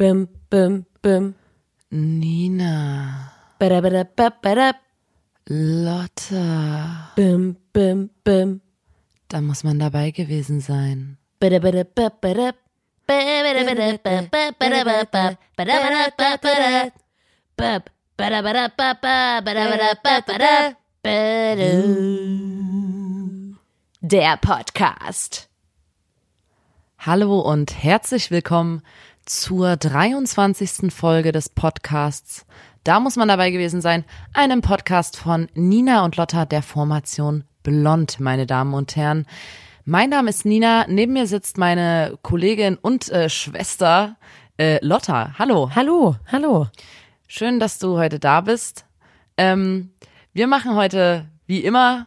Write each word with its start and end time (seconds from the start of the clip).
Bim, 0.00 0.28
bim, 0.48 0.86
bim. 1.02 1.34
Nina, 1.90 2.72
Badabadababadab. 3.60 4.76
Lotta, 5.46 7.12
Bim, 7.16 7.56
bim, 7.74 8.08
bim. 8.24 8.62
da 9.28 9.42
muss 9.42 9.62
man 9.62 9.78
dabei 9.78 10.10
gewesen 10.10 10.60
sein. 10.62 11.18
Bab. 11.38 11.52
Badabadababa. 18.16 19.42
Badabadababadab. 19.44 20.76
Badum. 21.02 22.38
Der 24.00 24.38
Podcast. 24.38 25.50
Hallo 26.98 27.40
und 27.40 27.82
herzlich 27.82 28.30
willkommen 28.30 28.82
zur 29.26 29.76
23. 29.76 30.92
Folge 30.92 31.32
des 31.32 31.48
Podcasts. 31.48 32.46
Da 32.84 33.00
muss 33.00 33.16
man 33.16 33.28
dabei 33.28 33.50
gewesen 33.50 33.80
sein, 33.80 34.04
einem 34.32 34.62
Podcast 34.62 35.16
von 35.16 35.48
Nina 35.54 36.04
und 36.04 36.16
Lotta 36.16 36.46
der 36.46 36.62
Formation 36.62 37.44
Blond, 37.62 38.20
meine 38.20 38.46
Damen 38.46 38.74
und 38.74 38.96
Herren. 38.96 39.26
Mein 39.84 40.10
Name 40.10 40.30
ist 40.30 40.44
Nina, 40.44 40.86
neben 40.88 41.12
mir 41.12 41.26
sitzt 41.26 41.58
meine 41.58 42.18
Kollegin 42.22 42.76
und 42.76 43.10
äh, 43.10 43.28
Schwester 43.28 44.16
äh, 44.58 44.84
Lotta. 44.84 45.34
Hallo. 45.38 45.70
Hallo, 45.74 46.16
hallo. 46.26 46.68
Schön, 47.26 47.60
dass 47.60 47.78
du 47.78 47.98
heute 47.98 48.18
da 48.18 48.40
bist. 48.40 48.84
Ähm, 49.36 49.90
wir 50.32 50.46
machen 50.46 50.74
heute, 50.74 51.28
wie 51.46 51.60
immer, 51.60 52.06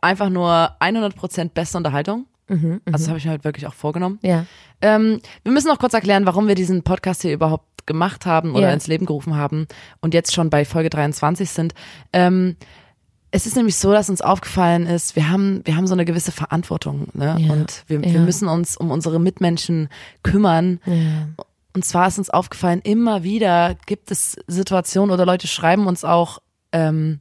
einfach 0.00 0.28
nur 0.28 0.76
100% 0.80 1.50
beste 1.50 1.78
Unterhaltung. 1.78 2.26
Also 2.48 2.78
das 2.92 3.08
habe 3.08 3.18
ich 3.18 3.24
mir 3.24 3.32
halt 3.32 3.44
wirklich 3.44 3.66
auch 3.66 3.74
vorgenommen. 3.74 4.18
Ja. 4.22 4.46
Ähm, 4.80 5.20
wir 5.42 5.52
müssen 5.52 5.68
noch 5.68 5.78
kurz 5.78 5.94
erklären, 5.94 6.26
warum 6.26 6.48
wir 6.48 6.54
diesen 6.54 6.82
Podcast 6.82 7.22
hier 7.22 7.32
überhaupt 7.32 7.86
gemacht 7.86 8.26
haben 8.26 8.52
oder 8.52 8.68
Ja. 8.68 8.72
ins 8.72 8.86
Leben 8.86 9.06
gerufen 9.06 9.36
haben 9.36 9.66
und 10.00 10.14
jetzt 10.14 10.34
schon 10.34 10.50
bei 10.50 10.64
Folge 10.64 10.90
23 10.90 11.50
sind. 11.50 11.74
Ähm, 12.12 12.56
es 13.32 13.46
ist 13.46 13.56
nämlich 13.56 13.76
so, 13.76 13.92
dass 13.92 14.08
uns 14.08 14.22
aufgefallen 14.22 14.86
ist, 14.86 15.14
wir 15.16 15.28
haben, 15.28 15.60
wir 15.64 15.76
haben 15.76 15.86
so 15.86 15.94
eine 15.94 16.04
gewisse 16.04 16.32
Verantwortung 16.32 17.08
ne? 17.12 17.36
Ja. 17.38 17.52
und 17.52 17.84
wir, 17.86 18.00
wir 18.02 18.20
müssen 18.20 18.48
uns 18.48 18.76
um 18.76 18.90
unsere 18.90 19.20
Mitmenschen 19.20 19.88
kümmern. 20.22 20.80
Ja. 20.86 21.28
Und 21.74 21.84
zwar 21.84 22.08
ist 22.08 22.18
uns 22.18 22.30
aufgefallen, 22.30 22.80
immer 22.82 23.22
wieder 23.24 23.74
gibt 23.86 24.10
es 24.10 24.36
Situationen 24.46 25.12
oder 25.12 25.26
Leute 25.26 25.46
schreiben 25.48 25.86
uns 25.86 26.04
auch 26.04 26.38
ähm, 26.72 27.20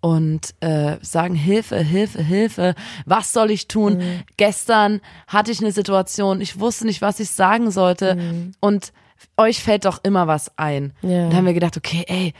und 0.00 0.54
äh, 0.60 0.96
sagen 1.02 1.34
Hilfe, 1.34 1.78
Hilfe, 1.78 2.22
Hilfe. 2.22 2.74
Was 3.04 3.32
soll 3.32 3.50
ich 3.50 3.66
tun? 3.68 3.98
Mhm. 3.98 4.20
Gestern 4.36 5.00
hatte 5.26 5.50
ich 5.50 5.60
eine 5.60 5.72
Situation, 5.72 6.40
ich 6.40 6.60
wusste 6.60 6.86
nicht, 6.86 7.02
was 7.02 7.18
ich 7.20 7.30
sagen 7.30 7.70
sollte. 7.70 8.16
Und 8.60 8.92
euch 9.36 9.62
fällt 9.62 9.84
doch 9.84 10.02
immer 10.04 10.26
was 10.28 10.56
ein. 10.56 10.92
Mhm. 11.02 11.10
Ja. 11.10 11.16
Und 11.24 11.30
dann 11.30 11.36
haben 11.38 11.46
wir 11.46 11.54
gedacht, 11.54 11.76
okay, 11.76 12.04
ey, 12.06 12.32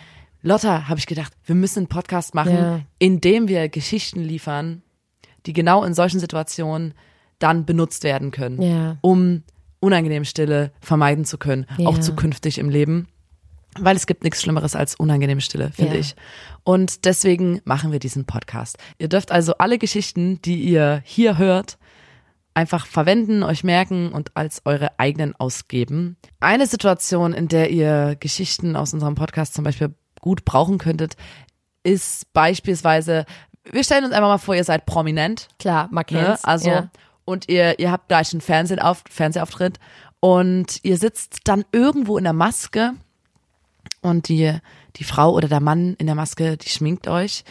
Lotta, 0.43 0.89
habe 0.89 1.01
ich 1.01 1.07
gedacht, 1.07 1.33
wir 1.45 1.57
müssen 1.57 1.81
einen 1.81 1.87
Podcast 1.89 2.35
machen, 2.35 2.55
Ja. 2.55 2.81
in 3.01 3.21
dem 3.21 3.49
wir 3.49 3.69
Geschichten 3.69 4.21
liefern, 4.23 4.83
die 5.47 5.53
genau 5.53 5.83
in 5.83 5.95
solchen 5.95 6.21
Situationen 6.21 6.95
dann 7.41 7.65
benutzt 7.65 8.05
werden 8.05 8.31
können 8.31 8.63
Ja. 8.63 8.97
um 9.01 9.43
unangenehme 9.81 10.25
Stille 10.25 10.73
vermeiden 10.81 11.25
zu 11.25 11.39
können, 11.39 11.67
auch 11.85 11.99
zukünftig 11.99 12.59
im 12.59 12.69
Leben. 12.69 13.07
Weil 13.81 13.97
es 13.97 14.07
gibt 14.07 14.25
nichts 14.25 14.43
Schlimmeres 14.43 14.75
als 14.77 14.95
unangenehme 14.95 15.41
Stille, 15.41 15.71
finde 15.73 15.95
Ja. 15.95 16.01
ich. 16.01 16.17
Und 16.65 17.05
deswegen 17.05 17.61
machen 17.65 17.93
wir 17.93 17.99
diesen 17.99 18.25
Podcast. 18.27 18.79
Ihr 18.99 19.09
dürft 19.09 19.33
also 19.33 19.55
alle 19.59 19.79
Geschichten, 19.79 20.41
die 20.43 20.61
ihr 20.63 21.03
hier 21.05 21.39
hört, 21.39 21.79
einfach 22.55 22.87
verwenden, 22.87 23.43
euch 23.43 23.63
merken 23.65 24.11
und 24.13 24.37
als 24.37 24.63
eure 24.65 24.99
eigenen 24.99 25.35
ausgeben. 25.37 26.17
Eine 26.41 26.67
Situation, 26.67 27.33
in 27.33 27.49
der 27.49 27.71
ihr 27.71 28.17
Geschichten 28.19 28.75
aus 28.77 28.93
unserem 28.93 29.15
Podcast 29.15 29.55
zum 29.55 29.65
Beispiel 29.65 29.95
gut 30.21 30.45
brauchen 30.45 30.79
könntet, 30.79 31.15
ist 31.85 32.33
beispielsweise, 32.33 33.25
wir 33.71 33.85
stellen 33.85 34.05
uns 34.05 34.13
einfach 34.13 34.29
mal 34.29 34.39
vor, 34.39 34.55
ihr 34.57 34.65
seid 34.65 34.87
prominent 34.87 35.49
Klar, 35.59 35.89
man 35.93 36.05
Ne? 36.11 36.39
Also, 36.43 36.71
ja. 36.71 36.91
und 37.25 37.49
ihr, 37.49 37.79
ihr 37.79 37.93
habt 37.93 38.09
gleich 38.09 38.33
einen 38.33 38.41
Fernsehauf 38.41 39.05
Fernsehauftritt 39.09 39.79
und 40.21 40.81
ihr 40.83 40.97
sitzt 40.99 41.41
dann 41.45 41.65
irgendwo 41.73 42.19
in 42.19 42.25
der 42.25 42.33
Maske 42.33 42.95
und 44.01 44.29
die, 44.29 44.57
die 44.97 45.05
Frau 45.05 45.33
oder 45.33 45.49
der 45.49 45.61
Mann 45.61 45.95
in 45.99 46.07
der 46.07 46.15
Maske, 46.15 46.57
die 46.57 46.69
schminkt 46.69 47.09
euch 47.09 47.45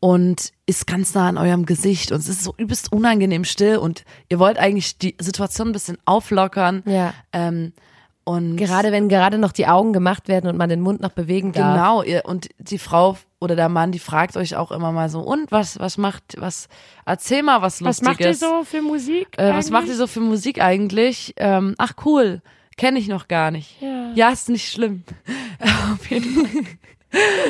und 0.00 0.52
ist 0.66 0.86
ganz 0.86 1.14
nah 1.14 1.28
an 1.28 1.38
eurem 1.38 1.64
Gesicht 1.66 2.12
und 2.12 2.18
es 2.18 2.28
ist 2.28 2.44
so 2.44 2.54
übelst 2.58 2.92
unangenehm 2.92 3.44
still 3.44 3.78
und 3.78 4.04
ihr 4.28 4.38
wollt 4.38 4.58
eigentlich 4.58 4.98
die 4.98 5.16
Situation 5.18 5.68
ein 5.68 5.72
bisschen 5.72 5.98
auflockern. 6.04 6.82
Ja. 6.84 7.14
Ähm, 7.32 7.72
und 8.24 8.56
Gerade 8.56 8.90
wenn 8.90 9.08
gerade 9.08 9.36
noch 9.38 9.52
die 9.52 9.66
Augen 9.66 9.92
gemacht 9.92 10.28
werden 10.28 10.48
und 10.48 10.56
man 10.56 10.70
den 10.70 10.80
Mund 10.80 11.00
noch 11.00 11.12
bewegen 11.12 11.52
darf. 11.52 11.74
Genau, 11.74 12.02
ihr, 12.02 12.24
und 12.24 12.48
die 12.58 12.78
Frau 12.78 13.18
oder 13.38 13.54
der 13.54 13.68
Mann, 13.68 13.92
die 13.92 13.98
fragt 13.98 14.38
euch 14.38 14.56
auch 14.56 14.72
immer 14.72 14.92
mal 14.92 15.10
so, 15.10 15.20
und 15.20 15.52
was, 15.52 15.78
was 15.78 15.98
macht, 15.98 16.22
was, 16.38 16.68
erzähl 17.04 17.42
mal 17.42 17.60
was 17.60 17.82
Was 17.82 18.00
Lustiges. 18.00 18.06
macht 18.06 18.20
ihr 18.20 18.34
so 18.34 18.64
für 18.64 18.80
Musik? 18.80 19.28
Äh, 19.36 19.52
was 19.52 19.70
macht 19.70 19.88
ihr 19.88 19.96
so 19.96 20.06
für 20.06 20.20
Musik 20.20 20.60
eigentlich? 20.62 21.34
Ähm, 21.36 21.74
ach 21.76 21.92
cool, 22.06 22.40
kenne 22.76 22.98
ich 22.98 23.08
noch 23.08 23.28
gar 23.28 23.50
nicht. 23.50 23.76
Ja. 24.14 24.30
ist 24.30 24.48
nicht 24.48 24.70
schlimm. 24.70 25.04
Auf 25.92 26.10
jeden 26.10 26.46
Fall. 26.46 26.64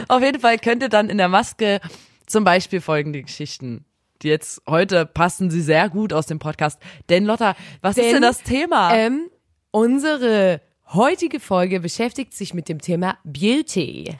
Auf 0.09 0.23
jeden 0.23 0.41
Fall 0.41 0.59
könnt 0.59 0.83
ihr 0.83 0.89
dann 0.89 1.09
in 1.09 1.19
der 1.19 1.29
Maske 1.29 1.81
zum 2.27 2.45
Beispiel 2.45 2.81
folgende 2.81 3.23
Geschichten. 3.23 3.85
Die 4.23 4.29
jetzt 4.29 4.63
heute 4.69 5.07
passen 5.07 5.51
sie 5.51 5.61
sehr 5.61 5.89
gut 5.89 6.13
aus 6.13 6.27
dem 6.27 6.39
Podcast. 6.39 6.81
Denn 7.09 7.25
Lotta, 7.25 7.57
was 7.81 7.97
ist 7.97 8.05
Denn, 8.05 8.15
denn 8.15 8.23
das 8.23 8.43
Thema? 8.43 8.95
Ähm, 8.95 9.31
unsere 9.71 10.61
heutige 10.93 11.41
Folge 11.41 11.81
beschäftigt 11.81 12.35
sich 12.35 12.55
mit 12.55 12.69
dem 12.69 12.81
Thema 12.81 13.19
Beauty. 13.25 14.17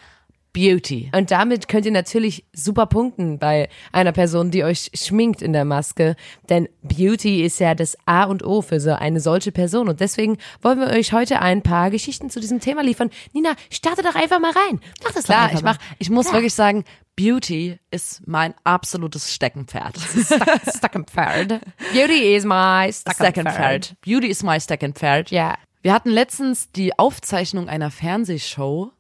Beauty. 0.55 1.11
Und 1.15 1.33
damit 1.33 1.69
könnt 1.69 1.85
ihr 1.85 1.93
natürlich 1.93 2.45
super 2.53 2.87
punkten 2.87 3.39
bei 3.41 3.69
einer 3.93 4.13
Person, 4.13 4.53
die 4.53 4.63
euch 4.63 4.91
schminkt 4.95 5.43
in 5.43 5.53
der 5.53 5.65
Maske. 5.65 6.15
Denn 6.49 6.69
Beauty 6.83 7.45
ist 7.45 7.59
ja 7.59 7.75
das 7.75 7.99
A 8.07 8.25
und 8.25 8.45
O 8.45 8.63
für 8.63 8.79
so 8.79 8.93
eine 8.93 9.21
solche 9.21 9.51
Person. 9.51 9.89
Und 9.89 10.01
deswegen 10.01 10.39
wollen 10.63 10.79
wir 10.79 10.87
euch 10.87 11.13
heute 11.13 11.41
ein 11.43 11.63
paar 11.63 11.91
Geschichten 11.91 12.31
zu 12.31 12.39
diesem 12.41 12.61
Thema 12.61 12.83
liefern. 12.85 13.11
Nina, 13.33 13.55
starte 13.69 14.03
doch 14.03 14.15
einfach 14.15 14.39
mal 14.39 14.53
rein. 14.53 14.81
Mach 15.03 15.13
das 15.13 15.25
Klar, 15.25 15.53
ich 15.53 15.63
mach, 15.63 15.77
ich 15.99 16.09
muss 16.09 16.33
wirklich 16.33 16.55
sagen, 16.55 16.85
Beauty 17.17 17.79
ist 17.91 18.27
mein 18.27 18.55
absolutes 18.63 19.35
Steckenpferd. 19.35 19.99
Steckenpferd. 20.77 21.61
Beauty 21.93 22.37
is 22.37 22.45
my 22.45 22.93
Steckenpferd. 22.93 23.97
Beauty 24.03 24.29
ist 24.29 24.45
mein 24.45 24.61
Steckenpferd. 24.61 25.33
Ja. 25.33 25.57
Wir 25.83 25.93
hatten 25.93 26.11
letztens 26.11 26.71
die 26.71 26.97
Aufzeichnung 26.97 27.69
einer 27.69 27.91
Fernsehshow. 27.91 28.93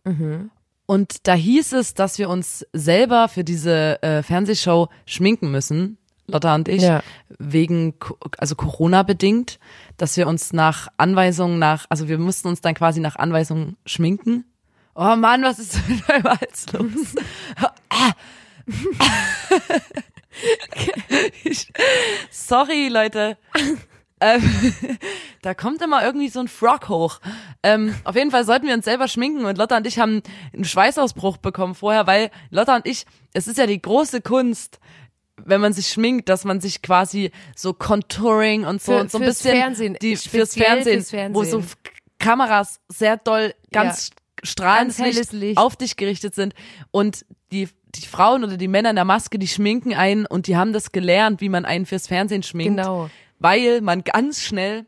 Und 0.86 1.26
da 1.26 1.34
hieß 1.34 1.72
es, 1.72 1.94
dass 1.94 2.18
wir 2.18 2.28
uns 2.28 2.66
selber 2.72 3.28
für 3.28 3.44
diese 3.44 4.02
äh, 4.02 4.22
Fernsehshow 4.22 4.88
schminken 5.06 5.50
müssen, 5.50 5.98
Lotta 6.26 6.54
und 6.54 6.68
ich, 6.68 6.82
Ja. 6.82 7.02
wegen, 7.38 7.94
also 8.38 8.54
Corona 8.54 9.02
bedingt, 9.02 9.58
dass 9.96 10.16
wir 10.16 10.26
uns 10.26 10.52
nach 10.52 10.88
Anweisungen 10.96 11.58
nach, 11.58 11.86
also 11.88 12.08
wir 12.08 12.18
mussten 12.18 12.48
uns 12.48 12.60
dann 12.60 12.74
quasi 12.74 13.00
nach 13.00 13.16
Anweisungen 13.16 13.76
schminken. 13.86 14.44
Oh 14.94 15.16
Mann, 15.16 15.42
was 15.42 15.58
ist 15.58 15.76
mit 15.88 16.06
meinem 16.08 16.24
Hals 16.24 16.66
los? 16.72 17.14
Ah. 17.90 18.12
Sorry, 22.30 22.88
Leute. 22.88 23.36
ähm, 24.24 24.42
da 25.42 25.54
kommt 25.54 25.82
immer 25.82 26.04
irgendwie 26.04 26.28
so 26.28 26.40
ein 26.40 26.48
Frog 26.48 26.88
hoch. 26.88 27.20
Ähm, 27.62 27.94
auf 28.04 28.16
jeden 28.16 28.30
Fall 28.30 28.44
sollten 28.44 28.66
wir 28.66 28.74
uns 28.74 28.84
selber 28.84 29.08
schminken 29.08 29.44
und 29.44 29.58
Lotta 29.58 29.76
und 29.76 29.86
ich 29.86 29.98
haben 29.98 30.22
einen 30.52 30.64
Schweißausbruch 30.64 31.36
bekommen 31.36 31.74
vorher, 31.74 32.06
weil 32.06 32.30
Lotta 32.50 32.76
und 32.76 32.86
ich, 32.86 33.04
es 33.34 33.46
ist 33.48 33.58
ja 33.58 33.66
die 33.66 33.80
große 33.80 34.22
Kunst, 34.22 34.80
wenn 35.36 35.60
man 35.60 35.72
sich 35.72 35.88
schminkt, 35.88 36.28
dass 36.28 36.44
man 36.44 36.60
sich 36.60 36.80
quasi 36.80 37.32
so 37.54 37.74
Contouring 37.74 38.64
und 38.64 38.80
so 38.80 38.92
Für- 38.92 39.00
und 39.00 39.10
so 39.10 39.18
ein 39.18 39.24
bisschen 39.24 39.56
Fernsehen, 39.56 39.96
die 40.00 40.16
fürs 40.16 40.54
Fernsehen, 40.54 41.00
fürs 41.00 41.10
Fernsehen. 41.10 41.34
wo 41.34 41.44
so 41.44 41.62
Kameras 42.18 42.80
sehr 42.88 43.16
doll 43.16 43.52
ganz 43.72 44.10
strahlendes 44.42 44.98
Ganz 44.98 45.32
Licht. 45.32 45.58
auf 45.58 45.76
dich 45.76 45.96
gerichtet 45.96 46.34
sind 46.34 46.54
und 46.90 47.26
die 47.52 47.68
die 47.94 48.06
Frauen 48.06 48.42
oder 48.42 48.56
die 48.56 48.66
Männer 48.68 48.90
in 48.90 48.96
der 48.96 49.04
Maske, 49.04 49.38
die 49.38 49.46
schminken 49.46 49.94
einen 49.94 50.26
und 50.26 50.46
die 50.48 50.56
haben 50.56 50.72
das 50.72 50.90
gelernt, 50.90 51.40
wie 51.40 51.48
man 51.48 51.64
einen 51.64 51.86
fürs 51.86 52.08
Fernsehen 52.08 52.42
schminkt, 52.42 52.76
Genau. 52.78 53.08
Weil 53.44 53.82
man 53.82 54.02
ganz 54.04 54.40
schnell 54.40 54.86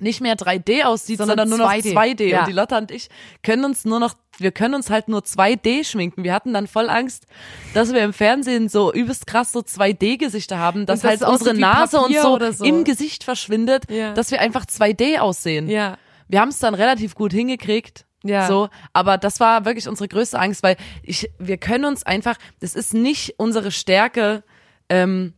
nicht 0.00 0.22
mehr 0.22 0.36
3D 0.36 0.84
aussieht, 0.84 1.18
Sondern 1.18 1.38
sondern, 1.48 1.58
nur 1.60 1.68
noch 1.68 1.72
2D. 1.74 1.94
2D. 1.94 2.24
Ja. 2.24 2.40
Und 2.40 2.48
die 2.48 2.52
Lotta 2.52 2.78
und 2.78 2.90
ich 2.90 3.08
können 3.42 3.64
uns 3.66 3.84
nur 3.84 4.00
noch, 4.00 4.14
wir 4.38 4.50
können 4.52 4.74
uns 4.74 4.88
halt 4.88 5.06
nur 5.06 5.20
2D 5.20 5.84
schminken. 5.84 6.24
Wir 6.24 6.32
hatten 6.32 6.54
dann 6.54 6.66
voll 6.66 6.88
Angst, 6.88 7.26
dass 7.74 7.92
wir 7.92 8.00
im 8.02 8.14
Fernsehen 8.14 8.70
so 8.70 8.90
übelst 8.92 9.26
krass 9.26 9.52
so 9.52 9.60
2D-Gesichter 9.60 10.58
haben, 10.58 10.86
dass 10.86 11.02
dass 11.02 11.10
halt 11.20 11.22
unsere 11.30 11.54
Nase 11.54 11.98
und 11.98 12.04
Papier 12.06 12.22
so, 12.22 12.34
oder 12.34 12.52
so. 12.54 12.64
im 12.64 12.84
Gesicht 12.84 13.22
verschwindet, 13.22 13.84
Ja. 13.90 14.14
dass 14.14 14.30
wir 14.30 14.40
einfach 14.40 14.64
2D 14.64 15.18
aussehen. 15.18 15.68
Ja. 15.68 15.98
Wir 16.26 16.40
haben 16.40 16.48
es 16.48 16.58
dann 16.58 16.74
relativ 16.74 17.14
gut 17.14 17.32
hingekriegt. 17.32 18.06
Ja. 18.24 18.48
So, 18.48 18.70
aber 18.94 19.18
das 19.18 19.38
war 19.38 19.66
wirklich 19.66 19.86
unsere 19.86 20.08
größte 20.08 20.38
Angst, 20.38 20.62
weil 20.62 20.76
ich, 21.02 21.30
wir 21.38 21.58
können 21.58 21.84
uns 21.84 22.02
einfach, 22.02 22.36
das 22.60 22.74
ist 22.74 22.94
nicht 22.94 23.34
unsere 23.36 23.70
Stärke, 23.70 24.42
ähm, 24.88 25.34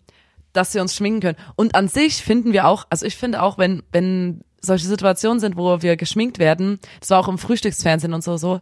dass 0.57 0.75
wir 0.75 0.83
uns 0.83 0.95
schminken 0.95 1.21
können. 1.21 1.39
Und 1.55 1.75
an 1.75 1.89
sich 1.89 2.23
finden 2.23 2.53
wir 2.53 2.67
auch, 2.67 2.87
also 2.91 3.07
ich 3.07 3.17
finde 3.17 3.43
auch, 3.43 3.59
wenn, 3.59 3.83
wenn 3.93 4.41
solche 4.61 4.87
Situationen 4.87 5.41
sind, 5.41 5.57
wo 5.57 5.83
wir 5.83 5.97
geschminkt 5.97 6.39
werden, 6.39 6.81
das 7.01 7.11
war 7.11 7.21
auch 7.21 7.29
im 7.29 7.39
Frühstücksfernsehen 7.39 8.13
und 8.15 8.25
so, 8.25 8.37
so, 8.37 8.61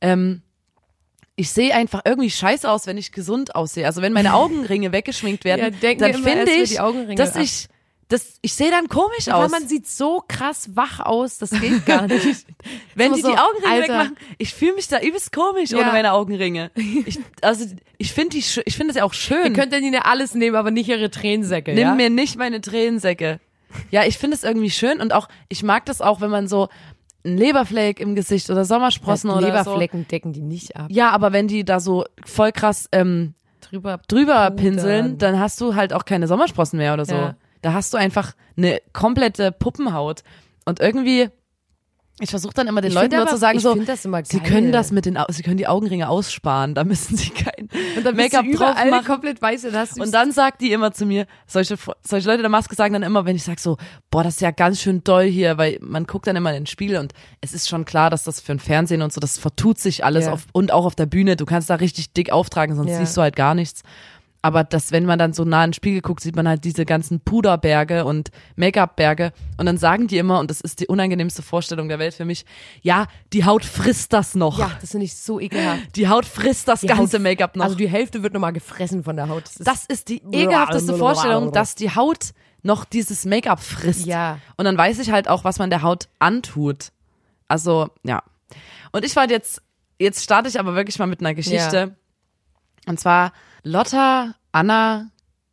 ähm, 0.00 0.42
ich 1.36 1.50
sehe 1.50 1.74
einfach 1.74 2.02
irgendwie 2.04 2.30
scheiße 2.30 2.70
aus, 2.70 2.86
wenn 2.86 2.98
ich 2.98 3.10
gesund 3.12 3.54
aussehe. 3.54 3.86
Also 3.86 4.02
wenn 4.02 4.12
meine 4.12 4.34
Augenringe 4.34 4.92
weggeschminkt 4.92 5.44
werden, 5.44 5.74
Ja, 5.80 5.94
dann 5.94 6.14
finde 6.14 6.50
ich, 6.50 6.76
dass 7.16 7.36
ab. 7.36 7.42
ich, 7.42 7.68
das, 8.12 8.34
ich 8.42 8.52
sehe 8.54 8.70
dann 8.70 8.88
komisch 8.88 9.26
Weil 9.26 9.34
aus. 9.34 9.50
man 9.50 9.66
sieht 9.66 9.86
so 9.88 10.22
krass 10.28 10.70
wach 10.76 11.00
aus, 11.00 11.38
das 11.38 11.50
geht 11.50 11.86
gar 11.86 12.06
nicht. 12.06 12.46
wenn 12.94 13.10
So, 13.10 13.16
die 13.16 13.22
so, 13.22 13.30
die 13.32 13.38
Augenringe 13.38 13.72
Alter. 13.72 13.82
wegmachen, 14.00 14.16
ich 14.38 14.54
fühle 14.54 14.74
mich 14.74 14.88
da 14.88 15.00
übelst 15.00 15.32
komisch 15.32 15.70
Ja. 15.70 15.78
ohne 15.78 15.92
meine 15.92 16.12
Augenringe. 16.12 16.70
Ich, 17.06 17.18
also 17.40 17.64
ich 17.98 18.12
finde 18.12 18.30
die, 18.36 18.44
ich 18.64 18.76
finde 18.76 18.90
es 18.90 18.96
ja 18.96 19.04
auch 19.04 19.14
schön. 19.14 19.46
Ihr 19.46 19.52
könnt 19.52 19.72
ja 19.72 19.80
Nina 19.80 20.00
alles 20.00 20.34
nehmen, 20.34 20.56
aber 20.56 20.70
nicht 20.70 20.88
ihre 20.88 21.10
Tränensäcke, 21.10 21.72
Nimm 21.72 21.80
ja? 21.82 21.94
mir 21.94 22.10
nicht 22.10 22.36
meine 22.36 22.60
Tränensäcke. 22.60 23.40
Ja, 23.90 24.04
ich 24.04 24.18
finde 24.18 24.36
es 24.36 24.44
irgendwie 24.44 24.70
schön 24.70 25.00
und 25.00 25.12
auch, 25.14 25.28
ich 25.48 25.62
mag 25.62 25.86
das 25.86 26.00
auch, 26.02 26.20
wenn 26.20 26.30
man 26.30 26.46
so 26.48 26.68
ein 27.24 27.38
Leberfleck 27.38 28.00
im 28.00 28.14
Gesicht 28.14 28.50
oder 28.50 28.64
Sommersprossen 28.64 29.30
oder 29.30 29.40
Leberflecken 29.46 30.06
decken 30.08 30.32
die 30.32 30.40
nicht 30.42 30.76
ab. 30.76 30.86
so. 30.90 30.94
Ja, 30.96 31.10
aber 31.10 31.32
wenn 31.32 31.48
die 31.48 31.64
da 31.64 31.80
so 31.80 32.04
voll 32.24 32.52
krass 32.52 32.88
ähm, 32.92 33.34
Drüber, 33.60 34.00
drüber 34.08 34.50
pinseln, 34.50 35.16
dann 35.18 35.38
hast 35.38 35.60
du 35.60 35.74
halt 35.76 35.92
auch 35.94 36.04
keine 36.04 36.26
Sommersprossen 36.26 36.78
mehr 36.78 36.92
oder 36.94 37.04
so. 37.06 37.14
Ja. 37.14 37.36
Da 37.62 37.72
hast 37.72 37.92
du 37.94 37.98
einfach 37.98 38.32
eine 38.56 38.80
komplette 38.92 39.52
Puppenhaut. 39.52 40.22
Und 40.64 40.78
irgendwie, 40.80 41.28
ich 42.20 42.30
versuche 42.30 42.54
dann 42.54 42.68
immer 42.68 42.80
den 42.82 42.90
Ich 42.90 42.94
Leuten 42.94 43.14
aber- 43.14 43.30
zu 43.30 43.36
sagen, 43.36 43.58
so, 43.58 43.74
das 43.74 44.04
immer 44.04 44.24
sie 44.24 44.38
können 44.40 44.70
das 44.70 44.92
mit 44.92 45.06
den, 45.06 45.18
sie 45.30 45.42
können 45.42 45.56
die 45.56 45.66
Augenringe 45.66 46.08
aussparen, 46.08 46.74
da 46.74 46.84
müssen 46.84 47.16
sie 47.16 47.30
kein 47.30 47.68
Make-up 48.14 48.44
drauf 48.54 48.74
machen. 48.90 49.04
komplett 49.06 49.40
weiß 49.42 49.64
und 49.64 49.72
du 49.72 50.02
Und 50.02 50.12
dann 50.12 50.30
sagt 50.30 50.60
die 50.60 50.72
immer 50.72 50.92
zu 50.92 51.06
mir, 51.06 51.26
solche, 51.46 51.76
solche 52.06 52.28
Leute 52.28 52.42
der 52.42 52.50
Maske 52.50 52.76
sagen 52.76 52.92
dann 52.92 53.02
immer, 53.02 53.24
wenn 53.24 53.34
ich 53.34 53.42
sag 53.44 53.58
so, 53.58 53.76
boah, 54.10 54.22
das 54.22 54.34
ist 54.34 54.40
ja 54.40 54.50
ganz 54.52 54.80
schön 54.80 55.02
doll 55.02 55.24
hier, 55.24 55.56
weil 55.58 55.78
man 55.80 56.04
guckt 56.04 56.26
dann 56.26 56.36
immer 56.36 56.50
in 56.50 56.62
den 56.62 56.66
Spiegel 56.66 56.98
und 56.98 57.12
es 57.40 57.52
ist 57.54 57.68
schon 57.68 57.84
klar, 57.84 58.10
dass 58.10 58.22
das 58.24 58.40
für 58.40 58.52
ein 58.52 58.60
Fernsehen 58.60 59.02
und 59.02 59.12
so, 59.12 59.20
das 59.20 59.38
vertut 59.38 59.78
sich 59.80 60.04
alles 60.04 60.26
Ja. 60.26 60.32
auf, 60.34 60.46
und 60.52 60.70
auch 60.72 60.84
auf 60.84 60.94
der 60.94 61.06
Bühne, 61.06 61.34
du 61.36 61.46
kannst 61.46 61.70
da 61.70 61.76
richtig 61.76 62.12
dick 62.12 62.30
auftragen, 62.30 62.76
sonst 62.76 62.90
Ja. 62.90 62.98
siehst 62.98 63.16
du 63.16 63.22
halt 63.22 63.34
gar 63.36 63.54
nichts. 63.54 63.82
Aber 64.44 64.64
das, 64.64 64.90
wenn 64.90 65.06
man 65.06 65.20
dann 65.20 65.32
so 65.32 65.44
nah 65.44 65.64
in 65.64 65.68
den 65.68 65.74
Spiegel 65.74 66.00
guckt, 66.00 66.20
sieht 66.20 66.34
man 66.34 66.48
halt 66.48 66.64
diese 66.64 66.84
ganzen 66.84 67.20
Puderberge 67.20 68.04
und 68.04 68.30
Make-up-Berge. 68.56 69.32
Und 69.56 69.66
dann 69.66 69.78
sagen 69.78 70.08
die 70.08 70.18
immer, 70.18 70.40
und 70.40 70.50
das 70.50 70.60
ist 70.60 70.80
die 70.80 70.88
unangenehmste 70.88 71.42
Vorstellung 71.42 71.88
der 71.88 72.00
Welt 72.00 72.14
für 72.14 72.24
mich, 72.24 72.44
ja, 72.82 73.06
die 73.32 73.44
Haut 73.44 73.64
frisst 73.64 74.12
das 74.12 74.34
noch. 74.34 74.58
ja, 74.58 74.72
das 74.80 74.90
finde 74.90 75.06
ich 75.06 75.14
so 75.14 75.38
ekelhaft. 75.38 75.94
Die 75.94 76.08
Haut 76.08 76.26
frisst 76.26 76.66
das 76.66 76.80
Die 76.80 76.88
ganze 76.88 77.20
Make-up 77.20 77.54
noch. 77.54 77.64
Also 77.64 77.76
die 77.76 77.88
Hälfte 77.88 78.24
wird 78.24 78.34
nochmal 78.34 78.52
gefressen 78.52 79.04
von 79.04 79.14
der 79.14 79.28
Haut. 79.28 79.44
Das 79.44 79.56
ist, 79.56 79.66
Das 79.68 79.84
ist 79.86 80.08
die 80.08 80.22
ekelhafteste 80.32 80.96
Vorstellung, 80.96 81.52
dass 81.52 81.76
die 81.76 81.94
Haut 81.94 82.30
noch 82.62 82.84
dieses 82.84 83.24
Make-up 83.24 83.60
frisst. 83.60 84.06
Ja. 84.06 84.38
Und 84.56 84.64
dann 84.64 84.76
weiß 84.76 84.98
ich 84.98 85.12
halt 85.12 85.28
auch, 85.28 85.44
was 85.44 85.60
man 85.60 85.70
der 85.70 85.82
Haut 85.82 86.08
antut. 86.18 86.90
Also, 87.46 87.90
ja. 88.02 88.22
Und 88.90 89.04
ich 89.04 89.14
war 89.14 89.28
jetzt, 89.30 89.62
jetzt 90.00 90.24
starte 90.24 90.48
ich 90.48 90.58
aber 90.58 90.74
wirklich 90.74 90.98
mal 90.98 91.06
mit 91.06 91.20
einer 91.20 91.34
Geschichte. 91.34 91.96
Und 92.86 92.98
zwar 92.98 93.32
Lotta, 93.62 94.34
Anna, 94.52 95.08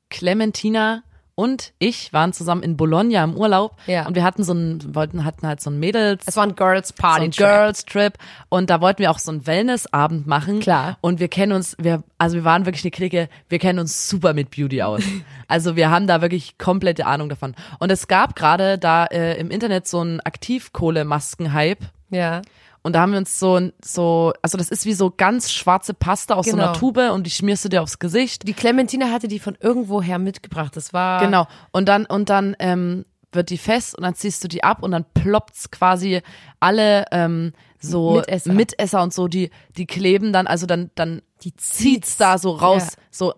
Clementina 0.10 1.04
und 1.40 1.72
ich 1.80 2.12
waren 2.12 2.34
zusammen 2.34 2.64
in 2.64 2.76
Bologna 2.76 3.24
im 3.24 3.34
Urlaub. 3.38 3.78
Ja. 3.88 4.06
Und 4.06 4.16
wir 4.16 4.26
hatten 4.26 4.44
so 4.44 4.52
ein, 4.54 4.94
wollten, 4.94 5.24
hatten 5.24 5.48
halt 5.48 5.62
so 5.62 5.70
ein 5.70 5.80
Mädels, 5.80 6.26
es 6.26 6.36
war 6.36 6.44
ein 6.44 6.54
Girls 6.54 6.90
so 6.90 6.96
Party 6.98 7.24
ein 7.24 7.32
Girls 7.32 7.86
Trip 7.86 8.16
und 8.50 8.70
da 8.70 8.82
wollten 8.82 9.00
wir 9.00 9.10
auch 9.10 9.20
so 9.20 9.32
einen 9.32 9.48
Wellnessabend 9.48 10.28
machen. 10.28 10.60
Klar. 10.60 10.98
Und 11.00 11.22
wir 11.22 11.30
kennen 11.30 11.54
uns, 11.54 11.78
wir, 11.80 12.04
also 12.18 12.36
wir 12.36 12.44
waren 12.44 12.66
wirklich 12.66 12.84
eine 12.84 12.92
Clique, 12.92 13.30
wir 13.48 13.60
kennen 13.60 13.80
uns 13.80 14.10
super 14.10 14.34
mit 14.34 14.52
Beauty 14.52 14.82
aus. 14.82 15.02
also 15.48 15.78
wir 15.78 15.90
haben 15.90 16.08
da 16.08 16.22
wirklich 16.22 16.58
komplette 16.58 17.06
Ahnung 17.06 17.30
davon. 17.30 17.56
Und 17.80 17.90
es 17.90 18.10
gab 18.10 18.36
gerade 18.36 18.78
da 18.78 19.06
äh, 19.06 19.40
im 19.40 19.50
Internet 19.50 19.88
so 19.88 20.02
einen 20.02 20.20
Aktivkohle-Masken-Hype. 20.20 21.86
Ja. 22.10 22.42
Und 22.82 22.94
da 22.94 23.02
haben 23.02 23.12
wir 23.12 23.18
uns 23.20 23.40
so, 23.40 23.60
so, 23.84 24.34
also 24.42 24.58
das 24.58 24.70
ist 24.70 24.86
wie 24.86 24.94
so 24.94 25.12
ganz 25.16 25.52
schwarze 25.52 25.94
Pasta 25.94 26.36
aus 26.36 26.46
so 26.46 26.52
Genau. 26.54 26.64
einer 26.70 26.74
Tube 26.74 27.12
und 27.14 27.26
die 27.26 27.32
schmierst 27.32 27.66
du 27.66 27.70
dir 27.70 27.82
aufs 27.82 28.00
Gesicht. 28.00 28.48
Die 28.48 28.54
Clementine 28.54 29.12
hatte 29.12 29.28
die 29.28 29.40
von 29.40 29.58
irgendwoher 29.60 30.18
mitgebracht. 30.20 30.76
Das 30.78 30.94
war 30.94 31.20
Genau. 31.22 31.48
Und 31.72 31.90
dann, 31.90 32.06
und 32.06 32.30
dann 32.30 32.56
ähm, 32.60 33.06
wird 33.32 33.50
die 33.50 33.58
fest 33.58 33.96
und 33.98 34.04
dann 34.04 34.16
ziehst 34.16 34.44
du 34.44 34.48
die 34.48 34.64
ab 34.64 34.82
und 34.82 34.92
dann 34.92 35.06
ploppt's 35.14 35.72
quasi 35.72 36.22
alle 36.60 37.06
ähm, 37.12 37.52
so 37.80 38.16
Mitesser. 38.16 38.54
Mitesser 38.54 39.04
und 39.04 39.14
so, 39.14 39.28
die, 39.28 39.52
die 39.78 39.86
kleben 39.86 40.32
dann, 40.34 40.48
also 40.48 40.66
dann, 40.66 40.90
dann 40.96 41.22
Die 41.44 41.56
zieht's 41.56 42.18
da 42.18 42.38
so 42.38 42.52
raus, 42.52 42.88
Ja. 42.96 43.04
so. 43.12 43.34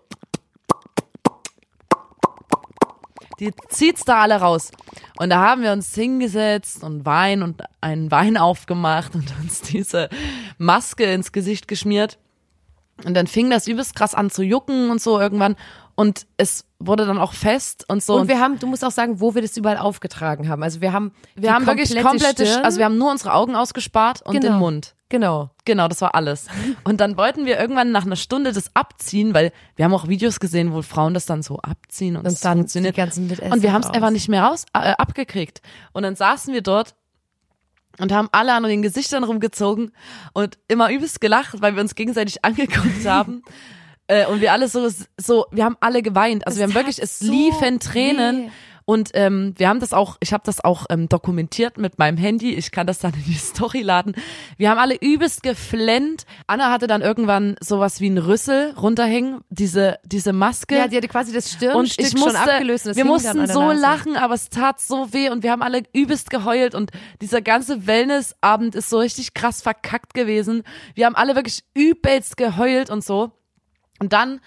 Die 3.42 3.50
zieht's 3.70 4.04
da 4.04 4.20
alle 4.20 4.36
raus. 4.36 4.70
Und 5.18 5.30
da 5.30 5.40
haben 5.40 5.62
wir 5.62 5.72
uns 5.72 5.92
hingesetzt 5.96 6.84
und 6.84 7.04
Wein 7.04 7.42
und 7.42 7.60
einen 7.80 8.08
Wein 8.12 8.36
aufgemacht 8.38 9.16
und 9.16 9.34
uns 9.40 9.62
diese 9.62 10.08
Maske 10.58 11.12
ins 11.12 11.32
Gesicht 11.32 11.66
geschmiert. 11.66 12.18
Und 13.04 13.14
dann 13.14 13.26
fing 13.26 13.50
das 13.50 13.66
übelst 13.66 13.96
krass 13.96 14.14
an 14.14 14.30
zu 14.30 14.44
jucken 14.44 14.90
und 14.90 15.02
so 15.02 15.18
irgendwann. 15.18 15.56
Und 15.94 16.26
es 16.36 16.64
wurde 16.78 17.04
dann 17.06 17.18
auch 17.18 17.32
fest 17.34 17.84
und 17.88 18.02
so. 18.02 18.14
Und 18.16 18.28
wir 18.28 18.40
haben, 18.40 18.58
du 18.58 18.66
musst 18.66 18.84
auch 18.84 18.90
sagen, 18.90 19.20
wo 19.20 19.34
wir 19.34 19.42
das 19.42 19.56
überall 19.56 19.76
aufgetragen 19.76 20.48
haben. 20.48 20.62
Also 20.62 20.80
wir 20.80 20.92
haben, 20.92 21.12
wir 21.34 21.52
haben 21.52 21.66
wirklich 21.66 21.94
komplette, 22.02 22.46
Stirn. 22.46 22.64
also 22.64 22.78
wir 22.78 22.86
haben 22.86 22.98
nur 22.98 23.10
unsere 23.10 23.34
Augen 23.34 23.54
ausgespart 23.54 24.22
und 24.22 24.32
Genau. 24.40 24.54
den 24.54 24.58
Mund. 24.58 24.94
genau. 25.08 25.50
Genau, 25.64 25.86
das 25.86 26.00
war 26.00 26.14
alles. 26.16 26.46
Und 26.82 27.00
dann 27.00 27.16
wollten 27.16 27.44
wir 27.46 27.60
irgendwann 27.60 27.92
nach 27.92 28.04
einer 28.04 28.16
Stunde 28.16 28.52
das 28.52 28.74
abziehen, 28.74 29.32
weil 29.32 29.52
wir 29.76 29.84
haben 29.84 29.94
auch 29.94 30.08
Videos 30.08 30.40
gesehen, 30.40 30.72
wo 30.72 30.82
Frauen 30.82 31.14
das 31.14 31.24
dann 31.26 31.42
so 31.42 31.58
abziehen 31.60 32.16
und, 32.16 32.26
Und 32.26 32.32
es 32.32 32.40
dann 32.40 32.58
funktioniert. 32.58 32.96
die 32.96 33.00
ganzen 33.00 33.30
und 33.30 33.62
wir 33.62 33.72
haben 33.72 33.82
es 33.82 33.90
einfach 33.90 34.10
nicht 34.10 34.28
mehr 34.28 34.42
raus, 34.42 34.64
äh, 34.74 34.92
abgekriegt. 34.98 35.60
Und 35.92 36.02
dann 36.02 36.16
saßen 36.16 36.52
wir 36.52 36.62
dort 36.62 36.96
und 37.98 38.10
haben 38.10 38.28
alle 38.32 38.54
an 38.54 38.62
den 38.64 38.82
Gesichtern 38.82 39.22
rumgezogen 39.22 39.92
und 40.32 40.58
immer 40.66 40.90
übelst 40.90 41.20
gelacht, 41.20 41.60
weil 41.60 41.74
wir 41.76 41.82
uns 41.82 41.94
gegenseitig 41.94 42.44
angeguckt 42.44 43.06
haben. 43.06 43.42
Äh, 44.12 44.26
und 44.26 44.40
wir 44.40 44.52
alle 44.52 44.68
so, 44.68 44.88
so, 45.18 45.46
wir 45.50 45.64
haben 45.64 45.76
alle 45.80 46.02
geweint. 46.02 46.46
Also 46.46 46.58
Das 46.58 46.68
wir 46.68 46.74
haben 46.74 46.74
wirklich, 46.78 47.00
es 47.02 47.18
so 47.18 47.30
liefen 47.32 47.80
Tränen. 47.80 48.46
weh. 48.46 48.50
Und 48.84 49.10
ähm, 49.14 49.54
wir 49.56 49.68
haben 49.68 49.78
das 49.78 49.92
auch, 49.92 50.16
ich 50.18 50.32
habe 50.32 50.42
das 50.44 50.62
auch 50.64 50.86
ähm, 50.90 51.08
dokumentiert 51.08 51.78
mit 51.78 52.00
meinem 52.00 52.16
Handy. 52.16 52.52
Ich 52.52 52.72
kann 52.72 52.84
das 52.86 52.98
dann 52.98 53.14
in 53.14 53.22
die 53.24 53.34
Story 53.38 53.80
laden. 53.82 54.14
Wir 54.56 54.70
haben 54.70 54.78
alle 54.78 54.96
übelst 55.00 55.44
geflennt. 55.44 56.24
Anna 56.48 56.70
hatte 56.72 56.88
dann 56.88 57.00
irgendwann 57.00 57.54
sowas 57.60 58.00
wie 58.00 58.10
ein 58.10 58.18
Rüssel 58.18 58.72
runterhängen, 58.76 59.40
diese 59.50 59.98
diese 60.04 60.32
Maske. 60.32 60.76
Ja, 60.76 60.88
die 60.88 60.96
hatte 60.96 61.06
quasi 61.06 61.32
das 61.32 61.52
und 61.52 61.58
Stirnstück 61.58 62.06
ich 62.06 62.14
musste, 62.14 62.30
schon 62.30 62.36
abgelöst. 62.40 62.86
und 62.88 62.96
wir 62.96 63.04
mussten 63.04 63.46
so 63.46 63.62
Nase. 63.62 63.80
lachen, 63.80 64.16
aber 64.16 64.34
es 64.34 64.48
tat 64.50 64.80
so 64.80 65.12
weh 65.12 65.30
und 65.30 65.44
wir 65.44 65.52
haben 65.52 65.62
alle 65.62 65.84
übelst 65.92 66.28
geheult 66.30 66.74
und 66.74 66.90
dieser 67.20 67.40
ganze 67.40 67.86
Wellnessabend 67.86 68.74
ist 68.74 68.90
so 68.90 68.98
richtig 68.98 69.32
krass 69.32 69.62
verkackt 69.62 70.12
gewesen. 70.12 70.64
Wir 70.96 71.06
haben 71.06 71.14
alle 71.14 71.36
wirklich 71.36 71.62
übelst 71.74 72.36
geheult 72.36 72.90
und 72.90 73.04
so. 73.04 73.30
Und 74.02 74.12
dann 74.12 74.40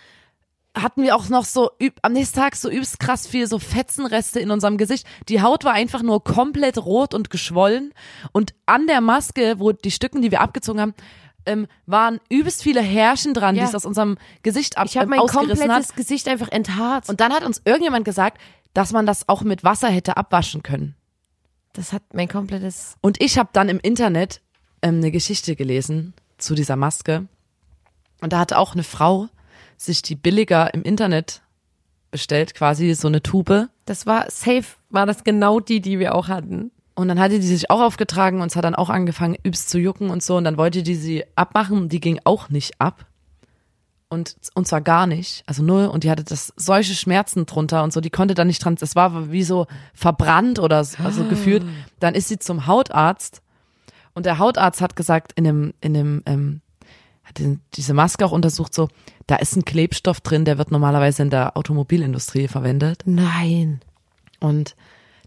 hatten 0.78 1.02
wir 1.04 1.16
auch 1.16 1.30
noch 1.30 1.46
so 1.46 1.72
am 2.02 2.12
nächsten 2.12 2.38
Tag 2.38 2.58
so 2.58 2.70
übelst 2.70 3.00
krass 3.00 3.26
viel 3.26 3.48
so 3.48 3.58
Fetzenreste 3.60 4.42
in 4.42 4.52
unserem 4.52 4.78
Gesicht. 4.78 5.08
Die 5.30 5.42
Haut 5.42 5.64
war 5.64 5.72
einfach 5.72 6.02
nur 6.04 6.22
komplett 6.22 6.78
rot 6.78 7.14
und 7.14 7.30
geschwollen 7.30 7.94
und 8.34 8.54
an 8.66 8.86
der 8.86 9.00
Maske, 9.00 9.56
wo 9.60 9.72
die 9.72 9.92
Stücken, 9.92 10.22
die 10.22 10.32
wir 10.32 10.42
abgezogen 10.42 10.82
haben, 10.82 10.94
ähm, 11.46 11.68
waren 11.86 12.20
übelst 12.30 12.62
viele 12.64 12.82
Härchen 12.82 13.34
dran, 13.34 13.56
Ja. 13.56 13.64
die 13.64 13.70
es 13.70 13.76
aus 13.76 13.86
unserem 13.86 14.18
Gesicht 14.44 14.78
ab 14.78 14.88
Ich 14.88 14.98
habe 14.98 15.08
mein 15.08 15.20
ausgerissen 15.20 15.52
hat. 15.52 15.60
komplettes 15.70 15.96
Gesicht 15.96 16.28
einfach 16.28 16.50
enthaart. 16.50 17.08
Und 17.08 17.22
dann 17.22 17.32
hat 17.32 17.46
uns 17.46 17.62
irgendjemand 17.64 18.04
gesagt, 18.04 18.42
dass 18.74 18.92
man 18.92 19.06
das 19.06 19.30
auch 19.30 19.44
mit 19.44 19.64
Wasser 19.64 19.88
hätte 19.88 20.18
abwaschen 20.18 20.62
können. 20.64 20.96
das 21.72 21.94
hat 21.94 22.02
mein 22.14 22.28
komplettes. 22.28 22.98
Und 23.02 23.22
ich 23.22 23.38
habe 23.38 23.50
dann 23.54 23.70
im 23.70 23.80
Internet 23.80 24.42
ähm, 24.82 24.96
eine 24.98 25.12
Geschichte 25.12 25.56
gelesen 25.56 26.14
zu 26.38 26.56
dieser 26.56 26.76
Maske. 26.76 27.28
Und 28.22 28.34
da 28.34 28.40
hatte 28.40 28.58
auch 28.58 28.74
eine 28.74 28.84
Frau 28.84 29.28
sich 29.78 30.02
die 30.02 30.16
billiger 30.16 30.74
im 30.74 30.84
Internet 30.84 31.42
bestellt, 32.12 32.56
quasi 32.56 32.94
so 32.94 33.08
eine 33.08 33.22
Tube. 33.22 33.70
Das 33.86 34.06
war 34.06 34.30
safe, 34.30 34.66
war 34.90 35.06
das 35.06 35.24
genau 35.24 35.60
die, 35.60 35.82
die 35.82 36.00
wir 36.00 36.16
auch 36.16 36.28
hatten. 36.28 36.72
Und 36.96 37.10
dann 37.10 37.20
hatte 37.20 37.40
die 37.40 37.48
sich 37.48 37.70
auch 37.70 37.82
aufgetragen 37.82 38.42
und 38.42 38.48
es 38.48 38.56
hat 38.56 38.64
dann 38.64 38.76
auch 38.76 38.90
angefangen, 38.90 39.36
übst 39.44 39.70
zu 39.70 39.78
jucken 39.78 40.10
und 40.10 40.24
so. 40.24 40.38
Und 40.38 40.46
dann 40.46 40.58
wollte 40.58 40.82
die 40.82 40.96
sie 40.96 41.26
abmachen, 41.36 41.90
die 41.90 42.00
ging 42.00 42.22
auch 42.24 42.50
nicht 42.50 42.80
ab. 42.80 43.06
Und, 44.08 44.38
und 44.54 44.66
zwar 44.66 44.80
gar 44.80 45.08
nicht, 45.08 45.44
also 45.46 45.62
null. 45.62 45.88
Und 45.88 46.06
die 46.06 46.10
hatte 46.12 46.24
das 46.24 46.54
solche 46.56 46.94
Schmerzen 46.94 47.46
drunter 47.46 47.84
und 47.84 47.92
so, 47.92 48.00
die 48.00 48.10
konnte 48.10 48.34
da 48.34 48.46
nicht 48.46 48.64
dran, 48.64 48.76
das 48.76 48.96
war 48.96 49.32
wie 49.32 49.44
so 49.44 49.68
verbrannt 49.94 50.60
oder 50.60 50.84
so, 50.86 51.04
also 51.04 51.26
gefühlt. 51.26 51.66
Dann 52.00 52.16
ist 52.16 52.30
sie 52.30 52.40
zum 52.40 52.66
Hautarzt 52.66 53.42
und 54.14 54.26
der 54.26 54.40
Hautarzt 54.40 54.80
hat 54.80 54.96
gesagt, 54.96 55.34
in 55.36 55.44
dem, 55.44 55.74
in 55.82 55.94
dem, 55.94 56.24
ähm, 56.26 56.62
hat 57.26 57.42
diese 57.74 57.94
Maske 57.94 58.26
auch 58.26 58.32
untersucht, 58.32 58.74
so, 58.74 58.88
da 59.28 59.36
ist 59.38 59.56
ein 59.56 59.66
Klebstoff 59.66 60.22
drin, 60.22 60.46
der 60.46 60.58
wird 60.58 60.72
normalerweise 60.72 61.24
in 61.24 61.30
der 61.30 61.58
Automobilindustrie 61.58 62.48
verwendet. 62.48 63.02
Nein. 63.06 63.82
Und 64.40 64.76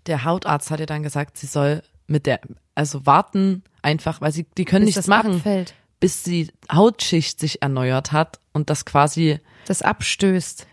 der 0.06 0.24
Hautarzt 0.24 0.70
hat 0.70 0.80
ihr 0.80 0.86
dann 0.86 1.02
gesagt, 1.02 1.36
sie 1.36 1.46
soll 1.46 1.82
mit 2.06 2.24
der, 2.26 2.40
also 2.74 3.04
warten 3.04 3.62
einfach, 3.82 4.20
weil 4.20 4.32
sie, 4.32 4.46
die 4.56 4.64
können 4.64 4.86
Bis 4.86 4.96
nichts 4.96 5.08
machen, 5.08 5.36
abfällt. 5.36 5.74
bis 6.00 6.22
die 6.22 6.50
Hautschicht 6.72 7.40
sich 7.40 7.60
erneuert 7.62 8.12
hat 8.12 8.38
und 8.52 8.70
das 8.70 8.84
quasi 8.84 9.40
Das 9.66 9.82
abstößt. 9.82 10.66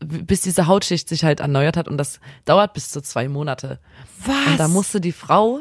bis 0.00 0.40
diese 0.40 0.66
Hautschicht 0.66 1.08
sich 1.08 1.22
halt 1.24 1.40
erneuert 1.40 1.76
hat 1.76 1.86
und 1.86 1.96
das 1.98 2.18
dauert 2.46 2.72
bis 2.72 2.90
zu 2.90 3.00
zwei 3.02 3.28
Monate. 3.28 3.78
Was? 4.24 4.46
Und 4.48 4.58
da 4.58 4.68
musste 4.68 5.00
die 5.00 5.12
Frau 5.12 5.60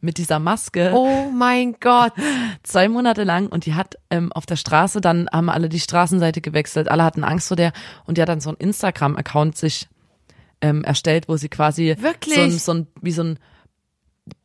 mit 0.00 0.18
dieser 0.18 0.38
Maske 0.38 0.92
oh 0.94 1.30
mein 1.30 1.76
Gott. 1.80 2.12
zwei 2.62 2.88
Monate 2.88 3.24
lang 3.24 3.48
und 3.48 3.66
die 3.66 3.74
hat 3.74 3.96
ähm, 4.10 4.32
auf 4.32 4.46
der 4.46 4.56
Straße, 4.56 5.00
dann 5.00 5.28
haben 5.32 5.50
alle 5.50 5.68
die 5.68 5.80
Straßenseite 5.80 6.40
gewechselt, 6.40 6.88
alle 6.88 7.04
hatten 7.04 7.24
Angst 7.24 7.48
vor 7.48 7.56
der 7.56 7.72
und 8.06 8.16
die 8.16 8.22
hat 8.22 8.28
dann 8.28 8.40
so 8.40 8.50
einen 8.50 8.58
Instagram-Account 8.58 9.56
sich 9.56 9.88
ähm, 10.60 10.84
erstellt, 10.84 11.28
wo 11.28 11.36
sie 11.36 11.48
quasi 11.48 11.96
Wirklich? 11.98 12.34
so 12.34 12.40
ein, 12.40 12.50
so 12.50 12.74
ein 12.74 12.86
wie 13.00 13.12
so 13.12 13.22
ein 13.22 13.38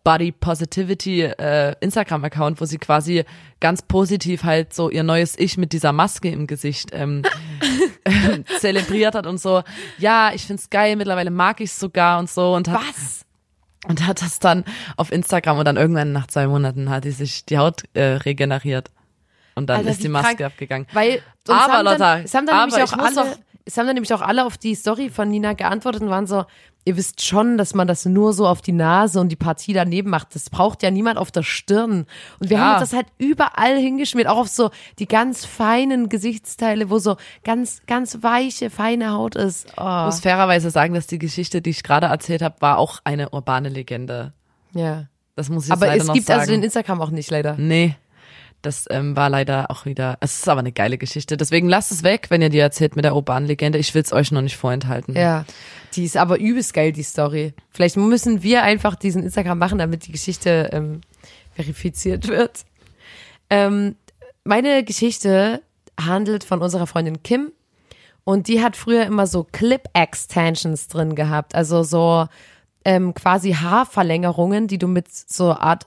Body 0.03 0.31
Positivity 0.31 1.23
äh, 1.23 1.75
Instagram-Account, 1.81 2.59
wo 2.59 2.65
sie 2.65 2.77
quasi 2.77 3.23
ganz 3.59 3.81
positiv 3.81 4.43
halt 4.43 4.73
so 4.73 4.89
ihr 4.89 5.03
neues 5.03 5.37
Ich 5.37 5.57
mit 5.57 5.73
dieser 5.73 5.93
Maske 5.93 6.29
im 6.29 6.47
Gesicht 6.47 6.89
ähm, 6.93 7.23
ähm, 8.05 8.43
zelebriert 8.59 9.15
hat 9.15 9.27
und 9.27 9.39
so, 9.39 9.63
ja, 9.97 10.31
ich 10.33 10.45
find's 10.45 10.69
geil, 10.69 10.95
mittlerweile 10.95 11.31
mag 11.31 11.61
ich's 11.61 11.79
sogar 11.79 12.19
und 12.19 12.29
so 12.29 12.53
und 12.53 12.67
hat, 12.69 12.81
Was? 12.81 13.25
Und 13.87 14.05
hat 14.07 14.21
das 14.21 14.39
dann 14.39 14.63
auf 14.97 15.11
Instagram 15.11 15.59
und 15.59 15.65
dann 15.65 15.77
irgendwann 15.77 16.11
nach 16.11 16.27
zwei 16.27 16.47
Monaten 16.47 16.89
hat 16.89 17.03
die 17.05 17.11
sich 17.11 17.45
die 17.45 17.57
Haut 17.57 17.83
äh, 17.93 18.01
regeneriert. 18.03 18.89
Und 19.55 19.67
dann 19.67 19.77
Alter, 19.79 19.91
ist 19.91 20.03
die 20.03 20.09
Maske 20.09 20.35
krank. 20.37 20.41
abgegangen. 20.53 20.87
Weil 20.93 21.21
Aber, 21.47 21.83
Lotta, 21.83 22.19
es 22.19 22.33
haben 22.33 22.47
dann 22.47 22.55
aber 22.55 22.71
nämlich 22.75 22.91
auch 22.91 22.97
alle, 22.97 23.15
doch- 23.15 23.37
es 23.65 23.77
haben 23.77 23.85
dann 23.87 23.95
nämlich 23.95 24.13
auch 24.13 24.21
alle 24.21 24.45
auf 24.45 24.57
die 24.57 24.75
Story 24.75 25.09
von 25.09 25.29
Nina 25.29 25.53
geantwortet 25.53 26.01
und 26.01 26.09
waren 26.09 26.27
so, 26.27 26.43
ihr 26.85 26.97
wisst 26.97 27.23
schon, 27.25 27.57
dass 27.57 27.73
man 27.73 27.87
das 27.87 28.05
nur 28.05 28.33
so 28.33 28.45
auf 28.45 28.61
die 28.61 28.73
Nase 28.73 29.21
und 29.21 29.29
die 29.29 29.37
Partie 29.37 29.71
daneben 29.71 30.09
macht. 30.09 30.35
Das 30.35 30.49
braucht 30.49 30.83
ja 30.83 30.91
niemand 30.91 31.17
auf 31.17 31.31
der 31.31 31.43
Stirn. 31.43 32.05
Und 32.39 32.49
wir 32.49 32.57
Ja. 32.57 32.63
haben 32.63 32.81
uns 32.81 32.89
das 32.89 32.93
halt 32.97 33.07
überall 33.17 33.77
hingeschmiert, 33.77 34.27
auch 34.27 34.37
auf 34.37 34.49
so 34.49 34.69
die 34.99 35.07
ganz 35.07 35.45
feinen 35.45 36.09
Gesichtsteile, 36.09 36.89
wo 36.89 36.99
so 36.99 37.15
ganz, 37.45 37.81
ganz 37.87 38.17
weiche, 38.21 38.69
feine 38.69 39.11
Haut 39.11 39.35
ist. 39.35 39.67
Ich 39.67 39.73
Oh, 39.77 40.05
muss 40.05 40.19
fairerweise 40.19 40.69
sagen, 40.69 40.93
dass 40.93 41.07
die 41.07 41.19
Geschichte, 41.19 41.61
die 41.61 41.69
ich 41.69 41.83
gerade 41.83 42.07
erzählt 42.07 42.41
habe, 42.41 42.55
war 42.59 42.77
auch 42.77 42.99
eine 43.05 43.29
urbane 43.29 43.69
Legende. 43.69 44.33
ja. 44.73 45.05
Das 45.35 45.49
muss 45.49 45.63
ich 45.63 45.69
jetzt 45.69 45.77
Aber 45.77 45.87
leider 45.87 46.01
es 46.01 46.07
noch 46.07 46.13
gibt 46.13 46.27
sagen. 46.27 46.41
also 46.41 46.51
den 46.51 46.61
Instagram 46.61 47.01
auch 47.01 47.09
nicht, 47.09 47.31
leider. 47.31 47.55
Nee, 47.57 47.95
das 48.63 48.85
ähm, 48.89 49.15
war 49.15 49.29
leider 49.29 49.69
auch 49.69 49.85
wieder, 49.85 50.17
es 50.21 50.37
ist 50.39 50.49
aber 50.49 50.61
eine 50.61 50.71
geile 50.71 50.97
Geschichte. 50.97 51.37
Deswegen 51.37 51.67
lasst 51.67 51.91
es 51.91 52.01
weg, 52.01 52.27
wenn 52.29 52.41
ihr 52.41 52.49
die 52.49 52.59
erzählt 52.59 52.95
mit 52.95 53.05
der 53.05 53.13
urbanen 53.13 53.45
Legende. 53.45 53.77
Ich 53.77 53.93
will 53.93 54.01
es 54.01 54.13
euch 54.13 54.31
noch 54.31 54.41
nicht 54.41 54.55
vorenthalten. 54.55 55.15
Ja, 55.15 55.45
die 55.93 56.05
ist 56.05 56.17
aber 56.17 56.39
übelst 56.39 56.73
geil, 56.73 56.93
die 56.93 57.03
Story. 57.03 57.53
Vielleicht 57.69 57.97
müssen 57.97 58.41
wir 58.41 58.63
einfach 58.63 58.95
diesen 58.95 59.21
Instagram 59.21 59.59
machen, 59.59 59.77
damit 59.77 60.07
die 60.07 60.13
Geschichte 60.13 60.69
ähm, 60.71 61.01
verifiziert 61.53 62.29
wird. 62.29 62.65
Ähm, 63.49 63.95
meine 64.45 64.83
Geschichte 64.83 65.61
handelt 65.99 66.45
von 66.45 66.61
unserer 66.61 66.87
Freundin 66.87 67.21
Kim 67.21 67.51
und 68.23 68.47
die 68.47 68.63
hat 68.63 68.77
früher 68.77 69.05
immer 69.05 69.27
so 69.27 69.43
Clip-Extensions 69.43 70.87
drin 70.87 71.15
gehabt, 71.15 71.53
also 71.53 71.83
so 71.83 72.27
ähm, 72.85 73.13
quasi 73.13 73.51
Haarverlängerungen, 73.51 74.67
die 74.67 74.77
du 74.77 74.87
mit 74.87 75.11
so 75.11 75.51
Art 75.51 75.85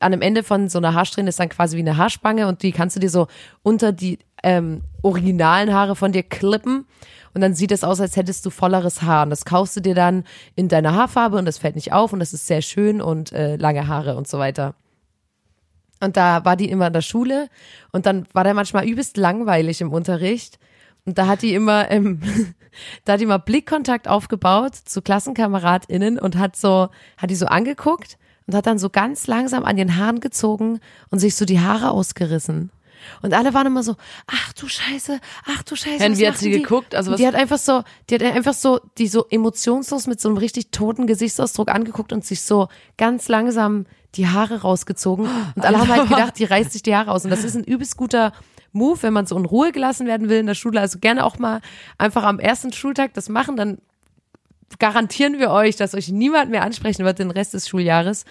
an 0.00 0.12
dem 0.12 0.22
Ende 0.22 0.42
von 0.42 0.68
so 0.68 0.78
einer 0.78 0.94
Haarsträhne 0.94 1.28
ist 1.28 1.40
dann 1.40 1.48
quasi 1.48 1.76
wie 1.76 1.80
eine 1.80 1.96
Haarspange 1.96 2.46
und 2.46 2.62
die 2.62 2.72
kannst 2.72 2.96
du 2.96 3.00
dir 3.00 3.10
so 3.10 3.26
unter 3.62 3.92
die 3.92 4.18
ähm, 4.42 4.82
originalen 5.02 5.72
Haare 5.72 5.96
von 5.96 6.12
dir 6.12 6.22
klippen 6.22 6.86
und 7.34 7.40
dann 7.40 7.54
sieht 7.54 7.72
es 7.72 7.84
aus, 7.84 8.00
als 8.00 8.16
hättest 8.16 8.46
du 8.46 8.50
volleres 8.50 9.02
Haar 9.02 9.24
und 9.24 9.30
das 9.30 9.44
kaufst 9.44 9.76
du 9.76 9.80
dir 9.80 9.94
dann 9.94 10.24
in 10.54 10.68
deiner 10.68 10.94
Haarfarbe 10.94 11.36
und 11.36 11.44
das 11.44 11.58
fällt 11.58 11.74
nicht 11.74 11.92
auf 11.92 12.12
und 12.12 12.20
das 12.20 12.32
ist 12.32 12.46
sehr 12.46 12.62
schön 12.62 13.00
und 13.00 13.32
äh, 13.32 13.56
lange 13.56 13.88
Haare 13.88 14.16
und 14.16 14.28
so 14.28 14.38
weiter. 14.38 14.74
Und 16.00 16.16
da 16.16 16.44
war 16.44 16.56
die 16.56 16.70
immer 16.70 16.86
in 16.86 16.92
der 16.92 17.02
Schule 17.02 17.48
und 17.90 18.06
dann 18.06 18.26
war 18.32 18.44
der 18.44 18.54
manchmal 18.54 18.86
übelst 18.86 19.16
langweilig 19.16 19.80
im 19.80 19.92
Unterricht. 19.92 20.58
Und 21.06 21.18
da 21.18 21.26
hat 21.26 21.42
die 21.42 21.54
immer, 21.54 21.90
ähm, 21.90 22.20
da 23.04 23.14
hat 23.14 23.20
die 23.20 23.26
mal 23.26 23.38
Blickkontakt 23.38 24.06
aufgebaut 24.06 24.74
zu 24.76 25.02
KlassenkameradInnen 25.02 26.18
und 26.18 26.36
hat 26.36 26.56
so, 26.56 26.88
hat 27.16 27.30
die 27.30 27.36
so 27.36 27.46
angeguckt 27.46 28.16
und 28.46 28.54
hat 28.54 28.66
dann 28.66 28.78
so 28.78 28.90
ganz 28.90 29.26
langsam 29.26 29.64
an 29.64 29.76
den 29.76 29.96
Haaren 29.96 30.20
gezogen 30.20 30.80
und 31.10 31.18
sich 31.18 31.34
so 31.36 31.44
die 31.44 31.60
Haare 31.60 31.90
ausgerissen. 31.90 32.70
Und 33.20 33.34
alle 33.34 33.52
waren 33.52 33.66
immer 33.66 33.82
so, 33.82 33.96
ach 34.26 34.52
du 34.54 34.66
Scheiße, 34.66 35.20
ach 35.46 35.62
du 35.64 35.76
Scheiße. 35.76 36.10
Was 36.10 36.18
wie 36.18 36.26
hat 36.26 36.38
sie 36.38 36.50
die? 36.52 36.62
geguckt? 36.62 36.94
Also 36.94 37.10
Und 37.10 37.14
was- 37.14 37.20
die 37.20 37.26
hat 37.26 37.34
einfach 37.34 37.58
so, 37.58 37.82
die 38.08 38.14
hat 38.14 38.22
einfach 38.22 38.54
so, 38.54 38.80
die 38.96 39.08
so 39.08 39.26
emotionslos 39.28 40.06
mit 40.06 40.20
so 40.22 40.28
einem 40.30 40.38
richtig 40.38 40.70
toten 40.70 41.06
Gesichtsausdruck 41.06 41.70
angeguckt 41.70 42.12
und 42.14 42.24
sich 42.24 42.40
so 42.42 42.68
ganz 42.96 43.28
langsam 43.28 43.84
die 44.14 44.28
Haare 44.28 44.62
rausgezogen. 44.62 45.26
Und 45.54 45.64
alle 45.66 45.78
haben 45.80 45.88
halt 45.88 46.08
gedacht, 46.08 46.38
die 46.38 46.44
reißt 46.44 46.72
sich 46.72 46.82
die 46.82 46.94
Haare 46.94 47.10
aus. 47.10 47.24
Und 47.24 47.30
das 47.30 47.44
ist 47.44 47.56
ein 47.56 47.64
übelst 47.64 47.96
guter 47.98 48.32
Move, 48.72 49.02
wenn 49.02 49.12
man 49.12 49.26
so 49.26 49.36
in 49.36 49.44
Ruhe 49.44 49.70
gelassen 49.72 50.06
werden 50.06 50.28
will 50.30 50.38
in 50.38 50.46
der 50.46 50.54
Schule. 50.54 50.80
Also 50.80 50.98
gerne 50.98 51.24
auch 51.24 51.38
mal 51.38 51.60
einfach 51.98 52.22
am 52.22 52.38
ersten 52.38 52.72
Schultag 52.72 53.12
das 53.14 53.28
machen, 53.28 53.56
dann 53.56 53.78
garantieren 54.78 55.38
wir 55.38 55.50
euch, 55.50 55.76
dass 55.76 55.94
euch 55.94 56.08
niemand 56.08 56.50
mehr 56.50 56.62
ansprechen 56.62 57.04
wird 57.04 57.18
den 57.18 57.30
Rest 57.30 57.54
des 57.54 57.68
Schuljahres. 57.68 58.24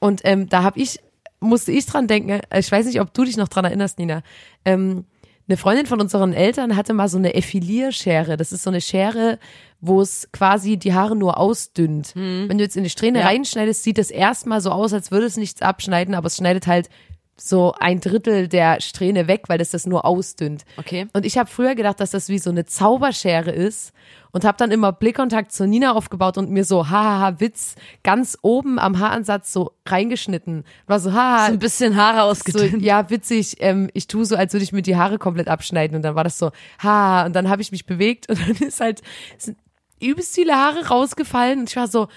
Und 0.00 0.20
ähm, 0.24 0.48
da 0.48 0.62
habe 0.62 0.78
ich, 0.80 1.00
musste 1.40 1.72
ich 1.72 1.86
dran 1.86 2.06
denken, 2.06 2.40
äh, 2.50 2.60
ich 2.60 2.70
weiß 2.70 2.86
nicht, 2.86 3.00
ob 3.00 3.12
du 3.14 3.24
dich 3.24 3.36
noch 3.36 3.48
dran 3.48 3.64
erinnerst, 3.64 3.98
Nina. 3.98 4.22
Ähm, 4.64 5.04
eine 5.46 5.56
Freundin 5.58 5.84
von 5.86 6.00
unseren 6.00 6.32
Eltern 6.32 6.74
hatte 6.74 6.94
mal 6.94 7.08
so 7.08 7.18
eine 7.18 7.34
Effilierschere. 7.34 8.36
Das 8.38 8.50
ist 8.52 8.62
so 8.62 8.70
eine 8.70 8.80
Schere, 8.80 9.38
wo 9.80 10.00
es 10.00 10.28
quasi 10.32 10.78
die 10.78 10.94
Haare 10.94 11.16
nur 11.16 11.36
ausdünnt. 11.36 12.12
Wenn 12.14 12.56
du 12.56 12.64
jetzt 12.64 12.78
in 12.78 12.84
die 12.84 12.88
Strähne 12.88 13.18
Ja. 13.20 13.26
reinschneidest, 13.26 13.82
sieht 13.82 13.98
es 13.98 14.10
erstmal 14.10 14.62
so 14.62 14.70
aus, 14.70 14.94
als 14.94 15.10
würde 15.10 15.26
es 15.26 15.36
nichts 15.36 15.60
abschneiden, 15.60 16.14
aber 16.14 16.28
es 16.28 16.36
schneidet 16.36 16.66
halt 16.66 16.88
so 17.36 17.74
ein 17.78 18.00
Drittel 18.00 18.48
der 18.48 18.80
Strähne 18.80 19.26
weg, 19.26 19.44
weil 19.48 19.60
es 19.60 19.70
das 19.70 19.86
nur 19.86 20.04
ausdünnt. 20.04 20.64
Okay. 20.76 21.08
Und 21.12 21.26
ich 21.26 21.36
habe 21.36 21.50
früher 21.50 21.74
gedacht, 21.74 21.98
dass 21.98 22.12
das 22.12 22.28
wie 22.28 22.38
so 22.38 22.50
eine 22.50 22.64
Zauberschere 22.64 23.50
ist 23.50 23.92
und 24.30 24.44
habe 24.44 24.56
dann 24.56 24.70
immer 24.70 24.92
Blickkontakt 24.92 25.50
zur 25.52 25.66
Nina 25.66 25.92
aufgebaut 25.92 26.38
und 26.38 26.50
mir 26.50 26.64
so 26.64 26.88
hahaha 26.90 27.40
Witz 27.40 27.74
ganz 28.04 28.38
oben 28.42 28.78
am 28.78 28.98
Haaransatz 29.00 29.52
so 29.52 29.72
reingeschnitten. 29.86 30.64
War 30.86 31.00
so 31.00 31.12
haha 31.12 31.46
So 31.46 31.52
ein 31.52 31.58
bisschen 31.58 31.96
Haare 31.96 32.18
so, 32.18 32.22
ausgedünnt. 32.24 32.82
ja, 32.82 33.10
witzig, 33.10 33.56
ähm, 33.60 33.90
ich 33.94 34.06
tue 34.06 34.24
so, 34.24 34.36
als 34.36 34.52
würde 34.52 34.64
ich 34.64 34.72
mir 34.72 34.82
die 34.82 34.96
Haare 34.96 35.18
komplett 35.18 35.48
abschneiden 35.48 35.96
und 35.96 36.02
dann 36.02 36.14
war 36.14 36.24
das 36.24 36.38
so, 36.38 36.52
ha, 36.82 37.26
und 37.26 37.34
dann 37.34 37.48
habe 37.48 37.62
ich 37.62 37.72
mich 37.72 37.86
bewegt 37.86 38.28
und 38.28 38.38
dann 38.48 38.68
ist 38.68 38.80
halt, 38.80 39.02
sind 39.38 39.58
übelst 40.00 40.34
viele 40.34 40.54
Haare 40.54 40.86
rausgefallen 40.86 41.60
und 41.60 41.70
ich 41.70 41.76
war 41.76 41.88
so, 41.88 42.08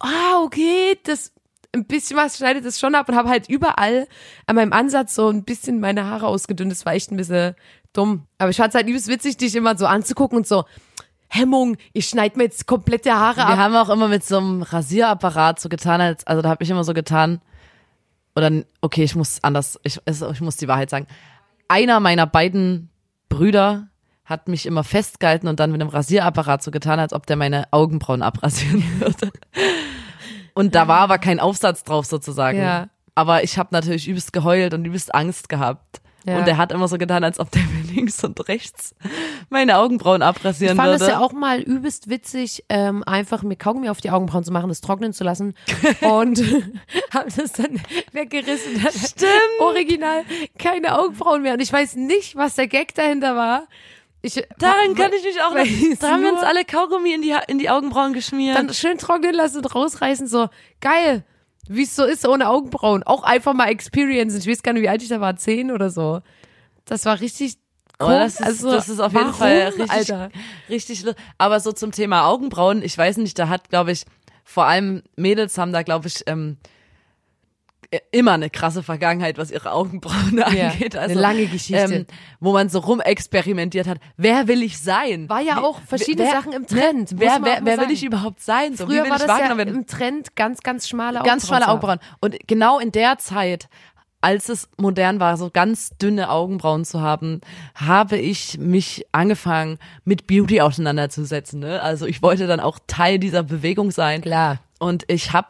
ah, 0.00 0.42
okay, 0.42 0.98
das, 1.04 1.32
ein 1.74 1.84
bisschen 1.84 2.16
was 2.16 2.38
schneidet 2.38 2.64
es 2.64 2.80
schon 2.80 2.94
ab 2.94 3.08
und 3.08 3.16
habe 3.16 3.28
halt 3.28 3.48
überall 3.48 4.06
an 4.46 4.56
meinem 4.56 4.72
Ansatz 4.72 5.14
so 5.14 5.28
ein 5.28 5.44
bisschen 5.44 5.80
meine 5.80 6.06
Haare 6.06 6.26
ausgedünnt. 6.26 6.72
Das 6.72 6.86
war 6.86 6.94
echt 6.94 7.10
ein 7.10 7.16
bisschen 7.18 7.54
dumm. 7.92 8.26
Aber 8.38 8.50
ich 8.50 8.56
fand 8.56 8.70
es 8.70 8.74
halt 8.74 8.88
übelst 8.88 9.08
witzig, 9.08 9.36
dich 9.36 9.54
immer 9.54 9.76
so 9.76 9.86
anzugucken 9.86 10.38
und 10.38 10.46
so, 10.46 10.64
Hemmung, 11.28 11.76
ich 11.92 12.06
schneide 12.06 12.36
mir 12.38 12.44
jetzt 12.44 12.66
komplette 12.66 13.12
Haare 13.12 13.38
Wir 13.38 13.46
ab. 13.48 13.56
haben 13.58 13.74
auch 13.76 13.88
immer 13.90 14.08
mit 14.08 14.24
so 14.24 14.38
einem 14.38 14.62
Rasierapparat 14.62 15.58
so 15.60 15.68
getan, 15.68 16.00
als, 16.00 16.26
also 16.26 16.42
da 16.42 16.48
habe 16.48 16.62
ich 16.62 16.70
immer 16.70 16.84
so 16.84 16.94
getan, 16.94 17.40
oder, 18.36 18.50
okay, 18.80 19.02
ich 19.04 19.14
muss 19.16 19.38
anders, 19.42 19.78
ich, 19.82 20.00
es- 20.04 20.22
ich 20.22 20.40
muss 20.40 20.56
die 20.56 20.68
Wahrheit 20.68 20.90
sagen. 20.90 21.06
Einer 21.68 21.98
meiner 22.00 22.26
beiden 22.26 22.88
Brüder 23.28 23.88
hat 24.24 24.48
mich 24.48 24.66
immer 24.66 24.84
festgehalten 24.84 25.48
und 25.48 25.60
dann 25.60 25.70
mit 25.72 25.80
einem 25.80 25.90
Rasierapparat 25.90 26.62
so 26.62 26.70
getan, 26.70 26.98
als 26.98 27.12
ob 27.12 27.26
der 27.26 27.36
meine 27.36 27.66
Augenbrauen 27.72 28.22
abrasieren 28.22 28.82
würde. 29.00 29.32
Und 30.54 30.74
da 30.74 30.88
war 30.88 31.00
aber 31.00 31.18
kein 31.18 31.40
Aufsatz 31.40 31.82
drauf 31.82 32.06
sozusagen. 32.06 32.58
Ja. 32.58 32.88
Aber 33.14 33.44
ich 33.44 33.58
habe 33.58 33.68
natürlich 33.72 34.08
übelst 34.08 34.32
geheult 34.32 34.74
und 34.74 34.84
übelst 34.84 35.14
Angst 35.14 35.48
gehabt. 35.48 36.00
Ja. 36.26 36.38
Und 36.38 36.48
er 36.48 36.56
hat 36.56 36.72
immer 36.72 36.88
so 36.88 36.96
getan, 36.96 37.22
als 37.22 37.38
ob 37.38 37.50
der 37.50 37.62
mir 37.64 37.92
links 37.94 38.22
und 38.24 38.48
rechts 38.48 38.94
meine 39.50 39.76
Augenbrauen 39.78 40.22
abrasieren 40.22 40.74
Ich 40.74 40.76
fand 40.76 40.92
würde. 40.92 41.04
es 41.04 41.10
ja 41.10 41.18
auch 41.18 41.32
mal 41.32 41.60
übelst 41.60 42.08
witzig, 42.08 42.64
ähm, 42.70 43.04
einfach 43.04 43.42
mir 43.42 43.56
Kaugummi 43.56 43.90
auf 43.90 44.00
die 44.00 44.10
Augenbrauen 44.10 44.42
zu 44.42 44.52
machen, 44.52 44.68
das 44.68 44.80
trocknen 44.80 45.12
zu 45.12 45.22
lassen 45.22 45.54
und 46.00 46.38
habe 47.12 47.30
das 47.36 47.52
dann 47.52 47.80
weggerissen. 48.12 48.82
Dann 48.82 48.92
Stimmt. 48.92 49.30
Original 49.60 50.22
keine 50.58 50.98
Augenbrauen 50.98 51.42
mehr 51.42 51.52
und 51.54 51.60
ich 51.60 51.72
weiß 51.72 51.96
nicht, 51.96 52.36
was 52.36 52.54
der 52.54 52.68
Gag 52.68 52.94
dahinter 52.94 53.36
war. 53.36 53.66
Ich, 54.24 54.42
Daran 54.58 54.94
kann 54.94 55.12
ich 55.12 55.22
mich 55.22 55.40
auch 55.42 55.50
noch. 55.50 55.56
weiß 55.60 55.98
Da 55.98 56.10
haben 56.12 56.22
wir 56.22 56.32
uns 56.32 56.42
alle 56.42 56.64
Kaugummi 56.64 57.12
in 57.12 57.20
die, 57.22 57.36
in 57.48 57.58
die 57.58 57.68
Augenbrauen 57.68 58.12
geschmiert. 58.14 58.56
dann 58.56 58.72
schön 58.72 58.96
trocknen 58.98 59.34
lassen 59.34 59.58
und 59.58 59.74
rausreißen, 59.74 60.26
so 60.26 60.48
geil, 60.80 61.24
wie 61.68 61.82
es 61.82 61.94
so 61.94 62.04
ist 62.04 62.26
ohne 62.26 62.48
Augenbrauen. 62.48 63.02
Auch 63.02 63.22
einfach 63.22 63.52
mal 63.52 63.68
experience. 63.68 64.34
Ich 64.34 64.46
weiß 64.48 64.62
gar 64.62 64.72
nicht, 64.72 64.82
wie 64.82 64.88
alt 64.88 65.02
ich 65.02 65.08
da 65.08 65.20
war, 65.20 65.36
zehn 65.36 65.70
oder 65.70 65.90
so. 65.90 66.20
Das 66.86 67.04
war 67.04 67.20
richtig 67.20 67.56
Oh, 68.00 68.06
cool. 68.06 68.14
das, 68.14 68.40
ist, 68.40 68.42
also, 68.42 68.72
das 68.72 68.88
ist 68.88 68.98
auf 68.98 69.12
jeden 69.12 69.26
warum, 69.26 69.38
Fall 69.38 69.58
richtig, 69.68 69.90
Alter? 69.90 70.30
richtig. 70.68 71.04
Aber 71.38 71.60
so 71.60 71.70
zum 71.70 71.92
Thema 71.92 72.26
Augenbrauen, 72.26 72.82
ich 72.82 72.98
weiß 72.98 73.18
nicht, 73.18 73.38
da 73.38 73.48
hat, 73.48 73.70
glaube 73.70 73.92
ich, 73.92 74.04
vor 74.42 74.64
allem 74.64 75.02
Mädels 75.16 75.58
haben 75.58 75.72
da, 75.72 75.82
glaube 75.82 76.08
ich, 76.08 76.24
ähm, 76.26 76.56
immer 78.12 78.32
eine 78.32 78.50
krasse 78.50 78.82
Vergangenheit, 78.82 79.38
was 79.38 79.50
ihre 79.50 79.72
Augenbrauen 79.72 80.42
angeht. 80.42 80.96
eine 80.96 81.08
Also, 81.08 81.20
lange 81.20 81.46
Geschichte. 81.46 81.94
Ähm, 81.94 82.06
wo 82.40 82.52
man 82.52 82.68
so 82.68 82.78
rumexperimentiert 82.80 83.86
hat. 83.86 83.98
Wer 84.16 84.48
will 84.48 84.62
ich 84.62 84.78
sein? 84.78 85.28
War 85.28 85.40
ja 85.40 85.62
auch 85.62 85.80
verschiedene 85.80 86.28
wer, 86.28 86.32
Sachen 86.34 86.52
im 86.52 86.66
Trend. 86.66 87.12
muss 87.12 87.20
Wer, 87.20 87.38
wer, 87.42 87.60
wer 87.64 87.80
will 87.80 87.90
ich 87.90 88.04
überhaupt 88.04 88.40
sein? 88.40 88.76
So, 88.76 88.88
wie 88.88 88.94
Früher 88.94 89.10
war 89.10 89.18
das 89.18 89.26
ja 89.26 89.56
werden? 89.56 89.74
im 89.74 89.86
Trend 89.86 90.36
ganz, 90.36 90.62
ganz 90.62 90.88
schmale 90.88 91.20
Augenbrauen. 91.20 91.38
ganz 91.38 91.48
schmale. 91.48 91.68
Augenbrauen. 91.68 91.98
Und 92.20 92.36
genau 92.46 92.78
in 92.78 92.92
der 92.92 93.18
Zeit 93.18 93.68
als 94.24 94.48
es 94.48 94.70
modern 94.78 95.20
war, 95.20 95.36
so 95.36 95.50
ganz 95.50 95.90
dünne 95.98 96.30
Augenbrauen 96.30 96.86
zu 96.86 97.02
haben, 97.02 97.42
habe 97.74 98.16
ich 98.16 98.56
mich 98.56 99.04
angefangen, 99.12 99.78
mit 100.06 100.26
Beauty 100.26 100.62
auseinanderzusetzen. 100.62 101.60
Ne? 101.60 101.82
Also 101.82 102.06
ich 102.06 102.22
wollte 102.22 102.46
dann 102.46 102.58
auch 102.58 102.78
Teil 102.86 103.18
dieser 103.18 103.42
Bewegung 103.42 103.90
sein. 103.90 104.22
Klar. 104.22 104.60
Und 104.78 105.04
ich 105.08 105.34
habe 105.34 105.48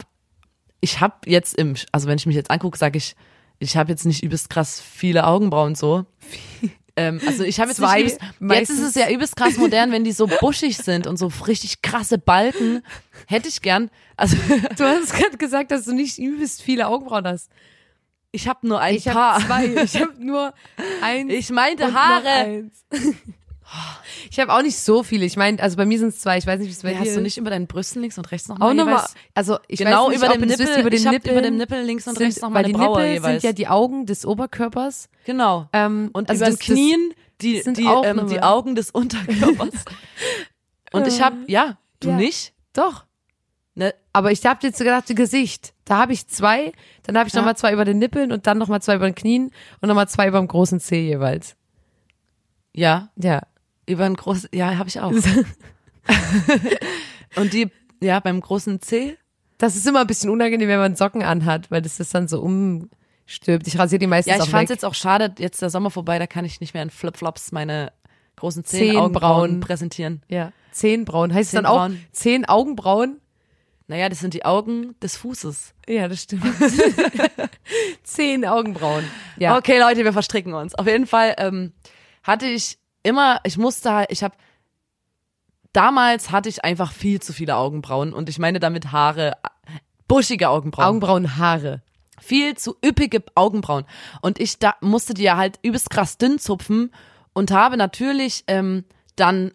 ich 0.85 1.01
habe 1.01 1.15
jetzt 1.27 1.55
im, 1.57 1.75
also 1.93 2.07
wenn 2.07 2.17
ich 2.19 2.27
mich 2.27 2.37
jetzt 2.37 2.51
angucke, 2.51 2.79
sage 2.79 2.99
ich, 2.99 3.17
ich 3.59 3.77
habe 3.77 3.91
jetzt 3.91 4.05
nicht 4.05 4.23
übelst 4.23 4.51
krass 4.51 4.81
viele 4.81 5.27
Augenbrauen 5.27 5.75
so. 5.75 6.05
Ähm, 6.97 7.21
also 7.27 7.43
ich 7.43 7.59
habe 7.59 7.71
jetzt 7.71 7.79
Zwei, 7.79 8.03
übelst, 8.03 8.21
jetzt 8.53 8.71
ist 8.71 8.79
es 8.81 8.95
ja 8.95 9.11
übelst 9.11 9.35
krass 9.35 9.57
modern, 9.57 9.91
wenn 9.91 10.05
die 10.05 10.13
so 10.13 10.29
buschig 10.41 10.77
sind 10.77 11.09
und 11.09 11.17
so 11.17 11.27
richtig 11.45 11.83
krasse 11.83 12.19
Balken. 12.19 12.85
Hätte 13.27 13.49
ich 13.49 13.63
gern. 13.63 13.91
Also 14.17 14.37
Du 14.77 14.85
hast 14.85 15.13
gerade 15.13 15.37
gesagt, 15.37 15.73
dass 15.73 15.87
du 15.87 15.93
nicht 15.93 16.19
übelst 16.21 16.63
viele 16.63 16.87
Augenbrauen 16.87 17.27
hast. 17.27 17.51
ich 18.31 18.47
habe 18.47 18.69
nur 18.69 18.79
ein 18.79 18.95
Ich 18.95 19.07
paar. 19.07 19.43
habe 19.43 19.45
zwei. 19.75 19.83
Ich 19.83 20.01
habe 20.01 20.13
nur 20.25 20.55
eins. 21.03 21.33
Ich 21.33 21.51
meinte 21.51 21.93
Haare. 21.93 22.71
Ich 24.31 24.39
habe 24.41 24.53
auch 24.53 24.63
nicht 24.63 24.79
so 24.79 25.03
viele. 25.03 25.25
Ich 25.25 25.37
meine, 25.37 25.63
also 25.63 25.77
bei 25.77 25.85
mir 25.87 25.99
sind 25.99 26.09
es 26.09 26.19
zwei. 26.21 26.39
Ich 26.39 26.47
weiß 26.47 26.59
nicht, 26.59 26.69
wie 26.69 26.73
es 26.73 26.83
bei 26.83 26.89
Ja, 26.89 26.95
dir 26.95 27.01
hast 27.01 27.09
du 27.11 27.17
ist. 27.17 27.23
nicht 27.23 27.37
über 27.39 27.51
deinen 27.51 27.67
Brüsten 27.67 28.01
links 28.03 28.17
und 28.19 28.31
rechts 28.33 28.49
nochmal 28.49 28.71
auch 28.71 28.75
nochmal. 28.75 29.05
Also 29.35 29.59
ich 29.69 29.79
genau 29.79 30.05
weiß 30.07 30.09
nicht, 30.11 30.19
über 30.19 30.27
ob 30.29 30.33
dem 30.39 30.49
Nippel. 30.49 30.67
wisst, 30.67 30.79
über 30.79 30.91
den 30.91 30.99
ich 31.01 31.11
Nippel 31.11 31.33
über 31.33 31.43
dem 31.43 31.57
Nippel 31.57 31.83
links 31.83 32.07
und 32.09 32.17
sind, 32.19 32.27
rechts 32.27 32.41
nochmal 32.41 32.65
weil 32.65 32.71
eine 32.71 32.73
die 32.73 32.79
Braue 32.79 32.99
Nippel 33.03 33.13
jeweils. 33.15 33.43
sind 33.43 33.49
ja 33.49 33.53
die 33.53 33.69
Augen 33.69 34.07
des 34.07 34.25
Oberkörpers. 34.27 35.09
genau. 35.25 35.69
Ähm, 35.73 36.11
und 36.13 36.29
also 36.31 36.45
über 36.45 36.53
den 36.53 36.59
Knien 36.59 37.13
die, 37.41 37.61
sind 37.63 37.77
die, 37.79 37.87
auch 37.87 38.05
ähm, 38.05 38.27
die 38.29 38.43
Augen 38.43 38.75
des 38.75 38.91
Unterkörpers. 38.91 39.75
und 40.93 41.07
ich 41.07 41.21
habe, 41.21 41.37
ja, 41.47 41.77
du 42.01 42.11
Ja. 42.11 42.17
nicht? 42.17 42.53
Doch. 42.73 43.05
Ne, 43.77 43.93
Aber 44.13 44.31
ich 44.31 44.47
habe 44.47 44.61
jetzt 44.65 44.79
gedacht, 44.79 45.05
Gesicht. 45.17 45.75
Da 45.85 45.99
habe 45.99 46.13
ich 46.13 46.29
zwei. 46.29 46.71
Dann 47.03 47.19
habe 47.19 47.27
ich 47.29 47.35
Ja. 47.35 47.41
nochmal 47.41 47.57
zwei 47.57 47.73
über 47.73 47.85
den 47.85 47.99
Nippeln 47.99 48.31
und 48.31 48.47
dann 48.47 48.57
nochmal 48.59 48.81
zwei 48.81 48.95
über 48.95 49.07
den 49.11 49.17
Knien 49.17 49.51
und 49.81 49.89
nochmal 49.89 50.09
zwei 50.09 50.29
über 50.29 50.39
dem 50.39 50.47
großen 50.47 50.79
Zeh 50.81 51.05
jeweils. 51.09 51.57
ja, 52.73 53.09
Ja. 53.17 53.43
Über 53.87 54.05
ein 54.05 54.15
großes, 54.15 54.51
ja, 54.53 54.77
habe 54.77 54.89
ich 54.89 55.01
auch. 55.01 55.13
und 57.37 57.53
die, 57.53 57.71
ja, 58.01 58.21
beim 58.21 58.41
großen 58.41 58.81
C, 58.81 59.17
Das 59.59 59.77
ist 59.77 59.87
immer 59.87 60.01
ein 60.01 60.07
bisschen 60.07 60.31
unangenehm, 60.31 60.69
wenn 60.69 60.79
man 60.79 60.97
Socken 60.97 61.23
anhat, 61.23 61.71
weil 61.71 61.83
das 61.83 61.97
das 61.97 62.11
dann 62.11 62.29
so 62.29 62.41
umstülpt. 62.41 63.67
Ich 63.67 63.79
rasiere 63.79 64.01
die 64.01 64.07
meistens 64.07 64.37
ja, 64.37 64.43
ich 64.43 64.51
fand's 64.51 64.71
weg. 64.71 64.77
jetzt 64.77 64.85
auch 64.85 64.95
schade, 64.95 65.35
jetzt 65.39 65.63
der 65.63 65.71
Sommer 65.71 65.91
vorbei, 65.91 66.19
da 66.19 66.27
kann 66.27 66.45
ich 66.45 66.61
nicht 66.61 66.75
mehr 66.75 66.83
in 66.83 66.91
Flipflops 66.91 67.53
meine 67.53 67.93
großen 68.37 68.65
Zehen 68.65 68.91
zehn 68.91 68.97
Augenbrauen 68.97 69.61
präsentieren. 69.61 70.23
Ja. 70.29 70.53
Zehenbrauen. 70.73 71.33
Heißt 71.33 71.55
es 71.55 71.63
dann 71.63 71.67
auch 71.67 71.89
zehn 72.13 72.45
Augenbrauen? 72.45 73.21
Naja, 73.87 74.09
das 74.09 74.21
sind 74.21 74.35
die 74.35 74.45
Augen 74.45 74.99
des 75.01 75.17
Fußes. 75.17 75.75
Ja, 75.87 76.09
das 76.09 76.23
stimmt. 76.23 76.45
zehn 78.03 78.47
Augenbrauen. 78.47 79.05
Ja. 79.37 79.59
Okay, 79.59 79.79
Leute, 79.79 80.05
wir 80.05 80.13
verstricken 80.13 80.55
uns. 80.55 80.75
Auf 80.75 80.87
jeden 80.87 81.07
Fall 81.07 81.35
ähm, 81.39 81.73
hatte 82.23 82.47
ich 82.47 82.79
immer, 83.05 83.39
ich 83.45 83.57
musste 83.57 83.93
halt, 83.93 84.11
ich 84.11 84.25
habe 84.25 84.35
damals 85.73 86.31
hatte 86.31 86.49
ich 86.49 86.65
einfach 86.65 86.93
viel 86.93 87.21
zu 87.21 87.33
viele 87.33 87.57
Augenbrauen 87.57 88.13
und 88.13 88.29
ich 88.29 88.39
meine 88.39 88.61
damit 88.61 88.93
Haare, 88.93 89.37
buschige 90.09 90.49
Augenbrauen, 90.49 90.87
Augenbrauen, 90.89 91.37
Haare. 91.37 91.83
viel 92.21 92.57
zu 92.57 92.77
üppige 92.85 93.23
Augenbrauen 93.35 93.85
und 94.23 94.39
ich 94.41 94.59
da 94.59 94.75
musste 94.81 95.15
die 95.15 95.23
ja 95.25 95.37
halt 95.37 95.59
übelst 95.63 95.91
krass 95.91 96.17
dünn 96.19 96.39
zupfen 96.39 96.93
und 97.33 97.51
habe 97.51 97.77
natürlich 97.77 98.45
ähm, 98.47 98.85
dann 99.17 99.53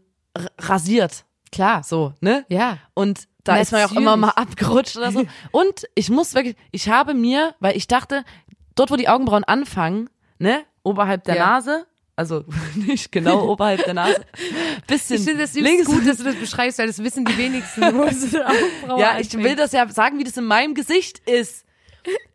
rasiert, 0.57 1.25
Klar. 1.51 1.83
so 1.83 2.13
ne 2.21 2.45
Ja. 2.49 2.77
und 2.93 3.27
da 3.45 3.57
ist 3.57 3.71
man 3.71 3.81
ja 3.81 3.87
auch 3.87 3.91
immer 3.93 4.15
Natürlich. 4.17 4.35
mal 4.35 4.41
abgerutscht 4.41 4.97
oder 4.97 5.11
so. 5.11 5.25
Und 5.51 5.87
ich 5.95 6.09
muss 6.11 6.35
wirklich, 6.35 6.55
ich 6.71 6.89
habe 6.89 7.15
mir, 7.15 7.55
weil 7.59 7.75
ich 7.75 7.87
dachte, 7.87 8.23
dort 8.75 8.91
wo 8.91 8.95
die 8.95 9.07
Augenbrauen 9.09 9.43
anfangen, 9.43 10.09
ne, 10.37 10.61
oberhalb 10.83 11.23
der 11.23 11.35
Ja. 11.37 11.45
Nase, 11.47 11.87
also 12.19 12.43
nicht 12.75 13.11
genau 13.11 13.49
oberhalb 13.49 13.83
der 13.85 13.93
Nase, 13.95 14.23
bisschen 14.85 15.15
Ich 15.17 15.23
finde 15.23 15.41
das 15.41 15.53
links. 15.53 15.85
gut, 15.87 16.05
dass 16.05 16.17
du 16.17 16.25
das 16.25 16.35
beschreibst, 16.35 16.77
weil 16.77 16.87
das 16.87 17.01
wissen 17.03 17.25
die 17.25 17.37
wenigsten, 17.37 17.81
wo 17.81 18.97
ja, 18.97 19.17
ich 19.19 19.33
will 19.33 19.55
das 19.55 19.71
ja 19.71 19.87
sagen, 19.89 20.19
wie 20.19 20.23
das 20.25 20.37
in 20.37 20.45
meinem 20.45 20.75
Gesicht 20.75 21.19
ist. 21.27 21.65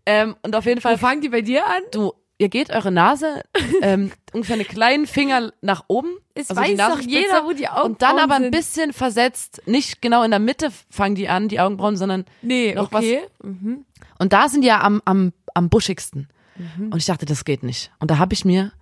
Ähm, 0.07 0.37
und 0.43 0.57
auf 0.57 0.65
jeden 0.67 0.79
Wo 0.79 0.83
Fall, 0.89 0.99
fangen 0.99 1.21
die 1.21 1.29
bei 1.29 1.41
dir 1.43 1.67
an? 1.67 1.83
du, 1.93 2.13
ihr 2.39 2.49
geht 2.49 2.71
eure 2.71 2.91
Nase 2.91 3.43
ähm, 3.83 4.11
ungefähr 4.33 4.55
einen 4.55 4.67
kleinen 4.67 5.07
Finger 5.07 5.53
nach 5.61 5.85
oben. 5.89 6.17
Es 6.35 6.51
also 6.51 6.61
weiß 6.63 6.77
doch 6.77 7.01
jeder, 7.01 7.45
wo 7.45 7.53
die 7.53 7.69
Augenbrauen 7.69 7.93
Und 7.93 8.03
dann 8.03 8.19
aber 8.19 8.35
ein 8.35 8.43
sind. 8.45 8.51
bisschen 8.51 8.93
versetzt, 8.93 9.63
nicht 9.67 10.03
genau 10.03 10.23
in 10.23 10.31
der 10.31 10.41
Mitte 10.41 10.71
fangen 10.91 11.15
die 11.15 11.29
an, 11.29 11.49
die 11.49 11.61
Augenbrauen, 11.61 11.97
sondern 11.97 12.25
Nee, 12.43 12.75
noch 12.75 12.93
okay. 12.93 13.23
Und 14.19 14.33
da 14.33 14.49
sind 14.49 14.63
die 14.63 14.69
ja 14.69 14.81
am, 14.81 15.01
am, 15.05 15.33
am 15.55 15.69
buschigsten. 15.69 16.29
Und 16.79 16.97
ich 16.97 17.07
dachte, 17.07 17.27
das 17.27 17.45
geht 17.45 17.63
nicht. 17.65 17.91
Und 17.99 18.11
da 18.13 18.19
habe 18.19 18.33
ich 18.33 18.45
mir 18.45 18.73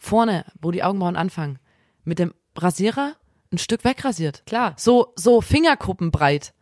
vorne, 0.00 0.44
wo 0.60 0.72
die 0.72 0.82
Augenbrauen 0.82 1.14
anfangen, 1.16 1.58
mit 2.02 2.18
dem 2.18 2.34
Rasierer 2.56 3.14
ein 3.52 3.58
Stück 3.58 3.84
wegrasiert. 3.84 4.42
Klar. 4.46 4.74
So, 4.76 5.12
so 5.16 5.40
Fingerkuppenbreit. 5.40 6.52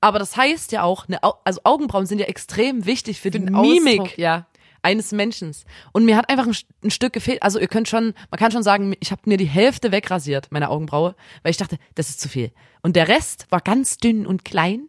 Aber 0.00 0.18
das 0.18 0.36
heißt 0.36 0.72
ja 0.72 0.84
auch, 0.84 1.08
eine, 1.08 1.22
Au- 1.24 1.40
also 1.44 1.60
Augenbrauen 1.64 2.06
sind 2.06 2.20
ja 2.20 2.26
extrem 2.26 2.86
wichtig 2.86 3.20
für, 3.20 3.30
die 3.30 3.40
den 3.40 3.52
Mimik 3.52 4.00
Ausdruck, 4.00 4.18
ja. 4.18 4.46
eines 4.80 5.10
Menschen. 5.12 5.54
Und 5.92 6.04
mir 6.04 6.16
hat 6.16 6.30
einfach 6.30 6.46
ein, 6.46 6.56
ein 6.84 6.90
Stück 6.90 7.12
gefehlt. 7.12 7.42
Also 7.42 7.58
ihr 7.58 7.66
könnt 7.66 7.88
schon, 7.88 8.14
man 8.30 8.38
kann 8.38 8.52
schon 8.52 8.62
sagen, 8.62 8.94
ich 9.00 9.10
habe 9.10 9.22
mir 9.24 9.36
die 9.36 9.46
Hälfte 9.46 9.90
wegrasiert, 9.90 10.52
meine 10.52 10.70
Augenbraue, 10.70 11.16
weil 11.42 11.50
ich 11.50 11.56
dachte, 11.56 11.78
das 11.96 12.10
ist 12.10 12.20
zu 12.20 12.28
viel. 12.28 12.52
Und 12.82 12.94
der 12.94 13.08
Rest 13.08 13.46
war 13.50 13.60
ganz 13.60 13.96
dünn 13.96 14.24
und 14.26 14.44
klein. 14.44 14.88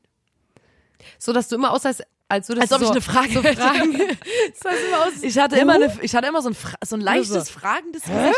So, 1.17 1.33
dass 1.33 1.47
du 1.47 1.55
immer 1.55 1.71
aussahst, 1.71 2.03
als 2.29 2.47
würdest 2.47 2.71
Als 2.71 2.73
ob 2.73 2.79
du 2.93 2.97
ich 2.97 3.03
so, 3.03 3.11
eine 3.11 3.27
Frage 3.27 3.33
so 3.33 3.43
hätte. 3.43 3.61
fragen. 3.61 3.95
aus. 5.07 5.23
Ich 5.23 5.37
hatte 5.37 5.57
immer 5.57 5.73
eine, 5.73 5.91
ich 6.01 6.15
hatte 6.15 6.27
immer 6.27 6.41
so 6.41 6.49
ein, 6.49 6.55
Fra- 6.55 6.77
so 6.85 6.95
ein 6.95 7.01
leichtes, 7.01 7.47
so. 7.47 7.59
fragendes 7.59 8.03
Gesicht. 8.03 8.35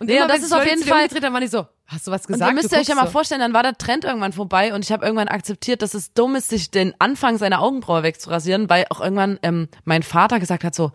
und 0.00 0.06
Nee, 0.06 0.14
immer, 0.16 0.22
und 0.24 0.28
das 0.30 0.42
ist 0.42 0.52
auf 0.52 0.64
jeden 0.66 0.82
Fall- 0.82 1.06
dann 1.08 1.32
waren 1.32 1.42
die 1.42 1.46
so, 1.48 1.66
hast 1.86 2.06
du 2.06 2.10
was 2.10 2.22
Und 2.26 2.32
gesagt? 2.32 2.50
ihr 2.50 2.54
müsst 2.54 2.72
Du 2.72 2.76
euch 2.76 2.88
ja 2.88 2.94
mal 2.94 3.06
vorstellen, 3.06 3.40
dann 3.40 3.52
war 3.52 3.62
der 3.62 3.76
Trend 3.78 4.04
irgendwann 4.04 4.32
vorbei 4.32 4.74
und 4.74 4.84
ich 4.84 4.90
habe 4.92 5.04
irgendwann 5.04 5.28
akzeptiert, 5.28 5.82
dass 5.82 5.94
es 5.94 6.12
dumm 6.14 6.34
ist, 6.36 6.48
sich 6.48 6.70
den 6.70 6.94
Anfang 6.98 7.36
seiner 7.38 7.60
Augenbraue 7.60 8.02
wegzurasieren, 8.02 8.68
weil 8.70 8.86
auch 8.90 9.00
irgendwann 9.00 9.38
ähm, 9.42 9.68
mein 9.84 10.02
Vater 10.02 10.40
gesagt 10.40 10.64
hat 10.64 10.74
so, 10.74 10.92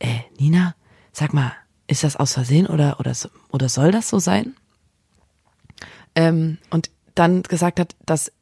äh, 0.00 0.08
Nina, 0.38 0.74
sag 1.12 1.32
mal, 1.32 1.52
ist 1.86 2.02
das 2.04 2.16
aus 2.16 2.32
Versehen 2.32 2.66
oder, 2.66 2.98
oder, 2.98 3.14
so- 3.14 3.28
oder 3.52 3.68
soll 3.68 3.92
das 3.92 4.08
so 4.08 4.18
sein? 4.18 4.56
Ähm, 6.14 6.58
und 6.70 6.90
dann 7.14 7.42
gesagt 7.42 7.78
hat, 7.80 7.94
dass 8.04 8.32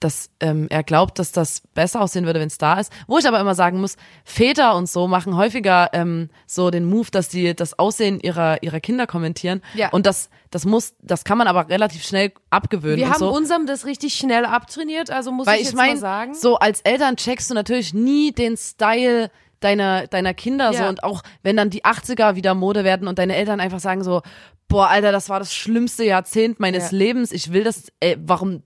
dass 0.00 0.30
ähm, 0.40 0.66
er 0.70 0.82
glaubt, 0.82 1.18
dass 1.18 1.30
das 1.32 1.62
besser 1.74 2.00
aussehen 2.00 2.26
würde, 2.26 2.40
wenn 2.40 2.48
es 2.48 2.58
da 2.58 2.80
ist. 2.80 2.92
Wo 3.06 3.18
ich 3.18 3.28
aber 3.28 3.38
immer 3.38 3.54
sagen 3.54 3.80
muss, 3.80 3.96
Väter 4.24 4.74
und 4.74 4.88
so 4.88 5.06
machen 5.06 5.36
häufiger 5.36 5.90
ähm, 5.92 6.30
so 6.46 6.70
den 6.70 6.86
Move, 6.86 7.10
dass 7.10 7.28
die 7.28 7.54
das 7.54 7.78
Aussehen 7.78 8.18
ihrer 8.20 8.62
ihrer 8.62 8.80
Kinder 8.80 9.06
kommentieren. 9.06 9.62
Ja. 9.74 9.90
Und 9.90 10.06
das 10.06 10.30
das 10.50 10.64
muss, 10.64 10.94
das 11.00 11.22
kann 11.22 11.38
man 11.38 11.46
aber 11.46 11.68
relativ 11.68 12.04
schnell 12.04 12.32
abgewöhnen. 12.50 12.96
Wir 12.98 13.10
haben 13.10 13.18
so. 13.20 13.30
unserem 13.32 13.66
das 13.66 13.86
richtig 13.86 14.14
schnell 14.14 14.44
abtrainiert, 14.44 15.10
also 15.10 15.30
muss 15.30 15.46
Weil 15.46 15.56
ich 15.56 15.60
ich 15.60 15.66
jetzt 15.68 15.76
meine, 15.76 15.92
mal 15.92 15.98
sagen. 16.00 16.34
so 16.34 16.58
als 16.58 16.80
Eltern 16.80 17.16
checkst 17.16 17.50
du 17.50 17.54
natürlich 17.54 17.94
nie 17.94 18.32
den 18.32 18.56
Style 18.56 19.30
deiner, 19.60 20.06
deiner 20.06 20.34
Kinder 20.34 20.72
so 20.72 20.82
Ja. 20.82 20.88
und 20.88 21.04
auch 21.04 21.22
wenn 21.42 21.56
dann 21.56 21.70
die 21.70 21.84
80er 21.84 22.34
wieder 22.34 22.54
Mode 22.54 22.82
werden 22.82 23.06
und 23.06 23.18
deine 23.18 23.36
Eltern 23.36 23.60
einfach 23.60 23.78
sagen 23.78 24.02
so, 24.02 24.22
boah, 24.68 24.88
Alter, 24.88 25.12
das 25.12 25.28
war 25.28 25.38
das 25.38 25.54
schlimmste 25.54 26.04
Jahrzehnt 26.04 26.58
meines 26.60 26.90
Ja. 26.90 26.98
Lebens, 26.98 27.30
ich 27.30 27.52
will 27.52 27.62
das, 27.62 27.92
ey, 28.00 28.16
warum 28.20 28.62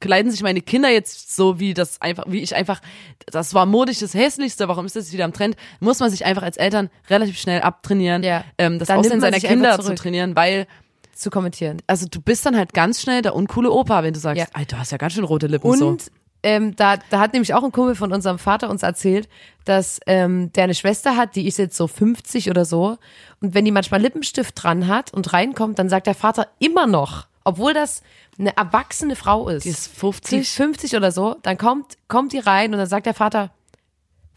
kleiden 0.00 0.32
sich 0.32 0.42
meine 0.42 0.60
Kinder 0.60 0.88
jetzt 0.90 1.34
so, 1.36 1.60
wie 1.60 1.74
das 1.74 2.00
einfach, 2.00 2.24
wie 2.26 2.40
ich 2.40 2.54
einfach, 2.56 2.80
das 3.26 3.54
war 3.54 3.66
modisch 3.66 3.98
das 4.00 4.14
Hässlichste, 4.14 4.66
warum 4.68 4.86
ist 4.86 4.96
das 4.96 5.04
jetzt 5.06 5.12
wieder 5.12 5.24
am 5.24 5.32
Trend? 5.32 5.56
Muss 5.78 6.00
man 6.00 6.10
sich 6.10 6.24
einfach 6.24 6.42
als 6.42 6.56
Eltern 6.56 6.90
relativ 7.08 7.38
schnell 7.38 7.60
abtrainieren, 7.60 8.22
Ja. 8.22 8.44
ähm, 8.58 8.78
das 8.78 8.88
Dann 8.88 8.98
Aussehen 8.98 9.20
man 9.20 9.32
seiner 9.32 9.38
Kinder 9.40 9.78
zu 9.80 9.94
trainieren, 9.94 10.34
weil 10.36 10.66
zu 11.14 11.28
kommentieren. 11.30 11.82
also 11.86 12.06
du 12.10 12.20
bist 12.20 12.46
dann 12.46 12.56
halt 12.56 12.72
ganz 12.72 13.02
schnell 13.02 13.20
der 13.20 13.34
uncoole 13.36 13.70
Opa, 13.70 14.02
wenn 14.02 14.14
du 14.14 14.20
sagst, 14.20 14.38
Ja. 14.38 14.46
Alter, 14.54 14.76
du 14.76 14.80
hast 14.80 14.90
ja 14.92 14.96
ganz 14.98 15.12
schön 15.12 15.24
rote 15.24 15.48
Lippen 15.48 15.70
so. 15.76 15.88
Und 15.88 16.10
ähm, 16.42 16.74
da, 16.74 16.96
da 17.10 17.20
hat 17.20 17.34
nämlich 17.34 17.52
auch 17.52 17.62
ein 17.62 17.72
Kumpel 17.72 17.94
von 17.94 18.10
unserem 18.14 18.38
Vater 18.38 18.70
uns 18.70 18.82
erzählt, 18.82 19.28
dass 19.66 20.00
ähm, 20.06 20.50
der 20.54 20.64
eine 20.64 20.74
Schwester 20.74 21.14
hat, 21.14 21.36
die 21.36 21.46
ist 21.46 21.58
jetzt 21.58 21.76
so 21.76 21.86
50 21.86 22.48
oder 22.48 22.64
so. 22.64 22.96
Und 23.42 23.52
wenn 23.52 23.66
die 23.66 23.70
manchmal 23.70 24.00
Lippenstift 24.00 24.54
dran 24.62 24.86
hat 24.88 25.12
und 25.12 25.34
reinkommt, 25.34 25.78
dann 25.78 25.90
sagt 25.90 26.06
der 26.06 26.14
Vater 26.14 26.46
immer 26.58 26.86
noch, 26.86 27.26
obwohl 27.50 27.74
das 27.74 28.02
eine 28.38 28.56
erwachsene 28.56 29.16
Frau 29.16 29.48
ist, 29.48 29.64
Die 29.64 29.70
ist 29.70 29.86
die 29.94 30.00
50. 30.00 30.40
ist 30.40 30.54
50 30.56 30.96
oder 30.96 31.12
so, 31.12 31.36
dann 31.42 31.58
kommt, 31.58 31.94
kommt 32.08 32.32
die 32.32 32.38
rein 32.38 32.72
und 32.72 32.78
dann 32.78 32.88
sagt 32.88 33.06
der 33.06 33.14
Vater, 33.14 33.50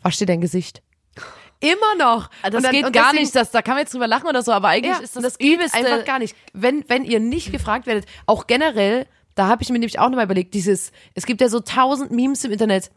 wasch 0.01 0.17
dir 0.17 0.25
dein 0.25 0.41
Gesicht. 0.41 0.81
Immer 1.59 1.95
noch. 1.97 2.29
Ah, 2.41 2.49
Das 2.49 2.61
dann, 2.63 2.71
geht 2.73 2.83
gar 2.91 2.91
deswegen- 3.11 3.21
nicht, 3.23 3.35
das, 3.35 3.51
da 3.51 3.61
kann 3.61 3.75
man 3.75 3.83
jetzt 3.83 3.93
drüber 3.93 4.07
lachen 4.07 4.27
oder 4.27 4.41
so, 4.43 4.51
aber 4.51 4.67
eigentlich 4.67 4.97
ja, 4.97 5.01
ist 5.01 5.15
das, 5.15 5.23
das 5.23 5.39
übelste. 5.39 5.77
einfach 5.77 6.03
gar 6.03 6.19
nicht. 6.19 6.35
Wenn, 6.51 6.83
wenn 6.89 7.05
ihr 7.05 7.21
nicht 7.21 7.51
gefragt 7.53 7.85
werdet, 7.87 8.05
auch 8.25 8.47
generell, 8.47 9.07
da 9.35 9.47
habe 9.47 9.63
ich 9.63 9.69
mir 9.69 9.79
nämlich 9.79 9.97
auch 9.99 10.09
nochmal 10.09 10.25
überlegt, 10.25 10.53
dieses, 10.53 10.91
es 11.15 11.25
gibt 11.25 11.39
ja 11.39 11.47
so 11.47 11.61
tausend 11.61 12.11
Memes 12.11 12.43
im 12.43 12.51
Internet, 12.51 12.91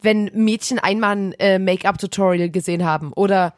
wenn 0.00 0.24
Mädchen 0.34 0.80
einmal 0.80 1.14
ein 1.16 1.32
äh, 1.34 1.58
Make-up-Tutorial 1.60 2.50
gesehen 2.50 2.84
haben 2.84 3.12
oder 3.12 3.54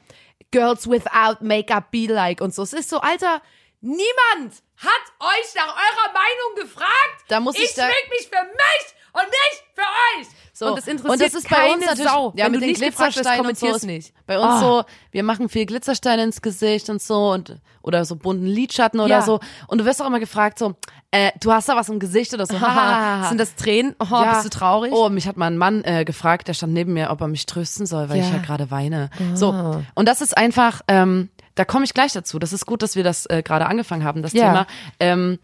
Girls 0.50 0.90
without 0.90 1.38
Make-up 1.42 1.90
be 1.90 2.07
like 2.07 2.42
und 2.42 2.54
so. 2.54 2.62
Es 2.62 2.74
ist 2.74 2.90
so, 2.90 3.00
Alter, 3.00 3.40
niemand 3.80 4.62
hat 4.85 5.05
euch 5.20 5.55
nach 5.55 5.68
eurer 5.68 6.12
Meinung 6.12 6.66
gefragt. 6.68 7.25
Da 7.29 7.40
muss 7.40 7.57
ich 7.57 7.64
ich 7.64 7.75
da- 7.75 7.87
mich 7.87 8.29
für 8.29 8.44
mich 8.44 8.94
und 9.12 9.25
nicht 9.25 9.64
für 9.75 10.20
euch. 10.20 10.27
So. 10.57 10.66
Und 10.68 10.77
das 10.79 10.87
interessiert 10.87 11.12
und 11.12 11.20
das 11.20 11.35
ist 11.35 11.49
bei 11.51 11.73
uns 11.73 11.85
natürlich, 11.85 12.09
Sau. 12.11 12.33
Ja, 12.37 12.44
Wenn 12.44 12.53
mit 12.53 12.61
du 12.61 12.66
den 12.66 12.68
nicht 12.70 12.81
Glitzersteinen 12.81 13.47
und 13.47 13.59
so 13.59 13.66
ist 13.75 13.85
nicht. 13.85 14.12
Bei 14.27 14.38
uns 14.38 14.47
Ah. 14.55 14.61
so, 14.61 14.85
wir 15.11 15.25
machen 15.25 15.49
viel 15.49 15.66
Glitzersteine 15.66 16.23
ins 16.23 16.42
Gesicht 16.42 16.88
und 16.90 17.03
so 17.03 17.31
und 17.33 17.57
oder 17.83 18.05
so 18.05 18.14
bunten 18.14 18.47
Lidschatten 18.47 19.01
oder 19.01 19.09
Ja. 19.16 19.23
so. 19.23 19.40
Und 19.66 19.79
du 19.79 19.85
wirst 19.85 20.01
auch 20.01 20.07
immer 20.07 20.20
gefragt 20.20 20.61
so, 20.61 20.75
äh, 21.11 21.33
du 21.40 21.53
hast 21.53 21.68
da 21.68 21.75
was 21.77 21.88
im 21.88 21.99
Gesicht 21.99 22.33
oder 22.35 22.47
so. 22.47 22.61
Haha. 22.61 23.25
Sind 23.29 23.38
das 23.38 23.57
Tränen? 23.57 23.97
Oh, 23.99 24.07
Ja. 24.11 24.33
bist 24.35 24.44
du 24.44 24.49
traurig? 24.49 24.92
Oh, 24.92 25.09
mich 25.09 25.27
hat 25.27 25.37
mal 25.37 25.47
ein 25.49 25.59
Mann 25.59 25.83
äh, 25.83 26.05
gefragt, 26.05 26.47
der 26.47 26.55
stand 26.55 26.73
neben 26.73 26.92
mir, 26.92 27.11
ob 27.11 27.20
er 27.20 27.29
mich 27.29 27.47
trösten 27.47 27.85
soll, 27.87 28.09
weil 28.09 28.18
ich 28.20 28.29
Ja. 28.29 28.37
ja 28.37 28.42
gerade 28.42 28.70
weine. 28.70 29.11
So. 29.35 29.83
Und 29.97 30.09
das 30.09 30.20
ist 30.20 30.37
einfach, 30.37 30.83
ähm, 30.87 31.31
da 31.55 31.64
komme 31.64 31.85
ich 31.85 31.95
gleich 31.95 32.12
dazu. 32.12 32.38
Das 32.38 32.53
ist 32.53 32.67
gut, 32.67 32.83
dass 32.83 32.97
wir 32.97 33.05
das 33.05 33.27
äh, 33.27 33.43
gerade 33.43 33.67
angefangen 33.67 34.05
haben, 34.05 34.23
das 34.23 34.33
Ja. 34.33 34.47
Thema. 34.47 34.67
Ähm, 35.01 35.38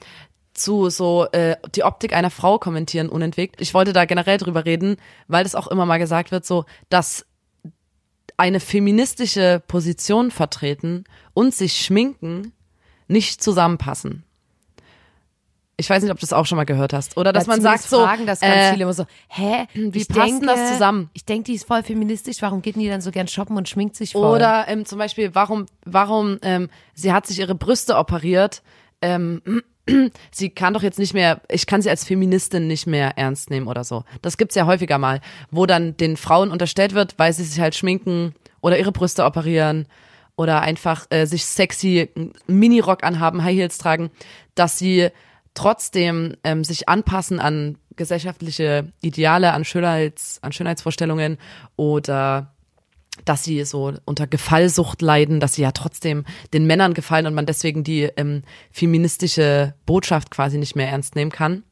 zu 0.53 0.91
so 0.91 1.27
äh, 1.31 1.57
die 1.75 1.85
Optik 1.85 2.13
einer 2.13 2.31
Frau 2.31 2.59
kommentieren 2.59 3.09
unentwegt. 3.09 3.61
Ich 3.61 3.73
wollte 3.73 3.93
da 3.93 4.05
generell 4.05 4.37
drüber 4.37 4.65
reden, 4.65 4.97
weil 5.29 5.45
das 5.45 5.55
auch 5.55 5.69
immer 5.69 5.87
mal 5.87 5.99
gesagt 5.99 6.33
wird, 6.33 6.45
so 6.45 6.65
dass 6.89 7.25
eine 8.37 8.59
feministische 8.61 9.63
Position 9.69 10.31
vertreten 10.31 11.05
und 11.35 11.55
sich 11.55 11.77
schminken 11.85 12.53
nicht 13.07 13.43
zusammenpassen. 13.43 14.25
Ich 15.81 15.89
weiß 15.91 16.03
nicht, 16.03 16.13
ob 16.13 16.19
du 16.19 16.21
das 16.21 16.33
auch 16.33 16.47
schon 16.47 16.57
mal 16.57 16.65
gehört 16.65 16.93
hast. 16.93 17.17
Oder 17.17 17.33
dass 17.33 17.47
Ja, 17.47 17.53
man 17.55 17.63
sagt 17.63 17.85
so, 17.85 18.05
fragen 18.05 18.27
das 18.27 18.41
ganz 18.41 18.55
äh, 18.55 18.71
viele 18.73 18.83
immer 18.85 18.93
so, 18.93 19.07
hä? 19.29 19.67
wie 19.75 19.99
ich 19.99 20.09
passt 20.09 20.43
das 20.45 20.73
zusammen? 20.73 21.11
Ich 21.15 21.25
denke, 21.25 21.45
die 21.45 21.55
ist 21.55 21.67
voll 21.67 21.83
feministisch, 21.83 22.43
warum 22.43 22.63
geht 22.63 22.77
denn 22.77 22.83
die 22.83 22.89
dann 22.89 23.01
so 23.01 23.11
gern 23.11 23.27
shoppen 23.27 23.57
und 23.57 23.69
schminkt 23.69 23.97
sich 23.97 24.13
voll? 24.13 24.37
Oder 24.37 24.69
ähm, 24.69 24.85
zum 24.85 24.99
Beispiel, 24.99 25.35
warum, 25.35 25.67
warum 25.85 26.39
ähm, 26.43 26.69
sie 26.95 27.13
hat 27.13 27.27
sich 27.27 27.39
ihre 27.39 27.55
Brüste 27.55 27.97
operiert. 27.97 28.63
Ähm, 29.03 29.41
sie 30.31 30.51
kann 30.51 30.75
doch 30.75 30.83
jetzt 30.83 30.99
nicht 30.99 31.15
mehr, 31.15 31.41
ich 31.49 31.67
kann 31.67 31.83
sie 31.83 31.91
als 31.91 32.05
Feministin 32.05 32.67
nicht 32.67 32.87
mehr 32.87 33.17
ernst 33.17 33.49
nehmen 33.51 33.67
oder 33.67 33.83
so. 33.83 34.05
Das 34.21 34.37
gibt's 34.37 34.55
ja 34.55 34.67
häufiger 34.67 34.99
mal, 34.99 35.21
wo 35.51 35.65
dann 35.65 35.97
den 35.97 36.19
Frauen 36.19 36.51
unterstellt 36.51 36.95
wird, 36.95 37.15
weil 37.19 37.33
sie 37.33 37.45
sich 37.45 37.59
halt 37.61 37.75
schminken 37.75 38.35
oder 38.61 38.79
ihre 38.79 38.93
Brüste 38.93 39.25
operieren 39.25 39.87
oder 40.37 40.61
einfach 40.61 41.07
äh, 41.11 41.27
sich 41.27 41.45
sexy 41.47 42.11
Minirock 42.47 43.05
anhaben, 43.05 43.43
High 43.43 43.57
Heels 43.57 43.79
tragen, 43.79 44.11
dass 44.55 44.79
sie 44.79 45.09
trotzdem 45.55 46.37
ähm, 46.45 46.65
sich 46.65 46.89
anpassen 46.89 47.41
an 47.41 47.79
gesellschaftliche 47.97 48.93
Ideale, 49.03 49.53
an 49.53 49.65
Schönheits, 49.65 50.39
an 50.43 50.53
Schönheitsvorstellungen 50.53 51.39
oder 51.77 52.55
dass 53.25 53.45
sie 53.45 53.65
so 53.65 53.93
unter 54.05 54.27
Gefallsucht 54.27 55.03
leiden, 55.03 55.41
dass 55.41 55.55
sie 55.55 55.63
ja 55.63 55.73
trotzdem 55.73 56.25
den 56.53 56.67
Männern 56.67 56.95
gefallen 56.95 57.27
und 57.27 57.35
man 57.35 57.47
deswegen 57.47 57.85
die 57.85 58.05
ähm, 58.17 58.43
feministische 58.71 59.75
Botschaft 59.87 60.31
quasi 60.31 60.59
nicht 60.59 60.77
mehr 60.77 60.89
ernst 60.89 61.17
nehmen 61.17 61.31
kann. 61.31 61.65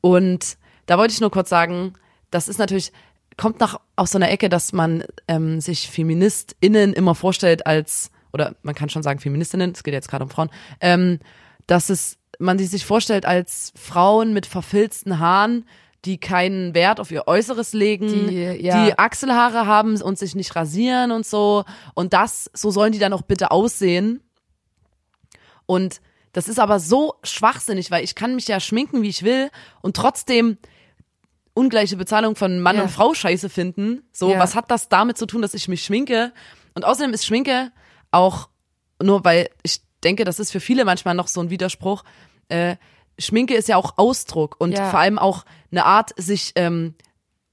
Und 0.00 0.56
da 0.86 0.98
wollte 0.98 1.12
ich 1.12 1.20
nur 1.20 1.30
kurz 1.30 1.48
sagen, 1.48 1.94
das 2.30 2.48
ist 2.48 2.58
natürlich, 2.58 2.92
kommt 3.36 3.60
nach 3.60 3.80
aus 3.96 4.12
so 4.12 4.18
einer 4.18 4.30
Ecke, 4.30 4.48
dass 4.48 4.72
man 4.72 5.04
ähm, 5.26 5.60
sich 5.60 5.90
FeministInnen 5.90 6.92
immer 6.92 7.14
vorstellt 7.14 7.66
als, 7.66 8.10
oder 8.32 8.54
man 8.62 8.74
kann 8.74 8.88
schon 8.88 9.02
sagen 9.02 9.18
Feministinnen, 9.20 9.72
es 9.72 9.82
geht 9.82 9.94
jetzt 9.94 10.08
gerade 10.08 10.24
um 10.24 10.30
Frauen, 10.30 10.50
ähm, 10.80 11.18
dass 11.66 11.90
es, 11.90 12.18
man 12.38 12.58
sich 12.58 12.84
vorstellt 12.84 13.26
als 13.26 13.72
Frauen 13.76 14.32
mit 14.32 14.46
verfilzten 14.46 15.18
Haaren, 15.18 15.66
die 16.04 16.18
keinen 16.18 16.74
Wert 16.74 17.00
auf 17.00 17.10
ihr 17.10 17.26
Äußeres 17.26 17.72
legen, 17.72 18.28
Die, 18.28 18.42
ja. 18.64 18.84
die 18.86 18.98
Achselhaare 18.98 19.66
haben 19.66 20.00
und 20.00 20.18
sich 20.18 20.34
nicht 20.34 20.54
rasieren 20.54 21.10
und 21.10 21.26
so. 21.26 21.64
Und 21.94 22.12
das, 22.12 22.48
so 22.54 22.70
sollen 22.70 22.92
die 22.92 22.98
dann 23.00 23.12
auch 23.12 23.22
bitte 23.22 23.50
aussehen. 23.50 24.20
Und 25.66 26.00
das 26.32 26.48
ist 26.48 26.60
aber 26.60 26.78
so 26.80 27.14
schwachsinnig, 27.24 27.90
weil 27.90 28.04
ich 28.04 28.14
kann 28.14 28.34
mich 28.34 28.46
ja 28.46 28.60
schminken, 28.60 29.02
wie 29.02 29.08
ich 29.08 29.22
will 29.22 29.50
und 29.82 29.96
trotzdem 29.96 30.58
ungleiche 31.54 31.96
Bezahlung 31.96 32.36
von 32.36 32.60
Mann 32.60 32.76
Ja. 32.76 32.82
und 32.82 32.90
Frau 32.90 33.14
scheiße 33.14 33.48
finden. 33.48 34.02
So, 34.12 34.30
Ja. 34.30 34.38
was 34.38 34.54
hat 34.54 34.70
das 34.70 34.88
damit 34.88 35.16
zu 35.16 35.26
tun, 35.26 35.42
dass 35.42 35.54
ich 35.54 35.68
mich 35.68 35.82
schminke? 35.84 36.32
Und 36.74 36.84
außerdem 36.84 37.14
ist 37.14 37.24
Schminke 37.24 37.72
auch 38.10 38.48
nur, 39.02 39.24
weil 39.24 39.48
ich 39.62 39.80
denke, 40.06 40.24
das 40.24 40.38
ist 40.40 40.52
für 40.52 40.60
viele 40.60 40.84
manchmal 40.84 41.14
noch 41.14 41.28
so 41.28 41.40
ein 41.40 41.50
Widerspruch. 41.50 42.04
Äh, 42.48 42.76
Schminke 43.18 43.54
ist 43.54 43.68
ja 43.68 43.76
auch 43.76 43.94
Ausdruck 43.96 44.56
und 44.58 44.72
Ja. 44.72 44.90
vor 44.90 45.00
allem 45.00 45.18
auch 45.18 45.44
eine 45.72 45.84
Art, 45.84 46.12
sich 46.16 46.52
ähm, 46.54 46.94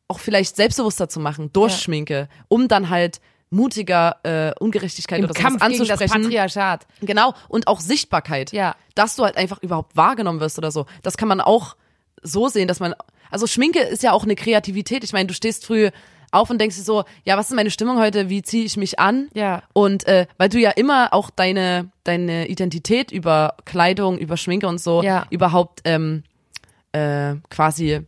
auch 0.07 0.19
vielleicht 0.19 0.55
selbstbewusster 0.55 1.09
zu 1.09 1.19
machen 1.19 1.51
durch 1.53 1.71
Ja. 1.73 1.77
Schminke, 1.79 2.29
um 2.47 2.67
dann 2.67 2.89
halt 2.89 3.19
mutiger 3.49 4.17
äh, 4.23 4.51
Ungerechtigkeit 4.59 5.19
Im 5.19 5.25
oder 5.25 5.33
Kampf 5.33 5.59
sowas 5.61 5.69
gegen 5.71 5.87
das 5.87 5.89
anzusprechen. 6.01 6.23
Patriarchat. 6.23 6.87
Genau, 7.01 7.33
und 7.49 7.67
auch 7.67 7.79
Sichtbarkeit. 7.79 8.51
Ja. 8.51 8.75
Dass 8.95 9.15
du 9.15 9.23
halt 9.23 9.37
einfach 9.37 9.61
überhaupt 9.61 9.95
wahrgenommen 9.95 10.39
wirst 10.39 10.57
oder 10.57 10.71
so. 10.71 10.85
Das 11.03 11.17
kann 11.17 11.27
man 11.27 11.39
auch 11.41 11.75
so 12.23 12.47
sehen, 12.49 12.67
dass 12.67 12.79
man, 12.79 12.93
also 13.31 13.47
Schminke 13.47 13.79
ist 13.79 14.01
ja 14.03 14.11
auch 14.11 14.23
eine 14.23 14.35
Kreativität. 14.35 15.03
Ich 15.03 15.13
meine, 15.13 15.27
du 15.27 15.33
stehst 15.33 15.65
früh 15.65 15.89
auf 16.33 16.49
und 16.49 16.59
denkst 16.59 16.75
dir 16.77 16.83
so, 16.83 17.03
ja, 17.23 17.37
was 17.37 17.49
ist 17.49 17.55
meine 17.55 17.71
Stimmung 17.71 17.97
heute? 17.99 18.29
Wie 18.29 18.41
ziehe 18.41 18.63
ich 18.65 18.77
mich 18.77 18.99
an? 18.99 19.29
Ja. 19.33 19.63
Und 19.73 20.07
äh, 20.07 20.27
weil 20.37 20.49
du 20.49 20.59
ja 20.59 20.71
immer 20.71 21.13
auch 21.13 21.29
deine, 21.29 21.89
deine 22.03 22.47
Identität 22.47 23.11
über 23.11 23.55
Kleidung, 23.65 24.17
über 24.17 24.37
Schminke 24.37 24.67
und 24.67 24.79
so 24.79 25.01
Ja. 25.03 25.25
überhaupt 25.29 25.81
ähm, 25.85 26.23
äh, 26.91 27.35
quasi 27.49 28.01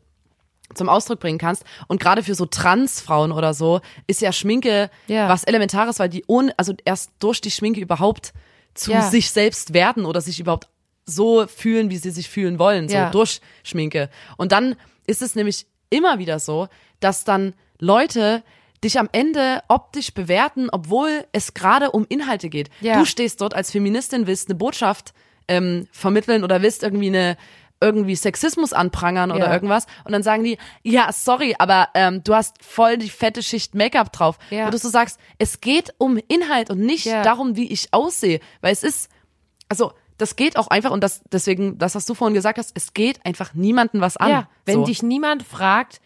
zum 0.73 0.89
Ausdruck 0.89 1.19
bringen 1.19 1.37
kannst. 1.37 1.63
Und 1.87 2.01
gerade 2.01 2.23
für 2.23 2.35
so 2.35 2.45
Transfrauen 2.45 3.31
oder 3.31 3.53
so 3.53 3.81
ist 4.07 4.21
ja 4.21 4.31
Schminke 4.33 4.89
Ja. 5.07 5.29
was 5.29 5.43
Elementares, 5.43 5.99
weil 5.99 6.09
die 6.09 6.23
ohne, 6.27 6.53
also 6.57 6.73
erst 6.85 7.11
durch 7.19 7.39
die 7.39 7.51
Schminke 7.51 7.79
überhaupt 7.79 8.33
zu 8.73 8.91
Ja. 8.91 9.01
sich 9.03 9.29
selbst 9.31 9.73
werden 9.73 10.05
oder 10.05 10.19
sich 10.21 10.39
überhaupt 10.39 10.67
so 11.05 11.45
fühlen, 11.47 11.91
wie 11.91 11.97
sie 11.97 12.09
sich 12.09 12.27
fühlen 12.29 12.57
wollen, 12.59 12.89
so 12.89 12.95
Ja. 12.95 13.09
durch 13.11 13.39
Schminke. 13.63 14.09
Und 14.37 14.51
dann 14.51 14.75
ist 15.05 15.21
es 15.21 15.35
nämlich 15.35 15.67
immer 15.91 16.17
wieder 16.17 16.39
so, 16.39 16.67
dass 16.99 17.23
dann 17.23 17.53
Leute 17.79 18.43
dich 18.83 18.99
am 18.99 19.09
Ende 19.11 19.61
optisch 19.67 20.13
bewerten, 20.13 20.69
obwohl 20.71 21.25
es 21.31 21.53
gerade 21.53 21.91
um 21.91 22.05
Inhalte 22.09 22.49
geht. 22.49 22.69
Ja. 22.81 22.99
Du 22.99 23.05
stehst 23.05 23.41
dort 23.41 23.53
als 23.53 23.71
Feministin, 23.71 24.27
willst 24.27 24.49
eine 24.49 24.55
Botschaft 24.55 25.13
ähm, 25.47 25.87
vermitteln 25.91 26.43
oder 26.43 26.61
willst 26.61 26.83
irgendwie 26.83 27.07
eine 27.07 27.37
irgendwie 27.81 28.15
Sexismus 28.15 28.71
anprangern 28.73 29.31
oder 29.31 29.47
Ja. 29.47 29.53
irgendwas 29.53 29.85
und 30.05 30.13
dann 30.13 30.23
sagen 30.23 30.43
die, 30.43 30.57
ja, 30.81 31.11
sorry, 31.11 31.55
aber 31.59 31.89
ähm, 31.93 32.23
du 32.23 32.33
hast 32.33 32.63
voll 32.63 32.97
die 32.97 33.09
fette 33.09 33.43
Schicht 33.43 33.75
Make-up 33.75 34.13
drauf. 34.13 34.37
Ja. 34.49 34.65
Wo 34.67 34.71
du 34.71 34.77
so 34.77 34.87
sagst, 34.89 35.19
es 35.39 35.59
geht 35.61 35.93
um 35.97 36.17
Inhalt 36.29 36.69
und 36.69 36.79
nicht 36.79 37.05
Ja. 37.05 37.21
darum, 37.21 37.55
wie 37.57 37.71
ich 37.71 37.89
aussehe, 37.91 38.39
weil 38.61 38.71
es 38.71 38.81
ist, 38.83 39.09
also 39.67 39.91
das 40.17 40.37
geht 40.37 40.57
auch 40.57 40.67
einfach 40.67 40.91
und 40.91 41.03
das 41.03 41.21
deswegen, 41.31 41.77
das 41.77 41.95
was 41.95 42.05
du 42.05 42.13
vorhin 42.13 42.33
gesagt 42.33 42.57
hast, 42.57 42.71
es 42.75 42.93
geht 42.93 43.25
einfach 43.25 43.53
niemanden 43.53 43.99
was 43.99 44.15
an. 44.15 44.29
Ja, 44.29 44.49
wenn 44.65 44.75
so. 44.75 44.85
dich 44.85 45.03
niemand 45.03 45.43
fragt, 45.43 45.99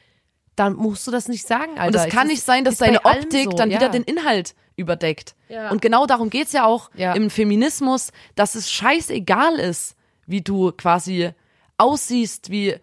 dann 0.59 0.75
musst 0.75 1.07
du 1.07 1.11
das 1.11 1.27
nicht 1.27 1.47
sagen, 1.47 1.79
Alter. 1.79 1.99
Und 1.99 2.07
es 2.07 2.13
kann 2.13 2.27
nicht 2.27 2.43
sein, 2.43 2.63
dass 2.65 2.77
deine 2.77 3.05
Optik 3.05 3.45
so, 3.45 3.51
dann 3.51 3.71
ja. 3.71 3.77
wieder 3.77 3.89
den 3.89 4.03
Inhalt 4.03 4.55
überdeckt. 4.75 5.35
Ja. 5.47 5.71
Und 5.71 5.81
genau 5.81 6.05
darum 6.05 6.29
geht's 6.29 6.51
ja 6.51 6.65
auch 6.65 6.89
Ja. 6.95 7.13
im 7.13 7.29
Feminismus, 7.29 8.11
dass 8.35 8.55
es 8.55 8.69
scheißegal 8.69 9.55
ist, 9.55 9.95
wie 10.25 10.41
du 10.41 10.71
quasi 10.71 11.31
aussiehst, 11.77 12.49
wie, 12.49 12.75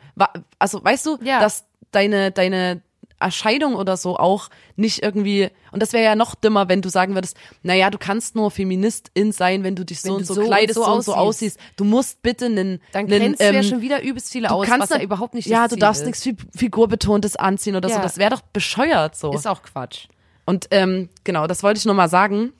also 0.58 0.82
weißt 0.82 1.06
du, 1.06 1.18
Ja. 1.22 1.40
dass 1.40 1.64
deine, 1.90 2.32
deine 2.32 2.82
Erscheinung 3.18 3.74
oder 3.76 3.96
so 3.96 4.16
auch 4.18 4.48
nicht 4.76 5.02
irgendwie, 5.02 5.48
und 5.72 5.80
das 5.82 5.92
wäre 5.92 6.04
ja 6.04 6.14
noch 6.16 6.34
dümmer, 6.34 6.68
wenn 6.68 6.82
du 6.82 6.90
sagen 6.90 7.14
würdest, 7.14 7.36
naja, 7.62 7.88
du 7.90 7.96
kannst 7.98 8.34
nur 8.36 8.50
Feministin 8.50 9.32
sein, 9.32 9.64
wenn 9.64 9.74
du 9.74 9.84
dich 9.84 10.02
so 10.02 10.08
Wenn 10.08 10.14
und 10.16 10.20
du 10.22 10.26
so, 10.26 10.34
so 10.34 10.40
und 10.42 10.46
kleidest, 10.48 10.74
so 10.74 10.84
so 10.84 10.92
und 10.92 11.02
so 11.02 11.14
aussiehst. 11.14 11.58
Du 11.76 11.84
musst 11.84 12.20
bitte 12.22 12.44
einen, 12.46 12.80
Dann 12.92 13.06
einen, 13.06 13.08
grenzt 13.08 13.40
du 13.40 13.44
ja 13.44 13.52
ähm, 13.52 13.62
schon 13.62 13.80
wieder 13.80 14.02
übelst 14.02 14.30
viele 14.32 14.48
du 14.48 14.54
aus, 14.54 14.66
kannst 14.66 14.90
was 14.90 14.98
ja 14.98 15.02
überhaupt 15.02 15.32
nicht 15.34 15.46
Ja, 15.46 15.66
du 15.68 15.76
darfst 15.76 16.04
nichts 16.04 16.22
Fi- 16.22 16.36
Figurbetontes 16.54 17.36
anziehen 17.36 17.74
oder 17.76 17.88
Ja. 17.88 17.96
so. 17.96 18.02
Das 18.02 18.18
wäre 18.18 18.30
doch 18.30 18.42
bescheuert 18.42 19.16
so. 19.16 19.32
Ist 19.32 19.46
auch 19.46 19.62
Quatsch. 19.62 20.08
Und 20.44 20.66
ähm, 20.70 21.08
genau, 21.24 21.46
das 21.46 21.62
wollte 21.62 21.78
ich 21.78 21.86
nur 21.86 21.94
mal 21.94 22.08
sagen. 22.08 22.52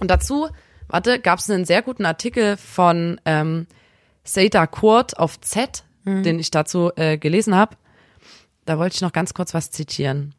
Und 0.00 0.10
dazu, 0.10 0.48
warte, 0.88 1.18
gab 1.20 1.38
es 1.38 1.50
einen 1.50 1.64
sehr 1.66 1.82
guten 1.82 2.06
Artikel 2.06 2.56
von 2.56 3.20
ähm, 3.26 3.66
Seda 4.24 4.66
Kurt 4.66 5.18
auf 5.18 5.38
Z, 5.40 5.84
den 6.04 6.40
ich 6.40 6.50
dazu 6.50 6.90
äh, 6.96 7.16
gelesen 7.18 7.54
habe. 7.54 7.76
Da 8.64 8.78
wollte 8.78 8.94
ich 8.94 9.00
noch 9.00 9.12
ganz 9.12 9.34
kurz 9.34 9.54
was 9.54 9.70
zitieren. 9.70 10.34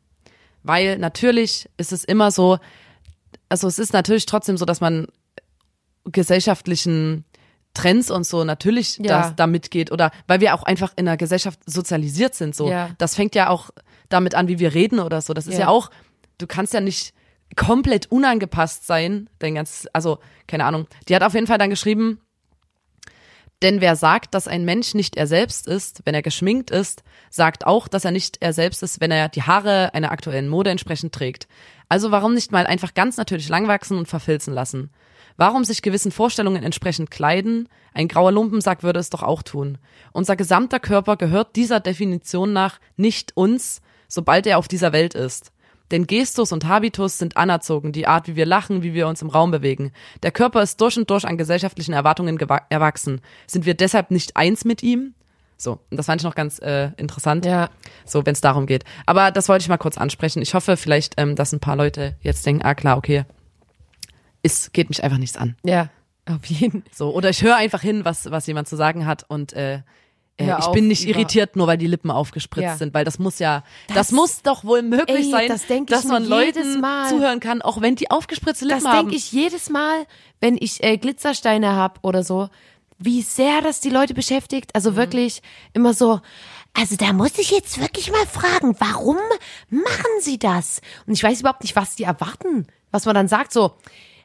Weil 0.64 0.98
natürlich 0.98 1.70
ist 1.78 1.92
es 1.92 2.04
immer 2.04 2.32
so, 2.32 2.58
also 3.50 3.68
es 3.68 3.80
ist 3.80 3.92
natürlich 3.94 4.26
trotzdem 4.26 4.56
so, 4.58 4.66
dass 4.66 4.80
man 4.82 5.08
gesellschaftlichen 6.06 7.26
Trends 7.74 8.12
und 8.12 8.26
so 8.26 8.44
natürlich 8.44 8.98
Ja. 9.00 9.22
das, 9.24 9.36
da 9.36 9.48
mitgeht 9.48 9.92
oder 9.92 10.12
weil 10.28 10.42
wir 10.42 10.54
auch 10.54 10.64
einfach 10.64 10.94
in 10.96 11.08
einer 11.08 11.18
Gesellschaft 11.18 11.60
sozialisiert 11.66 12.36
sind 12.36 12.56
so. 12.56 12.70
Ja. 12.70 12.92
Das 12.98 13.16
fängt 13.16 13.36
ja 13.36 13.50
auch 13.50 13.72
damit 14.10 14.36
an, 14.36 14.48
wie 14.48 14.60
wir 14.60 14.74
reden 14.74 15.00
oder 15.00 15.22
so. 15.22 15.34
Das 15.34 15.48
ist 15.48 15.56
Ja. 15.56 15.62
ja, 15.62 15.68
auch, 15.70 15.90
du 16.38 16.46
kannst 16.46 16.74
ja 16.74 16.82
nicht 16.82 17.14
komplett 17.56 18.12
unangepasst 18.12 18.86
sein, 18.86 19.30
dein 19.40 19.56
ganzes, 19.56 19.88
also 19.88 20.20
keine 20.48 20.66
Ahnung. 20.66 20.88
Die 21.08 21.16
hat 21.16 21.24
auf 21.24 21.34
jeden 21.34 21.48
Fall 21.48 21.58
dann 21.58 21.70
geschrieben, 21.72 22.20
Denn 23.64 23.80
wer 23.80 23.96
sagt, 23.96 24.34
dass 24.34 24.50
ein 24.50 24.66
Mensch 24.66 24.94
nicht 24.94 25.16
er 25.16 25.26
selbst 25.26 25.68
ist, 25.68 26.02
wenn 26.04 26.14
er 26.14 26.22
geschminkt 26.22 26.70
ist, 26.70 27.02
sagt 27.30 27.66
auch, 27.66 27.88
dass 27.88 28.04
er 28.04 28.12
nicht 28.12 28.38
er 28.42 28.52
selbst 28.52 28.84
ist, 28.84 29.00
wenn 29.00 29.10
er 29.10 29.30
die 29.30 29.44
Haare 29.44 29.94
einer 29.94 30.12
aktuellen 30.12 30.50
Mode 30.50 30.70
entsprechend 30.70 31.16
trägt. 31.16 31.48
Also 31.88 32.12
warum 32.12 32.34
nicht 32.34 32.52
mal 32.52 32.68
einfach 32.68 32.94
ganz 32.94 33.16
natürlich 33.16 33.48
langwachsen 33.48 33.98
und 33.98 34.10
verfilzen 34.10 34.54
lassen? 34.54 34.90
Warum 35.38 35.64
sich 35.64 35.82
gewissen 35.82 36.12
Vorstellungen 36.12 36.62
entsprechend 36.62 37.10
kleiden? 37.10 37.70
Ein 37.94 38.10
grauer 38.10 38.34
Lumpensack 38.34 38.84
würde 38.84 39.00
es 39.00 39.10
doch 39.10 39.24
auch 39.24 39.42
tun. 39.42 39.78
Unser 40.12 40.36
gesamter 40.36 40.82
Körper 40.82 41.16
gehört 41.16 41.56
dieser 41.56 41.80
Definition 41.80 42.52
nach 42.52 42.82
nicht 42.98 43.38
uns, 43.38 43.82
sobald 44.10 44.46
er 44.46 44.58
auf 44.58 44.68
dieser 44.68 44.92
Welt 44.92 45.14
ist. 45.14 45.54
Denn 45.92 46.08
Gestus 46.08 46.52
und 46.52 46.66
Habitus 46.66 47.18
sind 47.18 47.38
anerzogen, 47.38 47.92
die 47.92 48.08
Art, 48.08 48.28
wie 48.28 48.36
wir 48.36 48.46
lachen, 48.46 48.84
wie 48.84 48.94
wir 48.94 49.08
uns 49.08 49.22
im 49.22 49.30
Raum 49.30 49.52
bewegen. 49.52 49.92
Der 50.24 50.32
Körper 50.32 50.62
ist 50.62 50.80
durch 50.82 50.98
und 50.98 51.10
durch 51.10 51.26
an 51.26 51.38
gesellschaftlichen 51.38 51.94
Erwartungen 51.94 52.40
erwachsen. 52.70 53.22
Sind 53.48 53.66
wir 53.66 53.74
deshalb 53.74 54.10
nicht 54.10 54.36
eins 54.36 54.66
mit 54.66 54.82
ihm? 54.82 55.14
So, 55.58 55.80
und 55.90 55.98
das 55.98 56.08
fand 56.08 56.22
ich 56.22 56.26
noch 56.26 56.36
ganz 56.36 56.60
äh, 56.60 56.92
interessant. 56.98 57.46
Ja. 57.46 57.70
So, 58.06 58.26
wenn 58.26 58.34
es 58.34 58.42
darum 58.42 58.66
geht. 58.66 58.84
Aber 59.06 59.32
das 59.32 59.50
wollte 59.50 59.64
ich 59.64 59.70
mal 59.70 59.78
kurz 59.78 59.98
ansprechen. 59.98 60.42
Ich 60.42 60.54
hoffe 60.54 60.78
vielleicht, 60.78 61.14
ähm, 61.18 61.36
dass 61.36 61.54
ein 61.54 61.60
paar 61.60 61.76
Leute 61.76 62.16
jetzt 62.22 62.46
denken, 62.46 62.64
ah 62.64 62.76
klar, 62.76 62.98
okay, 62.98 63.26
es 64.42 64.74
geht 64.74 64.90
mich 64.90 65.04
einfach 65.04 65.18
nichts 65.18 65.38
an. 65.38 65.56
Ja, 65.64 65.90
auf 66.26 66.46
jeden. 66.46 66.84
So, 66.92 67.14
oder 67.14 67.30
ich 67.30 67.44
höre 67.44 67.56
einfach 67.56 67.82
hin, 67.82 68.04
was, 68.04 68.30
was 68.30 68.48
jemand 68.48 68.68
zu 68.68 68.76
sagen 68.76 69.06
hat 69.06 69.24
und 69.30 69.54
äh, 69.54 69.82
äh, 70.38 70.56
ich 70.60 70.68
bin 70.68 70.88
nicht 70.88 71.08
irritiert, 71.08 71.56
nur 71.56 71.68
weil 71.68 71.78
die 71.78 71.88
Lippen 71.88 72.10
aufgespritzt 72.12 72.64
Ja. 72.64 72.78
sind, 72.78 72.94
weil 72.94 73.06
das 73.06 73.20
muss 73.20 73.40
ja, 73.40 73.64
das, 73.88 73.96
Das- 73.96 74.12
muss 74.12 74.42
doch 74.42 74.64
wohl 74.64 74.82
möglich 74.82 75.26
Ey, 75.26 75.32
sein, 75.32 75.48
das 75.48 75.66
dass 75.88 76.06
man 76.06 76.26
Leuten 76.26 76.82
Mal. 76.82 77.10
zuhören 77.10 77.40
kann, 77.40 77.62
auch 77.62 77.82
wenn 77.82 77.96
die 77.96 78.10
aufgespritzte 78.12 78.66
Lippen 78.66 78.84
Das 78.84 78.92
haben. 78.92 79.00
denke 79.08 79.16
ich 79.16 79.32
jedes 79.32 79.70
Mal, 79.70 80.06
wenn 80.42 80.58
ich 80.60 80.84
äh, 80.84 80.98
Glitzersteine 80.98 81.76
hab 81.76 82.00
oder 82.04 82.24
so, 82.24 82.50
wie 83.00 83.22
sehr 83.22 83.62
das 83.62 83.80
die 83.82 83.90
Leute 83.90 84.14
beschäftigt. 84.14 84.68
Mhm. 84.68 84.76
Also 84.76 84.96
wirklich 84.96 85.42
immer 85.74 85.94
so. 85.94 86.22
Also 86.76 86.96
da 86.96 87.14
muss 87.14 87.38
ich 87.38 87.52
jetzt 87.52 87.80
wirklich 87.80 88.12
mal 88.12 88.26
fragen, 88.26 88.76
warum 88.80 89.18
machen 89.70 90.12
sie 90.22 90.40
das? 90.40 90.82
Und 91.06 91.14
ich 91.14 91.24
weiß 91.24 91.42
überhaupt 91.42 91.62
nicht, 91.62 91.76
was 91.76 91.96
die 91.96 92.04
erwarten. 92.04 92.66
Was 92.92 93.06
man 93.06 93.14
dann 93.14 93.28
sagt, 93.28 93.54
so, 93.54 93.74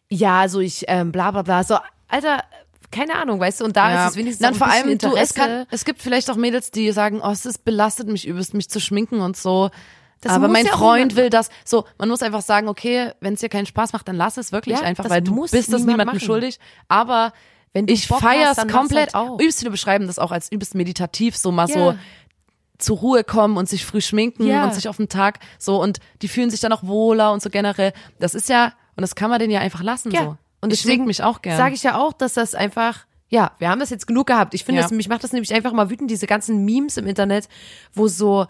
ja, 0.08 0.40
also 0.40 0.60
ich, 0.60 0.84
ähm, 0.88 1.12
bla 1.12 1.30
bla 1.30 1.42
bla. 1.42 1.62
So, 1.64 1.76
Alter, 2.08 2.42
keine 2.90 3.14
Ahnung, 3.16 3.38
weißt 3.40 3.60
du, 3.60 3.64
und 3.64 3.76
da 3.76 4.04
ist 4.06 4.10
es 4.12 4.16
wenigstens 4.16 4.42
dann 4.46 4.54
vor 4.54 4.66
allem 4.68 4.86
du, 4.98 5.08
es 5.14 5.30
Interesse. 5.30 5.34
kann, 5.34 5.66
es 5.70 5.84
gibt 5.84 6.00
vielleicht 6.02 6.30
auch 6.30 6.36
Mädels, 6.36 6.70
die 6.70 6.90
sagen, 6.92 7.20
oh, 7.22 7.30
es 7.30 7.44
ist 7.46 7.64
belastet 7.64 8.08
mich 8.08 8.26
übelst, 8.26 8.54
mich 8.54 8.68
zu 8.70 8.80
schminken 8.80 9.20
und 9.20 9.36
so. 9.36 9.70
Das 10.20 10.32
aber 10.32 10.48
mein 10.48 10.66
ja 10.66 10.72
Freund 10.72 11.14
will 11.14 11.30
das. 11.30 11.48
So, 11.64 11.84
man 11.98 12.08
muss 12.08 12.22
einfach 12.22 12.42
sagen, 12.42 12.66
okay, 12.68 13.12
wenn 13.20 13.34
es 13.34 13.40
dir 13.40 13.48
keinen 13.48 13.66
Spaß 13.66 13.92
macht, 13.92 14.08
dann 14.08 14.16
lass 14.16 14.36
es 14.36 14.50
wirklich 14.50 14.78
Ja, 14.78 14.84
einfach, 14.84 15.08
weil 15.08 15.22
du 15.22 15.42
bist 15.42 15.54
das 15.54 15.66
niemand 15.68 15.86
niemandem 15.86 16.06
machen. 16.16 16.20
schuldig. 16.20 16.58
Aber 16.88 17.32
Wenn 17.72 17.86
du 17.86 17.92
ich 17.92 18.08
dann 18.08 18.18
mach's 18.20 18.56
komplett. 18.72 19.14
halt 19.14 19.14
auch. 19.14 19.38
Übelst 19.38 19.60
viele 19.60 19.70
beschreiben 19.70 20.06
das 20.08 20.18
auch 20.18 20.32
als 20.32 20.50
übelst 20.50 20.74
meditativ, 20.74 21.36
so 21.36 21.52
mal 21.52 21.68
so 21.68 21.90
Ja. 21.92 21.96
zur 22.78 22.98
Ruhe 22.98 23.22
kommen 23.22 23.56
und 23.56 23.68
sich 23.68 23.84
früh 23.84 24.00
schminken 24.00 24.46
Ja. 24.46 24.64
und 24.64 24.74
sich 24.74 24.88
auf 24.88 24.96
den 24.96 25.08
Tag 25.08 25.38
so 25.58 25.80
und 25.80 25.98
die 26.22 26.28
fühlen 26.28 26.50
sich 26.50 26.58
dann 26.60 26.72
auch 26.72 26.82
wohler 26.82 27.32
und 27.32 27.40
so 27.42 27.48
generell. 27.50 27.92
Das 28.18 28.34
ist 28.34 28.48
ja, 28.48 28.72
und 28.96 29.02
das 29.02 29.14
kann 29.14 29.30
man 29.30 29.38
denen 29.38 29.52
ja 29.52 29.60
einfach 29.60 29.82
lassen 29.84 30.10
Ja. 30.10 30.22
so. 30.24 30.36
Und 30.60 30.72
ich 30.72 30.80
schmink 30.80 31.06
mich 31.06 31.22
auch 31.22 31.42
gern. 31.42 31.56
Sage 31.56 31.74
ich 31.74 31.82
ja 31.82 31.96
auch, 31.96 32.12
dass 32.12 32.34
das 32.34 32.54
einfach, 32.54 33.06
ja, 33.28 33.52
wir 33.58 33.68
haben 33.68 33.80
das 33.80 33.90
jetzt 33.90 34.06
genug 34.06 34.26
gehabt. 34.26 34.54
Ich 34.54 34.64
finde, 34.64 34.80
Ja. 34.80 34.82
das, 34.82 34.92
mich 34.92 35.08
macht 35.08 35.22
das 35.24 35.32
nämlich 35.32 35.54
einfach 35.54 35.72
mal 35.72 35.90
wütend, 35.90 36.10
diese 36.10 36.26
ganzen 36.26 36.64
Memes 36.64 36.96
im 36.96 37.06
Internet, 37.06 37.48
wo 37.94 38.08
so 38.08 38.46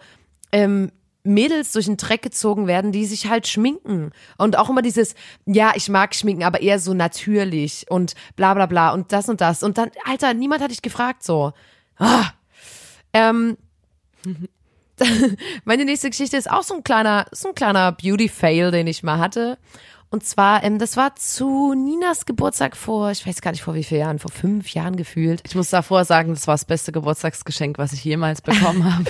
ähm, 0.51 0.91
Mädels 1.23 1.73
durch 1.73 1.85
den 1.85 1.97
Dreck 1.97 2.21
gezogen 2.21 2.65
werden, 2.65 2.91
die 2.91 3.05
sich 3.05 3.29
halt 3.29 3.47
schminken. 3.47 4.11
Und 4.37 4.57
auch 4.57 4.69
immer 4.69 4.81
dieses, 4.81 5.13
ja, 5.45 5.73
ich 5.75 5.89
mag 5.89 6.15
schminken, 6.15 6.43
aber 6.43 6.61
eher 6.61 6.79
so 6.79 6.93
natürlich 6.93 7.85
und 7.89 8.15
bla 8.35 8.53
bla 8.53 8.65
bla 8.65 8.91
und 8.91 9.11
das 9.11 9.29
und 9.29 9.41
das. 9.41 9.61
Und 9.61 9.77
dann, 9.77 9.91
Alter, 10.05 10.33
niemand 10.33 10.61
hat 10.63 10.71
dich 10.71 10.81
gefragt 10.81 11.23
so. 11.23 11.53
Ah. 11.97 12.25
Ähm, 13.13 13.57
meine 15.65 15.85
nächste 15.85 16.09
Geschichte 16.09 16.37
ist 16.37 16.49
auch 16.49 16.63
so 16.63 16.75
ein 16.75 16.83
kleiner, 16.83 17.25
so 17.31 17.49
ein 17.49 17.55
kleiner 17.55 17.91
Beauty-Fail, 17.91 18.71
den 18.71 18.87
ich 18.87 19.03
mal 19.03 19.19
hatte. 19.19 19.57
Und 20.11 20.25
zwar, 20.25 20.63
ähm, 20.63 20.79
das 20.79 20.97
war 20.97 21.15
zu 21.15 21.73
Ninas 21.75 22.25
Geburtstag 22.25 22.75
vor, 22.75 23.11
ich 23.11 23.25
weiß 23.27 23.41
gar 23.41 23.51
nicht 23.51 23.61
vor 23.61 23.75
wie 23.75 23.83
vielen 23.83 24.01
Jahren, 24.01 24.19
vor 24.19 24.31
fünf 24.31 24.73
Jahren 24.73 24.95
gefühlt. 24.95 25.41
Ich 25.45 25.53
muss 25.53 25.69
davor 25.69 26.03
sagen, 26.03 26.33
das 26.33 26.47
war 26.47 26.55
das 26.55 26.65
beste 26.65 26.91
Geburtstagsgeschenk, 26.91 27.77
was 27.77 27.93
ich 27.93 28.03
jemals 28.03 28.41
bekommen 28.41 28.83
habe. 28.95 29.05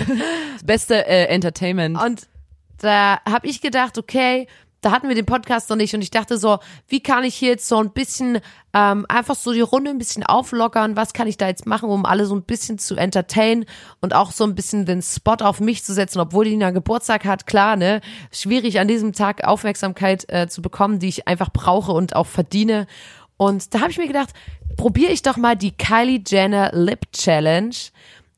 Das 0.54 0.64
beste 0.64 1.06
äh, 1.06 1.24
Entertainment. 1.26 1.98
Und 2.00 2.28
da 2.78 3.18
habe 3.26 3.46
ich 3.46 3.62
gedacht, 3.62 3.96
okay, 3.96 4.46
da 4.80 4.92
hatten 4.92 5.08
wir 5.08 5.14
den 5.14 5.26
Podcast 5.26 5.68
noch 5.68 5.76
nicht 5.76 5.94
und 5.94 6.00
ich 6.00 6.10
dachte 6.10 6.38
so, 6.38 6.58
wie 6.88 7.00
kann 7.00 7.24
ich 7.24 7.34
hier 7.34 7.50
jetzt 7.50 7.68
so 7.68 7.78
ein 7.78 7.90
bisschen 7.90 8.40
ähm, 8.72 9.04
einfach 9.08 9.34
so 9.34 9.52
die 9.52 9.60
Runde 9.60 9.90
ein 9.90 9.98
bisschen 9.98 10.24
auflockern, 10.24 10.96
was 10.96 11.12
kann 11.12 11.26
ich 11.26 11.36
da 11.36 11.48
jetzt 11.48 11.66
machen, 11.66 11.90
um 11.90 12.06
alle 12.06 12.24
so 12.26 12.34
ein 12.34 12.42
bisschen 12.42 12.78
zu 12.78 12.96
entertainen 12.96 13.66
und 14.00 14.14
auch 14.14 14.32
so 14.32 14.44
ein 14.44 14.54
bisschen 14.54 14.86
den 14.86 15.02
Spot 15.02 15.36
auf 15.40 15.60
mich 15.60 15.84
zu 15.84 15.92
setzen, 15.92 16.20
obwohl 16.20 16.44
die 16.44 16.52
Nina 16.52 16.70
Geburtstag 16.70 17.24
hat, 17.24 17.46
klar, 17.46 17.76
ne, 17.76 18.00
schwierig 18.32 18.80
an 18.80 18.88
diesem 18.88 19.12
Tag 19.12 19.44
Aufmerksamkeit 19.44 20.24
äh, 20.28 20.48
zu 20.48 20.62
bekommen, 20.62 20.98
die 20.98 21.08
ich 21.08 21.28
einfach 21.28 21.50
brauche 21.50 21.92
und 21.92 22.16
auch 22.16 22.26
verdiene. 22.26 22.86
Und 23.36 23.74
da 23.74 23.80
habe 23.80 23.90
ich 23.90 23.98
mir 23.98 24.06
gedacht, 24.06 24.30
probiere 24.76 25.12
ich 25.12 25.22
doch 25.22 25.36
mal 25.36 25.56
die 25.56 25.72
Kylie 25.72 26.22
Jenner 26.26 26.70
Lip 26.72 27.12
Challenge. 27.12 27.74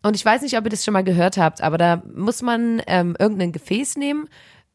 Und 0.02 0.16
ich 0.16 0.24
weiß 0.24 0.42
nicht, 0.42 0.56
ob 0.58 0.64
ihr 0.64 0.70
das 0.70 0.84
schon 0.84 0.94
mal 0.94 1.04
gehört 1.04 1.36
habt, 1.36 1.60
aber 1.60 1.78
da 1.78 2.02
muss 2.14 2.42
man 2.42 2.82
ähm, 2.86 3.16
irgendein 3.18 3.52
Gefäß 3.52 3.96
nehmen, 3.96 4.28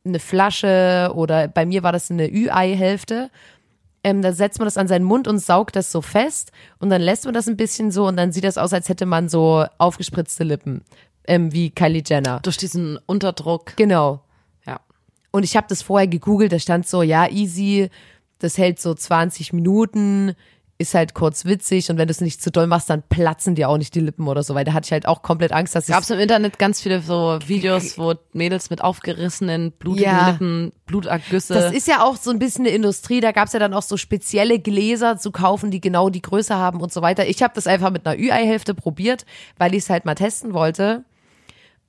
eine 0.08 0.20
Flasche 0.20 1.12
oder 1.16 1.48
bei 1.48 1.66
mir 1.66 1.84
war 1.84 1.92
das 1.92 2.12
eine 2.12 2.28
Ü-Ei-Hälfte. 2.30 3.30
Ähm, 4.04 4.22
da 4.22 4.32
setzt 4.32 4.60
man 4.60 4.68
das 4.68 4.78
an 4.78 4.88
seinen 4.88 5.04
Mund 5.04 5.28
und 5.28 5.40
saugt 5.40 5.76
das 5.76 5.92
so 5.92 6.02
fest 6.02 6.52
und 6.80 6.90
dann 6.90 7.02
lässt 7.02 7.26
man 7.26 7.34
das 7.34 7.48
ein 7.48 7.58
bisschen 7.58 7.92
so 7.92 8.08
und 8.08 8.18
dann 8.18 8.32
sieht 8.32 8.44
das 8.44 8.58
aus, 8.58 8.74
als 8.74 8.90
hätte 8.90 9.06
man 9.06 9.28
so 9.28 9.66
aufgespritzte 9.78 10.44
Lippen, 10.44 10.84
ähm, 11.28 11.52
wie 11.52 11.72
Kylie 11.72 12.04
Jenner. 12.06 12.40
Durch 12.42 12.58
diesen 12.58 13.00
Unterdruck. 13.06 13.76
Genau. 13.76 14.22
Ja. 14.66 14.80
Und 15.32 15.44
ich 15.44 15.58
habe 15.58 15.68
das 15.68 15.82
vorher 15.82 16.08
gegoogelt, 16.08 16.52
da 16.52 16.60
stand 16.60 16.88
so, 16.88 17.02
ja, 17.02 17.28
easy, 17.28 17.90
das 18.40 18.58
hält 18.58 18.80
so 18.80 18.94
20 18.94 19.52
Minuten, 19.54 20.36
ist 20.80 20.94
halt 20.94 21.16
kurz 21.16 21.46
witzig 21.46 21.90
und 21.90 21.98
wenn 21.98 22.08
du 22.08 22.12
es 22.12 22.22
nicht 22.22 22.42
zu 22.42 22.52
doll 22.52 22.68
machst, 22.68 22.90
dann 22.90 23.02
platzen 23.02 23.56
dir 23.56 23.68
auch 23.68 23.78
nicht 23.78 23.96
die 23.96 24.00
Lippen 24.00 24.28
oder 24.28 24.44
so, 24.44 24.54
weil 24.54 24.64
da 24.64 24.74
hatte 24.74 24.86
ich 24.86 24.92
halt 24.92 25.08
auch 25.08 25.24
komplett 25.24 25.52
Angst, 25.52 25.74
dass 25.76 25.90
ich 25.90 25.94
Gab 25.94 26.04
es 26.04 26.10
im 26.12 26.20
Internet 26.20 26.60
ganz 26.60 26.82
viele 26.82 27.02
so 27.02 27.40
Videos, 27.48 27.98
wo 27.98 28.14
Mädels 28.34 28.70
mit 28.70 28.84
aufgerissenen, 28.84 29.72
blutigen 29.72 30.12
Ja. 30.12 30.30
Lippen, 30.30 30.72
Blutergüsse. 30.86 31.56
Das 31.56 31.74
ist 31.74 31.88
ja 31.88 32.04
auch 32.04 32.16
so 32.16 32.30
ein 32.30 32.38
bisschen 32.38 32.66
eine 32.66 32.76
Industrie. 32.76 33.22
Da 33.22 33.32
gab's 33.32 33.54
ja 33.54 33.60
dann 33.60 33.74
auch 33.74 33.82
so 33.82 33.98
spezielle 33.98 34.60
Gläser 34.60 35.18
zu 35.18 35.32
kaufen, 35.32 35.72
die 35.72 35.82
genau 35.82 36.10
die 36.10 36.22
Größe 36.22 36.56
haben 36.56 36.80
und 36.80 36.94
so 36.94 37.02
weiter. 37.02 37.28
Ich 37.28 37.42
habe 37.42 37.56
das 37.56 37.66
einfach 37.66 37.90
mit 37.90 38.06
einer 38.06 38.20
Ü-Ei-Hälfte 38.20 38.76
probiert, 38.76 39.26
weil 39.58 39.74
ich 39.74 39.84
es 39.84 39.90
halt 39.90 40.06
mal 40.06 40.16
testen 40.16 40.54
wollte. 40.54 41.04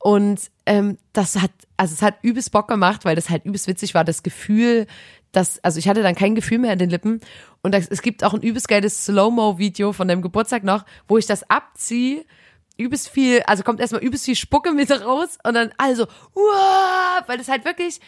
Und 0.01 0.41
ähm, 0.65 0.97
das 1.13 1.37
hat, 1.37 1.51
also 1.77 1.93
es 1.93 2.03
hat 2.03 2.15
übelst 2.23 2.53
Bock 2.53 2.69
gemacht, 2.69 3.05
weil 3.05 3.17
das 3.17 3.31
halt 3.31 3.45
übelst 3.45 3.67
witzig 3.67 3.95
war. 3.95 4.05
Das 4.05 4.23
Gefühl, 4.23 4.87
dass, 5.33 5.63
also 5.65 5.79
ich 5.79 5.89
hatte 5.89 6.03
dann 6.03 6.15
kein 6.15 6.35
Gefühl 6.35 6.59
mehr 6.59 6.73
in 6.73 6.79
den 6.79 6.91
Lippen. 6.91 7.21
Und 7.63 7.73
das, 7.75 7.89
es 7.89 8.03
gibt 8.03 8.25
auch 8.25 8.35
ein 8.35 8.43
übelst 8.43 8.69
geiles 8.69 9.05
Slow-Mo-Video 9.05 9.93
von 9.93 10.09
deinem 10.09 10.23
Geburtstag 10.23 10.65
noch, 10.65 10.85
wo 11.07 11.19
ich 11.19 11.27
das 11.27 11.49
abziehe 11.51 12.25
übelst 12.79 13.09
viel, 13.09 13.43
also 13.43 13.65
kommt 13.65 13.81
erstmal 13.81 14.03
übelst 14.03 14.25
viel 14.25 14.37
Spucke 14.37 14.73
mit 14.73 14.91
raus 15.05 15.37
und 15.45 15.55
dann 15.55 15.73
also, 15.77 16.05
uah, 16.35 17.25
weil 17.27 17.37
das 17.37 17.49
halt 17.49 17.65
wirklich 17.65 18.01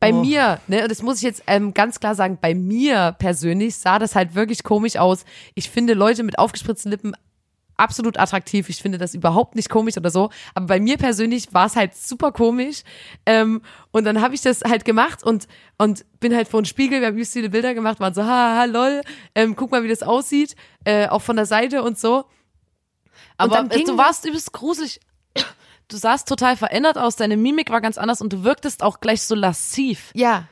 bei 0.00 0.12
Oh. 0.12 0.20
mir, 0.20 0.60
ne, 0.68 0.82
und 0.82 0.90
das 0.90 1.02
muss 1.02 1.16
ich 1.16 1.22
jetzt 1.22 1.42
ähm, 1.46 1.74
ganz 1.74 1.98
klar 1.98 2.14
sagen, 2.14 2.38
bei 2.40 2.54
mir 2.54 3.16
persönlich 3.18 3.76
sah 3.76 3.98
das 3.98 4.14
halt 4.14 4.34
wirklich 4.36 4.62
komisch 4.62 4.96
aus. 4.96 5.24
Ich 5.54 5.70
finde 5.70 5.94
Leute 5.94 6.22
mit 6.22 6.38
aufgespritzten 6.38 6.90
Lippen 6.90 7.14
absolut 7.78 8.18
attraktiv. 8.18 8.68
Ich 8.68 8.82
finde 8.82 8.98
das 8.98 9.14
überhaupt 9.14 9.54
nicht 9.54 9.70
komisch 9.70 9.96
oder 9.96 10.10
so. 10.10 10.30
Aber 10.54 10.66
bei 10.66 10.80
mir 10.80 10.98
persönlich 10.98 11.54
war 11.54 11.66
es 11.66 11.76
halt 11.76 11.94
super 11.94 12.32
komisch. 12.32 12.82
Ähm, 13.24 13.62
und 13.90 14.04
dann 14.04 14.20
habe 14.20 14.34
ich 14.34 14.42
das 14.42 14.62
halt 14.62 14.84
gemacht 14.84 15.22
und, 15.22 15.48
und 15.78 16.04
bin 16.20 16.34
halt 16.34 16.48
vor 16.48 16.60
den 16.60 16.66
Spiegel, 16.66 17.00
wir 17.00 17.08
haben 17.08 17.14
übelst 17.14 17.32
viele 17.32 17.50
Bilder 17.50 17.74
gemacht, 17.74 18.00
waren 18.00 18.14
so, 18.14 18.24
ha, 18.24 18.56
ha, 18.56 18.64
lol, 18.64 19.00
ähm, 19.34 19.56
guck 19.56 19.70
mal, 19.70 19.82
wie 19.82 19.88
das 19.88 20.02
aussieht, 20.02 20.56
äh, 20.84 21.08
auch 21.08 21.22
von 21.22 21.36
der 21.36 21.46
Seite 21.46 21.82
und 21.82 21.98
so. 21.98 22.24
Aber 23.36 23.64
ging 23.64 23.86
du 23.86 23.96
warst 23.96 24.24
übelst 24.26 24.52
gruselig. 24.52 25.00
Du 25.88 25.96
sahst 25.96 26.28
total 26.28 26.56
verändert 26.56 26.98
aus, 26.98 27.16
deine 27.16 27.38
Mimik 27.38 27.70
war 27.70 27.80
ganz 27.80 27.96
anders 27.96 28.20
und 28.20 28.32
du 28.32 28.44
wirktest 28.44 28.82
auch 28.82 29.00
gleich 29.00 29.22
so 29.22 29.34
lassiv 29.34 30.10
Ja, 30.12 30.46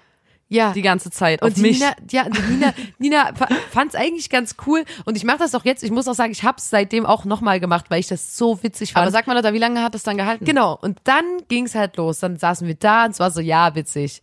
ja. 0.49 0.73
die 0.73 0.83
ganze 0.83 1.11
Zeit 1.11 1.43
auf 1.43 1.49
Und 1.49 1.59
mich. 1.59 1.81
Nina, 1.81 1.95
ja, 2.11 2.25
Nina, 2.49 2.75
Nina 2.99 3.33
fand 3.71 3.95
es 3.95 3.95
eigentlich 3.95 4.31
ganz 4.31 4.57
cool. 4.67 4.85
Und 5.05 5.17
ich 5.17 5.25
mache 5.25 5.39
das 5.39 5.55
auch 5.55 5.65
jetzt. 5.65 5.83
Ich 5.83 5.91
muss 5.91 6.07
auch 6.09 6.15
sagen, 6.15 6.33
ich 6.33 6.45
habe 6.45 6.59
es 6.59 6.71
seitdem 6.71 7.07
auch 7.07 7.25
nochmal 7.25 7.61
gemacht, 7.61 7.87
weil 7.89 8.01
ich 8.01 8.09
das 8.09 8.37
so 8.37 8.63
witzig 8.63 8.93
fand. 8.93 9.03
Aber 9.03 9.13
sag 9.13 9.27
mal, 9.27 9.35
Lotta, 9.35 9.53
wie 9.53 9.59
lange 9.59 9.83
hat 9.83 9.95
das 9.95 10.03
dann 10.03 10.17
gehalten? 10.17 10.45
genau. 10.45 10.79
Und 10.81 10.99
dann 11.05 11.25
ging's 11.49 11.75
halt 11.75 11.97
los. 11.97 12.21
Dann 12.21 12.37
saßen 12.37 12.67
wir 12.67 12.75
da 12.75 13.07
und 13.07 13.13
es 13.13 13.21
war 13.21 13.31
so, 13.31 13.41
ja, 13.41 13.75
witzig. 13.75 14.23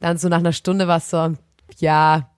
Dann 0.00 0.18
so 0.18 0.28
nach 0.28 0.38
einer 0.38 0.52
Stunde 0.52 0.88
war 0.88 0.98
es 0.98 1.10
so, 1.10 1.34
ja. 1.78 2.30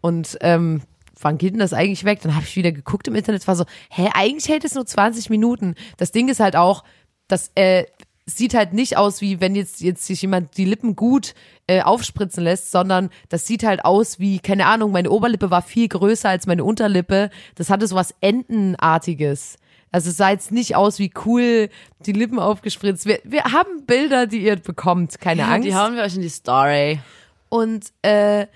Und 0.00 0.38
ähm, 0.40 0.82
wann 1.20 1.38
geht 1.38 1.52
denn 1.52 1.60
das 1.60 1.72
eigentlich 1.72 2.04
weg? 2.04 2.20
Dann 2.22 2.34
habe 2.34 2.44
ich 2.44 2.56
wieder 2.56 2.72
geguckt 2.72 3.06
im 3.08 3.14
Internet, 3.14 3.46
war 3.46 3.56
so, 3.56 3.64
hä, 3.90 4.10
eigentlich 4.14 4.48
hält 4.48 4.64
es 4.64 4.74
nur 4.74 4.86
20 4.86 5.30
Minuten. 5.30 5.74
Das 5.96 6.12
Ding 6.12 6.28
ist 6.28 6.40
halt 6.40 6.56
auch, 6.56 6.84
das 7.28 7.50
äh, 7.54 7.84
sieht 8.26 8.54
halt 8.54 8.72
nicht 8.72 8.96
aus, 8.96 9.20
wie 9.20 9.40
wenn 9.40 9.54
jetzt, 9.54 9.80
jetzt 9.80 10.06
sich 10.06 10.22
jemand 10.22 10.56
die 10.56 10.64
Lippen 10.64 10.96
gut 10.96 11.34
äh, 11.66 11.82
aufspritzen 11.82 12.42
lässt, 12.42 12.70
sondern 12.70 13.10
das 13.28 13.46
sieht 13.46 13.64
halt 13.64 13.84
aus 13.84 14.18
wie, 14.18 14.38
keine 14.38 14.66
Ahnung, 14.66 14.92
meine 14.92 15.10
Oberlippe 15.10 15.50
war 15.50 15.62
viel 15.62 15.88
größer 15.88 16.30
als 16.30 16.46
meine 16.46 16.64
Unterlippe. 16.64 17.30
Das 17.54 17.68
hatte 17.68 17.86
so 17.86 17.96
was 17.96 18.14
Entenartiges. 18.20 19.56
Also 19.92 20.10
es 20.10 20.16
sah 20.16 20.30
jetzt 20.30 20.50
nicht 20.50 20.74
aus 20.74 20.98
wie 20.98 21.12
cool, 21.24 21.68
die 22.00 22.12
Lippen 22.12 22.38
aufgespritzt. 22.38 23.06
Wir, 23.06 23.20
wir 23.24 23.44
haben 23.44 23.84
Bilder, 23.86 24.26
die 24.26 24.42
ihr 24.42 24.56
bekommt, 24.56 25.20
keine 25.20 25.46
Angst. 25.46 25.68
Die 25.68 25.74
hauen 25.74 25.94
wir 25.94 26.02
euch 26.02 26.16
in 26.16 26.22
die 26.22 26.28
Story. 26.28 27.00
Und 27.48 27.92
äh, 28.02 28.46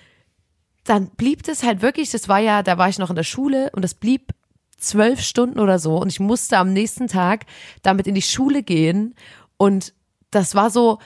dann 0.85 1.11
blieb 1.11 1.43
das 1.45 1.63
halt 1.63 1.83
wirklich, 1.83 2.11
das 2.11 2.29
war 2.29 2.39
ja, 2.39 2.63
da 2.63 2.79
war 2.79 2.89
ich 2.89 2.99
noch 2.99 3.11
in 3.11 3.17
der 3.17 3.23
Schule 3.23 3.71
und 3.73 3.83
das 3.83 3.95
blieb 3.95 4.33
zwölf 4.79 5.21
Stunden 5.21 5.59
oder 5.59 5.79
so 5.79 5.99
und 5.99 6.09
ich 6.09 6.21
musste 6.21 6.57
am 6.57 6.73
nächsten 6.73 7.09
Tag 7.09 7.47
damit 7.83 8.07
in 8.07 8.15
die 8.15 8.23
Schule 8.23 8.63
gehen 8.63 9.15
und 9.59 9.93
das 10.31 10.55
war 10.55 10.71
so, 10.71 10.99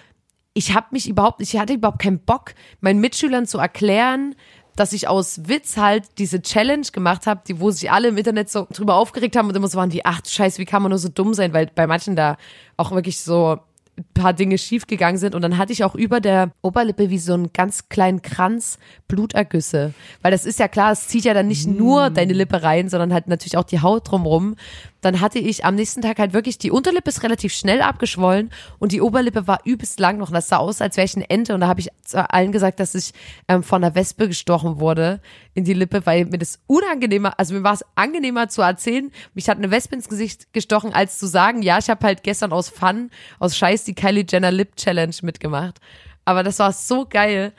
ich 0.55 0.75
habe 0.75 0.89
mich 0.91 1.09
überhaupt, 1.09 1.41
ich 1.41 1.57
hatte 1.57 1.75
überhaupt 1.75 2.01
keinen 2.01 2.21
Bock, 2.21 2.55
meinen 2.81 3.01
Mitschülern 3.01 3.47
zu 3.47 3.59
erklären, 3.59 4.35
dass 4.77 4.93
ich 4.93 5.09
aus 5.09 5.49
Witz 5.49 5.77
halt 5.77 6.05
diese 6.19 6.41
Challenge 6.41 6.87
gemacht 6.93 7.27
habe, 7.27 7.43
die 7.47 7.61
wo 7.61 7.71
sich 7.71 7.91
alle 7.91 8.09
im 8.09 8.17
Internet 8.17 8.51
so 8.51 8.67
drüber 8.73 8.95
aufgeregt 8.95 9.37
haben 9.37 9.49
und 9.49 9.57
immer 9.57 9.69
so 9.69 9.77
waren 9.79 9.91
die, 9.91 10.05
ach 10.05 10.21
Scheiße, 10.27 10.59
wie 10.59 10.65
kann 10.65 10.83
man 10.83 10.91
nur 10.91 10.99
so 10.99 11.09
dumm 11.09 11.35
sein, 11.35 11.53
weil 11.53 11.67
bei 11.75 11.87
manchen 11.87 12.17
da 12.17 12.37
auch 12.77 12.93
wirklich 12.93 13.21
so 13.21 13.59
ein 13.99 14.05
paar 14.15 14.33
Dinge 14.33 14.57
schiefgegangen 14.57 15.19
sind. 15.19 15.35
Und 15.35 15.43
dann 15.43 15.59
hatte 15.59 15.73
ich 15.73 15.85
auch 15.85 15.95
über 15.95 16.21
der 16.21 16.53
Oberlippe 16.63 17.11
wie 17.11 17.19
so 17.19 17.35
einen 17.35 17.53
ganz 17.53 17.89
kleinen 17.91 18.23
Kranz 18.23 18.79
Blutergüsse, 19.09 19.93
weil 20.23 20.33
das 20.33 20.47
ist 20.47 20.59
ja 20.59 20.69
klar, 20.69 20.93
es 20.93 21.09
zieht 21.09 21.25
ja 21.25 21.35
dann 21.35 21.49
nicht 21.49 21.67
nur 21.67 22.09
deine 22.09 22.33
Lippe 22.33 22.63
rein, 22.63 22.89
sondern 22.89 23.13
halt 23.13 23.29
natürlich 23.29 23.59
auch 23.59 23.65
die 23.65 23.81
Haut 23.81 24.11
drumrum. 24.11 24.57
Dann 25.03 25.21
hatte 25.21 25.41
ich 25.41 25.65
am 25.65 25.75
nächsten 25.75 26.01
Tag 26.01 26.19
halt 26.19 26.33
wirklich 26.33 26.59
die 26.59 26.71
Unterlippe 26.71 27.11
ist 27.11 27.23
relativ 27.25 27.53
schnell 27.53 27.83
abgeschwollen 27.83 28.51
und 28.79 28.93
die 28.93 29.01
Oberlippe 29.01 29.47
war 29.49 29.59
übelst 29.65 30.01
lang 30.01 30.17
noch. 30.17 30.29
Und 30.29 30.35
das 30.35 30.49
sah 30.49 30.59
aus, 30.59 30.81
als 30.81 30.97
wäre 30.97 31.05
ich 31.05 31.17
eine 31.17 31.29
Ente 31.29 31.55
und 31.55 31.61
da 31.61 31.67
habe 31.67 31.81
ich 31.81 31.89
allen 32.13 32.53
gesagt, 32.53 32.79
dass 32.79 32.95
ich 32.95 33.13
ähm, 33.49 33.65
von 33.65 33.83
einer 33.83 33.95
Wespe 33.97 34.29
gestochen 34.29 34.79
wurde 34.79 35.21
in 35.55 35.65
die 35.65 35.75
Lippe, 35.75 36.07
weil 36.07 36.27
mir 36.27 36.39
das 36.39 36.61
unangenehmer, 36.69 37.39
also 37.39 37.53
mir 37.53 37.65
war 37.65 37.75
es 37.75 37.85
angenehmer 37.97 38.49
zu 38.49 38.63
erzählen, 38.63 39.11
mich 39.35 39.49
hat 39.49 39.59
eine 39.59 39.73
Wespe 39.73 39.97
ins 39.97 40.09
Gesicht 40.09 40.53
gestochen, 40.53 40.95
als 40.95 41.19
zu 41.19 41.27
sagen, 41.27 41.63
ja, 41.63 41.79
ich 41.79 41.91
habe 41.91 42.07
halt 42.07 42.23
gestern 42.23 42.53
aus 42.53 42.69
Fun, 42.69 43.11
aus 43.41 43.57
Scheiß 43.57 43.85
die 43.85 43.95
Kylie 43.95 44.25
Jenner 44.29 44.53
Lip 44.53 44.77
Challenge 44.77 45.15
mitgemacht. 45.23 45.81
Aber 46.25 46.45
das 46.45 46.61
war 46.61 46.73
so 46.73 47.07
geil. 47.07 47.53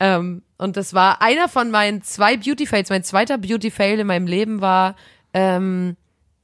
Ähm, 0.00 0.42
und 0.56 0.78
das 0.78 0.94
war 0.94 1.20
einer 1.20 1.48
von 1.48 1.70
meinen 1.70 2.02
zwei 2.02 2.38
Beauty 2.38 2.66
Fails. 2.66 2.88
Mein 2.88 3.04
zweiter 3.04 3.36
Beauty 3.36 3.70
Fail 3.70 4.00
in 4.00 4.06
meinem 4.06 4.26
Leben 4.26 4.62
war, 4.62 4.96
ähm, 5.34 5.96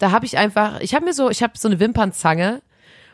da 0.02 0.10
habe 0.10 0.26
ich 0.26 0.36
einfach, 0.36 0.80
ich 0.80 0.96
habe 0.96 1.04
mir 1.04 1.14
so, 1.14 1.30
ich 1.30 1.44
habe 1.44 1.52
so 1.56 1.68
eine 1.68 1.78
Wimpernzange 1.78 2.60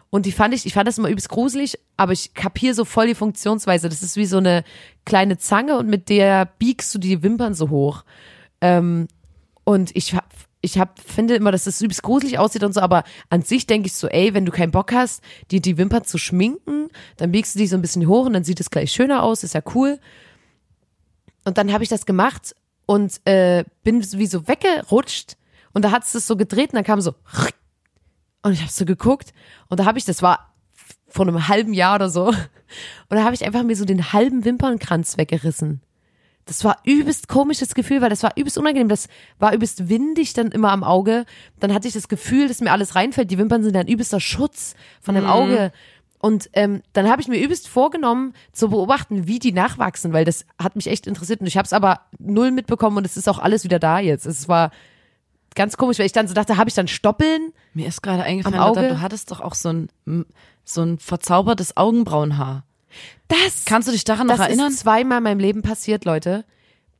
und 0.08 0.24
die 0.24 0.32
fand 0.32 0.54
ich, 0.54 0.64
ich 0.64 0.72
fand 0.72 0.88
das 0.88 0.96
immer 0.96 1.10
übelst 1.10 1.28
gruselig, 1.28 1.78
aber 1.98 2.12
ich 2.12 2.32
kapiere 2.32 2.72
so 2.72 2.86
voll 2.86 3.08
die 3.08 3.14
Funktionsweise. 3.14 3.90
Das 3.90 4.02
ist 4.02 4.16
wie 4.16 4.24
so 4.24 4.38
eine 4.38 4.64
kleine 5.04 5.36
Zange 5.36 5.76
und 5.76 5.86
mit 5.90 6.08
der 6.08 6.46
biegst 6.58 6.94
du 6.94 6.98
die 6.98 7.22
Wimpern 7.22 7.52
so 7.52 7.68
hoch. 7.68 8.04
Ähm, 8.62 9.06
und 9.64 9.94
ich 9.94 10.14
hab, 10.14 10.32
ich 10.62 10.78
hab, 10.78 10.98
finde 10.98 11.34
immer, 11.34 11.52
dass 11.52 11.64
das 11.64 11.78
übelst 11.82 12.02
gruselig 12.02 12.38
aussieht 12.38 12.64
und 12.64 12.72
so, 12.72 12.80
aber 12.80 13.04
an 13.28 13.42
sich 13.42 13.66
denke 13.66 13.88
ich 13.88 13.92
so, 13.92 14.08
ey, 14.08 14.32
wenn 14.32 14.46
du 14.46 14.50
keinen 14.50 14.72
Bock 14.72 14.90
hast, 14.92 15.22
dir 15.50 15.60
die 15.60 15.76
Wimpern 15.76 16.04
zu 16.04 16.16
schminken, 16.16 16.88
dann 17.18 17.32
biegst 17.32 17.54
du 17.54 17.58
die 17.58 17.66
so 17.66 17.76
ein 17.76 17.82
bisschen 17.82 18.08
hoch 18.08 18.24
und 18.24 18.32
dann 18.32 18.44
sieht 18.44 18.60
es 18.60 18.70
gleich 18.70 18.92
schöner 18.92 19.22
aus, 19.22 19.44
ist 19.44 19.52
ja 19.52 19.60
cool. 19.74 20.00
Und 21.44 21.58
dann 21.58 21.70
habe 21.70 21.84
ich 21.84 21.90
das 21.90 22.06
gemacht 22.06 22.54
und 22.86 23.20
äh, 23.26 23.64
bin 23.82 24.02
wie 24.12 24.26
so 24.26 24.48
weggerutscht 24.48 25.36
und 25.72 25.84
da 25.84 25.90
hat 25.90 26.04
es 26.04 26.12
das 26.12 26.26
so 26.26 26.36
gedreht 26.36 26.70
und 26.70 26.76
dann 26.76 26.84
kam 26.84 27.00
so 27.00 27.14
und 28.42 28.52
ich 28.52 28.60
habe 28.60 28.70
so 28.70 28.84
geguckt 28.84 29.32
und 29.68 29.80
da 29.80 29.84
habe 29.84 29.98
ich, 29.98 30.04
das 30.04 30.22
war 30.22 30.54
vor 31.08 31.26
einem 31.26 31.48
halben 31.48 31.72
Jahr 31.72 31.96
oder 31.96 32.10
so, 32.10 32.26
und 32.26 32.36
da 33.16 33.24
habe 33.24 33.34
ich 33.34 33.44
einfach 33.44 33.62
mir 33.62 33.76
so 33.76 33.84
den 33.84 34.12
halben 34.12 34.44
Wimpernkranz 34.44 35.16
weggerissen. 35.16 35.82
Das 36.44 36.64
war 36.64 36.78
übelst 36.84 37.28
komisches 37.28 37.74
Gefühl, 37.74 38.00
weil 38.00 38.08
das 38.08 38.22
war 38.22 38.32
übelst 38.36 38.56
unangenehm. 38.56 38.88
Das 38.88 39.08
war 39.38 39.52
übelst 39.52 39.90
windig 39.90 40.32
dann 40.32 40.50
immer 40.50 40.72
am 40.72 40.82
Auge. 40.82 41.26
Dann 41.60 41.74
hatte 41.74 41.88
ich 41.88 41.92
das 41.92 42.08
Gefühl, 42.08 42.48
dass 42.48 42.62
mir 42.62 42.72
alles 42.72 42.94
reinfällt. 42.94 43.30
Die 43.30 43.36
Wimpern 43.36 43.62
sind 43.62 43.76
ein 43.76 43.86
übelster 43.86 44.18
Schutz 44.18 44.74
von 45.02 45.14
dem 45.14 45.26
Auge. 45.26 45.72
Und 46.20 46.48
ähm, 46.54 46.82
dann 46.94 47.10
habe 47.10 47.20
ich 47.20 47.28
mir 47.28 47.38
übelst 47.38 47.68
vorgenommen, 47.68 48.32
zu 48.52 48.70
beobachten, 48.70 49.26
wie 49.26 49.38
die 49.38 49.52
nachwachsen, 49.52 50.14
weil 50.14 50.24
das 50.24 50.46
hat 50.58 50.74
mich 50.74 50.86
echt 50.86 51.06
interessiert. 51.06 51.42
Und 51.42 51.46
ich 51.46 51.58
habe 51.58 51.66
es 51.66 51.74
aber 51.74 52.00
null 52.18 52.50
mitbekommen 52.50 52.96
und 52.96 53.04
es 53.04 53.18
ist 53.18 53.28
auch 53.28 53.38
alles 53.38 53.64
wieder 53.64 53.78
da 53.78 53.98
jetzt. 53.98 54.24
Es 54.24 54.48
war 54.48 54.70
ganz 55.58 55.76
komisch, 55.76 55.98
weil 55.98 56.06
ich 56.06 56.12
dann 56.12 56.26
so 56.28 56.32
dachte, 56.34 56.56
habe 56.56 56.70
ich 56.70 56.74
dann 56.74 56.88
Stoppeln? 56.88 57.52
Mir 57.74 57.88
ist 57.88 58.02
gerade 58.02 58.22
eingefallen? 58.22 58.56
Lotta, 58.56 58.88
du 58.88 59.00
hattest 59.02 59.30
doch 59.30 59.40
auch 59.40 59.54
so 59.54 59.70
ein, 59.70 59.88
so 60.64 60.82
ein 60.82 60.98
verzaubertes 60.98 61.76
Augenbrauenhaar. 61.76 62.64
Das 63.26 63.66
Kannst 63.66 63.88
du 63.88 63.92
dich 63.92 64.04
daran 64.04 64.28
noch 64.28 64.38
das 64.38 64.46
erinnern? 64.46 64.70
ist 64.70 64.80
zweimal 64.80 65.18
in 65.18 65.24
meinem 65.24 65.40
Leben 65.40 65.60
passiert, 65.62 66.06
Leute. 66.06 66.44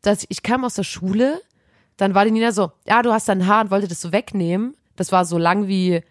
Dass 0.02 0.26
ich 0.28 0.42
kam 0.42 0.64
aus 0.64 0.74
der 0.74 0.82
Schule, 0.82 1.40
dann 1.96 2.14
war 2.14 2.24
die 2.24 2.30
Nina 2.30 2.52
so, 2.52 2.72
ja, 2.86 3.00
du 3.02 3.12
hast 3.12 3.28
dein 3.28 3.46
Haar 3.46 3.62
und 3.62 3.70
wollte 3.70 3.88
das 3.88 4.00
so 4.00 4.12
wegnehmen. 4.12 4.76
Das 4.96 5.12
war 5.12 5.24
so 5.24 5.38
lang 5.38 5.68
wie, 5.68 6.02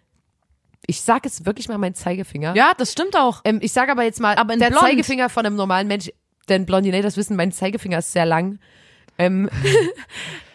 ich 0.88 1.02
sag 1.02 1.26
jetzt 1.26 1.46
wirklich 1.46 1.68
mal 1.70 1.78
mein 1.78 1.94
Zeigefinger. 1.96 2.56
Ja, 2.56 2.72
das 2.78 2.92
stimmt 2.92 3.16
auch. 3.16 3.42
Ähm, 3.44 3.60
ich 3.62 3.74
sage 3.74 3.92
aber 3.92 4.04
jetzt 4.04 4.20
mal, 4.20 4.36
Aber 4.38 4.54
in 4.54 4.60
der 4.60 4.70
blond. 4.70 4.82
Zeigefinger 4.82 5.30
von 5.30 5.46
einem 5.46 5.56
normalen 5.56 5.88
Mensch, 5.88 6.12
denn 6.50 6.66
Blondinators 6.66 7.18
wissen, 7.18 7.36
mein 7.36 7.52
Zeigefinger 7.52 8.00
ist 8.00 8.14
sehr 8.14 8.26
lang. 8.26 8.60
Ähm, 9.18 9.50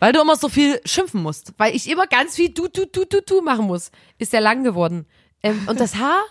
Weil 0.00 0.12
du 0.12 0.20
immer 0.20 0.36
so 0.36 0.48
viel 0.48 0.80
schimpfen 0.84 1.22
musst. 1.22 1.52
weil 1.58 1.74
ich 1.74 1.88
immer 1.88 2.06
ganz 2.06 2.36
viel 2.36 2.50
du, 2.50 2.68
du, 2.68 2.86
du, 2.86 3.04
du, 3.06 3.22
du 3.22 3.40
machen 3.40 3.66
muss. 3.66 3.90
Ist 4.18 4.32
sehr 4.32 4.40
lang 4.40 4.64
geworden. 4.64 5.06
Ähm, 5.42 5.66
und 5.68 5.80
das 5.80 5.96
Haar, 5.96 6.22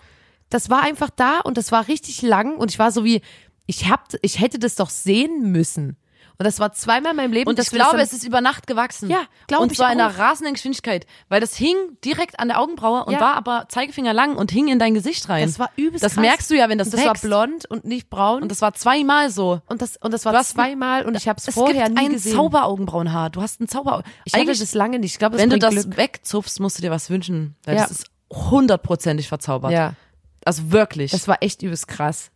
das 0.50 0.70
war 0.70 0.82
einfach 0.82 1.10
da 1.10 1.40
und 1.40 1.58
das 1.58 1.72
war 1.72 1.88
richtig 1.88 2.22
lang 2.22 2.58
und 2.58 2.72
ich 2.72 2.80
war 2.80 2.92
so 2.92 3.04
wie, 3.04 3.22
ich 3.66 3.90
hab, 3.90 4.10
ich 4.22 4.40
hätte 4.40 4.60
das 4.60 4.76
doch 4.76 4.90
sehen 4.90 5.52
müssen. 5.52 5.98
Und 6.40 6.46
das 6.46 6.60
war 6.60 6.74
zweimal 6.74 7.12
in 7.12 7.18
meinem 7.18 7.32
Leben. 7.32 7.50
Und 7.50 7.60
ich 7.60 7.70
glaube, 7.70 8.02
es 8.02 8.12
ist 8.12 8.24
über 8.24 8.42
Nacht 8.42 8.66
gewachsen. 8.68 9.10
Ja, 9.10 9.22
glaub 9.48 9.62
Und 9.62 9.72
ich 9.72 9.78
zwar 9.78 9.92
in 9.92 10.02
einer 10.02 10.18
rasenden 10.18 10.56
Geschwindigkeit. 10.56 11.06
Weil 11.30 11.40
das 11.42 11.56
hing 11.56 11.76
direkt 12.04 12.40
an 12.40 12.48
der 12.48 12.60
Augenbraue 12.60 13.06
und 13.06 13.14
Ja. 13.14 13.20
war 13.20 13.36
aber 13.36 13.66
Zeigefinger 13.70 14.14
lang 14.14 14.36
und 14.36 14.52
hing 14.52 14.68
in 14.68 14.80
dein 14.80 14.94
Gesicht 14.96 15.30
rein. 15.30 15.46
Das 15.46 15.60
war 15.60 15.70
übelst 15.76 16.04
Das 16.04 16.14
krass. 16.16 16.22
merkst 16.22 16.50
du 16.52 16.56
ja, 16.56 16.70
wenn 16.70 16.78
das 16.80 16.88
und 16.88 16.94
das 16.96 17.06
war 17.06 17.12
wächst. 17.12 17.24
blond 17.24 17.66
und 17.70 17.86
nicht 17.86 18.10
braun. 18.10 18.42
Und 18.42 18.50
das 18.50 18.62
war 18.62 18.74
zweimal 18.74 19.30
so. 19.30 19.62
und 19.68 19.82
das, 19.82 19.98
und 19.98 20.12
das 20.12 20.26
war 20.26 20.44
zweimal 20.44 21.06
und 21.06 21.16
ich 21.16 21.28
habe 21.28 21.38
es 21.38 21.48
Es 21.48 21.54
vorher 21.54 21.86
gibt 21.86 21.98
nie 22.00 22.06
ein 22.08 22.12
gesehen. 22.14 22.36
Zauberaugenbrauenhaar. 22.36 23.30
Du 23.30 23.42
hast 23.42 23.62
ein 23.62 23.68
Zauberaugen. 23.68 24.04
ich 24.26 24.34
hatte 24.34 24.46
das 24.48 24.74
lange 24.74 25.00
nicht. 25.00 25.14
Ich 25.14 25.20
glaube, 25.20 25.38
wenn 25.38 25.50
du 25.50 25.60
bringt 25.60 25.64
das 25.78 25.84
Glück. 25.86 25.98
wegzupfst, 25.98 26.60
musst 26.60 26.78
du 26.80 26.82
dir 26.82 26.92
was 26.92 27.10
wünschen. 27.10 27.56
Weil 27.66 27.76
Ja. 27.76 27.84
das 27.84 27.92
ist 27.92 28.08
hundertprozentig 28.32 29.28
verzaubert. 29.28 29.72
Ja, 29.72 29.94
Also 30.46 30.72
wirklich. 30.72 31.12
das 31.12 31.28
war 31.28 31.38
echt 31.42 31.62
übelst 31.62 31.88
krass. 31.88 32.30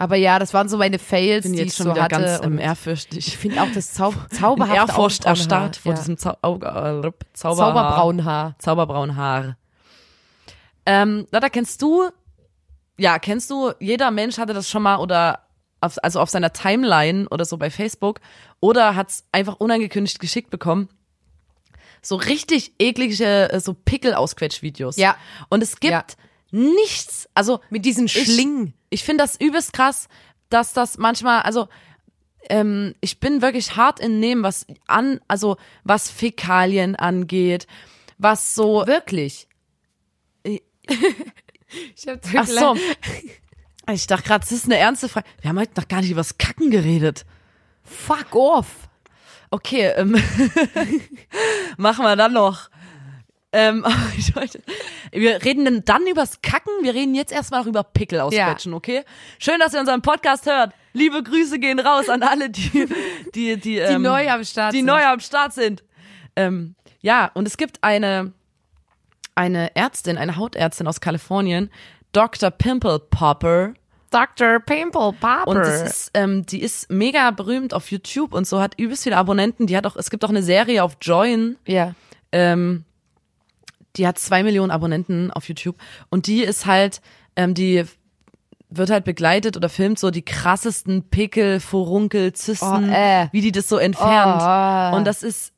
Aber 0.00 0.16
ja, 0.16 0.38
das 0.38 0.54
waren 0.54 0.66
so 0.66 0.78
meine 0.78 0.98
Fails, 0.98 1.42
bin 1.42 1.52
die 1.52 1.58
jetzt 1.58 1.72
ich 1.72 1.76
schon 1.76 1.88
so 1.88 1.92
wieder 1.92 2.04
hatte. 2.04 2.22
ganz 2.22 2.40
und 2.40 2.56
ehrfürchtig. 2.56 3.18
ich 3.18 3.36
finde 3.36 3.60
auch 3.60 3.70
das 3.74 3.92
Zau 3.92 4.14
zauberhafte 4.30 4.74
Ehrfurcht 4.74 5.26
erstarrt 5.26 5.76
vor 5.76 5.92
ja. 5.92 5.98
diesem 5.98 6.16
Zau 6.16 6.38
Auge, 6.40 6.66
äh. 6.66 7.12
Zauberbraunhaar. 7.34 8.54
Zauberbraunhaar. 8.58 9.58
Ähm, 10.86 11.26
Lotta, 11.30 11.50
kennst 11.50 11.82
du, 11.82 12.08
ja, 12.96 13.18
kennst 13.18 13.50
du, 13.50 13.72
jeder 13.78 14.10
Mensch 14.10 14.38
hatte 14.38 14.54
das 14.54 14.70
schon 14.70 14.82
mal 14.82 14.96
oder 14.96 15.40
auf, 15.82 16.02
also 16.02 16.20
auf 16.20 16.30
seiner 16.30 16.54
Timeline 16.54 17.28
oder 17.28 17.44
so 17.44 17.58
bei 17.58 17.68
Facebook 17.68 18.20
oder 18.60 18.96
hat's 18.96 19.24
einfach 19.32 19.56
unangekündigt 19.56 20.18
geschickt 20.18 20.48
bekommen. 20.48 20.88
So 22.00 22.16
richtig 22.16 22.72
eklige, 22.78 23.50
so 23.62 23.74
Pickel-Ausquetsch-Videos. 23.74 24.96
Ja. 24.96 25.16
Und 25.50 25.62
es 25.62 25.78
gibt 25.78 25.92
Ja. 25.92 26.04
Nichts, 26.52 27.28
also 27.34 27.60
Mit 27.70 27.84
diesen 27.84 28.06
ich- 28.06 28.12
Schlingen. 28.24 28.74
Ich 28.90 29.04
finde 29.04 29.24
das 29.24 29.40
übelst 29.40 29.72
krass, 29.72 30.08
dass 30.48 30.72
das 30.72 30.98
manchmal, 30.98 31.42
also 31.42 31.68
ähm, 32.48 32.94
ich 33.00 33.20
bin 33.20 33.42
wirklich 33.42 33.76
hart 33.76 34.00
in 34.00 34.18
Nehmen, 34.18 34.42
was 34.42 34.66
an, 34.86 35.20
also 35.28 35.56
was 35.84 36.10
Fäkalien 36.10 36.96
angeht, 36.96 37.66
was 38.18 38.54
so. 38.54 38.86
Wirklich. 38.86 39.46
Ich- 40.42 40.62
Ich 41.94 42.08
hab 42.08 42.18
Ach 42.34 42.46
so. 42.48 42.76
Ich 43.92 44.08
dachte 44.08 44.24
gerade, 44.26 44.40
das 44.40 44.50
ist 44.50 44.64
eine 44.64 44.76
ernste 44.76 45.08
Frage. 45.08 45.28
Wir 45.40 45.50
haben 45.50 45.58
heute 45.60 45.80
noch 45.80 45.86
gar 45.86 46.00
nicht 46.00 46.10
über 46.10 46.18
das 46.20 46.36
Kacken 46.36 46.70
geredet. 46.72 47.24
Fuck 47.84 48.34
off. 48.34 48.66
Okay, 49.50 49.86
ähm, 49.96 50.20
machen 51.76 52.04
wir 52.04 52.16
dann 52.16 52.32
noch. 52.32 52.70
Ähm, 53.52 53.84
wollte, 54.34 54.60
wir 55.12 55.44
reden 55.44 55.84
dann 55.84 56.06
übers 56.06 56.40
Kacken. 56.40 56.72
Wir 56.82 56.94
reden 56.94 57.14
jetzt 57.14 57.32
erstmal 57.32 57.60
noch 57.60 57.66
über 57.66 57.82
Pickel 57.82 58.20
ausquetschen, 58.20 58.74
okay? 58.74 59.04
Schön, 59.38 59.58
dass 59.58 59.74
ihr 59.74 59.80
unseren 59.80 60.02
Podcast 60.02 60.46
hört. 60.46 60.72
Liebe 60.92 61.22
Grüße 61.22 61.58
gehen 61.58 61.80
raus 61.80 62.08
an 62.08 62.22
alle, 62.22 62.50
die, 62.50 62.70
die, 63.34 63.56
die, 63.56 63.60
Die 63.60 63.78
ähm, 63.78 64.02
neu 64.02 64.28
am 64.30 64.44
Start 64.44 64.72
die 64.72 64.78
sind. 64.78 64.86
neu 64.86 65.04
am 65.04 65.20
Start 65.20 65.52
sind. 65.52 65.82
Ähm, 66.36 66.74
ja, 67.00 67.30
und 67.34 67.46
es 67.46 67.56
gibt 67.56 67.82
eine, 67.82 68.32
eine 69.34 69.74
Ärztin, 69.74 70.16
eine 70.16 70.36
Hautärztin 70.36 70.86
aus 70.86 71.00
Kalifornien, 71.00 71.70
Dr. 72.12 72.50
Pimple 72.50 72.98
Popper. 72.98 73.74
Dr. 74.10 74.58
Pimple 74.60 75.12
Popper. 75.12 75.46
Und 75.46 75.58
das 75.58 75.82
ist, 75.82 76.10
ähm, 76.14 76.44
die 76.44 76.60
ist 76.60 76.90
mega 76.90 77.30
berühmt 77.30 77.72
auf 77.74 77.90
YouTube 77.90 78.34
und 78.34 78.46
so 78.46 78.60
hat 78.60 78.74
übelst 78.78 79.04
viele 79.04 79.16
Abonnenten. 79.16 79.66
Die 79.66 79.76
hat 79.76 79.86
auch, 79.86 79.96
es 79.96 80.10
gibt 80.10 80.24
auch 80.24 80.30
eine 80.30 80.42
Serie 80.42 80.82
auf 80.82 80.96
Join, 81.00 81.56
ja. 81.66 81.94
ähm, 82.32 82.84
die 83.96 84.06
hat 84.06 84.18
zwei 84.18 84.42
Millionen 84.42 84.70
Abonnenten 84.70 85.30
auf 85.30 85.48
YouTube 85.48 85.76
und 86.10 86.26
die 86.26 86.42
ist 86.42 86.66
halt, 86.66 87.00
ähm, 87.36 87.54
die 87.54 87.84
wird 88.68 88.90
halt 88.90 89.04
begleitet 89.04 89.56
oder 89.56 89.68
filmt 89.68 89.98
so 89.98 90.10
die 90.12 90.22
krassesten 90.24 91.02
Pickel, 91.10 91.58
Furunkel, 91.58 92.32
Zysten, 92.32 92.88
Oh, 92.88 92.92
äh. 92.92 93.28
wie 93.32 93.40
die 93.40 93.50
das 93.52 93.68
so 93.68 93.78
entfernt. 93.78 94.40
Oh. 94.42 94.96
Und 94.96 95.04
das 95.06 95.24
ist 95.24 95.52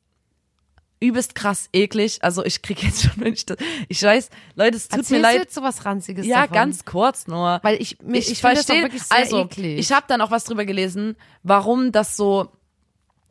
übelst 0.99 1.35
krass 1.35 1.69
eklig. 1.73 2.21
Also 2.23 2.45
ich 2.45 2.63
krieg 2.63 2.83
jetzt 2.83 3.03
schon, 3.03 3.13
wenn 3.17 3.33
ich 3.35 3.45
das, 3.45 3.57
ich 3.89 4.03
weiß, 4.03 4.31
Leute, 4.55 4.77
es 4.77 4.85
tut 4.89 5.01
Erzählst 5.01 5.11
mir 5.11 5.19
leid. 5.21 5.41
jetzt 5.41 5.55
sowas 5.55 5.85
Ranziges 5.85 6.25
Ja, 6.25 6.43
davon? 6.43 6.55
ganz 6.55 6.85
kurz 6.85 7.27
nur. 7.27 7.59
Weil 7.63 7.83
ich, 7.83 7.99
mir- 8.01 8.19
ich, 8.19 8.31
ich 8.31 8.41
verstehe, 8.41 8.89
also 9.11 9.41
eklig. 9.45 9.79
ich 9.79 9.93
habe 9.93 10.07
dann 10.09 10.21
auch 10.21 10.31
was 10.31 10.45
drüber 10.45 10.65
gelesen, 10.65 11.17
warum 11.43 11.91
das 11.93 12.17
so 12.17 12.51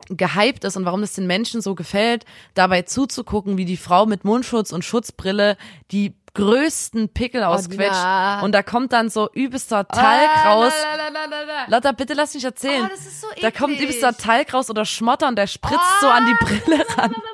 gehypt 0.08 0.64
ist 0.64 0.76
und 0.76 0.84
warum 0.84 1.02
es 1.02 1.14
den 1.14 1.26
Menschen 1.26 1.60
so 1.62 1.74
gefällt, 1.74 2.24
dabei 2.54 2.82
zuzugucken, 2.82 3.56
wie 3.56 3.64
die 3.64 3.76
Frau 3.76 4.06
mit 4.06 4.24
Mundschutz 4.24 4.72
und 4.72 4.84
Schutzbrille 4.84 5.56
die 5.90 6.14
größten 6.34 7.10
Pickel 7.10 7.42
ausquetscht 7.44 7.90
na. 7.92 8.40
und 8.40 8.52
da 8.52 8.62
kommt 8.62 8.92
dann 8.94 9.10
so 9.10 9.28
übelster 9.32 9.86
Talg 9.86 10.30
Ah, 10.34 10.52
raus. 10.54 10.72
la. 10.72 11.66
Lotta, 11.76 11.92
bitte 11.92 12.14
lass 12.14 12.32
mich 12.32 12.44
erzählen. 12.44 12.88
Oh, 12.90 12.96
so 12.96 13.26
da 13.42 13.50
kommt 13.50 13.78
übelster 13.78 14.16
Talg 14.16 14.54
raus 14.54 14.70
oder 14.70 14.84
Schmotter 14.86 15.28
und 15.28 15.36
der 15.36 15.46
spritzt 15.46 16.00
so 16.00 16.08
an 16.08 16.24
die 16.26 16.44
Brille 16.44 16.84
ran. 16.96 17.14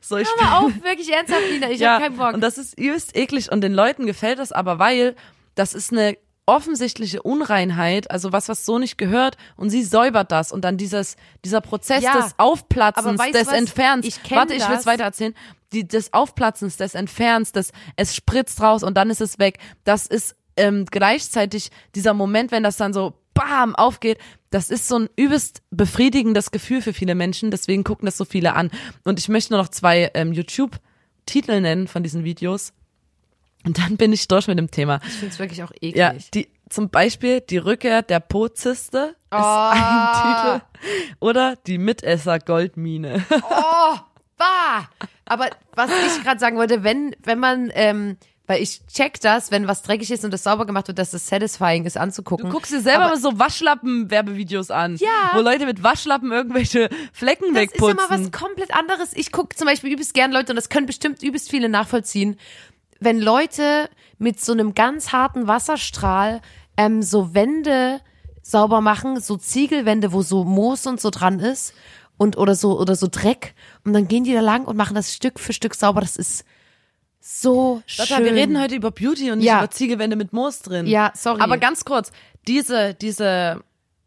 So, 0.00 0.16
ich 0.16 0.26
Hör 0.38 0.44
mal 0.46 0.58
auf, 0.60 0.72
wirklich 0.82 1.12
ernsthaft, 1.12 1.42
Lina, 1.50 1.68
ich 1.70 1.84
hab 1.84 2.00
keinen 2.00 2.16
Bock. 2.16 2.32
und 2.32 2.40
das 2.40 2.56
ist 2.56 2.78
übelst 2.78 3.14
eklig 3.14 3.52
und 3.52 3.60
den 3.60 3.74
Leuten 3.74 4.06
gefällt 4.06 4.38
das 4.38 4.50
aber, 4.50 4.78
weil 4.78 5.14
das 5.56 5.74
ist 5.74 5.92
eine 5.92 6.16
offensichtliche 6.48 7.22
Unreinheit, 7.22 8.10
also 8.10 8.32
was, 8.32 8.48
was 8.48 8.64
so 8.64 8.78
nicht 8.78 8.96
gehört 8.96 9.36
und 9.56 9.68
sie 9.68 9.84
säubert 9.84 10.32
das 10.32 10.50
und 10.50 10.62
dann 10.62 10.78
dieses, 10.78 11.16
dieser 11.44 11.60
Prozess 11.60 12.02
Ja, 12.02 12.16
des 12.16 12.34
Aufplatzens, 12.38 13.20
des 13.20 13.48
was? 13.48 13.52
Entfernens. 13.52 14.06
Ich 14.06 14.18
Warte, 14.30 14.54
ich 14.54 14.66
will 14.66 14.76
es 14.76 14.86
weiter 14.86 15.04
erzählen. 15.04 15.34
Die, 15.72 15.86
des 15.86 16.14
Aufplatzens, 16.14 16.78
des 16.78 16.94
Entfernens, 16.94 17.52
des, 17.52 17.72
es 17.96 18.16
spritzt 18.16 18.62
raus 18.62 18.82
und 18.82 18.96
dann 18.96 19.10
ist 19.10 19.20
es 19.20 19.38
weg. 19.38 19.58
Das 19.84 20.06
ist 20.06 20.36
ähm, 20.56 20.86
gleichzeitig 20.90 21.70
dieser 21.94 22.14
Moment, 22.14 22.50
wenn 22.50 22.62
das 22.62 22.78
dann 22.78 22.94
so 22.94 23.12
bam 23.34 23.76
aufgeht, 23.76 24.18
das 24.48 24.70
ist 24.70 24.88
so 24.88 25.00
ein 25.00 25.10
übelst 25.16 25.60
befriedigendes 25.70 26.50
Gefühl 26.50 26.80
für 26.80 26.94
viele 26.94 27.14
Menschen, 27.14 27.50
deswegen 27.50 27.84
gucken 27.84 28.06
das 28.06 28.16
so 28.16 28.24
viele 28.24 28.54
an. 28.54 28.70
Und 29.04 29.18
ich 29.18 29.28
möchte 29.28 29.52
nur 29.52 29.60
noch 29.60 29.68
zwei 29.68 30.10
ähm, 30.14 30.32
YouTube-Titel 30.32 31.60
nennen 31.60 31.88
von 31.88 32.02
diesen 32.02 32.24
Videos. 32.24 32.72
Und 33.66 33.78
dann 33.78 33.96
bin 33.96 34.12
ich 34.12 34.28
durch 34.28 34.46
mit 34.46 34.58
dem 34.58 34.70
Thema. 34.70 35.00
Ich 35.06 35.14
finde 35.14 35.32
es 35.34 35.38
wirklich 35.38 35.62
auch 35.62 35.72
eklig. 35.72 35.96
Ja, 35.96 36.14
die, 36.34 36.48
zum 36.70 36.90
Beispiel 36.90 37.40
die 37.40 37.58
Rückkehr 37.58 38.02
der 38.02 38.20
Poziste 38.20 38.98
ist 38.98 39.16
Ah. 39.30 39.70
ein 39.72 40.60
Titel. 40.60 40.64
Oder 41.20 41.56
die 41.66 41.78
Mitesser 41.78 42.38
Goldmine. 42.38 43.24
Oh, 43.50 43.96
bah! 44.36 44.88
Aber 45.24 45.48
was 45.74 45.90
ich 46.16 46.22
gerade 46.24 46.38
sagen 46.40 46.56
wollte, 46.56 46.84
wenn, 46.84 47.14
wenn 47.24 47.38
man, 47.38 47.70
ähm, 47.74 48.16
weil 48.46 48.62
ich 48.62 48.86
check 48.86 49.20
das, 49.20 49.50
wenn 49.50 49.66
was 49.68 49.82
dreckig 49.82 50.10
ist 50.10 50.24
und 50.24 50.30
das 50.32 50.44
sauber 50.44 50.64
gemacht 50.64 50.88
wird, 50.88 50.98
dass 50.98 51.10
das 51.10 51.26
satisfying 51.26 51.84
ist 51.84 51.98
anzugucken. 51.98 52.46
Du 52.46 52.52
guckst 52.52 52.72
dir 52.72 52.80
selber 52.80 53.04
Aber 53.06 53.14
mal 53.14 53.20
so 53.20 53.38
Waschlappen-Werbevideos 53.38 54.70
an. 54.70 54.96
Ja. 54.96 55.32
Wo 55.34 55.40
Leute 55.40 55.66
mit 55.66 55.82
Waschlappen 55.82 56.30
irgendwelche 56.32 56.88
Flecken 57.12 57.52
das 57.52 57.64
ist 57.64 57.74
ja 57.74 57.88
wegputzen. 57.88 57.96
mal 57.96 58.08
was 58.08 58.32
komplett 58.32 58.72
anderes. 58.74 59.12
Ich 59.14 59.32
gucke 59.32 59.54
zum 59.56 59.66
Beispiel 59.66 59.92
übelst 59.92 60.14
gern 60.14 60.32
Leute, 60.32 60.52
und 60.52 60.56
das 60.56 60.68
können 60.68 60.86
bestimmt 60.86 61.22
übelst 61.22 61.50
viele 61.50 61.68
nachvollziehen, 61.68 62.38
wenn 63.00 63.20
Leute 63.20 63.88
mit 64.18 64.40
so 64.40 64.52
einem 64.52 64.74
ganz 64.74 65.12
harten 65.12 65.46
Wasserstrahl 65.46 66.40
ähm, 66.76 67.02
so 67.02 67.34
Wände 67.34 68.00
sauber 68.42 68.80
machen, 68.80 69.20
so 69.20 69.36
Ziegelwände, 69.36 70.12
wo 70.12 70.22
so 70.22 70.44
Moos 70.44 70.86
und 70.86 71.00
so 71.00 71.10
dran 71.10 71.38
ist 71.38 71.74
und 72.16 72.36
oder 72.36 72.54
so 72.54 72.78
oder 72.80 72.96
so 72.96 73.06
Dreck 73.10 73.54
und 73.84 73.92
dann 73.92 74.08
gehen 74.08 74.24
die 74.24 74.32
da 74.32 74.40
lang 74.40 74.64
und 74.64 74.76
machen 74.76 74.94
das 74.94 75.14
Stück 75.14 75.38
für 75.38 75.52
Stück 75.52 75.74
sauber. 75.74 76.00
Das 76.00 76.16
ist 76.16 76.44
so 77.20 77.82
Lotta, 77.98 78.16
schön. 78.16 78.24
wir 78.24 78.34
reden 78.34 78.60
heute 78.60 78.74
über 78.76 78.90
Beauty 78.90 79.30
und 79.30 79.38
nicht 79.38 79.46
Ja. 79.46 79.58
über 79.58 79.70
Ziegelwände 79.70 80.16
mit 80.16 80.32
Moos 80.32 80.60
drin. 80.62 80.86
Ja, 80.86 81.12
sorry. 81.14 81.40
Aber 81.42 81.58
ganz 81.58 81.84
kurz, 81.84 82.10
diese, 82.46 82.94
diese, 82.94 83.62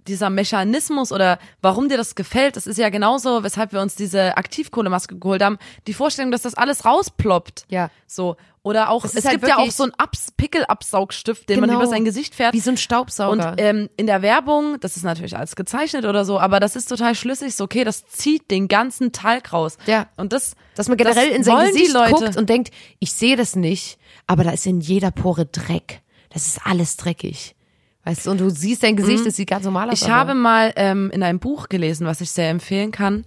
dieser 0.07 0.29
Mechanismus 0.31 1.11
oder 1.11 1.37
warum 1.61 1.87
dir 1.89 1.97
das 1.97 2.15
gefällt, 2.15 2.55
das 2.55 2.65
ist 2.65 2.77
ja 2.77 2.89
genauso, 2.89 3.43
weshalb 3.43 3.73
wir 3.73 3.81
uns 3.81 3.95
diese 3.95 4.37
Aktivkohlemaske 4.37 5.19
geholt 5.19 5.43
haben. 5.43 5.59
Die 5.87 5.93
Vorstellung, 5.93 6.31
dass 6.31 6.41
das 6.41 6.55
alles 6.55 6.85
rausploppt. 6.85 7.65
Ja. 7.69 7.91
So. 8.07 8.37
Oder 8.64 8.91
auch, 8.91 9.05
es 9.05 9.16
ist 9.16 9.26
halt 9.26 9.39
gibt 9.41 9.47
ja 9.49 9.57
auch 9.57 9.72
so 9.72 9.82
einen 9.84 9.93
Abs 9.97 10.32
Pickelabsaugstift, 10.38 11.49
den 11.49 11.59
man 11.62 11.70
Genau. 11.70 11.82
über 11.82 11.89
sein 11.89 12.05
Gesicht 12.05 12.36
fährt. 12.36 12.53
wie 12.53 12.59
so 12.59 12.70
ein 12.70 12.78
Staubsauger. 12.78 13.51
Und 13.51 13.55
ähm, 13.59 13.89
in 13.97 14.05
der 14.05 14.22
Werbung, 14.22 14.80
das 14.80 14.97
ist 14.97 15.03
natürlich 15.03 15.36
alles 15.36 15.55
gezeichnet 15.55 16.05
oder 16.05 16.26
so, 16.26 16.39
aber 16.39 16.59
das 16.59 16.76
ist 16.76 16.86
total 16.88 17.16
schlüssig, 17.16 17.55
so 17.55 17.64
okay, 17.64 17.84
das 17.84 18.05
zieht 18.05 18.51
den 18.51 18.68
ganzen 18.68 19.12
Talg 19.14 19.51
raus. 19.51 19.78
Ja. 19.88 20.07
Und 20.16 20.32
das, 20.32 20.53
Dass 20.76 20.88
man 20.89 20.97
generell 20.97 21.30
das 21.30 21.38
in 21.38 21.43
sein 21.43 21.68
Gesicht 21.72 21.95
guckt 22.09 22.38
und 22.38 22.49
denkt, 22.49 22.72
ich 22.99 23.14
sehe 23.14 23.36
das 23.36 23.55
nicht, 23.55 23.97
aber 24.28 24.43
da 24.43 24.51
ist 24.51 24.68
in 24.68 24.80
jeder 24.80 25.09
Pore 25.09 25.47
Dreck. 25.47 26.01
Das 26.30 26.45
ist 26.45 26.59
alles 26.64 26.97
dreckig. 26.97 27.55
Weißt 28.03 28.26
du, 28.28 28.32
und 28.32 28.39
du 28.41 28.49
siehst 28.49 28.84
dein 28.84 28.95
Gesicht, 28.95 29.26
das 29.26 29.36
sieht 29.36 29.49
ganz 29.49 29.66
normal 29.66 29.89
aus. 29.89 30.01
Mhm. 30.01 30.05
Ich 30.05 30.12
aber- 30.12 30.20
habe 30.20 30.34
mal 30.36 30.74
ähm, 30.76 31.09
in 31.12 31.24
einem 31.24 31.39
Buch 31.39 31.68
gelesen, 31.68 32.05
was 32.05 32.22
ich 32.22 32.30
sehr 32.32 32.49
empfehlen 32.49 32.91
kann. 32.91 33.26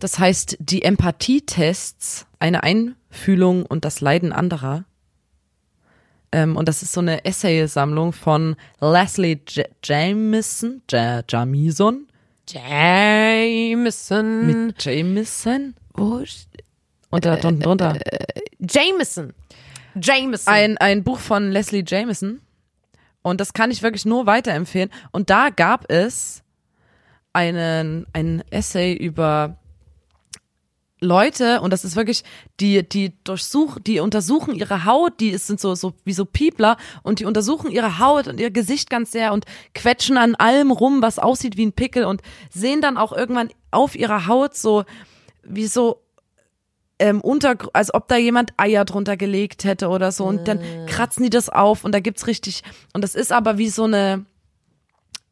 Das 0.00 0.18
heißt 0.18 0.56
die 0.60 0.82
Empathietests, 0.82 2.26
eine 2.38 2.62
Einfühlung 3.10 3.66
und 3.66 3.84
das 3.84 4.00
Leiden 4.00 4.32
anderer. 4.32 4.84
Ähm, 6.30 6.56
und 6.56 6.68
das 6.68 6.82
ist 6.82 6.92
so 6.92 7.00
eine 7.00 7.24
Essaysammlung 7.24 8.12
von 8.12 8.56
Leslie 8.80 9.40
J 9.48 9.66
Jamison, 9.82 10.82
J 10.90 11.24
Jamison, 11.28 12.06
Jameson. 12.46 14.46
mit 14.46 14.84
Jamison 14.84 15.74
Wo 15.94 16.22
und 17.10 17.24
da 17.24 17.34
unten 17.34 17.60
drunter. 17.60 17.98
Jameson. 18.58 19.32
Jameson. 20.00 20.52
ein, 20.52 20.78
ein 20.78 21.02
Buch 21.02 21.18
von 21.18 21.50
Leslie 21.50 21.84
Jameson. 21.86 22.42
Und 23.22 23.40
das 23.40 23.54
kann 23.54 23.70
ich 23.70 23.82
wirklich 23.82 24.04
nur 24.04 24.26
weiterempfehlen. 24.26 24.90
Und 25.10 25.30
da 25.30 25.48
gab 25.48 25.90
es 25.90 26.42
einen, 27.32 28.06
ein 28.12 28.44
Essay 28.50 28.92
über 28.92 29.56
Leute, 31.00 31.60
und 31.60 31.72
das 31.72 31.84
ist 31.84 31.96
wirklich, 31.96 32.24
die, 32.60 32.86
die 32.86 33.12
durchsuchen, 33.24 33.82
die 33.84 34.00
untersuchen 34.00 34.54
ihre 34.54 34.84
Haut, 34.84 35.20
die 35.20 35.36
sind 35.36 35.60
so, 35.60 35.74
so, 35.74 35.94
wie 36.04 36.12
so 36.12 36.24
Piepler, 36.24 36.76
und 37.02 37.20
die 37.20 37.24
untersuchen 37.24 37.70
ihre 37.70 37.98
Haut 37.98 38.26
und 38.26 38.40
ihr 38.40 38.50
Gesicht 38.50 38.90
ganz 38.90 39.12
sehr 39.12 39.32
und 39.32 39.44
quetschen 39.74 40.16
an 40.16 40.34
allem 40.34 40.70
rum, 40.70 41.02
was 41.02 41.18
aussieht 41.18 41.56
wie 41.56 41.66
ein 41.66 41.72
Pickel 41.72 42.04
und 42.04 42.22
sehen 42.50 42.80
dann 42.80 42.96
auch 42.96 43.12
irgendwann 43.12 43.50
auf 43.70 43.94
ihrer 43.94 44.26
Haut 44.26 44.56
so, 44.56 44.84
wie 45.42 45.66
so 45.66 46.02
ähm, 46.98 47.20
unter, 47.20 47.56
als 47.72 47.94
ob 47.94 48.08
da 48.08 48.16
jemand 48.16 48.52
Eier 48.56 48.84
drunter 48.84 49.16
gelegt 49.16 49.64
hätte 49.64 49.88
oder 49.88 50.10
so 50.10 50.24
und 50.24 50.48
dann 50.48 50.60
kratzen 50.86 51.22
die 51.22 51.30
das 51.30 51.48
auf 51.48 51.84
und 51.84 51.92
da 51.92 52.00
gibt's 52.00 52.26
richtig 52.26 52.62
und 52.92 53.02
das 53.02 53.14
ist 53.14 53.30
aber 53.30 53.56
wie 53.56 53.68
so 53.68 53.84
eine 53.84 54.26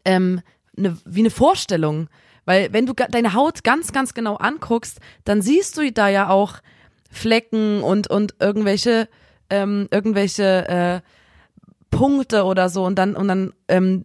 ähm, 0.04 0.42
eine, 0.76 0.96
wie 1.04 1.20
eine 1.20 1.30
Vorstellung, 1.30 2.08
weil 2.46 2.72
wenn 2.72 2.86
du 2.86 2.94
deine 2.94 3.34
Haut 3.34 3.62
ganz 3.64 3.92
ganz 3.92 4.14
genau 4.14 4.36
anguckst, 4.36 5.00
dann 5.24 5.42
siehst 5.42 5.76
du 5.76 5.92
da 5.92 6.08
ja 6.08 6.30
auch 6.30 6.54
Flecken 7.10 7.82
und 7.82 8.08
und 8.08 8.36
irgendwelche 8.40 9.08
ähm, 9.50 9.88
irgendwelche 9.90 10.68
äh, 10.68 11.00
Punkte 11.90 12.44
oder 12.44 12.68
so 12.68 12.84
und 12.84 12.96
dann 12.96 13.14
und 13.14 13.28
dann 13.28 13.52
ähm, 13.68 14.04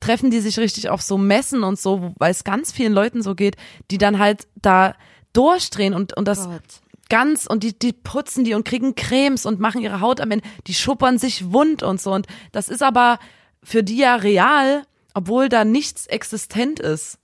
treffen 0.00 0.30
die 0.30 0.40
sich 0.40 0.58
richtig 0.58 0.88
auf 0.90 1.02
so 1.02 1.16
Messen 1.16 1.62
und 1.62 1.78
so, 1.78 2.12
weil 2.18 2.30
es 2.30 2.44
ganz 2.44 2.72
vielen 2.72 2.92
Leuten 2.92 3.22
so 3.22 3.34
geht, 3.34 3.56
die 3.90 3.98
dann 3.98 4.18
halt 4.18 4.46
da 4.56 4.94
durchdrehen 5.32 5.94
und 5.94 6.16
und 6.16 6.28
das 6.28 6.46
Gott. 6.46 6.62
ganz 7.08 7.46
und 7.46 7.62
die, 7.62 7.78
die 7.78 7.92
putzen 7.92 8.44
die 8.44 8.54
und 8.54 8.64
kriegen 8.64 8.94
Cremes 8.94 9.46
und 9.46 9.60
machen 9.60 9.80
ihre 9.80 10.00
Haut 10.00 10.20
am 10.20 10.30
Ende, 10.30 10.46
die 10.66 10.74
schuppern 10.74 11.18
sich 11.18 11.52
wund 11.52 11.82
und 11.82 12.00
so. 12.00 12.12
Und 12.12 12.26
das 12.52 12.68
ist 12.68 12.82
aber 12.82 13.18
für 13.62 13.82
die 13.82 13.98
ja 13.98 14.16
real, 14.16 14.84
obwohl 15.14 15.48
da 15.48 15.64
nichts 15.64 16.06
existent 16.06 16.80
ist. 16.80 17.18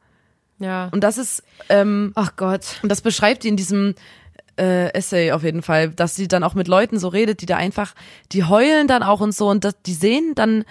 Ja. 0.61 0.89
Und 0.93 1.03
das 1.03 1.19
ist, 1.19 1.43
ähm, 1.69 2.13
Ach 2.15 2.37
Gott. 2.37 2.79
und 2.83 2.91
das 2.91 3.01
beschreibt 3.01 3.43
die 3.43 3.49
in 3.49 3.57
diesem 3.57 3.95
äh, 4.59 4.93
Essay 4.93 5.33
auf 5.33 5.43
jeden 5.43 5.63
Fall, 5.63 5.89
dass 5.91 6.15
sie 6.15 6.29
dann 6.29 6.45
auch 6.45 6.55
mit 6.55 6.69
Leuten 6.69 6.99
so 6.99 7.09
redet, 7.09 7.41
die 7.41 7.47
da 7.47 7.57
einfach, 7.57 7.95
die 8.33 8.45
heulen 8.45 8.87
dann 8.87 9.03
auch 9.03 9.21
und 9.21 9.35
so 9.35 9.49
und 9.49 9.65
das, 9.65 9.75
die 9.87 9.95
sehen 9.95 10.35
dann 10.35 10.65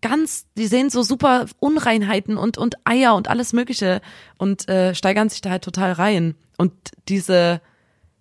ganz, 0.00 0.46
die 0.56 0.66
sehen 0.66 0.90
so 0.90 1.02
super 1.02 1.46
Unreinheiten 1.58 2.36
und 2.36 2.58
und 2.58 2.76
Eier 2.84 3.14
und 3.14 3.28
alles 3.28 3.52
Mögliche 3.52 4.00
und 4.38 4.68
äh, 4.68 4.94
steigern 4.94 5.28
sich 5.28 5.40
da 5.42 5.50
halt 5.50 5.64
total 5.64 5.92
rein. 5.92 6.34
Und 6.56 6.72
diese 7.08 7.60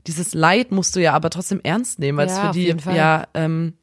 dieses 0.07 0.33
Leid 0.33 0.71
musst 0.71 0.95
du 0.95 1.01
ja 1.01 1.13
aber 1.13 1.29
trotzdem 1.29 1.61
ernst 1.63 1.99
nehmen, 1.99 2.17
weil 2.17 2.27
es 2.27 2.33
Ja, 2.33 2.41
für 2.41 2.49
auf 2.49 2.55
die 2.55 2.75
ja 2.95 3.27
ähm, 3.33 3.73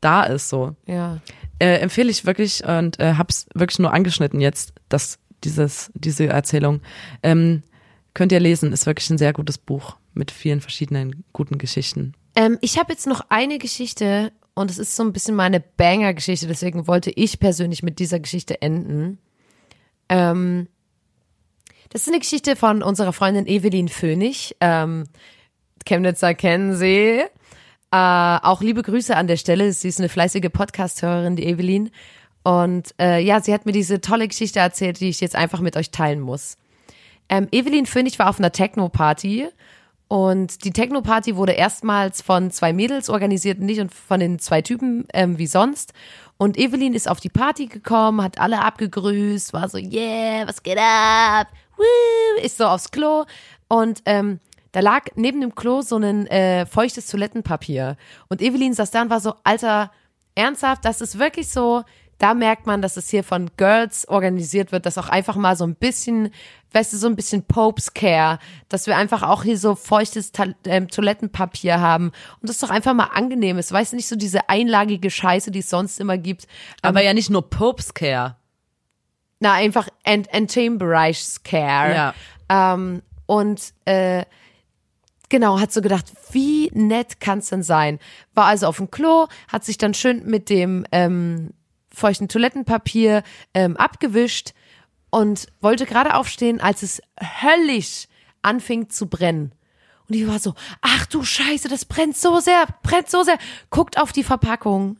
da 0.00 0.24
ist 0.24 0.48
so. 0.48 0.74
Ja. 0.86 1.18
Äh, 1.58 1.78
empfehle 1.78 2.10
ich 2.10 2.24
wirklich 2.26 2.64
und 2.64 2.98
äh, 2.98 3.14
hab's 3.14 3.46
wirklich 3.54 3.78
nur 3.78 3.92
angeschnitten 3.92 4.40
jetzt, 4.40 4.72
dass 4.88 5.18
dieses 5.44 5.90
diese 5.94 6.26
Erzählung 6.26 6.80
ähm, 7.22 7.62
könnt 8.14 8.32
ihr 8.32 8.40
lesen, 8.40 8.72
ist 8.72 8.86
wirklich 8.86 9.08
ein 9.10 9.18
sehr 9.18 9.32
gutes 9.32 9.58
Buch 9.58 9.96
mit 10.14 10.30
vielen 10.30 10.60
verschiedenen 10.60 11.24
guten 11.32 11.58
Geschichten. 11.58 12.14
Ähm, 12.34 12.58
ich 12.60 12.78
habe 12.78 12.92
jetzt 12.92 13.06
noch 13.06 13.26
eine 13.28 13.58
Geschichte 13.58 14.32
und 14.54 14.70
es 14.70 14.78
ist 14.78 14.96
so 14.96 15.02
ein 15.02 15.12
bisschen 15.12 15.34
meine 15.34 15.60
Banger-Geschichte, 15.60 16.46
deswegen 16.46 16.86
wollte 16.86 17.10
ich 17.10 17.38
persönlich 17.40 17.82
mit 17.82 17.98
dieser 17.98 18.20
Geschichte 18.20 18.60
enden. 18.62 19.18
Ähm, 20.08 20.68
das 21.90 22.02
ist 22.02 22.08
eine 22.08 22.20
Geschichte 22.20 22.56
von 22.56 22.82
unserer 22.82 23.12
Freundin 23.12 23.46
Evelyn 23.46 23.88
Fönig. 23.88 24.56
Ähm, 24.60 25.04
Chemnitzer 25.84 26.34
kennen 26.34 26.76
sie. 26.76 27.22
Äh, 27.92 27.96
auch 28.42 28.60
liebe 28.60 28.82
Grüße 28.82 29.16
an 29.16 29.26
der 29.26 29.36
Stelle. 29.36 29.72
Sie 29.72 29.88
ist 29.88 29.98
eine 29.98 30.08
fleißige 30.08 30.50
Podcast-Hörerin, 30.52 31.34
die 31.34 31.46
Evelyn. 31.46 31.90
Und 32.42 32.94
äh, 33.00 33.20
ja, 33.20 33.40
sie 33.40 33.52
hat 33.52 33.66
mir 33.66 33.72
diese 33.72 34.00
tolle 34.00 34.28
Geschichte 34.28 34.60
erzählt, 34.60 35.00
die 35.00 35.08
ich 35.08 35.20
jetzt 35.20 35.36
einfach 35.36 35.60
mit 35.60 35.76
euch 35.76 35.90
teilen 35.90 36.20
muss. 36.20 36.56
Ähm, 37.28 37.48
Evelyn 37.52 37.86
Fönig 37.86 38.18
war 38.18 38.28
auf 38.28 38.38
einer 38.38 38.52
Techno-Party 38.52 39.48
Und 40.08 40.64
die 40.64 40.72
Techno-Party 40.72 41.36
wurde 41.36 41.52
erstmals 41.52 42.20
von 42.22 42.50
zwei 42.50 42.72
Mädels 42.72 43.08
organisiert, 43.08 43.60
nicht 43.60 43.80
von 43.94 44.18
den 44.18 44.40
zwei 44.40 44.62
Typen 44.62 45.06
ähm, 45.12 45.38
wie 45.38 45.46
sonst. 45.46 45.92
Und 46.36 46.58
Evelyn 46.58 46.94
ist 46.94 47.08
auf 47.08 47.20
die 47.20 47.28
Party 47.28 47.66
gekommen, 47.66 48.22
hat 48.22 48.40
alle 48.40 48.64
abgegrüßt, 48.64 49.52
war 49.52 49.68
so, 49.68 49.78
yeah, 49.78 50.48
was 50.48 50.62
geht 50.62 50.78
ab? 50.78 51.46
Woo, 51.76 52.42
ist 52.42 52.56
so 52.56 52.66
aufs 52.66 52.90
Klo. 52.90 53.26
Und 53.68 54.02
ähm, 54.06 54.40
da 54.72 54.80
lag 54.80 55.04
neben 55.14 55.40
dem 55.40 55.54
Klo 55.54 55.82
so 55.82 55.96
ein 55.96 56.26
äh, 56.26 56.66
feuchtes 56.66 57.06
Toilettenpapier. 57.06 57.96
Und 58.28 58.40
Evelyn 58.42 58.72
saß 58.72 58.90
da 58.90 59.02
und 59.02 59.10
war 59.10 59.20
so, 59.20 59.34
Alter, 59.44 59.92
ernsthaft, 60.34 60.84
das 60.84 61.00
ist 61.00 61.18
wirklich 61.18 61.48
so, 61.48 61.84
da 62.20 62.34
merkt 62.34 62.66
man, 62.66 62.82
dass 62.82 62.98
es 62.98 63.08
hier 63.08 63.24
von 63.24 63.50
Girls 63.56 64.06
organisiert 64.06 64.72
wird, 64.72 64.84
dass 64.84 64.98
auch 64.98 65.08
einfach 65.08 65.36
mal 65.36 65.56
so 65.56 65.64
ein 65.64 65.74
bisschen, 65.74 66.30
weißt 66.72 66.92
du, 66.92 66.98
so 66.98 67.06
ein 67.06 67.16
bisschen 67.16 67.44
Popes 67.44 67.94
Care, 67.94 68.38
dass 68.68 68.86
wir 68.86 68.98
einfach 68.98 69.22
auch 69.22 69.42
hier 69.42 69.56
so 69.56 69.74
feuchtes 69.74 70.30
Ta 70.30 70.48
ähm, 70.66 70.88
Toilettenpapier 70.88 71.80
haben 71.80 72.12
und 72.40 72.50
das 72.50 72.58
doch 72.58 72.68
einfach 72.68 72.92
mal 72.92 73.08
angenehm 73.14 73.56
ist, 73.58 73.72
weißt 73.72 73.92
du, 73.92 73.96
nicht 73.96 74.06
so 74.06 74.16
diese 74.16 74.50
einlagige 74.50 75.10
Scheiße, 75.10 75.50
die 75.50 75.60
es 75.60 75.70
sonst 75.70 75.98
immer 75.98 76.18
gibt. 76.18 76.46
Aber 76.82 77.02
ja 77.02 77.14
nicht 77.14 77.30
nur 77.30 77.48
Popes 77.48 77.94
Care. 77.94 78.36
Na, 79.38 79.54
einfach 79.54 79.88
Ent 80.04 80.28
Entertainment 80.30 81.42
Care. 81.42 81.94
Ja. 81.94 82.14
Ähm, 82.50 83.00
und 83.24 83.72
äh, 83.86 84.26
genau, 85.30 85.58
hat 85.58 85.72
so 85.72 85.80
gedacht, 85.80 86.12
wie 86.32 86.70
nett 86.74 87.18
kann's 87.18 87.48
denn 87.48 87.62
sein? 87.62 87.98
War 88.34 88.44
also 88.44 88.66
auf 88.66 88.76
dem 88.76 88.90
Klo, 88.90 89.28
hat 89.48 89.64
sich 89.64 89.78
dann 89.78 89.94
schön 89.94 90.26
mit 90.26 90.50
dem 90.50 90.84
ähm, 90.92 91.54
feuchten 92.00 92.28
Toilettenpapier 92.28 93.22
ähm, 93.54 93.76
abgewischt 93.76 94.52
und 95.10 95.46
wollte 95.60 95.86
gerade 95.86 96.14
aufstehen, 96.14 96.60
als 96.60 96.82
es 96.82 97.00
höllisch 97.42 98.06
anfing 98.42 98.88
zu 98.88 99.06
brennen. 99.06 99.52
Und 100.08 100.16
ich 100.16 100.26
war 100.26 100.40
so, 100.40 100.54
ach 100.80 101.06
du 101.06 101.22
Scheiße, 101.22 101.68
das 101.68 101.84
brennt 101.84 102.16
so 102.16 102.40
sehr, 102.40 102.66
brennt 102.82 103.08
so 103.08 103.22
sehr. 103.22 103.38
Guckt 103.70 103.98
auf 103.98 104.12
die 104.12 104.24
Verpackung. 104.24 104.96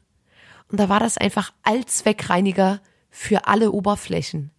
Und 0.71 0.79
da 0.79 0.89
war 0.89 1.01
das 1.01 1.19
einfach 1.19 1.53
Allzweckreiniger 1.65 2.81
für 3.11 3.49
alle 3.49 3.73
Oberflächen. 3.73 4.53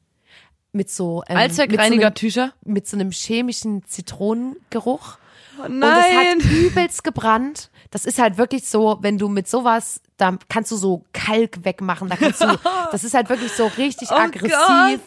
Mit 0.73 0.89
so, 0.89 1.23
ähm, 1.27 1.37
Allzweckreiniger-Tücher? 1.37 2.45
Mit, 2.45 2.53
so 2.65 2.71
mit 2.71 2.87
so 2.87 2.97
einem 2.97 3.11
chemischen 3.11 3.85
Zitronengeruch. 3.85 5.17
Oh 5.61 5.65
Und 5.65 5.83
es 5.83 6.45
hat 6.45 6.51
übelst 6.51 7.03
gebrannt. 7.03 7.69
Das 7.91 8.05
ist 8.05 8.19
halt 8.19 8.37
wirklich 8.37 8.67
so, 8.67 8.99
wenn 9.01 9.17
du 9.17 9.27
mit 9.27 9.49
sowas, 9.49 10.01
da 10.17 10.37
kannst 10.49 10.71
du 10.71 10.77
so 10.77 11.03
Kalk 11.13 11.65
wegmachen, 11.65 12.07
da 12.09 12.15
kannst 12.15 12.41
du, 12.41 12.47
das 12.91 13.03
ist 13.03 13.13
halt 13.13 13.29
wirklich 13.29 13.51
so 13.51 13.67
richtig 13.77 14.09
Oh 14.11 14.15
aggressiv. 14.15 14.51
Gott. 14.57 14.99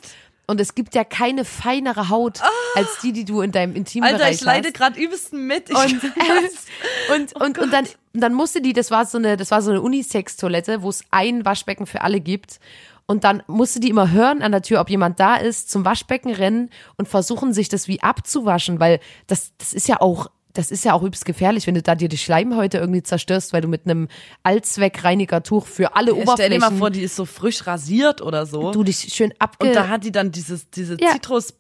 Und 0.47 0.61
es 0.61 0.75
gibt 0.75 0.95
ja 0.95 1.05
keine 1.05 1.47
feinere 1.47 2.11
Haut 2.11 2.43
als 2.75 2.99
die, 3.03 3.13
die 3.13 3.25
du 3.25 3.41
in 3.41 3.51
deinem 3.51 3.75
Intimbereich 3.75 4.15
Alter, 4.15 4.31
ich 4.31 4.43
leide 4.43 4.69
hast. 4.69 4.75
gerade 4.75 5.01
übelst 5.01 5.33
mit. 5.33 5.71
Ich 5.71 5.77
Und, 5.77 6.03
und, 7.15 7.37
und, 7.41 7.59
und 7.59 7.73
dann, 7.73 7.87
dann 8.13 8.35
musste 8.35 8.61
die, 8.61 8.75
das 8.75 8.91
war 8.91 9.07
so 9.07 9.17
eine, 9.17 9.39
das 9.39 9.51
war 9.51 9.63
so 9.63 9.71
eine 9.71 9.81
Unisex-Toilette, 9.81 10.83
wo 10.83 10.91
es 10.91 11.03
ein 11.11 11.47
Waschbecken 11.47 11.87
für 11.87 12.03
alle 12.03 12.21
gibt. 12.21 12.61
Und 13.07 13.25
dann 13.25 13.43
musste 13.47 13.81
die 13.81 13.91
immer 13.91 14.11
hören 14.11 14.43
an 14.43 14.53
der 14.53 14.63
Tür, 14.63 14.81
ob 14.81 14.89
jemand 14.89 15.21
da 15.21 15.37
ist, 15.37 15.71
zum 15.71 15.85
Waschbecken 15.85 16.33
rennen 16.33 16.71
und 16.97 17.09
versuchen, 17.09 17.53
sich 17.53 17.69
das 17.69 17.87
wie 17.89 18.03
abzuwaschen, 18.03 18.81
weil 18.81 19.01
das, 19.27 19.53
das 19.59 19.75
ist 19.75 19.89
ja 19.89 20.01
auch, 20.01 20.31
das 20.55 20.71
ist 20.71 20.85
ja 20.85 20.95
auch 20.95 21.03
übelst 21.03 21.25
gefährlich, 21.25 21.67
wenn 21.67 21.75
du 21.75 21.83
da 21.83 21.95
dir 21.95 22.09
die 22.09 22.17
Schleimhäute 22.17 22.79
irgendwie 22.79 23.03
zerstörst, 23.03 23.53
weil 23.53 23.61
du 23.61 23.69
mit 23.69 23.85
einem 23.87 24.09
Allzweckreinigertuch 24.45 25.67
für 25.67 25.97
alle 25.97 26.13
Stell 26.13 26.23
Oberflächen 26.23 26.53
dir 26.53 26.59
mal 26.71 26.77
vor, 26.77 26.91
die 26.91 27.03
ist 27.03 27.17
so 27.17 27.25
frisch 27.25 27.67
rasiert 27.67 28.23
oder 28.23 28.47
so. 28.47 28.71
du 28.73 28.85
dich 28.85 29.13
schön 29.13 29.35
abge 29.39 29.67
und 29.67 29.75
da 29.75 29.89
hat 29.89 30.05
die 30.05 30.13
dann 30.13 30.31
dieses, 30.31 30.71
diese 30.71 30.97
Ja. 31.01 31.13
Zitrus. 31.13 31.55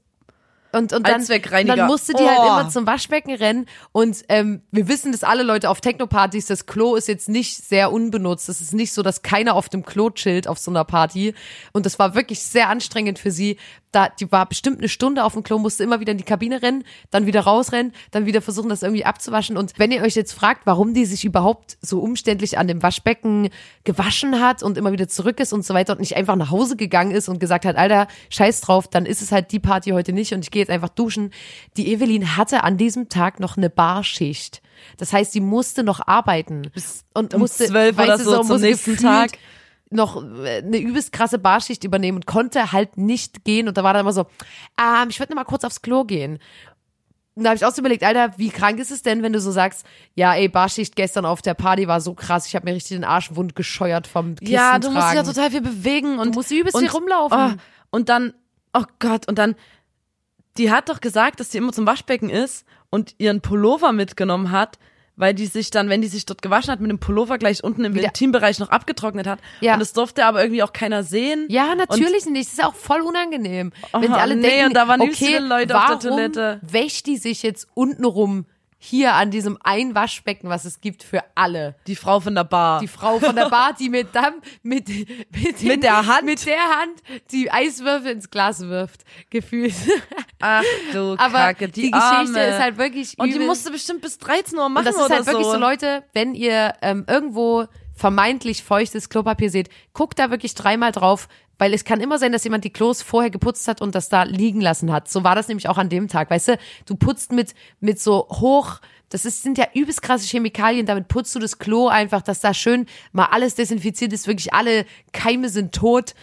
Und, 0.74 0.92
und 0.92 1.06
dann, 1.08 1.20
dann 1.68 1.86
musste 1.86 2.12
die 2.12 2.22
halt 2.28 2.38
Oh. 2.40 2.46
immer 2.60 2.68
zum 2.68 2.86
Waschbecken 2.86 3.34
rennen. 3.34 3.66
Und 3.92 4.24
ähm, 4.28 4.62
wir 4.70 4.88
wissen, 4.88 5.12
dass 5.12 5.24
alle 5.24 5.42
Leute 5.42 5.70
auf 5.70 5.80
Techno-Partys, 5.80 6.46
das 6.46 6.66
Klo 6.66 6.96
ist 6.96 7.08
jetzt 7.08 7.28
nicht 7.28 7.56
sehr 7.64 7.92
unbenutzt. 7.92 8.48
Es 8.48 8.60
ist 8.60 8.74
nicht 8.74 8.92
so, 8.92 9.02
dass 9.02 9.22
keiner 9.22 9.54
auf 9.54 9.68
dem 9.68 9.84
Klo 9.84 10.10
chillt 10.10 10.48
auf 10.48 10.58
so 10.58 10.70
einer 10.70 10.84
Party. 10.84 11.34
Und 11.72 11.86
das 11.86 11.98
war 11.98 12.14
wirklich 12.14 12.40
sehr 12.42 12.68
anstrengend 12.68 13.18
für 13.18 13.30
sie. 13.30 13.56
Da, 13.92 14.08
die 14.08 14.32
war 14.32 14.44
bestimmt 14.46 14.78
eine 14.78 14.88
Stunde 14.88 15.22
auf 15.22 15.34
dem 15.34 15.44
Klo, 15.44 15.56
musste 15.58 15.84
immer 15.84 16.00
wieder 16.00 16.10
in 16.10 16.18
die 16.18 16.24
Kabine 16.24 16.62
rennen, 16.62 16.82
dann 17.12 17.26
wieder 17.26 17.42
rausrennen, 17.42 17.92
dann 18.10 18.26
wieder 18.26 18.42
versuchen, 18.42 18.68
das 18.68 18.82
irgendwie 18.82 19.04
abzuwaschen. 19.04 19.56
Und 19.56 19.72
wenn 19.78 19.92
ihr 19.92 20.02
euch 20.02 20.16
jetzt 20.16 20.32
fragt, 20.32 20.62
warum 20.66 20.94
die 20.94 21.04
sich 21.04 21.24
überhaupt 21.24 21.78
so 21.80 22.00
umständlich 22.00 22.58
an 22.58 22.66
dem 22.66 22.82
Waschbecken 22.82 23.50
gewaschen 23.84 24.40
hat 24.40 24.64
und 24.64 24.78
immer 24.78 24.90
wieder 24.90 25.06
zurück 25.06 25.38
ist 25.38 25.52
und 25.52 25.64
so 25.64 25.74
weiter 25.74 25.92
und 25.92 26.00
nicht 26.00 26.16
einfach 26.16 26.34
nach 26.34 26.50
Hause 26.50 26.74
gegangen 26.76 27.12
ist 27.12 27.28
und 27.28 27.38
gesagt 27.38 27.64
hat, 27.64 27.76
Alter, 27.76 28.08
scheiß 28.30 28.62
drauf, 28.62 28.88
dann 28.88 29.06
ist 29.06 29.22
es 29.22 29.30
halt 29.30 29.52
die 29.52 29.60
Party 29.60 29.90
heute 29.90 30.12
nicht 30.12 30.32
und 30.32 30.40
ich 30.42 30.50
gehe 30.50 30.63
jetzt 30.64 30.70
einfach 30.70 30.88
duschen. 30.88 31.30
Die 31.76 31.92
Evelyn 31.92 32.36
hatte 32.36 32.64
an 32.64 32.76
diesem 32.76 33.08
Tag 33.08 33.40
noch 33.40 33.56
eine 33.56 33.70
Barschicht. 33.70 34.62
Das 34.96 35.12
heißt, 35.12 35.32
sie 35.32 35.40
musste 35.40 35.82
noch 35.82 36.06
arbeiten 36.06 36.70
und 37.14 37.34
um 37.34 37.40
musste 37.40 37.66
12 37.66 37.98
oder 37.98 38.18
du, 38.18 38.24
so 38.24 38.42
zum 38.42 38.60
nächsten 38.60 38.96
Tag. 38.96 39.32
noch 39.90 40.22
äh, 40.22 40.58
eine 40.58 40.78
übelst 40.78 41.12
krasse 41.12 41.38
Barschicht 41.38 41.84
übernehmen 41.84 42.16
und 42.16 42.26
konnte 42.26 42.72
halt 42.72 42.96
nicht 42.96 43.44
gehen 43.44 43.68
und 43.68 43.76
da 43.76 43.84
war 43.84 43.92
dann 43.92 44.00
immer 44.00 44.12
so, 44.12 44.26
ähm, 44.80 45.08
ich 45.08 45.18
würde 45.20 45.32
noch 45.32 45.42
mal 45.42 45.44
kurz 45.44 45.64
aufs 45.64 45.82
Klo 45.82 46.04
gehen. 46.04 46.38
Und 47.36 47.42
da 47.42 47.50
habe 47.50 47.56
ich 47.56 47.64
auch 47.64 47.72
so 47.72 47.80
überlegt, 47.80 48.04
Alter, 48.04 48.32
wie 48.36 48.50
krank 48.50 48.78
ist 48.78 48.92
es 48.92 49.02
denn, 49.02 49.24
wenn 49.24 49.32
du 49.32 49.40
so 49.40 49.50
sagst, 49.50 49.84
ja, 50.14 50.34
ey, 50.34 50.48
Barschicht 50.48 50.94
gestern 50.94 51.26
auf 51.26 51.42
der 51.42 51.54
Party 51.54 51.88
war 51.88 52.00
so 52.00 52.14
krass, 52.14 52.46
ich 52.46 52.54
habe 52.54 52.64
mir 52.66 52.76
richtig 52.76 52.96
den 52.96 53.04
Arsch 53.04 53.34
wund 53.34 53.56
gescheuert 53.56 54.06
vom 54.06 54.36
Kissen 54.36 54.52
Ja, 54.52 54.78
du 54.78 54.90
musst 54.90 55.08
dich 55.08 55.16
ja 55.16 55.24
total 55.24 55.50
viel 55.50 55.60
bewegen 55.60 56.18
und 56.20 56.34
Du 56.34 56.38
musst 56.38 56.52
übelst 56.52 56.76
und, 56.76 56.82
viel 56.82 56.90
rumlaufen. 56.90 57.58
Oh, 57.58 57.60
und 57.90 58.08
dann, 58.08 58.34
oh 58.72 58.84
Gott, 59.00 59.26
und 59.26 59.38
dann, 59.38 59.56
die 60.58 60.70
hat 60.70 60.88
doch 60.88 61.00
gesagt, 61.00 61.40
dass 61.40 61.50
sie 61.52 61.58
immer 61.58 61.72
zum 61.72 61.86
Waschbecken 61.86 62.30
ist 62.30 62.64
und 62.90 63.14
ihren 63.18 63.40
Pullover 63.40 63.92
mitgenommen 63.92 64.50
hat, 64.50 64.78
weil 65.16 65.32
die 65.34 65.46
sich 65.46 65.70
dann, 65.70 65.88
wenn 65.88 66.02
die 66.02 66.08
sich 66.08 66.26
dort 66.26 66.42
gewaschen 66.42 66.70
hat, 66.72 66.80
mit 66.80 66.90
dem 66.90 66.98
Pullover 66.98 67.38
gleich 67.38 67.62
unten 67.62 67.84
im 67.84 67.94
Wieder- 67.94 68.06
Intimbereich 68.06 68.58
noch 68.58 68.70
abgetrocknet 68.70 69.26
hat. 69.26 69.38
Ja. 69.60 69.74
Und 69.74 69.80
das 69.80 69.92
durfte 69.92 70.24
aber 70.26 70.42
irgendwie 70.42 70.62
auch 70.62 70.72
keiner 70.72 71.02
sehen. 71.04 71.46
Ja, 71.48 71.74
natürlich 71.76 72.26
nicht. 72.26 72.48
Das 72.50 72.58
ist 72.58 72.64
auch 72.64 72.74
voll 72.74 73.00
unangenehm. 73.00 73.72
wenn 73.92 74.02
die 74.02 74.08
Aha, 74.08 74.16
alle 74.16 74.36
nee, 74.36 74.42
denken, 74.42 74.66
und 74.68 74.74
da 74.74 74.88
waren 74.88 75.00
okay, 75.00 75.38
Leute 75.38 75.76
auf 75.76 75.82
warum 75.88 76.00
der 76.00 76.10
Toilette. 76.32 76.60
wäscht 76.62 77.06
die 77.06 77.16
sich 77.16 77.42
jetzt 77.44 77.68
untenrum 77.74 78.46
hier 78.84 79.14
an 79.14 79.30
diesem 79.30 79.58
ein 79.64 79.94
Waschbecken, 79.94 80.50
was 80.50 80.64
es 80.66 80.80
gibt 80.80 81.02
für 81.02 81.24
alle? 81.34 81.74
Die 81.86 81.96
Frau 81.96 82.20
von 82.20 82.34
der 82.34 82.44
Bar. 82.44 82.80
Die 82.80 82.88
Frau 82.88 83.18
von 83.18 83.34
der 83.34 83.48
Bar, 83.48 83.74
die 83.78 83.88
mit, 83.88 84.08
dann, 84.14 84.34
mit, 84.62 84.88
mit, 84.88 85.60
den, 85.62 85.68
Mit 85.68 85.82
der 85.82 86.06
Hand? 86.06 86.24
mit 86.24 86.44
der 86.44 86.58
Hand 86.58 87.02
die 87.30 87.50
Eiswürfel 87.50 88.10
ins 88.12 88.28
Glas 88.30 88.60
wirft, 88.60 89.04
gefühlt. 89.30 89.74
Ach 90.40 90.62
du 90.92 91.14
Aber 91.18 91.38
Kacke, 91.38 91.68
die, 91.68 91.82
die, 91.82 91.90
Geschichte 91.90 92.38
Arme. 92.38 92.44
ist 92.46 92.58
halt 92.60 92.76
wirklich 92.76 93.18
Und 93.18 93.28
die 93.30 93.36
übel. 93.36 93.46
musste 93.46 93.70
bestimmt 93.70 94.02
bis 94.02 94.18
13 94.18 94.58
Uhr 94.58 94.68
machen 94.68 94.86
Und 94.86 94.94
das 94.94 95.02
ist 95.02 95.10
halt 95.10 95.26
wirklich 95.26 95.46
so. 95.46 95.52
so, 95.52 95.58
Leute, 95.58 96.04
wenn 96.12 96.34
ihr 96.34 96.74
ähm, 96.82 97.04
irgendwo 97.08 97.66
vermeintlich 97.94 98.62
feuchtes 98.62 99.08
Klopapier 99.08 99.50
seht, 99.50 99.70
guckt 99.92 100.18
da 100.18 100.30
wirklich 100.30 100.54
dreimal 100.54 100.92
drauf, 100.92 101.28
weil 101.58 101.72
es 101.72 101.84
kann 101.84 102.00
immer 102.00 102.18
sein, 102.18 102.32
dass 102.32 102.44
jemand 102.44 102.64
die 102.64 102.72
Klos 102.72 103.02
vorher 103.02 103.30
geputzt 103.30 103.68
hat 103.68 103.80
und 103.80 103.94
das 103.94 104.08
da 104.08 104.24
liegen 104.24 104.60
lassen 104.60 104.92
hat. 104.92 105.08
So 105.08 105.24
war 105.24 105.34
das 105.34 105.48
nämlich 105.48 105.68
auch 105.68 105.78
an 105.78 105.88
dem 105.88 106.08
Tag, 106.08 106.30
weißt 106.30 106.48
du? 106.48 106.58
Du 106.86 106.96
putzt 106.96 107.32
mit 107.32 107.54
mit 107.80 108.00
so 108.00 108.26
hoch, 108.28 108.80
das 109.08 109.24
ist, 109.24 109.42
sind 109.42 109.58
ja 109.58 109.66
übelst 109.74 110.02
krasse 110.02 110.26
Chemikalien, 110.26 110.86
damit 110.86 111.08
putzt 111.08 111.34
du 111.34 111.38
das 111.38 111.58
Klo 111.58 111.86
einfach, 111.88 112.22
dass 112.22 112.40
da 112.40 112.52
schön 112.52 112.86
mal 113.12 113.26
alles 113.26 113.54
desinfiziert 113.54 114.12
ist, 114.12 114.26
wirklich 114.26 114.52
alle 114.52 114.86
Keime 115.12 115.48
sind 115.48 115.72
tot. 115.72 116.14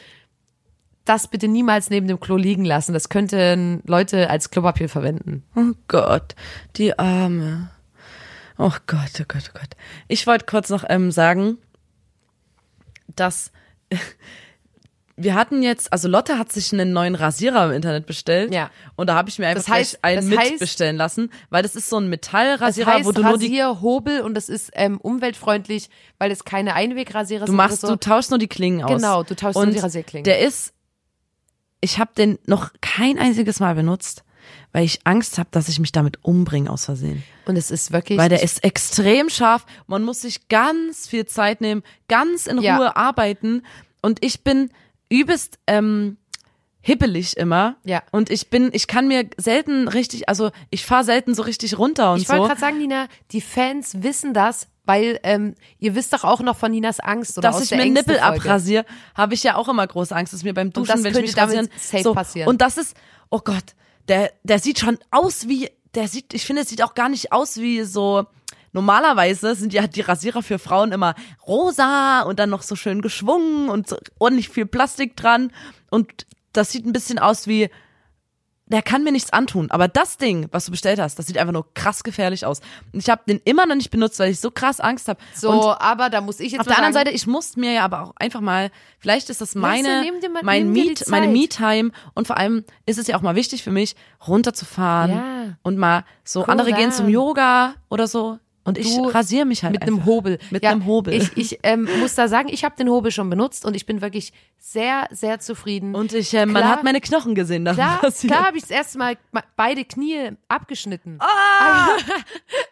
Das 1.05 1.27
bitte 1.27 1.47
niemals 1.47 1.89
neben 1.89 2.07
dem 2.07 2.19
Klo 2.19 2.35
liegen 2.35 2.65
lassen. 2.65 2.93
Das 2.93 3.09
könnten 3.09 3.81
Leute 3.85 4.29
als 4.29 4.51
Klopapier 4.51 4.87
verwenden. 4.87 5.43
Oh 5.55 5.73
Gott, 5.87 6.35
die 6.75 6.97
Arme. 6.99 7.71
Oh 8.57 8.71
Gott, 8.87 9.11
oh 9.19 9.25
Gott, 9.27 9.51
oh 9.53 9.59
Gott. 9.59 9.69
Ich 10.07 10.27
wollte 10.27 10.45
kurz 10.45 10.69
noch 10.69 10.83
ähm, 10.87 11.11
sagen, 11.11 11.57
dass 13.15 13.51
wir 15.17 15.35
hatten 15.35 15.61
jetzt, 15.61 15.91
also 15.93 16.07
Lotte 16.07 16.37
hat 16.39 16.51
sich 16.51 16.71
einen 16.73 16.93
neuen 16.93 17.15
Rasierer 17.15 17.65
im 17.67 17.71
Internet 17.73 18.05
bestellt. 18.05 18.53
Ja. 18.53 18.71
Und 18.95 19.07
da 19.07 19.15
habe 19.15 19.29
ich 19.29 19.37
mir 19.39 19.47
einfach 19.47 19.63
Das 19.65 19.73
heißt- 19.73 19.97
einen 20.01 20.29
das 20.31 20.49
mitbestellen 20.49 20.95
lassen, 20.97 21.31
weil 21.49 21.61
das 21.63 21.75
ist 21.75 21.89
so 21.89 21.97
ein 21.97 22.03
Das 22.03 22.09
Metallrasierer, 22.09 22.93
heißt 22.93 23.05
wo 23.05 23.11
du 23.11 23.21
nur 23.21 23.37
die, 23.37 23.45
Rasierhobel 23.47 24.21
und 24.21 24.33
das 24.33 24.49
ist 24.49 24.71
ähm, 24.73 24.99
umweltfreundlich, 24.99 25.89
weil 26.17 26.31
es 26.31 26.43
keine 26.43 26.73
Einwegrasierer 26.73 27.45
du 27.45 27.51
sind. 27.51 27.55
machst, 27.57 27.83
oder 27.83 27.93
du 27.93 27.99
tauschst 27.99 28.31
nur 28.31 28.39
die 28.39 28.47
Klingen 28.47 28.83
aus. 28.83 28.91
Genau, 28.95 29.23
du 29.23 29.35
tauschst 29.35 29.55
nur 29.55 29.65
Und 29.65 29.73
die 29.73 29.79
Rasierklingen. 29.79 30.23
Der 30.23 30.39
ist, 30.39 30.73
ich 31.81 31.99
habe 31.99 32.11
den 32.17 32.39
noch 32.45 32.71
kein 32.81 33.19
einziges 33.19 33.59
Mal 33.59 33.75
benutzt, 33.75 34.23
weil 34.71 34.85
ich 34.85 34.99
Angst 35.05 35.37
habe, 35.37 35.49
dass 35.51 35.69
ich 35.69 35.79
mich 35.79 35.91
damit 35.91 36.23
umbringe 36.23 36.69
aus 36.69 36.85
Versehen. 36.85 37.23
und 37.45 37.55
es 37.55 37.71
ist 37.71 37.91
wirklich. 37.91 38.17
Weil 38.17 38.29
der 38.29 38.43
ist 38.43 38.63
extrem 38.63 39.29
scharf. 39.29 39.65
Man 39.87 40.03
muss 40.03 40.21
sich 40.21 40.47
ganz 40.47 41.07
viel 41.07 41.25
Zeit 41.25 41.61
nehmen, 41.61 41.83
ganz 42.07 42.45
in 42.45 42.57
Ruhe 42.57 42.65
Ja. 42.65 42.95
arbeiten. 42.95 43.63
Und 44.01 44.23
ich 44.23 44.43
bin 44.43 44.69
übelst 45.09 45.59
ähm, 45.67 46.17
hibbelig 46.81 47.37
immer. 47.37 47.75
Ja. 47.83 48.01
Und 48.11 48.29
ich 48.29 48.49
bin, 48.49 48.69
ich 48.73 48.87
kann 48.87 49.07
mir 49.07 49.27
selten 49.37 49.87
richtig, 49.87 50.27
also 50.27 50.51
ich 50.69 50.85
fahre 50.85 51.03
selten 51.03 51.35
so 51.35 51.43
richtig 51.43 51.77
runter 51.77 52.13
und 52.13 52.21
ich 52.21 52.29
wollte 52.29 52.41
so. 52.43 52.47
gerade 52.47 52.59
sagen, 52.59 52.77
Nina, 52.77 53.07
die 53.31 53.41
Fans 53.41 54.01
wissen 54.01 54.33
das, 54.33 54.67
weil 54.85 55.19
ähm, 55.23 55.55
ihr 55.77 55.95
wisst 55.95 56.11
doch 56.11 56.23
auch 56.23 56.41
noch 56.41 56.57
von 56.57 56.71
Ninas 56.71 56.99
Angst 56.99 57.37
oder 57.37 57.51
dass 57.51 57.61
ich 57.61 57.71
mir 57.71 57.85
Nippel 57.85 58.19
abrasiere, 58.19 58.85
habe 59.13 59.35
ich 59.35 59.43
ja 59.43 59.55
auch 59.55 59.69
immer 59.69 59.85
große 59.85 60.15
Angst, 60.15 60.33
dass 60.33 60.43
mir 60.43 60.53
beim 60.53 60.73
Duschen, 60.73 60.87
das 60.87 61.03
wenn 61.03 61.13
ich 61.15 61.21
mich 61.21 61.35
damit 61.35 61.57
rasieren, 61.57 61.69
safe 61.77 62.03
so. 62.03 62.13
passieren. 62.13 62.49
Und 62.49 62.61
das 62.61 62.77
ist, 62.77 62.95
oh 63.29 63.39
Gott, 63.43 63.75
der, 64.07 64.31
der 64.43 64.59
sieht 64.59 64.79
schon 64.79 64.97
aus 65.11 65.47
wie 65.47 65.69
der 65.93 66.07
sieht, 66.07 66.33
ich 66.33 66.45
finde, 66.45 66.61
es 66.61 66.69
sieht 66.69 66.83
auch 66.83 66.95
gar 66.95 67.09
nicht 67.09 67.31
aus 67.31 67.57
wie 67.57 67.83
so, 67.83 68.25
normalerweise 68.71 69.55
sind 69.55 69.73
ja 69.73 69.87
die 69.87 70.01
Rasierer 70.01 70.41
für 70.41 70.59
Frauen 70.59 70.91
immer 70.91 71.15
rosa 71.45 72.21
und 72.21 72.39
dann 72.39 72.49
noch 72.49 72.61
so 72.61 72.75
schön 72.75 73.01
geschwungen 73.01 73.69
und 73.69 73.89
so 73.89 73.97
ordentlich 74.19 74.49
viel 74.49 74.65
Plastik 74.65 75.15
dran. 75.15 75.51
Und 75.89 76.25
das 76.53 76.71
sieht 76.71 76.85
ein 76.85 76.93
bisschen 76.93 77.19
aus 77.19 77.47
wie 77.47 77.69
der 78.71 78.81
kann 78.81 79.03
mir 79.03 79.11
nichts 79.11 79.31
antun. 79.33 79.69
Aber 79.71 79.87
das 79.87 80.17
Ding, 80.17 80.47
was 80.51 80.65
du 80.65 80.71
bestellt 80.71 80.99
hast, 80.99 81.19
das 81.19 81.27
sieht 81.27 81.37
einfach 81.37 81.53
nur 81.53 81.71
krass 81.73 82.03
gefährlich 82.03 82.45
aus. 82.45 82.61
Und 82.93 82.99
ich 82.99 83.09
habe 83.09 83.21
den 83.27 83.39
immer 83.45 83.65
noch 83.65 83.75
nicht 83.75 83.91
benutzt, 83.91 84.19
weil 84.19 84.31
ich 84.31 84.39
so 84.39 84.51
krass 84.51 84.79
Angst 84.79 85.07
habe. 85.07 85.19
So, 85.35 85.49
und 85.51 85.81
aber 85.81 86.09
da 86.09 86.21
muss 86.21 86.39
ich 86.39 86.53
jetzt 86.53 86.61
auf 86.61 86.67
der 86.67 86.77
anderen 86.77 86.93
sagen, 86.93 87.05
Seite, 87.07 87.15
ich 87.15 87.27
muss 87.27 87.55
mir 87.57 87.71
ja 87.73 87.83
aber 87.85 88.01
auch 88.03 88.13
einfach 88.15 88.41
mal, 88.41 88.71
vielleicht 88.99 89.29
ist 89.29 89.41
das 89.41 89.49
Weißt 89.55 89.85
du, 89.85 89.89
meine, 89.89 90.01
nimm 90.03 90.19
dir 90.21 90.29
mal- 90.29 90.43
mein 90.43 90.71
Meet, 90.71 91.07
meine. 91.07 91.27
Me-Time 91.27 91.91
und 92.13 92.27
vor 92.27 92.37
allem 92.37 92.63
ist 92.85 92.97
es 92.97 93.07
ja 93.07 93.17
auch 93.17 93.21
mal 93.21 93.35
wichtig 93.35 93.63
für 93.63 93.71
mich, 93.71 93.95
runterzufahren 94.27 95.11
Ja. 95.11 95.57
und 95.63 95.77
mal 95.77 96.03
so, 96.23 96.41
Cool 96.41 96.49
andere 96.49 96.73
gehen 96.73 96.91
zum. 96.91 97.09
Yoga 97.09 97.73
oder 97.89 98.07
so 98.07 98.39
und 98.63 98.77
ich 98.77 98.95
rasiere 98.99 99.45
mich 99.45 99.63
halt 99.63 99.73
mit 99.73 99.81
einfach. 99.81 99.93
einem 99.95 100.05
Hobel. 100.05 100.37
Mit 100.51 100.63
ja, 100.63 100.69
einem 100.69 100.85
Hobel. 100.85 101.13
Ich, 101.15 101.35
ich 101.35 101.59
ähm, 101.63 101.89
muss 101.99 102.13
da 102.15 102.27
sagen, 102.27 102.47
ich 102.51 102.63
habe 102.63 102.75
den 102.75 102.89
Hobel 102.89 103.11
schon 103.11 103.29
benutzt 103.29 103.65
und 103.65 103.75
ich 103.75 103.85
bin 103.87 104.01
wirklich 104.01 104.33
sehr, 104.59 105.07
sehr 105.09 105.39
zufrieden. 105.39 105.95
und 105.95 106.13
ich, 106.13 106.33
äh, 106.33 106.45
man 106.45 106.61
Klar. 106.61 106.75
hat 106.77 106.83
meine 106.83 107.01
Knochen 107.01 107.33
gesehen. 107.33 107.65
Klar, 107.65 108.03
Rasieren. 108.03 108.35
klar 108.35 108.47
habe 108.47 108.57
ich 108.57 108.63
das 108.63 108.71
erste 108.71 108.97
Mal 108.99 109.17
ma- 109.31 109.43
beide 109.55 109.83
Knie 109.83 110.31
abgeschnitten. 110.47 111.17
Ah, 111.19 111.87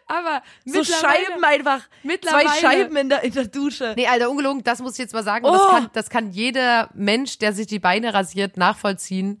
Aber 0.06 0.42
so 0.64 0.78
mittlerweile- 0.78 1.16
Scheiben 1.26 1.44
einfach. 1.44 1.80
mittlerweile- 2.02 2.48
Zwei 2.48 2.60
Scheiben 2.60 2.96
in 2.96 3.08
der, 3.08 3.24
in 3.24 3.32
der 3.32 3.46
Dusche. 3.46 3.94
Nee, 3.96 4.06
Alter, 4.06 4.30
ungelogen, 4.30 4.62
das 4.62 4.80
muss 4.80 4.92
ich 4.92 4.98
jetzt 4.98 5.12
mal 5.14 5.24
sagen. 5.24 5.44
Oh. 5.44 5.52
das, 5.52 5.68
kann, 5.70 5.90
das 5.92 6.10
kann 6.10 6.30
jeder 6.30 6.88
Mensch, 6.94 7.38
der 7.38 7.52
sich 7.52 7.66
die 7.66 7.78
Beine 7.80 8.14
rasiert, 8.14 8.56
nachvollziehen. 8.56 9.40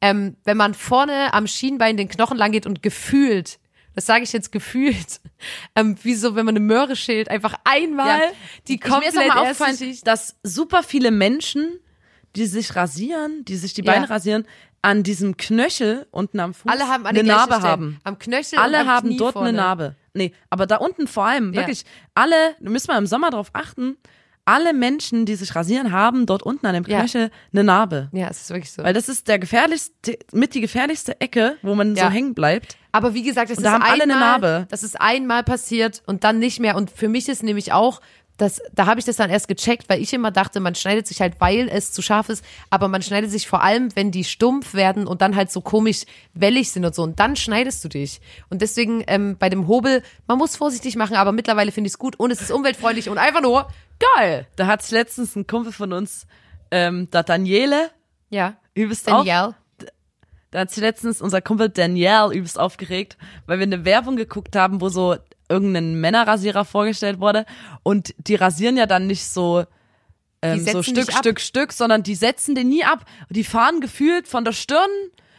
Ähm, 0.00 0.36
wenn 0.44 0.56
man 0.56 0.74
vorne 0.74 1.32
am 1.32 1.46
Schienbein 1.46 1.96
den 1.96 2.08
Knochen 2.08 2.36
lang 2.36 2.50
geht 2.52 2.66
und 2.66 2.82
gefühlt, 2.82 3.58
das 3.94 4.06
sage 4.06 4.24
ich 4.24 4.32
jetzt 4.32 4.52
gefühlt, 4.52 5.20
ähm, 5.76 5.96
wie 6.02 6.14
so, 6.14 6.34
wenn 6.34 6.44
man 6.46 6.56
eine 6.56 6.64
Möhre 6.64 6.96
schält, 6.96 7.28
einfach 7.28 7.54
einmal 7.64 8.06
Ja. 8.20 8.20
die 8.68 8.74
Ich, 8.74 8.80
mir 8.84 8.86
ist 8.88 9.16
auch 9.16 9.22
komplett 9.22 9.36
aufgefallen, 9.36 9.76
Schicht. 9.76 10.06
dass 10.06 10.36
super 10.42 10.82
viele 10.82 11.10
Menschen, 11.10 11.78
die 12.36 12.46
sich 12.46 12.74
rasieren, 12.76 13.44
die 13.44 13.56
sich 13.56 13.74
die 13.74 13.82
Beine 13.82 14.06
Ja. 14.06 14.12
rasieren, 14.12 14.46
an 14.82 15.02
diesem 15.02 15.36
Knöchel 15.38 16.06
unten 16.10 16.40
am 16.40 16.52
Fuß 16.52 16.70
Alle 16.70 16.88
haben 16.88 17.06
eine 17.06 17.22
Narbe 17.22 17.54
Stellen. 17.54 17.62
haben. 17.68 18.00
Am 18.04 18.18
Knöchel 18.18 18.58
Alle 18.58 18.80
am 18.80 18.86
haben 18.88 19.08
Knie 19.08 19.16
dort 19.16 19.32
vorne. 19.32 19.48
eine 19.48 19.56
Narbe. 19.56 19.94
Nee, 20.12 20.32
aber 20.50 20.66
da 20.66 20.76
unten 20.76 21.06
vor 21.06 21.24
allem, 21.24 21.52
Ja. 21.54 21.60
wirklich, 21.60 21.84
alle, 22.14 22.54
da 22.60 22.68
müssen 22.70 22.88
wir 22.88 22.98
im 22.98 23.06
Sommer 23.06 23.30
drauf 23.30 23.48
achten, 23.54 23.96
alle 24.46 24.72
Menschen, 24.74 25.26
die 25.26 25.36
sich 25.36 25.54
rasieren, 25.54 25.92
haben 25.92 26.26
dort 26.26 26.42
unten 26.42 26.66
an 26.66 26.74
dem 26.74 26.84
Ja. 26.84 26.98
Knöchel 27.00 27.30
eine 27.52 27.64
Narbe. 27.64 28.08
Ja, 28.12 28.28
es 28.28 28.42
ist 28.42 28.50
wirklich 28.50 28.70
so. 28.72 28.82
Weil 28.84 28.92
das 28.94 29.08
ist 29.08 29.28
der 29.28 29.38
gefährlichste, 29.38 30.18
mit 30.32 30.54
die 30.54 30.60
gefährlichste 30.60 31.20
Ecke, 31.20 31.56
wo 31.62 31.74
man 31.74 31.94
Ja. 31.96 32.06
so 32.06 32.10
hängen 32.10 32.34
bleibt. 32.34 32.76
Aber 32.92 33.14
wie 33.14 33.22
gesagt, 33.22 33.50
das 33.50 33.58
Und 33.58 33.64
ist 33.64 33.68
da 33.70 33.72
haben 33.74 33.82
alle 33.82 34.02
einmal, 34.02 34.16
eine 34.16 34.20
Narbe. 34.20 34.66
Das 34.70 34.82
ist 34.82 35.00
einmal 35.00 35.42
passiert 35.44 36.02
und 36.06 36.24
dann 36.24 36.38
nicht 36.38 36.60
mehr. 36.60 36.76
Und 36.76 36.90
für 36.90 37.08
mich 37.08 37.28
ist 37.28 37.42
nämlich 37.42 37.72
auch, 37.72 38.00
das, 38.36 38.60
da 38.72 38.86
habe 38.86 38.98
ich 38.98 39.06
das 39.06 39.14
dann 39.14 39.30
erst 39.30 39.46
gecheckt, 39.46 39.88
weil 39.88 40.02
ich 40.02 40.12
immer 40.12 40.32
dachte, 40.32 40.58
man 40.58 40.74
schneidet 40.74 41.06
sich 41.06 41.20
halt, 41.20 41.34
weil 41.40 41.68
es 41.68 41.92
zu 41.92 42.02
scharf 42.02 42.28
ist, 42.28 42.44
aber 42.68 42.88
man 42.88 43.00
schneidet 43.00 43.30
sich 43.30 43.46
vor 43.46 43.62
allem, 43.62 43.94
wenn 43.94 44.10
die 44.10 44.24
stumpf 44.24 44.74
werden 44.74 45.06
und 45.06 45.22
dann 45.22 45.36
halt 45.36 45.52
so 45.52 45.60
komisch 45.60 46.02
wellig 46.34 46.72
sind 46.72 46.84
und 46.84 46.96
so. 46.96 47.04
Und 47.04 47.20
dann 47.20 47.36
schneidest 47.36 47.84
du 47.84 47.88
dich. 47.88 48.20
Und 48.50 48.60
deswegen 48.60 49.04
ähm, 49.06 49.36
bei 49.38 49.48
dem 49.50 49.68
Hobel, 49.68 50.02
man 50.26 50.36
muss 50.38 50.56
vorsichtig 50.56 50.96
machen, 50.96 51.14
aber 51.14 51.30
mittlerweile 51.30 51.70
finde 51.70 51.86
ich 51.86 51.92
es 51.94 51.98
gut 51.98 52.16
und 52.18 52.32
es 52.32 52.40
ist 52.42 52.50
umweltfreundlich 52.50 53.08
und 53.08 53.18
einfach 53.18 53.40
nur 53.40 53.68
geil. 53.98 54.46
Da 54.56 54.66
hat 54.66 54.82
sich 54.82 54.92
letztens 54.92 55.36
ein 55.36 55.46
Kumpel 55.46 55.72
von 55.72 55.92
uns, 55.92 56.26
ähm, 56.70 57.08
da 57.10 57.22
Daniele, 57.22 57.90
Ja. 58.30 58.56
übelst 58.74 59.08
auf, 59.10 59.24
Danielle. 59.24 59.54
Da 60.50 60.60
hat 60.60 60.70
sich 60.70 60.82
letztens 60.82 61.20
unser 61.20 61.40
Kumpel 61.40 61.68
Danielle 61.68 62.32
übelst 62.32 62.58
aufgeregt, 62.58 63.16
weil 63.46 63.58
wir 63.58 63.64
eine 63.66 63.84
Werbung 63.84 64.16
geguckt 64.16 64.54
haben, 64.54 64.80
wo 64.80 64.88
so 64.88 65.16
irgendein 65.48 66.00
Männerrasierer 66.00 66.64
vorgestellt 66.64 67.20
wurde. 67.20 67.44
Und 67.82 68.14
die 68.18 68.36
rasieren 68.36 68.76
ja 68.76 68.86
dann 68.86 69.06
nicht 69.08 69.24
so, 69.26 69.64
ähm, 70.42 70.60
so 70.64 70.82
Stück. 70.82 71.10
Stück, 71.12 71.40
Stück, 71.40 71.72
sondern 71.72 72.02
die 72.02 72.14
setzen 72.14 72.54
den 72.54 72.68
nie 72.68 72.84
ab. 72.84 73.04
Die 73.30 73.44
fahren 73.44 73.80
gefühlt 73.80 74.28
von 74.28 74.44
der 74.44 74.52
Stirn, 74.52 74.90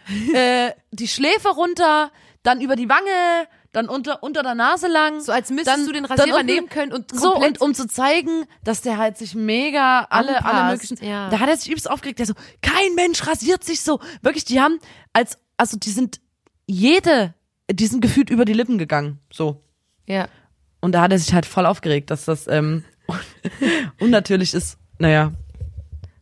äh, 0.33 0.71
die 0.91 1.07
Schläfe 1.07 1.49
runter, 1.49 2.11
dann 2.43 2.59
über 2.61 2.75
die 2.75 2.89
Wange, 2.89 3.47
dann 3.75 3.89
unter, 3.89 4.23
unter 4.23 4.43
der 4.43 4.55
Nase 4.55 4.87
lang. 4.87 5.19
So 5.21 5.31
als 5.31 5.49
müsstest 5.49 5.77
dann, 5.77 5.85
du 5.85 5.91
den 5.91 6.05
Rasierer 6.05 6.37
unten- 6.37 6.45
nehmen 6.45 6.69
können 6.69 6.93
und 6.93 7.13
so 7.13 7.35
und 7.35 7.61
um 7.61 7.73
zu 7.73 7.87
zeigen, 7.87 8.45
dass 8.63 8.81
der 8.81 8.97
halt 8.97 9.17
sich 9.17 9.35
mega 9.35 10.07
alle 10.09 10.43
alle 10.43 10.45
Anpasst, 10.45 10.91
möglichen 10.91 11.09
ja. 11.09 11.29
da 11.29 11.39
hat 11.39 11.49
er 11.49 11.57
sich 11.57 11.67
übelst 11.69 11.89
aufgeregt, 11.89 12.19
der 12.19 12.25
so 12.25 12.33
kein 12.61 12.95
Mensch 12.95 13.25
rasiert 13.27 13.63
sich 13.63 13.81
so. 13.81 13.99
Wirklich, 14.21 14.45
die 14.45 14.61
haben 14.61 14.79
als 15.13 15.37
also 15.57 15.77
die 15.77 15.91
sind 15.91 16.19
jede 16.67 17.33
die 17.71 17.87
sind 17.87 18.01
gefühlt 18.01 18.29
über 18.29 18.45
die 18.45 18.53
Lippen 18.53 18.77
gegangen, 18.77 19.19
so. 19.31 19.63
Ja. 20.07 20.27
Und 20.81 20.91
da 20.91 21.01
hat 21.01 21.11
er 21.11 21.19
sich 21.19 21.33
halt 21.33 21.45
voll 21.45 21.65
aufgeregt, 21.65 22.11
dass 22.11 22.25
das 22.25 22.47
ähm, 22.47 22.83
unnatürlich 23.99 24.53
ist. 24.53 24.77
Naja. 24.99 25.31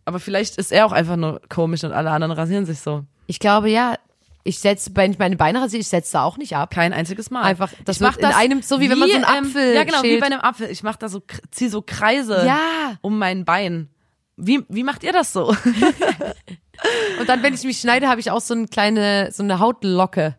Aber 0.06 0.20
vielleicht 0.20 0.58
ist 0.58 0.72
er 0.72 0.86
auch 0.86 0.92
einfach 0.92 1.16
nur 1.16 1.42
komisch 1.50 1.84
und 1.84 1.92
alle 1.92 2.12
anderen 2.12 2.32
rasieren 2.32 2.66
sich 2.66 2.80
so. 2.80 3.04
Ich 3.28 3.40
glaube, 3.40 3.70
ja. 3.70 3.98
Ich 4.46 4.60
setze, 4.60 4.92
wenn 4.96 5.12
ich 5.12 5.20
meine 5.20 5.38
Beine 5.38 5.62
rasiere, 5.62 5.80
ich 5.82 5.88
setze 5.88 6.14
da 6.14 6.24
auch 6.24 6.38
nicht 6.38 6.56
ab. 6.58 6.70
Kein 6.72 6.92
einziges 6.92 7.32
Mal. 7.32 7.44
Einfach, 7.44 7.72
das 7.86 7.96
ich 7.98 8.02
mach 8.02 8.18
wird 8.18 8.26
in 8.26 8.32
einem- 8.36 8.62
so 8.62 8.80
wie 8.82 8.90
wenn 8.90 9.00
man 9.00 9.08
so 9.10 9.16
einen 9.16 9.24
ähm, 9.24 9.46
Apfel 9.48 9.74
Ja, 9.74 9.84
genau, 9.86 10.04
wie 10.04 10.08
schält. 10.10 10.20
bei 10.20 10.26
einem 10.26 10.42
Apfel. 10.42 10.70
Ich 10.70 10.84
mach 10.84 10.98
da 10.98 11.08
so, 11.08 11.22
zieh 11.52 11.70
so 11.70 11.82
Kreise 11.82 12.46
Ja. 12.46 12.98
um 13.02 13.18
mein 13.18 13.46
Bein. 13.46 13.90
Wie, 14.36 14.66
wie 14.68 14.84
macht 14.84 15.04
ihr 15.04 15.14
das 15.14 15.32
so? 15.32 15.56
Und 17.20 17.30
dann, 17.30 17.44
wenn 17.44 17.54
ich 17.54 17.64
mich 17.64 17.80
schneide, 17.80 18.08
habe 18.10 18.20
ich 18.20 18.32
auch 18.32 18.42
so 18.42 18.54
eine 18.54 18.68
kleine, 18.68 19.30
so 19.32 19.44
eine 19.44 19.60
Hautlocke. 19.60 20.36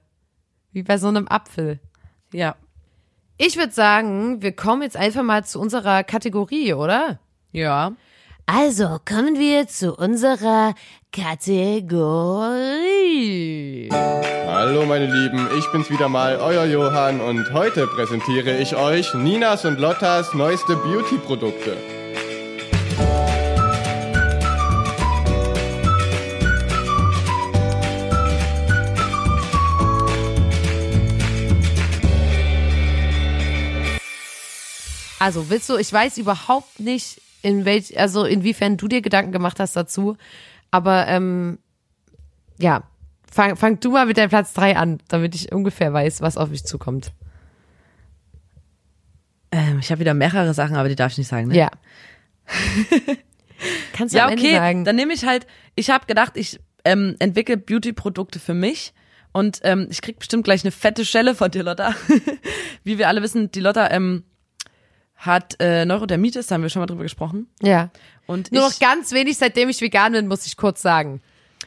Wie 0.72 0.82
bei 0.82 0.98
so 0.98 1.08
einem 1.08 1.28
Apfel. 1.28 1.78
ja. 2.32 2.56
Ich 3.36 3.56
würde 3.56 3.72
sagen, 3.72 4.42
wir 4.42 4.52
kommen 4.54 4.82
jetzt 4.82 4.96
einfach 4.96 5.24
mal 5.24 5.44
zu 5.44 5.58
unserer 5.60 6.04
Kategorie, 6.04 6.72
oder? 6.72 7.18
Ja. 7.50 7.90
Also 8.46 8.98
kommen 9.08 9.38
wir 9.38 9.68
zu 9.68 9.94
unserer 9.94 10.74
Kategorie. 11.12 11.88
Hallo 13.90 14.84
meine 14.84 15.06
Lieben, 15.06 15.48
ich 15.58 15.66
bin's 15.72 15.88
wieder 15.88 16.10
mal, 16.10 16.36
euer 16.36 16.66
Johann 16.66 17.22
und 17.22 17.54
heute 17.54 17.86
präsentiere 17.86 18.58
ich 18.58 18.76
euch 18.76 19.14
Ninas 19.14 19.64
und 19.64 19.80
Lottas 19.80 20.34
neueste 20.34 20.76
Beauty-Produkte. 20.76 21.78
Also 35.18 35.48
willst 35.48 35.70
du, 35.70 35.76
ich 35.78 35.90
weiß 35.90 36.18
überhaupt 36.18 36.78
nicht, 36.78 37.23
in 37.44 37.64
welch, 37.64 37.98
also 37.98 38.24
inwiefern 38.24 38.76
du 38.76 38.88
dir 38.88 39.02
Gedanken 39.02 39.32
gemacht 39.32 39.60
hast 39.60 39.76
dazu, 39.76 40.16
aber 40.70 41.06
ähm, 41.08 41.58
ja, 42.58 42.82
fang, 43.30 43.56
fang 43.56 43.78
du 43.80 43.92
mal 43.92 44.06
mit 44.06 44.16
deinem 44.16 44.30
Platz 44.30 44.54
drei 44.54 44.76
an, 44.76 44.98
damit 45.08 45.34
ich 45.34 45.52
ungefähr 45.52 45.92
weiß, 45.92 46.22
was 46.22 46.36
auf 46.36 46.48
mich 46.48 46.64
zukommt. 46.64 47.12
Ähm, 49.52 49.78
ich 49.80 49.90
habe 49.90 50.00
wieder 50.00 50.14
mehrere 50.14 50.54
Sachen, 50.54 50.76
aber 50.76 50.88
die 50.88 50.96
darf 50.96 51.12
ich 51.12 51.18
nicht 51.18 51.28
sagen, 51.28 51.48
ne? 51.48 51.56
Ja. 51.56 51.70
Kannst 53.92 54.14
du 54.14 54.18
Ja, 54.18 54.28
okay. 54.28 54.54
sagen. 54.54 54.84
Dann 54.84 54.96
nehme 54.96 55.12
ich 55.12 55.24
halt, 55.26 55.46
ich 55.74 55.90
habe 55.90 56.06
gedacht, 56.06 56.32
ich 56.36 56.58
ähm, 56.84 57.14
entwickle 57.18 57.56
Beauty-Produkte 57.56 58.38
für 58.38 58.54
mich. 58.54 58.94
Und 59.32 59.60
ähm, 59.64 59.88
ich 59.90 60.00
krieg 60.00 60.18
bestimmt 60.18 60.44
gleich 60.44 60.64
eine 60.64 60.70
fette 60.70 61.04
Schelle 61.04 61.34
von 61.34 61.50
dir, 61.50 61.62
Lotta. 61.62 61.94
Wie 62.84 62.98
wir 62.98 63.08
alle 63.08 63.22
wissen, 63.22 63.50
die 63.50 63.60
Lotta 63.60 63.90
ähm, 63.90 64.24
hat 65.26 65.56
äh, 65.60 65.84
Neurodermitis, 65.84 66.46
da 66.48 66.54
haben 66.54 66.62
wir 66.62 66.68
schon 66.70 66.80
mal 66.80 66.86
drüber 66.86 67.02
gesprochen. 67.04 67.48
ja. 67.62 67.90
Und 68.26 68.52
Nur 68.52 68.66
ich, 68.68 68.80
noch 68.80 68.88
ganz 68.88 69.12
wenig, 69.12 69.36
seitdem 69.36 69.68
ich 69.68 69.82
vegan 69.82 70.12
bin, 70.12 70.28
muss 70.28 70.46
ich 70.46 70.56
kurz 70.56 70.80
sagen. 70.80 71.20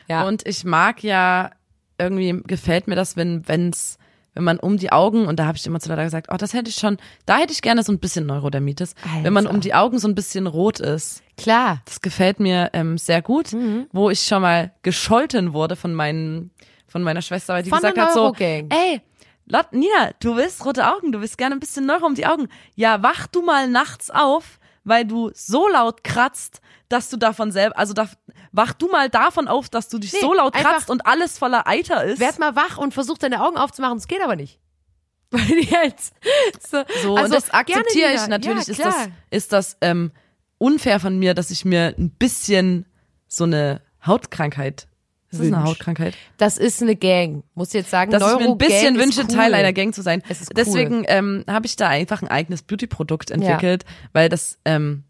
Ja. 0.08 0.26
Und 0.28 0.48
ich 0.48 0.64
mag 0.64 1.04
ja, 1.04 1.52
irgendwie 2.00 2.42
gefällt 2.48 2.88
mir 2.88 2.96
das, 2.96 3.16
wenn, 3.16 3.48
wenn's, 3.48 4.00
wenn 4.34 4.44
man 4.44 4.58
um 4.60 4.78
die 4.78 4.92
Augen, 4.92 5.28
und 5.28 5.38
da 5.40 5.46
habe 5.46 5.56
ich 5.58 5.68
immer 5.68 5.80
zu 5.80 5.88
Lotta 5.90 6.04
gesagt, 6.04 6.30
oh, 6.32 6.36
das 6.36 6.54
hätte 6.56 6.70
ich 6.72 6.76
schon, 6.78 6.98
da 7.28 7.38
hätte 7.38 7.54
ich 7.54 7.62
gerne 7.62 7.84
so 7.84 7.92
ein 7.92 8.00
bisschen 8.00 8.26
Neurodermitis. 8.26 8.96
Wenn 9.22 9.34
man 9.34 9.46
um 9.46 9.62
die 9.62 9.76
Augen 9.76 10.00
so 10.00 10.08
ein 10.08 10.16
bisschen 10.16 10.48
rot 10.48 10.80
ist. 10.80 11.22
Klar. 11.38 11.84
Das 11.86 12.02
gefällt 12.02 12.40
mir 12.40 12.72
ähm, 12.74 12.98
sehr 12.98 13.22
gut, 13.22 13.54
Mhm. 13.54 13.86
wo 13.92 14.10
ich 14.10 14.22
schon 14.22 14.42
mal 14.42 14.72
gescholten 14.82 15.54
wurde 15.54 15.76
von 15.76 15.94
meinen, 15.94 16.50
von 16.88 17.04
meiner 17.04 17.22
Schwester, 17.22 17.54
weil 17.54 17.62
die 17.62 17.70
Von 17.70 17.80
gesagt 17.82 18.00
hat 18.00 18.14
so, 18.14 18.34
ey, 18.40 19.02
Lot, 19.50 19.72
Nina, 19.72 20.12
du 20.20 20.36
willst 20.36 20.64
rote 20.66 20.88
Augen, 20.88 21.12
du 21.12 21.22
willst 21.22 21.38
gerne 21.38 21.56
ein 21.56 21.60
bisschen 21.60 21.86
Neuro 21.86 22.06
um 22.06 22.16
die 22.16 22.26
Augen. 22.26 22.50
Ja, 22.76 23.02
wach 23.02 23.28
du 23.28 23.42
mal 23.42 23.70
nachts 23.70 24.12
auf, 24.12 24.60
weil 24.84 25.06
du 25.06 25.32
so 25.34 25.68
laut 25.70 26.04
kratzt, 26.04 26.62
dass 26.90 27.10
du 27.10 27.18
davon 27.18 27.52
selber, 27.52 27.78
also 27.78 27.94
da, 27.94 28.10
wach 28.52 28.74
du 28.74 28.88
mal 28.90 29.10
davon 29.10 29.48
auf, 29.48 29.70
dass 29.70 29.88
du 29.88 30.00
dich 30.00 30.14
Nee, 30.14 30.20
so 30.20 30.34
laut 30.34 30.54
kratzt 30.54 30.90
und 30.90 31.06
alles 31.06 31.38
voller 31.38 31.68
Eiter 31.68 32.04
ist. 32.04 32.20
Werd 32.20 32.40
mal 32.40 32.56
wach 32.56 32.78
und 32.78 32.94
versuch 32.94 33.18
deine 33.18 33.42
Augen 33.42 33.58
aufzumachen, 33.58 33.98
es 33.98 34.08
geht 34.08 34.22
aber 34.22 34.36
nicht. 34.36 34.60
Weil 35.32 35.46
die 35.46 35.68
jetzt 35.70 36.14
so, 36.62 36.84
So, 37.02 37.16
also, 37.16 37.26
und 37.26 37.34
das 37.34 37.50
akzeptiere 37.52 38.14
ich. 38.14 38.28
Natürlich 38.28 38.68
ja, 38.68 38.72
ist 38.72 38.86
das, 38.86 38.96
ist 39.30 39.54
das 39.54 39.78
ähm, 39.82 40.12
unfair 40.58 41.00
von 41.00 41.20
mir, 41.20 41.34
dass 41.34 41.52
ich 41.52 41.66
mir 41.66 41.96
ein 41.98 42.12
bisschen 42.12 42.86
so 43.28 43.44
eine 43.44 43.82
Hautkrankheit 44.06 44.88
Das 45.30 45.40
ist 45.42 45.54
eine. 45.54 45.64
Hautkrankheit. 45.64 46.14
Das 46.38 46.58
ist 46.58 46.82
eine 46.82 46.96
Gang. 46.96 47.44
Muss 47.54 47.74
jetzt 47.74 47.90
sagen, 47.92 48.12
Dass 48.12 48.24
ich 48.24 48.40
mir 48.40 48.50
ein 48.50 48.58
bisschen 48.58 48.96
ist 48.96 49.02
wünsche, 49.02 49.22
cool. 49.22 49.28
Teil 49.36 49.54
einer 49.54 49.74
Gang 49.74 49.94
zu 49.94 50.02
sein. 50.02 50.24
Es 50.30 50.42
ist 50.42 50.52
cool. 50.52 50.54
Deswegen 50.56 51.04
ähm, 51.08 51.44
habe 51.48 51.66
ich 51.66 51.76
da 51.76 51.90
einfach 51.90 52.22
ein 52.22 52.30
eigenes 52.30 52.62
Beauty-Produkt 52.62 53.32
entwickelt, 53.32 53.84
weil 54.14 54.30
das, 54.30 54.58
ähm, 54.64 55.04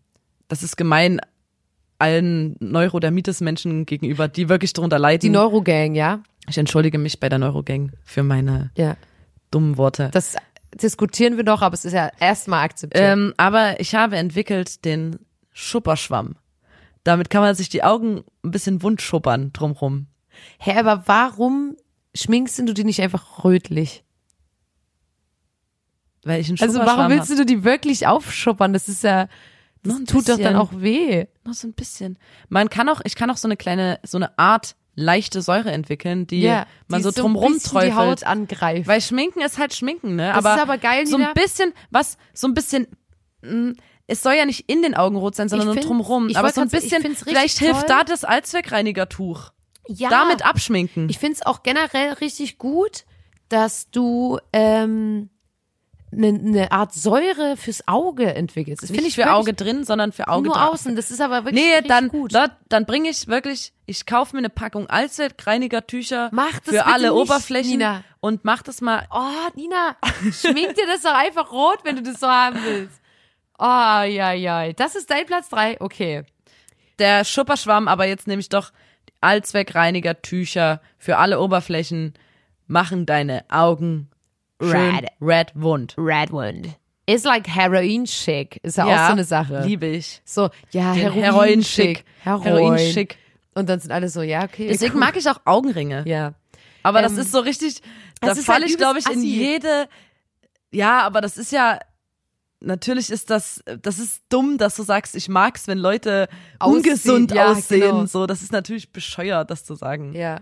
das 0.47 0.63
ist 0.63 0.75
gemein 0.75 1.21
allen 1.99 2.55
Neurodermitis-Menschen 2.59 3.85
gegenüber, 3.85 4.27
die 4.27 4.49
wirklich 4.49 4.73
darunter 4.73 4.99
leiden. 4.99 5.21
Die 5.21 5.29
Neurogang, 5.29 5.95
ja? 5.95 6.21
ich 6.49 6.57
entschuldige 6.57 6.97
mich 6.97 7.19
bei 7.19 7.27
der 7.29 7.39
Neurogang 7.39 7.91
für 8.03 8.23
meine 8.23 8.71
Ja. 8.77 8.95
dummen 9.51 9.77
Worte. 9.77 10.09
Das 10.13 10.35
diskutieren 10.73 11.37
wir 11.37 11.43
doch, 11.43 11.61
aber 11.61 11.73
es 11.73 11.85
ist 11.85 11.93
ja 11.93 12.09
erstmal 12.19 12.63
akzeptiert. 12.63 13.03
Ähm, 13.03 13.33
aber 13.37 13.79
ich 13.79 13.95
habe 13.95 14.15
entwickelt 14.15 14.85
den 14.85 15.17
Schupperschwamm. 15.53 16.35
Damit 17.07 17.29
kann 17.29 17.41
man 17.41 17.55
sich 17.55 17.69
die 17.69 17.85
Augen 17.85 18.25
ein 18.43 18.51
bisschen 18.51 18.83
wund 18.83 19.01
schuppern 19.01 19.53
drumrum. 19.53 20.07
Hä, 20.59 20.77
aber 20.77 21.03
warum 21.07 21.77
schminkst 22.13 22.59
du 22.59 22.73
die 22.73 22.83
nicht 22.83 23.01
einfach 23.01 23.45
rötlich? 23.45 24.03
Weil 26.25 26.41
ich 26.41 26.49
einen 26.49 26.59
Also 26.59 26.79
warum 26.79 27.09
willst 27.09 27.31
hab. 27.31 27.37
du 27.37 27.45
die 27.45 27.63
wirklich 27.63 28.07
aufschuppern? 28.07 28.73
Das 28.73 28.89
ist 28.89 29.03
ja, 29.03 29.29
das 29.83 29.99
Nur 29.99 30.05
tut 30.05 30.27
doch 30.27 30.37
dann 30.37 30.37
bisschen. 30.37 30.55
auch 30.57 30.71
weh. 30.73 31.27
Noch 31.45 31.53
so 31.53 31.69
ein 31.69 31.73
bisschen. 31.73 32.19
Man 32.49 32.69
kann 32.69 32.89
auch, 32.89 32.99
ich 33.05 33.15
kann 33.15 33.29
auch 33.29 33.37
so 33.37 33.47
eine 33.47 33.55
kleine, 33.55 34.01
so 34.03 34.17
eine 34.17 34.37
Art 34.37 34.75
leichte 34.95 35.41
Säure 35.41 35.71
entwickeln, 35.71 36.27
die 36.27 36.45
man 36.89 36.99
die 36.99 37.03
so 37.03 37.11
so 37.11 37.21
drum 37.21 37.37
ein 37.37 37.53
bisschen 37.53 37.79
die 37.79 37.93
Haut 37.93 38.25
angreift. 38.25 38.85
Weil 38.85 38.99
Schminken 38.99 39.39
ist 39.39 39.57
halt 39.57 39.73
Schminken, 39.73 40.17
ne? 40.17 40.33
Das 40.35 40.43
aber, 40.43 40.55
ist 40.55 40.61
aber 40.61 40.77
geil, 40.77 41.07
so 41.07 41.15
ein 41.15 41.33
bisschen, 41.33 41.71
was, 41.89 42.17
so 42.33 42.47
ein 42.47 42.53
bisschen, 42.53 42.87
mh, 43.43 43.75
es 44.07 44.23
soll 44.23 44.33
ja 44.33 44.45
nicht 44.45 44.69
in 44.69 44.81
den 44.81 44.95
Augen 44.95 45.15
rot 45.17 45.35
sein, 45.35 45.49
sondern 45.49 45.67
nur 45.67 45.73
find's- 45.75 45.87
drumrum. 45.87 46.35
Aber 46.35 46.51
so 46.51 46.61
ein 46.61 46.69
bisschen, 46.69 47.01
find's 47.01 47.23
vielleicht 47.23 47.59
hilft 47.59 47.81
toll. 47.81 47.89
da 47.89 48.03
das 48.03 48.23
Allzweckreinigertuch. 48.23 49.51
ja, 49.87 50.09
Damit 50.09 50.45
abschminken. 50.45 51.09
Ich 51.09 51.19
finde 51.19 51.33
es 51.35 51.45
auch 51.45 51.63
generell 51.63 52.13
richtig 52.13 52.57
gut, 52.57 53.05
dass 53.49 53.89
du 53.91 54.39
ähm, 54.53 55.29
eine 56.11 56.31
ne 56.33 56.71
Art 56.71 56.93
Säure 56.93 57.57
fürs 57.57 57.85
Auge 57.87 58.33
entwickelst. 58.33 58.81
Das 58.83 58.89
nicht 58.91 59.05
ich 59.05 59.15
für 59.15 59.31
Auge 59.33 59.53
drin, 59.53 59.83
sondern 59.83 60.11
für 60.13 60.29
Auge 60.29 60.47
nur 60.47 60.69
außen. 60.69 60.95
Das 60.95 61.11
ist 61.11 61.19
aber 61.21 61.43
wirklich 61.45 61.61
Nee, 61.63 61.81
dann, 61.87 62.07
gut. 62.07 62.33
da, 62.33 62.57
dann 62.69 62.85
bringe 62.85 63.09
ich 63.09 63.27
wirklich, 63.27 63.73
ich 63.85 64.05
kaufe 64.05 64.33
mir 64.35 64.39
eine 64.39 64.49
Packung 64.49 64.87
Allzweckreinigertücher 64.89 66.29
für 66.63 66.85
alle 66.85 67.09
nicht, 67.11 67.11
Oberflächen 67.11 67.71
Nina. 67.71 68.03
und 68.19 68.45
mach 68.45 68.61
das 68.63 68.79
mal 68.81 69.05
Oh, 69.11 69.49
Nina, 69.55 69.95
schmink 70.31 70.75
dir 70.75 70.87
das 70.87 71.01
doch 71.01 71.13
einfach 71.13 71.51
rot, 71.51 71.79
wenn 71.83 71.97
du 71.97 72.03
das 72.03 72.19
so 72.19 72.27
haben 72.27 72.57
willst. 72.63 72.99
Oh, 73.59 73.63
ja, 73.65 74.31
ja. 74.33 74.71
Das 74.73 74.95
ist 74.95 75.09
dein 75.09 75.25
Platz 75.25 75.49
drei. 75.49 75.79
Okay. 75.81 76.23
der 76.99 77.23
Schupperschwamm, 77.25 77.87
aber 77.87 78.07
jetzt 78.07 78.27
nehme 78.27 78.39
ich 78.39 78.49
doch 78.49 78.71
Allzweckreinigertücher 79.21 80.81
für 80.97 81.17
alle 81.17 81.39
Oberflächen 81.39 82.13
machen 82.67 83.05
deine 83.05 83.45
Augen 83.49 84.09
schön 84.61 84.95
Red. 84.95 85.09
red 85.21 85.51
wund. 85.55 85.95
Redwood. 85.97 86.69
Ist 87.05 87.25
like 87.25 87.47
Heroin-Schick. 87.47 88.59
Ist 88.63 88.77
ja, 88.77 88.85
auch 88.85 89.07
so 89.07 89.11
eine 89.13 89.23
Sache. 89.23 89.61
Liebe 89.65 89.85
ich. 89.87 90.21
So, 90.25 90.49
ja, 90.71 90.93
Den 90.93 91.13
Heroin-Schick. 91.13 91.23
Heroin-Schick. 91.23 92.05
Heroin. 92.23 92.43
Heroin-Schick. 92.77 93.17
Und 93.55 93.69
dann 93.69 93.79
sind 93.79 93.91
alle 93.91 94.09
so, 94.09 94.21
ja, 94.21 94.43
okay. 94.43 94.67
Deswegen 94.67 94.95
cool. 94.95 94.99
mag 94.99 95.15
ich 95.15 95.27
auch 95.29 95.39
Augenringe. 95.45 96.03
Ja. 96.05 96.33
Aber 96.83 97.01
das 97.01 97.13
Ähm, 97.13 97.19
ist 97.19 97.31
so 97.31 97.39
richtig, 97.39 97.81
da 98.21 98.27
das 98.27 98.43
falle 98.43 98.61
halt 98.65 98.71
ich, 98.71 98.77
glaube 98.77 98.99
ich, 98.99 99.05
in 99.05 99.19
assi. 99.19 99.25
jede, 99.27 99.87
ja, 100.71 100.99
aber 101.01 101.21
das 101.21 101.37
ist 101.37 101.51
ja, 101.51 101.79
natürlich 102.59 103.09
ist 103.09 103.29
das, 103.29 103.63
das 103.81 103.99
ist 103.99 104.23
dumm, 104.29 104.57
dass 104.57 104.75
du 104.75 104.83
sagst, 104.83 105.15
ich 105.15 105.29
mag's, 105.29 105.67
wenn 105.67 105.77
Leute 105.77 106.27
Aussehen, 106.59 106.77
ungesund 106.77 107.31
ja, 107.31 107.51
aussehen. 107.51 107.81
genau. 107.81 108.05
So, 108.05 108.25
das 108.25 108.41
ist 108.41 108.51
natürlich 108.51 108.91
bescheuert, 108.91 109.49
das 109.51 109.65
zu 109.65 109.75
sagen. 109.75 110.13
Ja. 110.13 110.39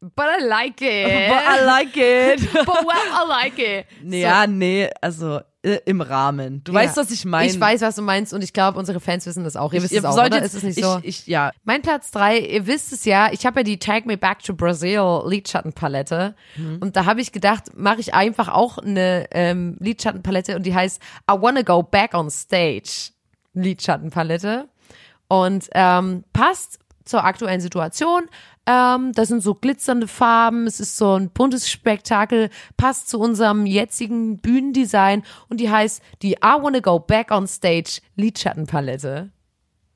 But 0.00 0.26
I 0.40 0.42
like 0.44 0.80
it. 0.80 1.28
But 1.28 1.42
I 1.42 1.64
like 1.64 1.96
it. 1.96 2.52
But 2.52 2.66
well, 2.66 3.12
I 3.12 3.28
like 3.28 3.58
it. 3.58 3.86
Nee, 4.02 4.22
So. 4.22 4.26
Ja, 4.26 4.46
nee, 4.46 4.88
also 5.02 5.40
äh, 5.62 5.78
im 5.84 6.00
Rahmen. 6.00 6.64
Du 6.64 6.72
Ja. 6.72 6.78
weißt, 6.80 6.96
was 6.96 7.10
ich 7.10 7.24
meine. 7.24 7.50
Ich 7.50 7.60
weiß, 7.60 7.80
was 7.82 7.96
du 7.96 8.02
meinst 8.02 8.32
und 8.32 8.42
ich 8.42 8.52
glaube, 8.52 8.78
unsere 8.78 8.98
Fans 9.00 9.26
wissen 9.26 9.44
das 9.44 9.56
auch. 9.56 9.72
Ihr 9.72 9.82
wisst 9.82 9.92
Ihr 9.92 9.98
es 9.98 10.04
auch, 10.04 10.14
oder? 10.24 10.42
Ist 10.42 10.54
es 10.54 10.62
nicht 10.62 10.78
ich, 10.78 10.84
so? 10.84 10.98
Ich, 11.02 11.26
ja, 11.26 11.50
Mein 11.64 11.82
Platz 11.82 12.10
drei, 12.10 12.38
ihr 12.38 12.66
wisst 12.66 12.92
es 12.92 13.04
ja, 13.04 13.30
ich 13.32 13.44
habe 13.46 13.60
ja 13.60 13.64
die 13.64 13.78
Tag 13.78 14.06
Me 14.06 14.16
Back 14.16 14.42
to 14.42 14.54
Brazil 14.54 15.22
Lidschattenpalette 15.26 16.34
Mhm. 16.56 16.78
und 16.80 16.96
da 16.96 17.04
habe 17.04 17.20
ich 17.20 17.32
gedacht, 17.32 17.76
mache 17.76 18.00
ich 18.00 18.14
einfach 18.14 18.48
auch 18.48 18.78
eine 18.78 19.26
ähm, 19.32 19.76
Lidschattenpalette 19.80 20.56
und 20.56 20.64
die 20.64 20.74
heißt 20.74 21.00
I 21.30 21.34
Wanna 21.40 21.62
Go 21.62 21.82
Back 21.82 22.14
on 22.14 22.30
Stage 22.30 23.10
Lidschattenpalette 23.54 24.68
und 25.28 25.68
ähm, 25.74 26.24
passt 26.32 26.78
zur 27.04 27.24
aktuellen 27.24 27.60
Situation. 27.60 28.22
Ähm, 28.70 29.12
das 29.14 29.28
sind 29.28 29.42
so 29.42 29.54
glitzernde 29.54 30.06
Farben, 30.06 30.66
es 30.66 30.78
ist 30.78 30.96
so 30.96 31.14
ein 31.18 31.30
buntes 31.30 31.68
Spektakel, 31.68 32.50
passt 32.76 33.08
zu 33.08 33.18
unserem 33.18 33.66
jetzigen 33.66 34.36
Bühnendesign 34.38 35.24
und 35.48 35.58
die 35.60 35.70
heißt 35.70 36.02
die 36.22 36.32
I 36.34 36.56
Wanna 36.60 36.78
Go 36.80 37.00
Back 37.00 37.30
on 37.32 37.46
Stage 37.48 38.00
Lidschattenpalette. 38.16 39.30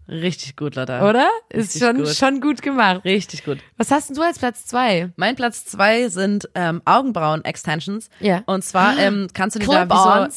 richtig 0.09 0.57
gut, 0.57 0.75
Lotta. 0.75 1.09
Oder? 1.09 1.29
Ist 1.51 1.75
Richtig 1.75 1.83
schon, 1.83 1.97
gut. 1.99 2.09
schon 2.09 2.41
gut 2.41 2.62
gemacht. 2.62 3.05
Richtig 3.05 3.45
gut. 3.45 3.59
Was 3.77 3.91
hast 3.91 4.09
denn 4.09 4.16
du 4.16 4.22
als 4.22 4.39
Platz 4.39 4.66
zwei? 4.66 5.12
Mein 5.16 5.37
Platz 5.37 5.64
zwei 5.66 6.09
sind 6.09 6.49
ähm, 6.55 6.83
Augenbrauen-Extensions. 6.85 8.09
Ja. 8.20 8.43
Und 8.47 8.64
zwar 8.64 8.99
ähm, 8.99 9.29
kannst 9.35 9.57
du 9.57 9.61
dir 9.61 9.66
da 9.87 9.89
wie 9.89 10.31
so, 10.31 10.37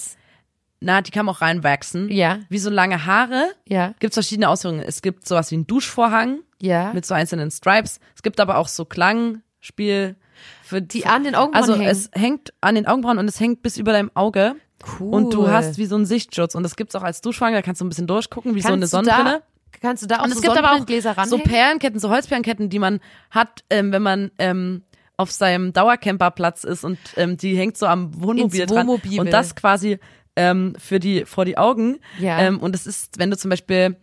na, 0.80 1.02
die 1.02 1.10
kann 1.12 1.26
man 1.26 1.34
auch 1.36 1.42
reinwachsen. 1.42 2.10
Ja. 2.12 2.40
Wie 2.50 2.60
so 2.60 2.70
lange 2.70 3.06
Haare. 3.06 3.50
Ja. 3.68 3.94
Gibt 4.00 4.12
es 4.12 4.16
verschiedene 4.16 4.48
Ausführungen. 4.48 4.82
Es 4.82 5.02
gibt 5.02 5.28
sowas 5.28 5.50
wie 5.52 5.56
einen 5.56 5.66
Duschvorhang 5.68 6.40
Ja. 6.62 6.92
mit 6.94 7.06
so 7.06 7.14
einzelnen 7.14 7.52
Stripes. 7.52 8.00
Es 8.16 8.24
gibt 8.24 8.40
aber 8.40 8.58
auch 8.58 8.68
so 8.68 8.86
Klangspiel 8.86 10.16
für 10.64 10.82
Die 10.82 11.06
an 11.06 11.24
den 11.24 11.36
Augenbrauen 11.36 11.56
Also 11.64 11.76
hängen. 11.76 11.88
es 11.90 12.10
hängt 12.14 12.54
an 12.62 12.76
den 12.76 12.88
Augenbrauen 12.88 13.18
und 13.18 13.28
es 13.28 13.40
hängt 13.40 13.62
bis 13.62 13.78
über 13.78 13.92
deinem 13.92 14.12
Auge. 14.14 14.56
Cool. 15.00 15.14
Und 15.14 15.34
du 15.34 15.50
hast 15.50 15.78
wie 15.78 15.86
so 15.86 15.96
einen 15.96 16.06
Sichtschutz. 16.06 16.54
Und 16.56 16.64
das 16.64 16.76
gibt's 16.76 16.96
auch 16.96 17.04
als 17.04 17.22
Duschvorhang, 17.22 17.54
da 17.56 17.62
kannst 17.62 17.82
du 17.82 17.86
ein 17.86 17.90
bisschen 17.90 18.08
durchgucken, 18.08 18.54
wie 18.56 18.62
so 18.62 18.68
eine 18.68 18.82
Kannst 18.82 18.92
Sonnenbrille. 18.92 19.42
Da, 19.72 19.80
kannst 19.82 20.04
du 20.04 20.08
da 20.08 20.20
auch 20.20 20.24
Und 20.24 20.30
so 20.32 20.36
es 20.36 20.42
gibt 20.42 20.58
aber 20.58 20.74
auch 20.74 21.26
so? 21.26 21.38
Perlenketten, 21.40 22.00
so 22.00 22.10
Holzperlenketten, 22.10 22.70
die 22.70 22.80
man 22.80 23.00
hat, 23.32 23.64
ähm, 23.70 23.92
wenn 23.92 24.04
man 24.04 24.32
ähm, 24.38 24.84
auf 25.18 25.32
seinem 25.32 25.74
Dauercamperplatz 25.74 26.64
ist 26.64 26.84
und 26.84 27.00
ähm, 27.16 27.38
die 27.38 27.58
hängt 27.58 27.76
so 27.78 27.88
am 27.88 28.22
Wohnmobil 28.22 28.62
Ins 28.62 28.72
dran. 28.72 28.88
Wohnmobil. 28.88 29.20
Und 29.20 29.34
das 29.34 29.56
quasi 29.56 29.98
ähm, 30.36 30.76
für 30.78 31.00
die 31.00 31.26
vor 31.26 31.44
die 31.46 31.58
Augen. 31.58 31.98
Ja. 32.20 32.38
Ähm, 32.40 32.60
und 32.60 32.76
es 32.76 32.86
ist, 32.86 33.18
wenn 33.18 33.32
du 33.32 33.38
zum 33.38 33.50
Beispiel, 33.50 33.98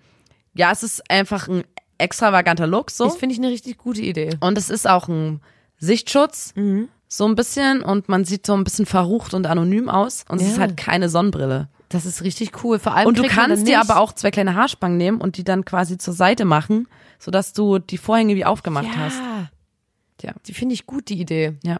ja, 0.54 0.72
es 0.72 0.82
ist 0.82 1.08
einfach 1.08 1.46
ein 1.48 1.62
extravaganter 1.98 2.66
Look 2.66 2.90
so. 2.90 3.04
Das 3.04 3.16
finde 3.16 3.34
ich 3.34 3.38
eine 3.40 3.48
richtig 3.50 3.78
gute 3.78 4.02
Idee. 4.02 4.30
Und 4.40 4.58
es 4.58 4.70
ist 4.70 4.88
auch 4.88 5.08
ein 5.08 5.40
Sichtschutz, 5.78 6.52
Mhm. 6.56 6.88
so 7.08 7.26
ein 7.26 7.34
bisschen. 7.34 7.82
Und 7.82 8.08
man 8.08 8.24
sieht 8.24 8.46
so 8.46 8.54
ein 8.54 8.64
bisschen 8.64 8.86
verrucht 8.86 9.34
und 9.34 9.46
anonym 9.46 9.88
aus. 9.88 10.24
Und 10.28 10.40
es 10.40 10.48
ist 10.48 10.54
Ja. 10.56 10.62
halt 10.62 10.76
keine 10.76 11.08
Sonnenbrille. 11.08 11.68
Das 11.88 12.06
ist 12.06 12.22
richtig 12.22 12.64
cool. 12.64 12.78
Vor 12.78 12.94
allem 12.94 13.06
Und 13.06 13.18
du 13.18 13.24
kannst 13.28 13.68
dir 13.68 13.80
aber 13.80 13.98
auch 13.98 14.12
zwei 14.12 14.30
kleine 14.30 14.54
Haarspangen 14.54 14.96
nehmen 14.98 15.20
und 15.20 15.36
die 15.36 15.44
dann 15.44 15.64
quasi 15.64 15.96
zur 15.98 16.14
Seite 16.14 16.44
machen, 16.44 16.88
sodass 17.18 17.52
du 17.52 17.78
die 17.78 17.98
Vorhänge 17.98 18.34
wie 18.34 18.44
aufgemacht 18.44 18.86
ja, 18.86 18.96
hast. 18.96 19.20
Tja. 20.18 20.32
Die 20.46 20.54
finde 20.54 20.74
ich 20.74 20.86
gut, 20.86 21.08
die 21.08 21.20
Idee. 21.20 21.54
Ja. 21.62 21.76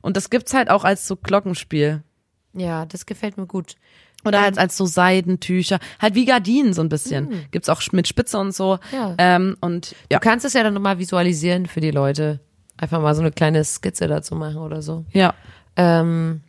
Und 0.00 0.16
das 0.16 0.30
gibt's 0.30 0.52
halt 0.54 0.70
auch 0.70 0.84
als 0.84 1.08
so 1.08 1.16
Glockenspiel. 1.16 2.02
Ja, 2.54 2.84
das 2.86 3.06
gefällt 3.06 3.36
mir 3.38 3.46
gut. 3.46 3.76
Oder 4.24 4.40
halt 4.40 4.58
als 4.58 4.76
so 4.76 4.86
Seidentücher. 4.86 5.78
Halt 6.00 6.14
wie 6.14 6.24
Gardinen 6.24 6.74
so 6.74 6.82
ein 6.82 6.88
bisschen. 6.88 7.46
Gibt's 7.50 7.68
auch 7.68 7.82
mit 7.92 8.06
Spitze 8.06 8.38
und 8.38 8.54
so. 8.54 8.78
Ja. 8.92 9.14
Ähm, 9.18 9.56
und 9.60 9.96
ja. 10.10 10.18
Du 10.18 10.20
kannst 10.20 10.44
es 10.44 10.52
ja 10.52 10.62
dann 10.62 10.74
nochmal 10.74 10.98
visualisieren 10.98 11.66
für 11.66 11.80
die 11.80 11.90
Leute. 11.90 12.40
Einfach 12.76 13.00
mal 13.00 13.14
so 13.14 13.20
eine 13.20 13.32
kleine 13.32 13.64
Skizze 13.64 14.06
dazu 14.08 14.34
machen 14.34 14.58
oder 14.58 14.80
so. 14.82 15.04
Ja. 15.12 15.34
Ähm, 15.76 16.40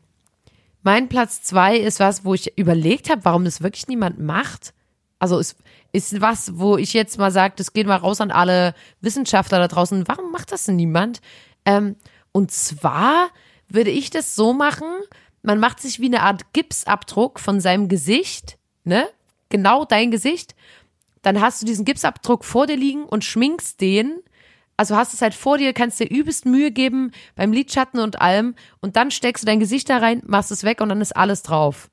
mein 0.84 1.09
Platz 1.09 1.41
zwei 1.41 1.78
ist 1.78 1.99
was, 1.99 2.26
wo 2.26 2.34
ich 2.34 2.57
überlegt 2.57 3.09
habe, 3.09 3.26
warum 3.26 3.45
das 3.45 3.61
wirklich 3.61 3.88
niemand 3.88 4.19
macht. 4.19 4.74
Also 5.17 5.39
ist, 5.39 5.57
ist 5.93 6.19
was, 6.19 6.57
wo 6.57 6.78
ich 6.78 6.93
jetzt 6.93 7.17
mal 7.17 7.32
sage, 7.32 7.53
das 7.55 7.71
geht 7.71 7.88
mal 7.88 7.95
raus 7.95 8.19
an 8.19 8.32
alle 8.32 8.74
Wissenschaftler 8.99 9.59
da 9.59 9.67
draußen. 9.67 10.07
Warum 10.07 10.32
macht 10.32 10.51
das 10.51 10.65
denn 10.65 10.76
niemand? 10.76 11.21
Ähm, 11.65 11.95
und 12.34 12.51
zwar 12.51 13.30
würde 13.69 13.91
ich 13.91 14.09
das 14.09 14.36
so 14.36 14.53
machen, 14.53 14.88
man 15.44 15.60
macht 15.60 15.80
sich 15.80 16.00
wie 16.00 16.08
eine 16.08 16.22
Art 16.22 16.54
Gipsabdruck 16.54 17.39
von 17.39 17.60
seinem 17.60 17.88
Gesicht, 17.88 18.58
ne? 18.84 19.08
Genau 19.50 19.86
dein 19.86 20.10
Gesicht. 20.10 20.56
Dann 21.22 21.39
hast 21.39 21.62
du 21.62 21.66
diesen 21.66 21.86
Gipsabdruck 21.86 22.44
vor 22.44 22.66
dir 22.66 22.76
liegen 22.76 23.04
und 23.04 23.24
schminkst 23.24 23.80
den 23.80 24.20
also 24.78 24.96
hast 24.96 25.14
es 25.14 25.22
halt 25.22 25.34
vor 25.34 25.58
dir, 25.58 25.74
kannst 25.74 26.00
dir 26.00 26.10
übelst 26.10 26.46
Mühe 26.46 26.72
geben 26.72 27.12
beim 27.36 27.52
Lidschatten 27.52 28.00
und 28.00 28.22
allem 28.22 28.56
und 28.82 28.96
dann 28.96 29.12
steckst 29.12 29.44
du 29.44 29.46
dein 29.46 29.60
Gesicht 29.60 29.89
da 29.89 29.98
rein, 29.98 30.22
machst 30.26 30.52
es 30.52 30.64
weg 30.64 30.82
und 30.82 30.89
dann 30.89 31.02
ist 31.02 31.16
alles 31.16 31.44
drauf. 31.44 31.89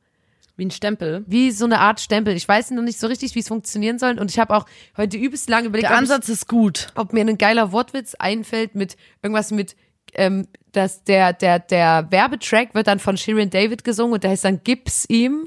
Wie 0.56 0.64
ein 0.66 0.70
Stempel. 0.70 1.24
Wie 1.26 1.52
so 1.52 1.64
eine 1.64 1.80
Art 1.80 2.00
Stempel. 2.00 2.34
Ich 2.36 2.46
weiß 2.46 2.70
noch 2.72 2.82
nicht 2.82 2.98
so 2.98 3.06
richtig, 3.06 3.34
wie 3.34 3.40
es 3.40 3.48
funktionieren 3.48 3.98
soll 3.98 4.18
und 4.18 4.30
ich 4.30 4.38
habe 4.38 4.54
auch 4.56 4.66
heute 4.96 5.16
übelst 5.16 5.48
lange 5.48 5.68
überlegt, 5.68 5.88
Der 5.88 5.96
ob, 5.96 6.02
ich, 6.02 6.10
Ansatz 6.10 6.28
ist 6.28 6.48
gut. 6.48 6.88
ob 6.94 7.12
mir 7.12 7.20
ein 7.20 7.38
geiler 7.38 7.72
Wortwitz 7.72 8.14
einfällt 8.14 8.74
mit 8.74 8.96
irgendwas 9.22 9.50
mit 9.50 9.76
ähm, 10.14 10.46
dass 10.72 11.04
der 11.04 11.32
der 11.32 11.58
der 11.58 12.06
Werbetrack 12.10 12.74
wird 12.74 12.86
dann 12.86 12.98
von 13.00 13.16
Shirin 13.16 13.50
David 13.50 13.84
gesungen 13.84 14.14
und 14.14 14.24
der 14.24 14.30
heißt 14.30 14.44
dann 14.44 14.62
Gib's 14.64 15.04
ihm. 15.08 15.46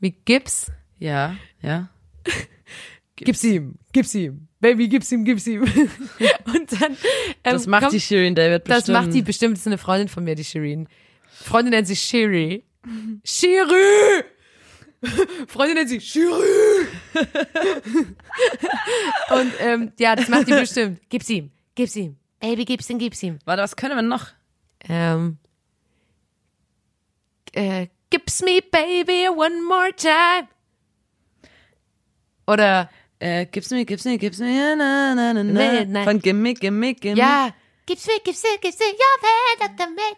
Wie 0.00 0.12
Gips? 0.24 0.70
Ja, 0.98 1.36
ja. 1.62 1.88
Gib's 3.16 3.44
ihm, 3.44 3.74
gib's 3.92 4.14
ihm. 4.14 4.48
Baby, 4.60 4.88
gib's 4.88 5.12
ihm, 5.12 5.24
gib's 5.24 5.46
ihm. 5.46 5.62
Und 6.44 6.72
dann. 6.80 6.92
Ähm, 6.92 6.96
Das 7.42 7.66
macht 7.66 7.82
kommt- 7.82 7.92
die 7.94 8.00
Shirin 8.00 8.34
David 8.34 8.64
bestimmt. 8.64 8.88
Das 8.88 8.88
macht 8.88 9.12
die 9.14 9.20
bestimmt. 9.22 9.54
Das 9.56 9.60
ist 9.60 9.66
eine 9.66 9.76
Freundin 9.78 10.08
von 10.08 10.24
mir, 10.24 10.34
die 10.34 10.44
Shirin. 10.44 10.86
Freundin 11.30 11.72
nennt 11.72 11.86
sich 11.86 12.00
Shiri. 12.00 12.64
Shiri! 13.24 14.24
Freundin 15.48 15.76
nennt 15.76 15.88
sie 15.90 16.00
Shiri! 16.00 16.86
Und 19.30 19.52
ähm, 19.60 19.92
ja, 19.98 20.16
das 20.16 20.28
macht 20.28 20.48
die 20.48 20.52
bestimmt. 20.52 21.00
Gib's 21.08 21.28
ihm, 21.30 21.50
gib's 21.74 21.96
ihm. 21.96 22.16
Baby, 22.40 22.64
gib's 22.64 22.88
ihm, 22.90 22.98
gib's 22.98 23.22
ihm. 23.22 23.38
Warte, 23.44 23.62
was 23.62 23.76
können 23.76 23.96
wir 23.96 24.02
noch? 24.02 24.26
Ähm, 24.88 25.38
äh, 27.52 27.88
gib's 28.10 28.40
me, 28.42 28.60
baby, 28.62 29.28
one 29.28 29.62
more 29.62 29.94
time. 29.94 30.48
Oder, 32.46 32.90
Äh, 33.22 33.44
gib's 33.44 33.68
mir, 33.70 33.84
gib's 33.84 34.06
mir, 34.06 34.16
gib's 34.16 34.38
mir, 34.38 34.74
na, 34.76 35.14
na, 35.14 35.34
na, 35.34 35.44
na. 35.44 35.84
Nein. 35.84 36.04
Von 36.04 36.20
Gimme, 36.22 36.54
Gimme, 36.54 36.94
Gimme. 36.94 37.18
ja, 37.18 37.50
gib's 37.84 38.06
mir, 38.06 38.18
gib's 38.24 38.42
mir, 38.42 38.56
gib's 38.62 38.78
mir, 38.78 38.86
your 38.86 39.18
hand, 39.22 39.78
Dr. 39.78 39.90
Mac. 39.90 40.16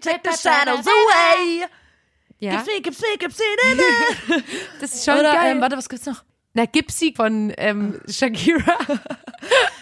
Take 0.00 0.22
the 0.24 0.36
shadows 0.36 0.84
away. 0.88 1.66
Ja, 2.40 2.56
Gib's 2.56 2.66
mir, 2.66 2.80
gib's 2.80 3.00
mir, 3.00 3.16
gib's 3.16 3.38
mir, 3.38 3.56
na, 3.62 3.74
na. 4.36 4.42
das 4.80 4.92
ist 4.94 5.04
schon 5.04 5.20
Oder, 5.20 5.32
geil. 5.34 5.52
ähm, 5.52 5.60
warte, 5.60 5.76
was 5.76 5.88
gibt's 5.88 6.06
noch? 6.06 6.24
Na, 6.52 6.66
Gipsy 6.66 7.12
von 7.16 7.52
ähm, 7.56 8.00
Shakira. 8.08 8.76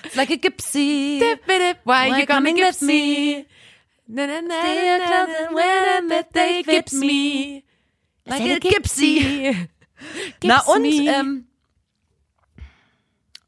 It's 0.04 0.16
like 0.16 0.30
a 0.30 0.36
Gipsy. 0.36 1.20
Why 1.84 2.10
Why 2.10 2.20
you 2.20 2.26
coming 2.26 2.56
with 2.56 2.82
me? 2.82 3.46
Na, 4.06 4.26
na, 4.26 4.40
na, 4.40 4.60
closer 4.60 4.98
na, 4.98 5.54
when 5.54 5.84
I 5.88 6.00
met 6.00 6.32
they 6.32 6.62
gips 6.62 6.92
me. 6.94 7.64
Like 8.26 8.42
a. 8.42 8.60
Gips 8.60 8.98
Na 10.44 10.60
und, 10.60 10.84
ähm, 10.84 11.46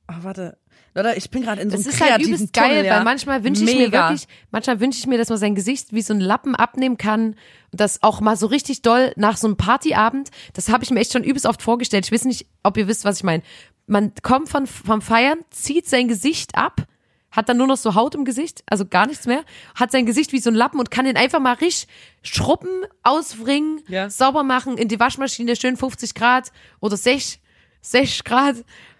oh, 0.08 0.22
warte. 0.22 0.58
Leute, 0.94 1.14
ich 1.16 1.30
bin 1.30 1.42
gerade 1.42 1.60
in 1.62 1.70
so 1.70 1.76
Das 1.76 1.86
einem 1.86 1.94
ist 1.94 2.00
halt 2.00 2.22
übelst 2.22 2.52
Tunnel, 2.52 2.70
geil, 2.70 2.84
ja. 2.86 2.96
weil 2.96 3.04
manchmal 3.04 3.44
wünsche 3.44 3.62
ich 3.64 3.74
mir 3.76 3.92
wirklich, 3.92 4.26
manchmal 4.50 4.80
wünsche 4.80 4.98
ich 4.98 5.06
mir, 5.06 5.18
dass 5.18 5.28
man 5.28 5.38
sein 5.38 5.54
Gesicht 5.54 5.92
wie 5.92 6.02
so 6.02 6.12
ein 6.12 6.20
Lappen 6.20 6.56
abnehmen 6.56 6.96
kann 6.98 7.34
und 7.70 7.80
das 7.80 8.02
auch 8.02 8.20
mal 8.20 8.36
so 8.36 8.46
richtig 8.46 8.82
doll 8.82 9.12
nach 9.16 9.36
so 9.36 9.46
einem 9.46 9.56
Partyabend, 9.56 10.30
das 10.54 10.68
habe 10.68 10.82
ich 10.82 10.90
mir 10.90 10.98
echt 11.00 11.12
schon 11.12 11.22
übelst 11.22 11.46
oft 11.46 11.62
vorgestellt. 11.62 12.06
Ich 12.06 12.12
weiß 12.12 12.24
nicht, 12.24 12.46
ob 12.64 12.76
ihr 12.76 12.88
wisst, 12.88 13.04
was 13.04 13.18
ich 13.18 13.22
meine. 13.24 13.42
Man 13.86 14.12
kommt 14.22 14.48
von, 14.48 14.66
vom 14.66 15.00
Feiern, 15.00 15.38
zieht 15.50 15.88
sein 15.88 16.08
Gesicht 16.08 16.56
ab, 16.56 16.82
hat 17.30 17.48
dann 17.48 17.56
nur 17.58 17.68
noch 17.68 17.76
so 17.76 17.94
Haut 17.94 18.16
im 18.16 18.24
Gesicht, 18.24 18.62
also 18.66 18.84
gar 18.84 19.06
nichts 19.06 19.26
mehr, 19.26 19.44
hat 19.76 19.92
sein 19.92 20.06
Gesicht 20.06 20.32
wie 20.32 20.40
so 20.40 20.50
ein 20.50 20.56
Lappen 20.56 20.80
und 20.80 20.90
kann 20.90 21.04
den 21.04 21.16
einfach 21.16 21.38
mal 21.38 21.54
richtig 21.54 21.86
schruppen, 22.22 22.70
auswringen, 23.04 23.80
Ja. 23.86 24.10
sauber 24.10 24.42
machen, 24.42 24.76
in 24.76 24.88
die 24.88 24.98
Waschmaschine, 24.98 25.54
schön 25.54 25.76
50 25.76 26.14
Grad 26.14 26.50
oder 26.80 26.96
6, 26.96 27.38
6 27.82 28.24
Grad 28.24 28.56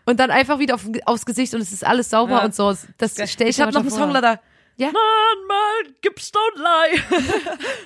und 0.07 0.18
dann 0.20 0.30
einfach 0.30 0.59
wieder 0.59 0.74
auf, 0.74 0.82
aufs 1.07 1.24
Gesicht 1.26 1.55
und 1.55 1.61
es 1.61 1.72
ist 1.72 1.84
alles 1.84 2.11
sauber 2.11 2.38
Ja. 2.38 2.44
und 2.44 2.55
so. 2.55 2.74
Das 2.98 3.12
stell 3.30 3.48
ich, 3.48 3.57
Ich 3.57 3.61
habe 3.61 3.72
noch 3.72 3.80
einen 3.80 3.90
Song, 3.90 4.11
leider. 4.11 4.40
Ja. 4.76 4.86
Manchmal 4.92 5.94
gibt's 6.01 6.32
don't 6.32 6.57
lie. 6.57 7.03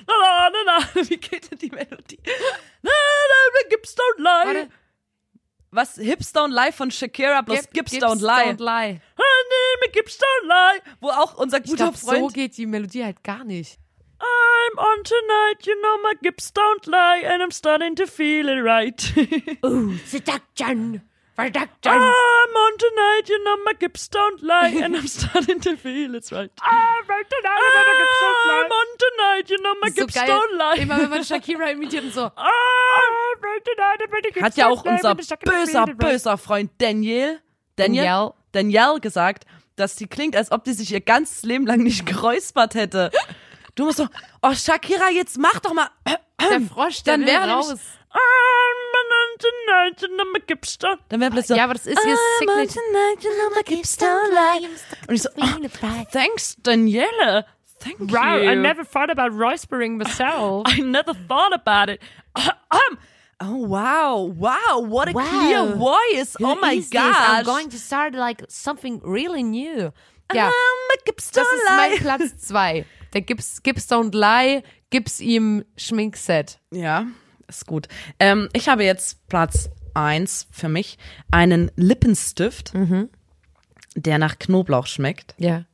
na, 0.07 0.13
na, 0.21 0.49
na, 0.49 0.79
na. 0.95 1.09
Wie 1.09 1.17
geht 1.17 1.51
denn 1.51 1.57
die 1.59 1.69
Melodie? 1.69 2.19
Na, 2.81 2.91
na, 2.91 2.91
na, 3.53 3.69
gibt's 3.69 3.95
don't 3.97 4.17
lie. 4.19 4.45
Warte. 4.55 4.69
Was? 5.71 5.95
Hips 5.95 6.31
don't 6.33 6.53
lie 6.53 6.71
von 6.71 6.89
Shakira 6.89 7.41
plus 7.41 7.59
Gib- 7.63 7.73
Gips, 7.73 7.91
Gips 7.91 8.03
don't 8.05 8.21
lie. 8.21 8.53
Don't 8.53 8.61
lie. 8.63 9.01
Gips 9.91 10.17
don't 10.17 10.47
lie. 10.47 10.81
Wo 11.01 11.09
auch 11.09 11.37
unser 11.37 11.57
Ich 11.59 11.65
guter 11.65 11.85
glaub, 11.91 11.97
so 11.97 12.07
Freund. 12.11 12.33
geht 12.33 12.57
die 12.57 12.65
Melodie 12.65 13.03
halt 13.03 13.23
gar 13.23 13.43
nicht. 13.43 13.77
I'm 14.19 14.77
on 14.77 15.03
tonight, 15.03 15.65
you 15.65 15.73
know 15.81 15.97
my 16.03 16.13
Gips 16.21 16.53
don't 16.53 16.85
lie, 16.89 17.25
and 17.27 17.43
I'm 17.43 17.51
starting 17.51 17.95
to 17.97 18.07
feel 18.07 18.47
it 18.47 18.61
right. 18.63 19.13
Uh, 19.61 19.91
seduction, 20.07 21.01
seduction. 21.37 21.91
I'm 21.91 22.55
on 22.55 22.77
tonight, 22.77 23.23
you 23.29 23.43
know 23.43 23.57
my 23.65 23.73
Gips 23.73 24.09
don't 24.09 24.41
lie, 24.43 24.69
and 24.83 24.95
I'm 24.95 25.07
starting 25.07 25.59
to 25.61 25.75
feel 25.77 26.15
it's 26.15 26.31
right. 26.31 26.51
I'm 26.61 27.05
on 28.71 28.87
tonight, 28.97 29.49
you 29.49 29.57
know 29.61 29.75
my 29.81 29.89
so 29.89 30.05
Gips 30.05 30.13
geil. 30.15 30.27
don't 30.27 30.57
lie. 30.57 30.77
Immer 30.81 30.99
wenn 31.01 31.09
man 31.09 31.23
Shakira 31.23 31.69
imitiert 31.71 32.03
und 32.05 32.13
so. 32.13 32.31
Hat 34.41 34.57
ja 34.57 34.67
auch 34.69 34.83
unser 34.85 35.15
böser, 35.15 35.85
böser 35.87 36.37
Freund 36.37 36.71
Daniel, 36.77 37.39
Daniel, 37.75 38.03
Danielle. 38.05 38.33
Danielle 38.51 38.99
gesagt, 38.99 39.45
dass 39.75 39.95
sie 39.97 40.07
klingt, 40.07 40.35
als 40.35 40.51
ob 40.51 40.63
die 40.63 40.73
sich 40.73 40.91
ihr 40.91 41.01
ganzes 41.01 41.43
Leben 41.43 41.65
lang 41.67 41.83
nicht 41.83 42.05
geräuspert 42.05 42.75
hätte. 42.75 43.11
Du 43.75 43.85
musst 43.85 43.97
so, 43.97 44.07
oh 44.41 44.53
Shakira, 44.53 45.09
jetzt 45.09 45.37
mach 45.37 45.59
doch 45.59 45.73
mal. 45.73 45.89
Der 46.39 46.61
Frosch, 46.61 47.03
der 47.03 47.17
Dann 47.17 47.27
wäre 47.27 47.49
raus. 47.49 47.67
nämlich- 47.67 47.83
Dann 51.09 51.19
wäre 51.21 51.31
plötzlich 51.31 51.47
so, 51.47 51.55
Ja, 51.55 51.63
aber 51.65 51.73
das 51.73 51.85
ist 51.87 51.99
ihr 52.05 52.13
I'm 52.13 52.17
Signature. 52.39 52.67
tonight, 52.67 53.23
you 53.23 53.29
know 53.31 53.55
my 53.55 53.63
Gips 53.63 53.97
don't 53.97 54.29
lie. 54.31 54.67
Und 55.07 55.15
ich 55.15 55.21
so, 55.21 55.29
oh, 55.37 56.03
thanks 56.11 56.55
Danielle. 56.61 57.45
Thank 57.79 57.99
Wow, 57.99 58.37
you. 58.41 58.49
I 58.49 58.55
never 58.55 58.83
thought 58.85 59.09
about 59.11 59.35
rospering 59.35 59.97
myself. 59.97 60.63
I 60.67 60.81
never 60.81 61.13
thought 61.27 61.53
about 61.53 61.89
it. 61.91 62.01
Um, 62.35 62.97
oh 63.41 63.67
wow, 63.67 64.23
wow, 64.35 64.79
what 64.79 65.09
a 65.09 65.11
Wow. 65.13 65.23
clear 65.23 65.75
voice. 65.75 66.35
oh 66.41 66.55
my 66.55 66.75
I'm 66.75 66.89
gosh. 66.89 67.45
going 67.45 67.69
to 67.69 67.77
start 67.77 68.13
like 68.15 68.43
something 68.47 69.01
really 69.03 69.43
new. 69.43 69.91
Ja, 70.33 70.47
Um, 70.47 70.51
Gips 71.05 71.31
das 71.31 71.45
ist 71.45 71.63
mein. 71.69 71.97
Platz 71.99 72.37
zwei. 72.37 72.85
Der 73.13 73.21
Gips, 73.21 73.61
Gips 73.61 73.87
Don't 73.91 74.13
Lie, 74.15 74.63
gib's 74.89 75.19
ihm 75.19 75.63
Schminkset. 75.77 76.59
Ja, 76.71 77.05
ist 77.47 77.65
gut. 77.67 77.87
Ähm, 78.19 78.49
ich 78.53 78.67
habe 78.69 78.83
jetzt 78.83 79.27
Platz 79.27 79.69
eins 79.93 80.47
für 80.51 80.69
mich 80.69 80.97
einen 81.31 81.71
Lippenstift, 81.75 82.73
Mhm. 82.73 83.09
der 83.95 84.17
nach 84.17 84.37
Knoblauch 84.39 84.87
schmeckt, 84.87 85.35
Ja. 85.37 85.65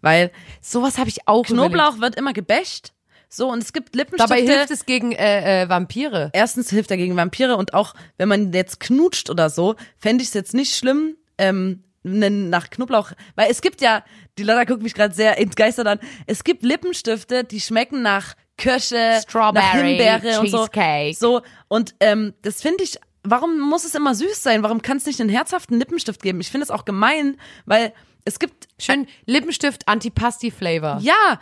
weil 0.00 0.30
Sowas 0.60 0.98
habe 0.98 1.08
ich 1.08 1.26
auch 1.26 1.48
überlegt. 1.48 1.74
Knoblauch 1.74 2.00
wird 2.00 2.14
immer 2.16 2.32
gebasht. 2.32 2.92
So 3.30 3.50
und 3.50 3.62
es 3.62 3.72
gibt 3.74 3.94
Lippenstifte. 3.94 4.34
Dabei 4.34 4.40
hilft 4.46 4.70
es 4.70 4.86
gegen 4.86 5.12
äh, 5.12 5.62
äh, 5.64 5.68
Vampire. 5.68 6.30
erstens 6.32 6.70
hilft 6.70 6.90
er 6.90 6.96
gegen 6.96 7.14
Vampire 7.16 7.56
und 7.56 7.74
auch 7.74 7.94
wenn 8.16 8.28
man 8.28 8.52
jetzt 8.54 8.80
knutscht 8.80 9.28
oder 9.28 9.50
so, 9.50 9.74
fände 9.98 10.22
ich 10.22 10.28
es 10.28 10.34
jetzt 10.34 10.54
nicht 10.54 10.74
schlimm, 10.74 11.16
ähm, 11.36 11.82
nach 12.04 12.70
Knoblauch, 12.70 13.12
weil 13.34 13.50
es 13.50 13.60
gibt 13.60 13.82
ja, 13.82 14.02
die 14.38 14.44
Leute 14.44 14.64
gucken 14.66 14.84
mich 14.84 14.94
gerade 14.94 15.14
sehr 15.14 15.38
entgeistert 15.38 15.86
an, 15.88 15.98
es 16.26 16.42
gibt 16.42 16.62
Lippenstifte, 16.62 17.44
die 17.44 17.60
schmecken 17.60 18.00
nach 18.00 18.34
Kirsche, 18.58 19.20
Strawberry, 19.22 19.96
Himbeere 19.96 20.40
und 20.40 20.50
so. 20.50 20.58
Cheesecake. 20.66 21.16
So 21.16 21.40
und 21.68 21.94
ähm, 22.00 22.34
das 22.42 22.60
finde 22.60 22.84
ich, 22.84 22.98
warum 23.24 23.58
muss 23.60 23.84
es 23.84 23.94
immer 23.94 24.14
süß 24.14 24.42
sein? 24.42 24.62
Warum 24.62 24.82
kann 24.82 24.98
es 24.98 25.06
nicht 25.06 25.20
einen 25.20 25.30
herzhaften 25.30 25.78
Lippenstift 25.78 26.20
geben? 26.22 26.40
Ich 26.40 26.50
finde 26.50 26.64
es 26.64 26.70
auch 26.70 26.84
gemein, 26.84 27.36
weil 27.64 27.92
es 28.24 28.38
gibt 28.38 28.68
Schön 28.78 29.06
Lippenstift 29.26 29.88
Antipasti-Flavor. 29.88 30.98
ja 31.00 31.40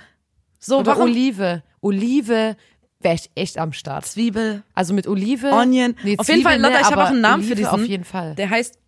so 0.59 0.79
Oder 0.79 0.93
warum 0.93 1.11
Olive. 1.11 1.63
Olive 1.81 2.57
wäre 3.01 3.15
ich 3.15 3.31
echt 3.35 3.59
am 3.59 3.73
Start. 3.73 4.07
Zwiebel, 4.07 4.63
Also 4.75 4.95
mit 4.95 5.07
Olive. 5.07 5.51
Onion. 5.53 5.95
Nee, 6.03 6.17
Auf 6.19 6.29
jeden 6.29 6.43
Fall, 6.43 6.61
Lotta, 6.61 6.81
ich 6.81 6.87
habe 6.87 7.03
auch 7.05 7.09
einen 7.11 7.21
Namen 7.21 7.43
für 7.43 7.53
Olive 7.53 7.57
diesen. 7.57 7.71
Auf 7.83 7.87
jeden 7.87 8.05
Fall. 8.05 8.35
Der 8.37 8.49
heißt, 8.51 8.79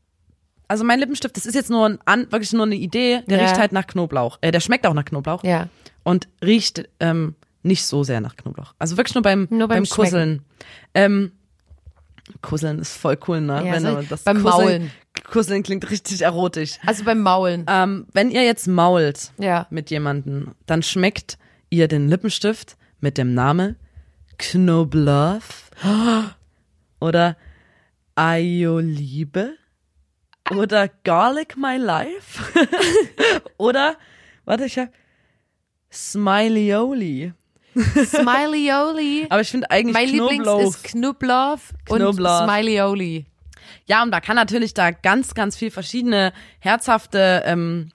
also 0.66 0.84
mein 0.84 0.98
Lippenstift, 0.98 1.36
das 1.36 1.46
ist 1.46 1.54
jetzt 1.54 1.70
nur 1.70 1.98
ein, 2.04 2.32
wirklich 2.32 2.52
nur 2.52 2.64
eine 2.66 2.74
Idee, 2.74 3.22
der 3.26 3.38
Ja. 3.38 3.44
riecht 3.44 3.58
halt 3.58 3.72
nach 3.72 3.86
Knoblauch. 3.86 4.38
Äh, 4.40 4.50
der 4.50 4.60
schmeckt 4.60 4.86
auch 4.86 4.94
nach 4.94 5.04
Knoblauch 5.04 5.44
ja. 5.44 5.68
und 6.04 6.28
riecht 6.42 6.88
ähm, 7.00 7.36
nicht 7.68 7.84
so 7.84 8.02
sehr 8.02 8.20
nach 8.20 8.34
Knoblauch. 8.36 8.74
Also 8.78 8.96
wirklich 8.96 9.14
nur 9.14 9.22
beim, 9.22 9.46
Nur 9.50 9.68
beim 9.68 9.84
beim 9.84 9.88
Kusseln. 9.88 10.42
Ähm, 10.94 11.32
Kusseln 12.42 12.78
ist 12.80 12.96
voll 12.96 13.18
cool, 13.28 13.40
ne? 13.40 13.64
Ja, 13.64 13.72
wenn 13.74 13.82
so 13.82 14.02
das 14.02 14.24
beim 14.24 14.42
Kusseln, 14.42 14.64
Maulen. 14.82 14.90
Kusseln 15.30 15.62
klingt 15.62 15.88
richtig 15.90 16.22
erotisch. 16.22 16.78
Also 16.84 17.04
beim 17.04 17.20
Maulen. 17.22 17.64
Ähm, 17.68 18.06
wenn 18.12 18.30
ihr 18.30 18.44
jetzt 18.44 18.66
mault 18.66 19.32
Ja. 19.38 19.66
mit 19.70 19.90
jemandem, 19.90 20.54
dann 20.66 20.82
schmeckt 20.82 21.38
ihr 21.70 21.88
den 21.88 22.08
Lippenstift 22.08 22.76
mit 23.00 23.16
dem 23.18 23.34
Namen 23.34 23.76
Knoblauch 24.38 25.40
oder 27.00 27.36
Aioliebe 28.14 29.54
oder 30.50 30.88
Garlic 31.04 31.56
My 31.56 31.76
Life 31.76 32.42
oder 33.58 33.96
warte 34.44 34.64
ich 34.64 34.78
hab 34.78 34.90
Smileyoli. 35.92 37.32
Smileyoli. 37.78 39.26
Aber 39.30 39.40
ich 39.40 39.48
finde 39.50 39.70
eigentlich 39.70 39.94
Mein 39.94 40.08
Knoblauch. 40.08 40.58
Lieblings 40.58 40.76
ist 40.76 40.84
Knoblauch 40.84 41.58
und 41.88 41.98
Knoblauch. 42.00 42.44
Smileyoli. 42.44 43.26
Ja, 43.86 44.02
und 44.02 44.10
da 44.10 44.20
kann 44.20 44.36
natürlich 44.36 44.74
da 44.74 44.90
ganz, 44.90 45.34
ganz 45.34 45.56
viel 45.56 45.70
verschiedene 45.70 46.32
herzhafte 46.60 47.42
ähm, 47.46 47.90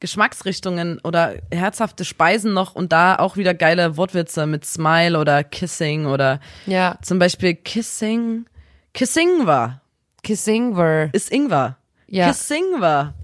Geschmacksrichtungen 0.00 0.98
oder 1.02 1.34
herzhafte 1.50 2.04
Speisen 2.04 2.52
noch 2.52 2.74
und 2.74 2.92
da 2.92 3.16
auch 3.16 3.36
wieder 3.36 3.54
geile 3.54 3.96
Wortwitze 3.96 4.46
mit 4.46 4.64
Smile 4.66 5.18
oder 5.18 5.42
Kissing 5.44 6.06
oder 6.06 6.40
Ja. 6.66 6.98
zum 7.02 7.18
Beispiel 7.18 7.54
Kissing. 7.54 8.44
Kissing 8.92 9.46
war. 9.46 9.80
Kissing 10.22 10.76
were. 10.76 11.08
Ist 11.12 11.30
Ingwer. 11.32 11.76
Ja. 12.06 12.28
Kissing 12.28 12.64
war. 12.80 13.14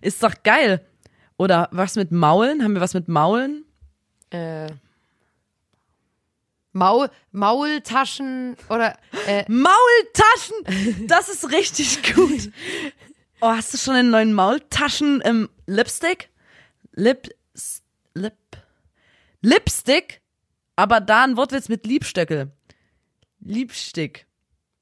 Ist 0.00 0.22
doch 0.22 0.34
geil. 0.44 0.84
Oder 1.36 1.68
was 1.72 1.96
mit 1.96 2.10
Maulen? 2.12 2.62
Haben 2.62 2.74
wir 2.74 2.80
was 2.80 2.94
mit 2.94 3.08
Maulen? 3.08 3.64
Äh, 4.30 4.68
Maul, 6.72 7.10
Maultaschen 7.32 8.56
oder 8.68 8.98
äh, 9.26 9.44
Maultaschen! 9.50 11.06
Das 11.06 11.28
ist 11.28 11.50
richtig 11.50 12.14
gut. 12.14 12.52
Oh, 13.40 13.48
hast 13.48 13.72
du 13.72 13.78
schon 13.78 13.94
einen 13.94 14.10
neuen 14.10 14.34
Maultaschen 14.34 15.20
im 15.22 15.48
Lipstick? 15.66 16.28
Lip, 16.92 17.28
Lip, 18.14 18.34
Lipstick? 19.40 20.20
Aber 20.76 21.00
da 21.00 21.24
ein 21.24 21.36
Wortwitz 21.36 21.68
mit 21.68 21.86
Liebstöckel. 21.86 22.52
Liebstick. 23.40 24.26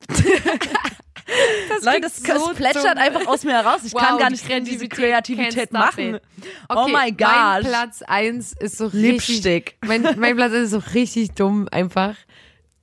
das 1.69 1.85
Leute, 1.85 2.01
das, 2.03 2.23
das 2.23 2.45
so 2.45 2.53
plätschert 2.55 2.85
dumm. 2.97 2.99
einfach 3.03 3.27
aus 3.27 3.45
mir 3.45 3.53
heraus. 3.53 3.81
Ich 3.85 3.93
Wow, 3.95 4.01
kann 4.01 4.19
gar 4.19 4.29
die 4.31 4.35
nicht 4.35 4.67
diese 4.69 4.89
Kreativität 4.89 5.73
machen. 5.73 6.19
oh 6.69 6.75
Okay, 6.75 6.93
my 6.93 6.93
Mein 6.93 7.17
gosh. 7.17 7.69
Platz 7.69 8.03
eins 8.03 8.53
ist 8.59 8.79
so 8.79 8.89
Lipstick. 8.93 9.77
richtig. 9.77 9.77
Mein, 9.87 10.03
mein 10.19 10.37
Platz 10.37 10.53
ist 10.53 10.71
so 10.71 10.83
richtig 10.95 11.33
dumm 11.33 11.69
einfach. 11.71 12.15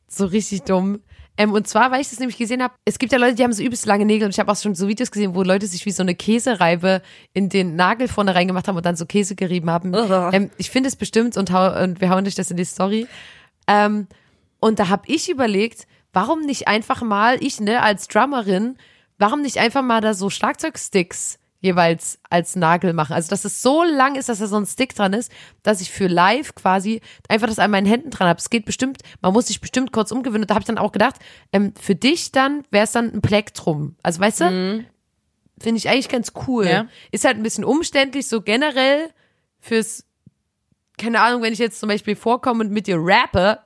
So 0.08 0.26
richtig 0.26 0.64
dumm. 0.64 1.00
Ähm, 1.36 1.52
und 1.52 1.68
zwar, 1.68 1.89
weil 1.89 2.02
ich 2.02 2.10
das 2.10 2.20
nämlich 2.20 2.38
gesehen 2.38 2.62
habe, 2.62 2.76
es 2.86 3.00
gibt 3.00 3.12
ja 3.12 3.18
Leute, 3.18 3.34
die 3.34 3.44
haben 3.44 3.54
so 3.54 3.64
übelst 3.64 3.88
lange 3.88 4.06
Nägel 4.06 4.26
und 4.26 4.32
ich 4.32 4.39
habe 4.39 4.52
auch 4.52 4.56
schon 4.56 4.76
so 4.76 4.88
Videos 4.88 5.10
gesehen, 5.10 5.34
wo 5.34 5.41
Leute 5.41 5.66
sich 5.66 5.84
wie 5.88 5.91
so 5.91 6.04
eine 6.04 6.14
Käsereibe 6.14 7.02
in 7.34 7.50
den 7.50 7.76
Nagel 7.76 8.08
vorne 8.08 8.36
reingemacht 8.36 8.68
haben 8.68 8.76
und 8.78 8.86
dann 8.86 8.96
so 8.96 9.08
Käse 9.08 9.34
gerieben 9.36 9.72
haben. 9.72 9.96
Ähm, 10.32 10.52
ich 10.58 10.70
finde 10.70 10.89
es 10.89 10.96
bestimmt 10.96 11.36
und, 11.36 11.52
hau, 11.52 11.82
und 11.82 12.02
wir 12.02 12.10
hauen 12.12 12.26
dich 12.26 12.36
das 12.36 12.52
in 12.52 12.58
die 12.58 12.66
Story. 12.66 13.08
Ähm, 13.68 14.06
und 14.60 14.78
da 14.78 14.89
habe 14.89 15.04
ich 15.08 15.28
überlegt, 15.28 15.88
warum 16.14 16.41
nicht 16.41 16.68
einfach 16.68 17.01
mal, 17.01 17.43
ich 17.43 17.59
ne, 17.59 17.82
als 17.82 18.07
Drummerin, 18.07 18.78
warum 19.18 19.41
nicht 19.41 19.57
einfach 19.57 19.82
mal 19.82 20.01
da 20.01 20.14
so 20.14 20.30
Schlagzeugsticks 20.30 21.39
jeweils 21.59 22.20
als 22.30 22.57
Nagel 22.57 22.91
machen. 22.91 23.14
Also, 23.14 23.30
dass 23.30 23.45
es 23.45 23.61
so 23.61 23.84
lang 23.84 24.16
ist, 24.16 24.28
dass 24.28 24.39
da 24.39 24.47
so 24.47 24.57
ein 24.57 24.66
Stick 24.66 24.93
dran 24.95 25.14
ist, 25.14 25.32
dass 25.64 25.80
ich 25.80 25.91
für 25.91 26.07
live 26.07 26.55
quasi 26.55 26.99
einfach 27.30 27.47
das 27.47 27.57
an 27.57 27.72
meinen 27.72 27.88
Händen 27.88 28.09
dran 28.09 28.28
habe. 28.28 28.38
Es 28.38 28.49
geht 28.49 28.66
bestimmt, 28.66 29.01
man 29.22 29.32
muss 29.32 29.47
sich 29.47 29.61
bestimmt 29.61 29.93
kurz 29.93 30.11
umgewöhnen. 30.11 30.43
Und 30.43 30.49
da 30.49 30.55
habe 30.55 30.64
ich 30.64 30.68
dann 30.68 30.78
auch 30.78 30.91
gedacht, 30.91 31.16
ähm, 31.53 31.74
für 31.80 31.95
dich 31.95 32.34
dann 32.34 32.64
wäre 32.70 32.84
es 32.84 32.91
dann 32.91 33.14
ein 33.14 33.22
Plektrum. 33.22 33.95
Also, 34.03 34.20
weißt 34.20 34.41
du, 34.41 34.86
finde 35.57 35.78
ich 35.78 35.88
eigentlich 35.88 36.09
ganz 36.09 36.34
cool. 36.47 36.68
Ja. 36.68 36.88
Ist 37.11 37.24
halt 37.24 37.38
ein 37.38 37.43
bisschen 37.43 37.64
umständlich, 37.64 38.28
so 38.28 38.41
generell 38.41 39.09
fürs, 39.61 40.05
keine 40.97 41.22
Ahnung, 41.22 41.41
wenn 41.43 41.53
ich 41.53 41.59
jetzt 41.59 41.80
zum 41.80 41.88
Beispiel 41.88 42.18
vorkomme 42.18 42.66
und 42.66 42.72
mit 42.72 42.88
dir 42.88 42.97
rappe, 42.99 43.59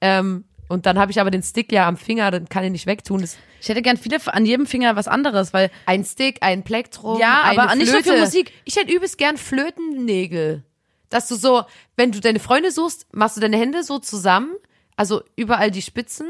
ähm, 0.00 0.44
und 0.72 0.86
dann 0.86 0.98
habe 0.98 1.12
ich 1.12 1.20
aber 1.20 1.30
den 1.30 1.42
Stick 1.42 1.70
ja 1.70 1.86
am 1.86 1.96
Finger, 1.96 2.30
dann 2.30 2.48
kann 2.48 2.64
ich 2.64 2.70
nicht 2.70 2.86
wegtun. 2.86 3.20
Das 3.20 3.36
Ich 3.60 3.68
hätte 3.68 3.82
gern 3.82 3.96
viele 3.96 4.18
an 4.26 4.46
jedem 4.46 4.66
Finger 4.66 4.96
was 4.96 5.06
anderes, 5.06 5.52
weil 5.52 5.70
ein 5.86 6.04
Stick, 6.04 6.38
ein 6.40 6.64
Plektrum, 6.64 7.20
Ja, 7.20 7.42
eine 7.42 7.60
aber 7.60 7.74
nicht 7.74 7.92
nur 7.92 7.98
für 7.98 8.10
Flöte. 8.10 8.20
Musik. 8.20 8.52
Ich 8.64 8.76
hätte 8.76 8.92
übelst 8.92 9.18
gern 9.18 9.36
Flötennägel. 9.36 10.64
Dass 11.10 11.28
du 11.28 11.34
so, 11.34 11.64
wenn 11.96 12.10
du 12.10 12.20
deine 12.20 12.40
Freunde 12.40 12.70
suchst, 12.70 13.06
machst 13.12 13.36
du 13.36 13.40
deine 13.40 13.58
Hände 13.58 13.82
so 13.82 13.98
zusammen, 13.98 14.54
also 14.96 15.22
überall 15.36 15.70
die 15.70 15.82
Spitzen, 15.82 16.26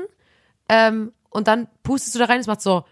ähm, 0.69 1.13
und 1.31 1.49
dann 1.49 1.69
pustest 1.83 2.15
du 2.15 2.19
da 2.19 2.27
rein, 2.27 2.41
es 2.41 2.47
macht 2.47 2.61
so 2.61 2.85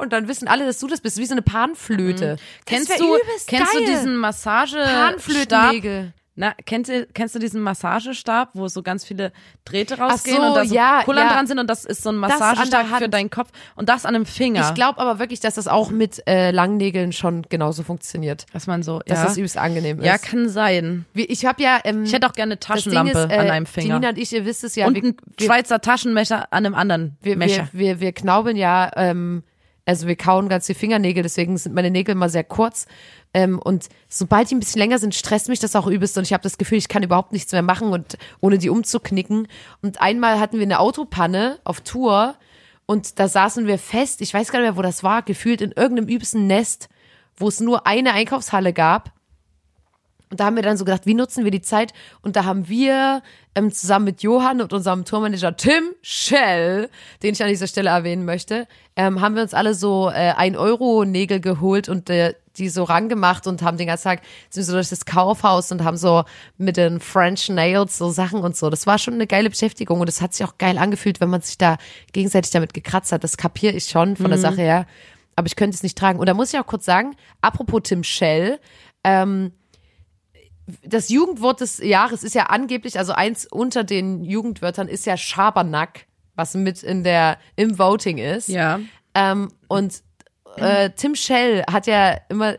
und 0.00 0.12
dann 0.12 0.28
wissen 0.28 0.48
alle, 0.48 0.66
dass 0.66 0.78
du 0.78 0.86
das 0.86 1.00
bist, 1.00 1.18
wie 1.18 1.26
so 1.26 1.32
eine 1.32 1.42
Panflöte. 1.42 2.34
Mhm. 2.34 2.64
kennst 2.64 3.00
du 3.00 3.18
kennst 3.46 3.72
geil. 3.72 3.84
du 3.84 3.90
diesen 3.90 4.16
Massage 4.16 4.78
Panflötennägel? 4.78 6.12
Na, 6.38 6.52
kennst 6.66 6.90
du, 6.90 7.06
kennst 7.14 7.34
du 7.34 7.38
diesen 7.38 7.62
Massagestab, 7.62 8.50
wo 8.52 8.68
so 8.68 8.82
ganz 8.82 9.06
viele 9.06 9.32
Drähte 9.64 9.98
rausgehen 9.98 10.36
so, 10.36 10.42
und 10.42 10.54
da 10.54 10.64
so 10.66 10.74
ja, 10.74 11.00
Kullern 11.02 11.28
ja. 11.28 11.32
dran 11.32 11.46
sind 11.46 11.58
und 11.58 11.68
das 11.68 11.86
ist 11.86 12.02
so 12.02 12.10
ein 12.10 12.16
Massagestab 12.16 12.86
für 12.98 13.08
deinen 13.08 13.30
Kopf 13.30 13.48
und 13.74 13.88
das 13.88 14.04
an 14.04 14.14
einem 14.14 14.26
Finger. 14.26 14.68
Ich 14.68 14.74
glaube 14.74 15.00
aber 15.00 15.18
wirklich, 15.18 15.40
dass 15.40 15.54
das 15.54 15.66
auch 15.66 15.90
mit 15.90 16.22
äh, 16.28 16.50
Langnägeln 16.50 17.12
schon 17.12 17.42
genauso 17.48 17.82
funktioniert. 17.82 18.44
dass 18.52 18.66
man 18.66 18.82
so, 18.82 19.00
Dass 19.06 19.18
ja. 19.18 19.24
das 19.24 19.38
übelst 19.38 19.56
angenehm 19.56 19.98
ist. 20.00 20.04
ja, 20.04 20.18
kann 20.18 20.50
sein. 20.50 21.06
Wie- 21.14 21.24
ich 21.24 21.46
habe 21.46 21.62
ja, 21.62 21.80
ähm, 21.84 22.04
Ich 22.04 22.12
hätte 22.12 22.26
auch 22.26 22.32
gerne 22.34 22.52
eine 22.52 22.60
Taschenlampe 22.60 23.18
ist, 23.18 23.32
äh, 23.32 23.38
an 23.38 23.50
einem 23.50 23.66
Finger. 23.66 23.94
Nina 23.94 24.10
und 24.10 24.18
ich, 24.18 24.30
ihr 24.32 24.44
wisst 24.44 24.62
es 24.62 24.76
ja, 24.76 24.86
und 24.86 24.96
ein 24.98 25.16
wir, 25.38 25.46
Schweizer 25.46 25.80
Taschenmesser 25.80 26.52
an 26.52 26.66
einem 26.66 26.74
anderen 26.74 27.16
wir, 27.22 27.38
Messer. 27.38 27.68
wir, 27.72 27.80
wir, 27.80 28.00
wir 28.00 28.12
knaubeln 28.12 28.58
ja, 28.58 28.90
ähm, 28.96 29.42
also 29.86 30.08
wir 30.08 30.16
kauen 30.16 30.48
ganz 30.48 30.66
die 30.66 30.74
Fingernägel, 30.74 31.22
deswegen 31.22 31.56
sind 31.56 31.74
meine 31.74 31.90
Nägel 31.92 32.16
mal 32.16 32.28
sehr 32.28 32.44
kurz. 32.44 32.86
Ähm, 33.36 33.58
und 33.58 33.90
sobald 34.08 34.50
die 34.50 34.54
ein 34.54 34.60
bisschen 34.60 34.78
länger 34.78 34.98
sind, 34.98 35.14
stresst 35.14 35.50
mich 35.50 35.58
das 35.58 35.76
auch 35.76 35.86
übelst 35.86 36.16
und 36.16 36.24
ich 36.24 36.32
habe 36.32 36.42
das 36.42 36.56
Gefühl, 36.56 36.78
ich 36.78 36.88
kann 36.88 37.02
überhaupt 37.02 37.32
nichts 37.32 37.52
mehr 37.52 37.60
machen 37.60 37.92
und 37.92 38.16
ohne 38.40 38.56
die 38.56 38.70
umzuknicken. 38.70 39.46
Und 39.82 40.00
einmal 40.00 40.40
hatten 40.40 40.56
wir 40.56 40.62
eine 40.62 40.80
Autopanne 40.80 41.58
auf 41.62 41.82
Tour 41.82 42.34
und 42.86 43.18
da 43.18 43.28
saßen 43.28 43.66
wir 43.66 43.78
fest, 43.78 44.22
ich 44.22 44.32
weiß 44.32 44.50
gar 44.50 44.60
nicht 44.60 44.68
mehr, 44.70 44.78
wo 44.78 44.82
das 44.82 45.02
war, 45.02 45.20
gefühlt 45.20 45.60
in 45.60 45.72
irgendeinem 45.72 46.08
übelsten 46.08 46.46
Nest, 46.46 46.88
wo 47.36 47.48
es 47.48 47.60
nur 47.60 47.86
eine 47.86 48.14
Einkaufshalle 48.14 48.72
gab. 48.72 49.12
Und 50.30 50.40
da 50.40 50.46
haben 50.46 50.56
wir 50.56 50.62
dann 50.62 50.76
so 50.76 50.84
gedacht, 50.84 51.06
wie 51.06 51.14
nutzen 51.14 51.44
wir 51.44 51.52
die 51.52 51.62
Zeit? 51.62 51.92
Und 52.20 52.34
da 52.34 52.44
haben 52.44 52.68
wir 52.68 53.22
ähm, 53.54 53.70
zusammen 53.70 54.06
mit 54.06 54.22
Johann 54.22 54.60
und 54.60 54.72
unserem 54.72 55.04
Tourmanager 55.04 55.56
Tim 55.56 55.84
Schell, 56.02 56.90
den 57.22 57.34
ich 57.34 57.42
an 57.42 57.48
dieser 57.48 57.68
Stelle 57.68 57.90
erwähnen 57.90 58.24
möchte, 58.24 58.66
ähm, 58.96 59.20
haben 59.20 59.36
wir 59.36 59.42
uns 59.42 59.54
alle 59.54 59.74
so 59.74 60.10
äh, 60.10 60.32
1-Euro-Nägel 60.32 61.40
geholt 61.40 61.88
und 61.88 62.10
äh, 62.10 62.34
die 62.58 62.68
so 62.68 62.84
rangemacht 62.84 63.46
und 63.46 63.62
haben 63.62 63.76
den 63.76 63.86
ganzen 63.86 64.04
Tag 64.04 64.22
sind 64.50 64.64
so 64.64 64.72
durch 64.72 64.88
das 64.88 65.04
Kaufhaus 65.04 65.70
und 65.70 65.84
haben 65.84 65.96
so 65.96 66.24
mit 66.56 66.76
den 66.76 67.00
French 67.00 67.48
Nails 67.48 67.98
so 67.98 68.10
Sachen 68.10 68.40
und 68.40 68.56
so. 68.56 68.70
Das 68.70 68.86
war 68.86 68.98
schon 68.98 69.14
eine 69.14 69.26
geile 69.26 69.50
Beschäftigung 69.50 70.00
und 70.00 70.08
es 70.08 70.20
hat 70.20 70.34
sich 70.34 70.44
auch 70.44 70.58
geil 70.58 70.78
angefühlt, 70.78 71.20
wenn 71.20 71.30
man 71.30 71.42
sich 71.42 71.58
da 71.58 71.76
gegenseitig 72.12 72.50
damit 72.50 72.74
gekratzt 72.74 73.12
hat. 73.12 73.22
Das 73.22 73.36
kapiere 73.36 73.74
ich 73.74 73.84
schon 73.84 74.16
von 74.16 74.30
der 74.30 74.38
Sache 74.38 74.62
her. 74.62 74.86
Aber 75.36 75.46
ich 75.46 75.56
könnte 75.56 75.74
es 75.74 75.82
nicht 75.82 75.98
tragen. 75.98 76.18
Und 76.18 76.26
da 76.26 76.34
muss 76.34 76.52
ich 76.52 76.58
auch 76.58 76.66
kurz 76.66 76.86
sagen, 76.86 77.14
apropos 77.42 77.82
Tim 77.84 78.02
Schell, 78.02 78.58
ähm, 79.04 79.52
das 80.82 81.08
Jugendwort 81.08 81.60
des 81.60 81.78
Jahres 81.78 82.22
ist 82.22 82.34
ja 82.34 82.44
angeblich, 82.46 82.98
also 82.98 83.12
eins 83.12 83.46
unter 83.46 83.84
den 83.84 84.24
Jugendwörtern 84.24 84.88
ist 84.88 85.06
ja 85.06 85.16
Schabernack, 85.16 86.06
was 86.34 86.54
mit 86.54 86.82
in 86.82 87.04
der, 87.04 87.38
im 87.56 87.78
Voting 87.78 88.18
ist. 88.18 88.48
ja. 88.48 88.80
Ähm, 89.14 89.50
und 89.68 90.02
äh, 90.56 90.90
Tim 90.90 91.14
Schell 91.14 91.64
hat 91.70 91.86
ja 91.86 92.18
immer, 92.28 92.56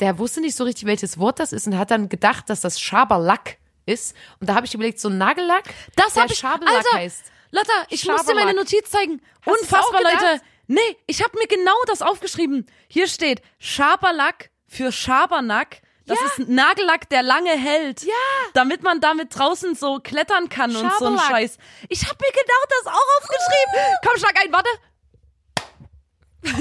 der 0.00 0.18
wusste 0.18 0.40
nicht 0.40 0.56
so 0.56 0.64
richtig, 0.64 0.86
welches 0.86 1.18
Wort 1.18 1.38
das 1.38 1.52
ist 1.52 1.68
und 1.68 1.78
hat 1.78 1.92
dann 1.92 2.08
gedacht, 2.08 2.50
dass 2.50 2.60
das 2.62 2.80
Schaberlack 2.80 3.58
ist. 3.86 4.16
Und 4.40 4.48
da 4.48 4.54
habe 4.56 4.66
ich 4.66 4.74
überlegt, 4.74 4.98
so 4.98 5.08
ein 5.08 5.18
Nagellack, 5.18 5.64
Das 5.94 6.14
der 6.14 6.24
ich, 6.26 6.38
Schaberlack 6.38 6.78
Alter, 6.78 6.98
heißt. 6.98 7.24
Lotta, 7.52 7.72
ich 7.90 8.06
muss 8.06 8.24
dir 8.24 8.34
meine. 8.34 8.54
Notiz 8.54 8.90
zeigen. 8.90 9.20
Hast 9.46 9.60
Unfassbar? 9.60 10.02
Leute. 10.02 10.42
Nee, 10.66 10.80
ich 11.06 11.22
habe 11.22 11.36
mir 11.38 11.46
genau 11.46 11.74
das 11.86 12.02
aufgeschrieben. 12.02 12.66
Hier 12.88 13.06
steht 13.08 13.42
Schaberlack 13.58 14.50
für 14.66 14.92
Schabernack. 14.92 15.82
Das 16.10 16.18
Ja. 16.20 16.26
ist 16.26 16.38
ein 16.40 16.54
Nagellack, 16.54 17.08
der 17.08 17.22
lange 17.22 17.50
hält. 17.50 18.02
Ja. 18.02 18.12
Damit 18.52 18.82
man 18.82 19.00
damit 19.00 19.36
draußen 19.38 19.74
so 19.76 20.00
klettern 20.00 20.48
kann 20.48 20.74
und 20.74 20.92
so 20.98 21.06
ein. 21.06 21.18
Scheiß. 21.18 21.56
Ich 21.88 22.02
habe 22.04 22.16
mir 22.20 22.32
genau 22.32 22.62
das 22.68 22.86
auch 22.92 23.08
aufgeschrieben. 23.20 23.96
Komm, 24.04 24.18
schlag 24.18 24.44
ein, 24.44 24.52
warte. 24.52 24.70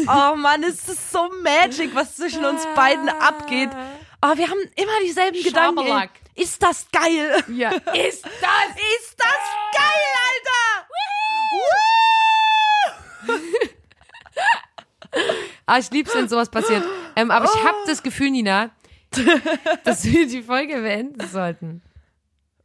Oh 0.07 0.35
Mann, 0.35 0.63
es 0.63 0.87
ist 0.87 1.11
so 1.11 1.29
magic, 1.41 1.95
was 1.95 2.15
zwischen 2.17 2.45
uns 2.45 2.63
beiden 2.75 3.09
abgeht. 3.09 3.69
Oh, 4.21 4.35
wir 4.35 4.49
haben 4.49 4.59
immer 4.75 4.99
dieselben 5.03 5.41
Gedanken. 5.41 5.87
Ey. 5.87 6.09
Ist 6.35 6.61
das 6.61 6.85
geil? 6.91 7.43
Ja. 7.47 7.69
Ist 7.71 8.23
das? 8.25 8.69
Ist 8.99 9.15
das 9.17 9.39
geil, 9.73 10.13
Alter? 10.29 10.87
Ah, 15.65 15.77
ich 15.79 15.89
lieb's, 15.91 16.13
wenn 16.15 16.27
sowas 16.29 16.49
passiert. 16.49 16.83
Ähm, 17.15 17.29
aber 17.31 17.45
ich 17.45 17.63
habe 17.63 17.77
das 17.87 18.01
Gefühl, 18.03 18.29
Nina, 18.31 18.69
dass 19.83 20.03
wir 20.05 20.27
die 20.27 20.41
Folge 20.41 20.81
beenden 20.81 21.27
sollten. 21.27 21.81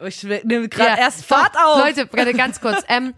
Ich 0.01 0.22
nehme 0.22 0.68
gerade 0.68 0.90
Ja. 0.90 0.97
erst 0.99 1.24
Fahrt 1.24 1.57
auf. 1.57 1.78
Leute, 1.78 2.07
gerade 2.07 2.34
ganz 2.34 2.61
kurz. 2.61 2.84
Ähm, 2.88 3.14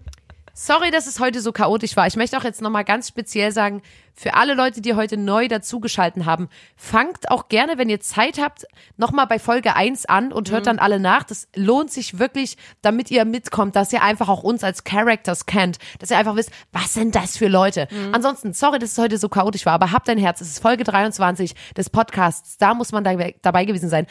sorry, 0.57 0.90
dass 0.90 1.07
es 1.07 1.20
heute 1.20 1.40
so 1.40 1.52
chaotisch 1.52 1.96
war. 1.96 2.07
Ich 2.07 2.16
möchte 2.16 2.36
auch 2.38 2.44
jetzt 2.44 2.62
nochmal 2.62 2.84
ganz 2.84 3.09
speziell 3.09 3.52
sagen, 3.52 3.82
für 4.14 4.32
alle 4.34 4.54
Leute, 4.54 4.80
die 4.80 4.94
heute 4.94 5.18
neu 5.18 5.46
dazugeschalten 5.46 6.24
haben, 6.24 6.48
fangt 6.74 7.30
auch 7.30 7.48
gerne, 7.48 7.76
wenn 7.76 7.90
ihr 7.90 8.00
Zeit 8.00 8.40
habt, 8.40 8.66
nochmal 8.96 9.26
bei 9.26 9.38
Folge 9.38 9.76
1 9.76 10.07
an 10.07 10.32
und 10.32 10.50
hört 10.50 10.66
dann 10.66 10.78
alle 10.78 10.98
nach. 10.98 11.24
Das 11.24 11.48
lohnt 11.54 11.92
sich 11.92 12.18
wirklich, 12.18 12.57
damit 12.80 13.11
ihr 13.11 13.26
mitkommt, 13.26 13.76
dass 13.76 13.92
ihr 13.92 14.02
einfach 14.02 14.30
auch 14.30 14.42
uns 14.42 14.64
als 14.64 14.84
Characters 14.84 15.44
kennt, 15.44 15.78
dass 15.98 16.11
ihr 16.11 16.16
einfach 16.16 16.36
wisst, 16.36 16.50
was 16.72 16.94
sind 16.94 17.14
das 17.14 17.36
für 17.36 17.48
Leute. 17.48 17.88
Ansonsten, 18.12 18.54
sorry, 18.54 18.78
dass 18.78 18.92
es 18.92 18.98
heute 18.98 19.18
so 19.18 19.28
chaotisch 19.28 19.66
war, 19.66 19.74
aber 19.74 19.92
habt 19.92 20.09
ein 20.09 20.18
Herz. 20.18 20.40
Es 20.40 20.48
ist 20.48 20.61
Folge 20.61 20.84
23 20.84 21.54
des 21.76 21.90
Podcasts. 21.90 22.57
Da 22.57 22.72
muss 22.72 22.92
man 22.92 23.04
dabei, 23.04 23.34
dabei 23.42 23.66
gewesen 23.66 23.90
sein. 23.90 24.07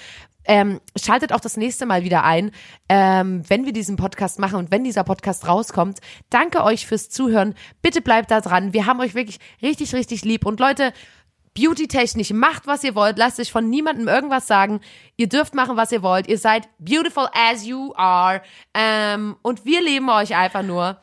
Ähm, 0.48 0.80
schaltet 0.96 1.34
auch 1.34 1.40
das 1.40 1.58
nächste 1.58 1.86
Mal 1.86 2.04
wieder 2.04 2.24
ein, 2.24 2.52
ähm, 2.90 3.44
wenn 3.48 3.66
wir 3.66 3.74
diesen 3.74 3.96
Podcast 3.96 4.40
machen 4.40 4.56
und 4.60 4.72
wenn 4.72 4.84
dieser 4.84 5.04
Podcast 5.04 5.48
rauskommt. 5.48 6.00
Danke 6.30 6.64
euch 6.64 6.86
fürs 6.88 7.10
Zuhören. 7.10 7.56
Bitte 7.82 8.02
bleibt 8.02 8.30
da 8.32 8.42
dran. 8.42 8.72
Wir 8.74 8.86
haben 8.86 9.00
euch 9.00 9.16
wirklich 9.16 9.40
richtig, 9.62 9.94
richtig 9.94 10.24
lieb. 10.24 10.46
Und 10.46 10.60
Leute, 10.60 10.94
Beauty-technisch, 11.58 12.32
macht, 12.32 12.68
was 12.68 12.84
ihr 12.84 12.96
wollt. 12.96 13.18
Lasst 13.18 13.40
euch 13.40 13.52
von 13.52 13.70
niemandem 13.70 14.08
irgendwas 14.10 14.46
sagen. 14.46 14.82
Ihr 15.16 15.30
dürft 15.30 15.56
machen, 15.56 15.78
was 15.78 15.92
ihr 15.92 16.04
wollt. 16.04 16.28
Ihr 16.28 16.38
seid 16.38 16.68
beautiful 16.80 17.28
as 17.34 17.66
you 17.66 17.94
are. 17.96 18.42
Ähm, 18.74 19.38
und 19.42 19.64
wir 19.66 19.82
lieben 19.82 20.10
euch 20.10 20.36
einfach 20.36 20.64
nur. 20.64 21.00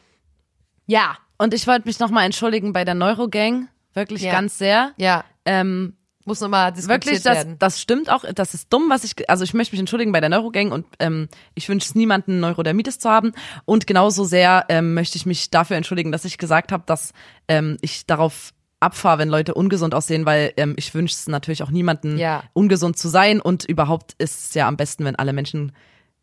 Ja, 0.86 1.16
Und 1.38 1.54
ich 1.54 1.66
wollte 1.66 1.88
mich 1.88 1.98
nochmal 1.98 2.26
entschuldigen 2.26 2.72
bei 2.72 2.84
der 2.84 2.94
Neurogang. 2.94 3.68
Wirklich 3.94 4.22
Ja. 4.22 4.32
ganz 4.32 4.58
sehr. 4.58 4.92
ja. 4.98 5.24
Ähm, 5.44 5.96
Muss 6.24 6.40
nochmal 6.40 6.72
diskutiert 6.72 7.04
Wirklich, 7.06 7.22
das, 7.22 7.36
werden. 7.38 7.56
das 7.58 7.80
stimmt 7.80 8.08
auch. 8.10 8.24
Das 8.34 8.54
ist 8.54 8.72
dumm, 8.72 8.88
was 8.90 9.02
ich, 9.04 9.28
also 9.28 9.42
ich 9.44 9.54
möchte 9.54 9.74
mich 9.74 9.80
entschuldigen 9.80 10.12
bei 10.12 10.20
der 10.20 10.28
Neurogang 10.28 10.70
und 10.72 10.86
ähm, 11.00 11.28
ich 11.54 11.68
wünsche 11.68 11.86
es 11.86 11.94
niemanden, 11.94 12.38
Neurodermitis 12.40 12.98
zu 12.98 13.10
haben. 13.10 13.32
Und 13.64 13.86
genauso 13.86 14.24
sehr 14.24 14.66
ähm, 14.68 14.94
möchte 14.94 15.16
ich 15.16 15.26
mich 15.26 15.50
dafür 15.50 15.76
entschuldigen, 15.76 16.12
dass 16.12 16.24
ich 16.24 16.38
gesagt 16.38 16.70
habe, 16.72 16.84
dass 16.86 17.12
ähm, 17.48 17.76
ich 17.80 18.06
darauf 18.06 18.52
abfahre, 18.78 19.18
wenn 19.18 19.28
Leute 19.28 19.54
ungesund 19.54 19.94
aussehen, 19.94 20.26
weil 20.26 20.52
ähm, 20.56 20.74
ich 20.76 20.92
wünsche 20.94 21.14
es 21.14 21.26
natürlich 21.28 21.62
auch 21.62 21.70
niemanden, 21.70 22.18
Ja. 22.18 22.42
ungesund 22.52 22.98
zu 22.98 23.08
sein. 23.08 23.40
Und 23.40 23.64
überhaupt 23.64 24.14
ist 24.18 24.46
es 24.48 24.54
ja 24.54 24.66
am 24.68 24.76
besten, 24.76 25.04
wenn 25.04 25.16
alle 25.16 25.32
Menschen 25.32 25.72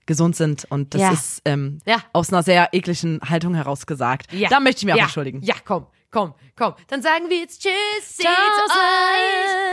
gesund 0.06 0.36
sind. 0.36 0.66
Und 0.70 0.94
das 0.94 1.02
Ja. 1.02 1.12
ist 1.12 1.42
ähm, 1.46 1.80
Ja. 1.86 1.98
aus 2.14 2.34
einer 2.34 2.44
sehr 2.44 2.70
ekligen 2.74 3.20
Haltung 3.24 3.54
heraus 3.56 3.86
gesagt. 3.86 4.28
Da 4.50 4.60
möchte 4.60 4.80
ich 4.80 4.86
mich 4.86 4.94
auch 4.94 4.98
ja. 4.98 5.04
entschuldigen. 5.04 5.42
Ja, 5.44 5.56
komm, 5.64 5.86
komm, 6.12 6.34
komm. 6.58 6.76
Dann 6.88 7.02
sagen 7.02 7.30
wir 7.30 7.38
jetzt 7.38 7.62
Tschüss 7.62 8.18
zu 8.18 8.28
euch. 8.28 8.34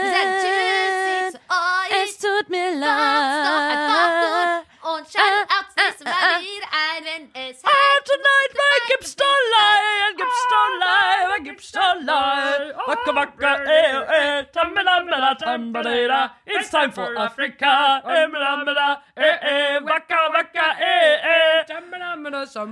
Wir 0.03 0.11
sagen 0.11 0.33
Tschüss 0.41 1.33
zu 1.33 1.39
euch. 1.49 2.17
tut 2.17 2.49
mir 2.49 2.71
Macht's 2.75 3.49
doch 3.49 3.61
einfach 3.69 4.63
gut 4.63 4.67
und 4.87 5.07
schaltet 5.11 5.49
auch 5.51 5.63
das 5.63 5.75
nächste 5.75 6.03
Mal 6.05 6.39
wieder 6.41 6.69
ein, 6.71 7.03
wenn 7.03 7.23
es 7.33 7.63
heißt, 7.63 8.05
Tonight, 8.05 8.51
man 8.55 8.81
gibt's 8.87 9.15
Dollar, 9.15 10.13
gibt's 10.15 10.47
Dollar, 10.49 11.29
man 11.29 11.43
gibt's 11.43 11.71
Dollar. 11.71 12.73
Waka 12.87 13.15
waka, 13.15 13.63
eh, 13.65 14.39
eh, 14.39 14.45
tambala, 14.51 15.35
tambala, 15.35 16.31
It's 16.45 16.69
time 16.69 16.91
for 16.91 17.17
Africa. 17.17 18.01
Tambala, 18.03 19.01
eh, 19.15 19.23
eh, 19.23 19.79
waka 19.83 20.29
waka, 20.31 20.75
eh, 20.79 21.17
eh. 21.23 21.65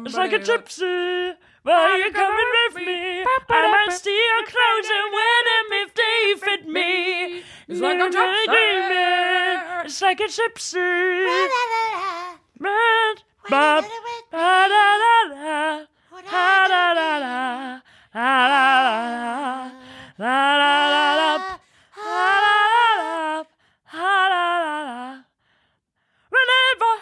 It's 0.05 0.15
like 0.15 0.33
a 0.33 0.39
gypsy. 0.39 1.35
Why 1.65 1.97
you 1.97 2.11
coming 2.13 2.51
with 2.61 2.75
me? 2.85 3.25
I 3.25 3.67
might 3.73 3.91
steal 3.97 4.13
your 4.13 4.45
clothes 4.45 4.89
and 4.97 5.07
wear 5.17 5.37
them 5.49 5.67
if 5.81 5.89
they 5.97 6.35
fit 6.45 6.63
me. 6.69 7.41
It's 7.67 7.81
like 7.81 7.97
a 7.97 8.09
gypsy. 8.13 9.85
It's 9.85 9.99
like 9.99 10.19
a 10.19 10.29
gypsy. 10.29 10.77
Red, 12.59 13.17
bop, 13.49 13.83
da 14.31 14.67
da 14.67 14.97
da, 15.33 15.85
ha 16.25 16.67
da 16.69 16.93
da 16.93 17.19
da, 17.19 17.81
ha 18.13 18.29
da 18.51 18.61
da 18.77 19.09
da, 20.05 20.19
da 20.19 20.35
da 21.01 21.41
da, 23.01 23.45
ha 23.89 24.09
da 24.33 24.53
da 24.61 24.77
da. 24.85 25.25
Whenever. 26.29 26.93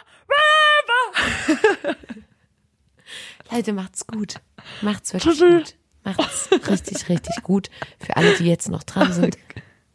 Leute, 3.51 3.73
macht's 3.73 4.03
gut. 4.03 4.37
Macht's 4.81 5.13
wirklich 5.13 5.39
gut. 5.39 5.75
Macht's 6.03 6.49
richtig, 6.51 7.09
richtig 7.09 7.43
gut. 7.43 7.69
Für 7.99 8.17
alle, 8.17 8.35
die 8.37 8.45
jetzt 8.45 8.69
noch 8.69 8.83
dran 8.83 9.13
sind. 9.13 9.37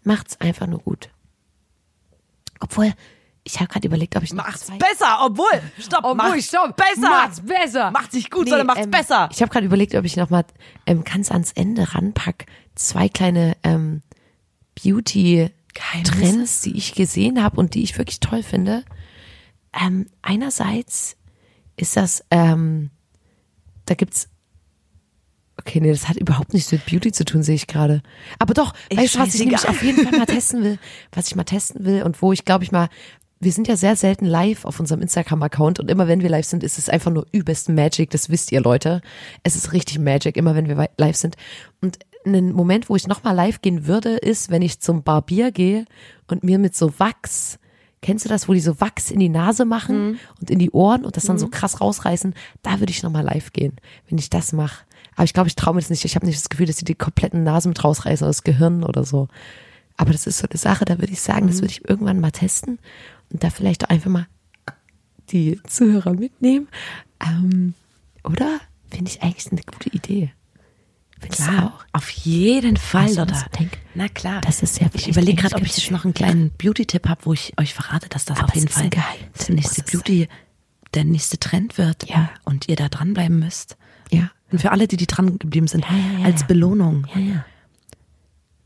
Macht's 0.04 0.40
einfach 0.40 0.66
nur 0.66 0.80
gut. 0.80 1.10
Obwohl, 2.60 2.92
ich 3.44 3.60
habe 3.60 3.68
gerade 3.68 3.86
überlegt, 3.86 4.16
ob 4.16 4.22
ich 4.22 4.32
noch 4.32 4.44
Macht's 4.44 4.66
zwei- 4.66 4.78
besser, 4.78 5.18
obwohl, 5.22 5.60
stopp, 5.78 6.04
Obwohl, 6.04 6.14
macht's 6.30 6.46
stopp. 6.48 6.76
besser. 6.76 7.00
Macht's 7.00 7.40
besser. 7.40 7.90
Macht's 7.90 8.14
nicht 8.14 8.30
gut, 8.30 8.48
sondern 8.48 8.66
macht's 8.66 8.84
ähm, 8.84 8.90
besser. 8.90 9.28
Ich 9.32 9.40
habe 9.42 9.50
gerade 9.52 9.66
überlegt, 9.66 9.94
ob 9.94 10.04
ich 10.04 10.16
noch 10.16 10.30
mal 10.30 10.44
ähm, 10.86 11.04
ganz 11.04 11.30
ans 11.30 11.52
Ende 11.52 11.94
ranpack 11.94 12.46
zwei 12.74 13.08
kleine 13.08 13.56
ähm, 13.62 14.02
Beauty-Trends, 14.82 16.60
die 16.62 16.76
ich 16.76 16.94
gesehen 16.94 17.42
habe 17.42 17.58
und 17.58 17.74
die 17.74 17.82
ich 17.82 17.96
wirklich 17.98 18.20
toll 18.20 18.42
finde. 18.42 18.84
Ähm, 19.72 20.06
einerseits 20.22 21.16
ist 21.76 21.96
das, 21.96 22.24
ähm, 22.30 22.90
da 23.86 23.94
gibt's 23.94 24.28
Okay, 25.58 25.80
nee, 25.80 25.90
das 25.90 26.08
hat 26.08 26.16
überhaupt 26.16 26.54
nichts 26.54 26.70
mit 26.70 26.86
Beauty 26.86 27.12
zu 27.12 27.24
tun, 27.24 27.42
sehe 27.42 27.56
ich 27.56 27.66
gerade. 27.66 28.02
Aber 28.38 28.54
doch, 28.54 28.74
Ey, 28.88 28.98
weißt 28.98 29.16
du, 29.16 29.18
was 29.18 29.34
ich 29.34 29.40
nämlich 29.40 29.68
auf 29.68 29.82
jeden 29.82 30.06
Fall 30.06 30.16
mal 30.16 30.26
testen 30.26 30.62
will, 30.62 30.78
was 31.12 31.26
ich 31.26 31.36
mal 31.36 31.44
testen 31.44 31.84
will 31.84 32.02
und 32.04 32.22
wo 32.22 32.32
ich 32.32 32.44
glaube 32.44 32.64
ich 32.64 32.72
mal, 32.72 32.88
wir 33.40 33.52
sind 33.52 33.68
ja 33.68 33.76
sehr 33.76 33.96
selten 33.96 34.24
live 34.24 34.64
auf 34.64 34.80
unserem 34.80 35.00
Instagram-Account 35.02 35.78
und 35.80 35.90
immer 35.90 36.08
wenn 36.08 36.22
wir 36.22 36.28
live 36.28 36.46
sind, 36.46 36.64
ist 36.64 36.78
es 36.78 36.88
einfach 36.88 37.10
nur 37.10 37.26
übelst 37.32 37.68
Magic, 37.68 38.10
das 38.10 38.30
wisst 38.30 38.50
ihr 38.52 38.60
Leute. 38.60 39.00
Es 39.42 39.54
ist 39.56 39.72
richtig 39.72 39.98
Magic, 39.98 40.36
immer 40.36 40.54
wenn 40.54 40.68
wir 40.68 40.90
live 40.96 41.16
sind. 41.16 41.36
Und 41.80 41.98
ein 42.26 42.52
Moment, 42.52 42.88
wo 42.88 42.96
ich 42.96 43.06
nochmal 43.06 43.34
live 43.34 43.60
gehen 43.60 43.86
würde, 43.86 44.16
ist, 44.16 44.50
wenn 44.50 44.62
ich 44.62 44.80
zum 44.80 45.02
Barbier 45.02 45.52
gehe 45.52 45.84
und 46.26 46.42
mir 46.42 46.58
mit 46.58 46.74
so 46.74 46.98
Wachs, 46.98 47.58
kennst 48.02 48.24
du 48.24 48.28
das, 48.28 48.48
wo 48.48 48.54
die 48.54 48.60
so 48.60 48.80
Wachs 48.80 49.10
in 49.10 49.20
die 49.20 49.28
Nase 49.28 49.64
machen 49.64 50.18
und 50.40 50.50
in 50.50 50.58
die 50.58 50.70
Ohren 50.70 51.04
und 51.04 51.16
das 51.16 51.24
dann 51.24 51.38
so 51.38 51.48
krass 51.48 51.80
rausreißen, 51.80 52.34
da 52.62 52.80
würde 52.80 52.90
ich 52.90 53.02
nochmal 53.02 53.24
live 53.24 53.52
gehen, 53.52 53.76
wenn 54.08 54.18
ich 54.18 54.30
das 54.30 54.52
mache. 54.52 54.84
Aber 55.18 55.24
ich 55.24 55.32
glaube, 55.32 55.48
ich 55.48 55.56
traue 55.56 55.74
mir 55.74 55.80
das 55.80 55.90
nicht. 55.90 56.04
Ich 56.04 56.14
habe 56.14 56.26
nicht 56.26 56.38
das 56.38 56.48
Gefühl, 56.48 56.66
dass 56.66 56.76
die 56.76 56.84
die 56.84 56.94
kompletten 56.94 57.42
Nase 57.42 57.68
mit 57.68 57.82
rausreißen 57.82 58.24
oder 58.24 58.30
das 58.30 58.44
Gehirn 58.44 58.84
oder 58.84 59.02
so. 59.02 59.26
Aber 59.96 60.12
das 60.12 60.28
ist 60.28 60.38
so 60.38 60.46
eine 60.48 60.56
Sache, 60.56 60.84
da 60.84 61.00
würde 61.00 61.12
ich 61.12 61.20
sagen, 61.20 61.48
das 61.48 61.56
würde 61.56 61.72
ich 61.72 61.88
irgendwann 61.88 62.20
mal 62.20 62.30
testen 62.30 62.78
und 63.32 63.42
da 63.42 63.50
vielleicht 63.50 63.84
auch 63.84 63.88
einfach 63.88 64.10
mal 64.10 64.28
die 65.30 65.60
Zuhörer 65.66 66.12
mitnehmen. 66.14 66.68
Ähm, 67.20 67.74
oder? 68.22 68.60
Finde 68.92 69.10
ich 69.10 69.20
eigentlich 69.20 69.50
eine 69.50 69.60
gute 69.62 69.90
Idee. 69.90 70.32
Findest 71.18 71.48
du 71.48 71.64
auch? 71.64 71.84
auf 71.92 72.10
jeden 72.10 72.76
Fall, 72.76 73.12
Lotta. 73.12 73.44
ich 73.52 73.58
denk? 73.58 73.72
Na 73.96 74.08
klar. 74.08 74.40
Das 74.42 74.62
ist 74.62 74.80
ja 74.80 74.86
ich 74.92 75.08
überlege 75.08 75.42
gerade, 75.42 75.56
ob 75.56 75.62
ich 75.62 75.76
jetzt 75.76 75.90
noch 75.90 76.04
einen 76.04 76.14
kleinen 76.14 76.52
Beauty-Tipp 76.52 77.08
habe, 77.08 77.26
wo 77.26 77.32
ich 77.32 77.58
euch 77.58 77.74
verrate, 77.74 78.08
dass 78.08 78.24
das 78.24 78.38
Aber 78.38 78.50
auf 78.50 78.54
jeden 78.54 78.68
Fall 78.68 78.88
der 78.88 79.02
nächste 79.48 79.82
Beauty, 79.82 80.28
der 80.94 81.02
nächste 81.02 81.40
Trend 81.40 81.76
wird. 81.76 82.08
Ja. 82.08 82.30
Und 82.44 82.68
ihr 82.68 82.76
da 82.76 82.88
dranbleiben 82.88 83.40
müsst. 83.40 83.76
Und 84.50 84.60
für 84.60 84.70
alle, 84.72 84.88
die, 84.88 84.96
die 84.96 85.06
dran 85.06 85.38
geblieben 85.38 85.66
sind, 85.68 85.84
Ja, 85.90 86.20
ja, 86.20 86.24
als. 86.26 86.46
Belohnung. 86.46 87.06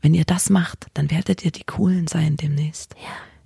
Wenn 0.01 0.13
ihr 0.13 0.25
das 0.25 0.49
macht, 0.49 0.87
dann 0.93 1.09
werdet 1.11 1.45
ihr 1.45 1.51
die 1.51 1.63
Coolen 1.63 2.07
sein 2.07 2.35
demnächst. 2.37 2.95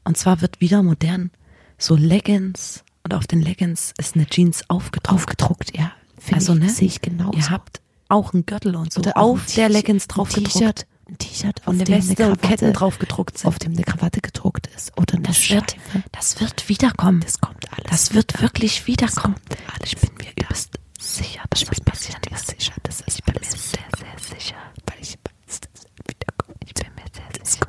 Und 0.03 0.17
zwar 0.17 0.41
wird 0.41 0.59
wieder 0.61 0.81
modern 0.83 1.31
so 1.77 1.95
Leggings 1.95 2.83
und 3.03 3.13
auf 3.13 3.27
den 3.27 3.41
Leggings 3.41 3.93
ist 3.97 4.15
eine 4.15 4.25
Jeans 4.25 4.69
aufgedruckt. 4.69 5.09
Aufgedruckt, 5.15 5.77
ja. 5.77 5.91
Finde 6.17 6.35
Also, 6.35 6.53
ich, 6.53 6.59
ne? 6.59 6.69
Sehe 6.69 6.87
ich 6.87 7.01
genau 7.01 7.31
Ihr 7.33 7.49
habt 7.51 7.81
auch 8.09 8.33
einen 8.33 8.45
Gürtel 8.45 8.75
und 8.75 8.91
so 8.91 9.01
Oder 9.01 9.17
auf 9.17 9.41
ein 9.47 9.53
der 9.55 9.69
Leggings 9.69 10.05
ein 10.05 10.07
drauf 10.07 10.29
gedruckt. 10.33 10.53
T-Shirt, 10.53 10.87
ein 11.09 11.17
T-Shirt, 11.19 11.61
auf 11.61 11.67
Und 11.67 11.75
eine 11.75 11.83
dem 11.83 11.95
Weste 11.95 12.23
eine 12.23 12.31
und 12.33 12.41
Ketten 12.41 12.73
drauf 12.73 12.97
gedruckt 12.99 13.37
sind. 13.37 13.47
auf 13.47 13.59
dem 13.59 13.73
eine 13.73 13.83
Krawatte 13.83 14.21
gedruckt 14.21 14.67
ist 14.75 14.97
oder 14.97 15.13
eine 15.15 15.23
Das 15.23 15.49
wird, 15.49 15.71
Schleife. 15.71 16.03
das 16.11 16.39
wird 16.41 16.69
wiederkommen. 16.69 17.19
Das 17.21 17.39
kommt 17.39 17.71
alles. 17.71 17.85
Das 17.89 18.13
wird 18.13 18.33
wieder. 18.33 18.41
wirklich 18.43 18.87
wiederkommen. 18.87 19.35
Ich 19.83 19.95
bin 19.97 20.09
mir 20.15 20.31
übelst 20.43 20.79
sicher, 21.15 21.41
dass 21.49 21.61
ich 21.61 21.69
das 21.69 21.81
passieren 21.81 22.21
wird. 22.29 22.39
Sicher, 22.39 22.73
das 22.83 23.01
ist 23.01 23.19
ich 23.19 23.23
bin 23.23 23.35
mir 23.35 23.45
sehr, 23.45 23.57
sehr 23.97 24.37
sicher. 24.37 24.55
Weil 24.85 24.99
ich 25.01 25.17
weiß, 25.17 25.59
dass 25.61 25.69
es 25.73 25.85
wiederkommt. 26.07 26.57
Ich 26.65 26.73
bin 26.73 26.93
mir 26.95 27.05
sehr 27.13 27.45
sicher. 27.45 27.67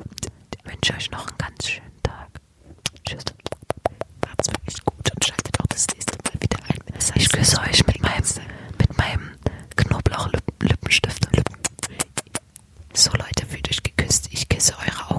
Ich 0.55 0.71
wünsche 0.71 0.93
euch 0.95 1.11
noch 1.11 1.27
einen 1.27 1.37
ganz 1.37 1.67
schönen 1.67 2.03
Tag. 2.03 2.29
Tschüss. 3.05 3.23
Macht's 4.25 4.47
wirklich 4.47 4.83
gut 4.85 5.11
und 5.13 5.25
schaltet 5.25 5.59
auch 5.59 5.67
das 5.67 5.87
nächste 5.93 6.17
Mal 6.23 6.41
wieder 6.41 6.57
ein. 6.67 6.79
Das 6.93 7.11
heißt, 7.11 7.17
ich 7.17 7.29
küsse 7.29 7.59
euch 7.61 7.85
mit 7.87 8.01
meinem, 8.01 8.23
mit 8.77 8.97
meinem 8.97 9.31
Knoblauch-Lippenstift. 9.75 11.27
-Lippen 11.31 11.55
so 12.93 13.11
Leute, 13.11 13.45
fühlt 13.47 13.69
euch 13.69 13.81
geküsst. 13.83 14.27
Ich 14.31 14.49
küsse 14.49 14.73
eure 14.77 15.11
Augen. 15.11 15.18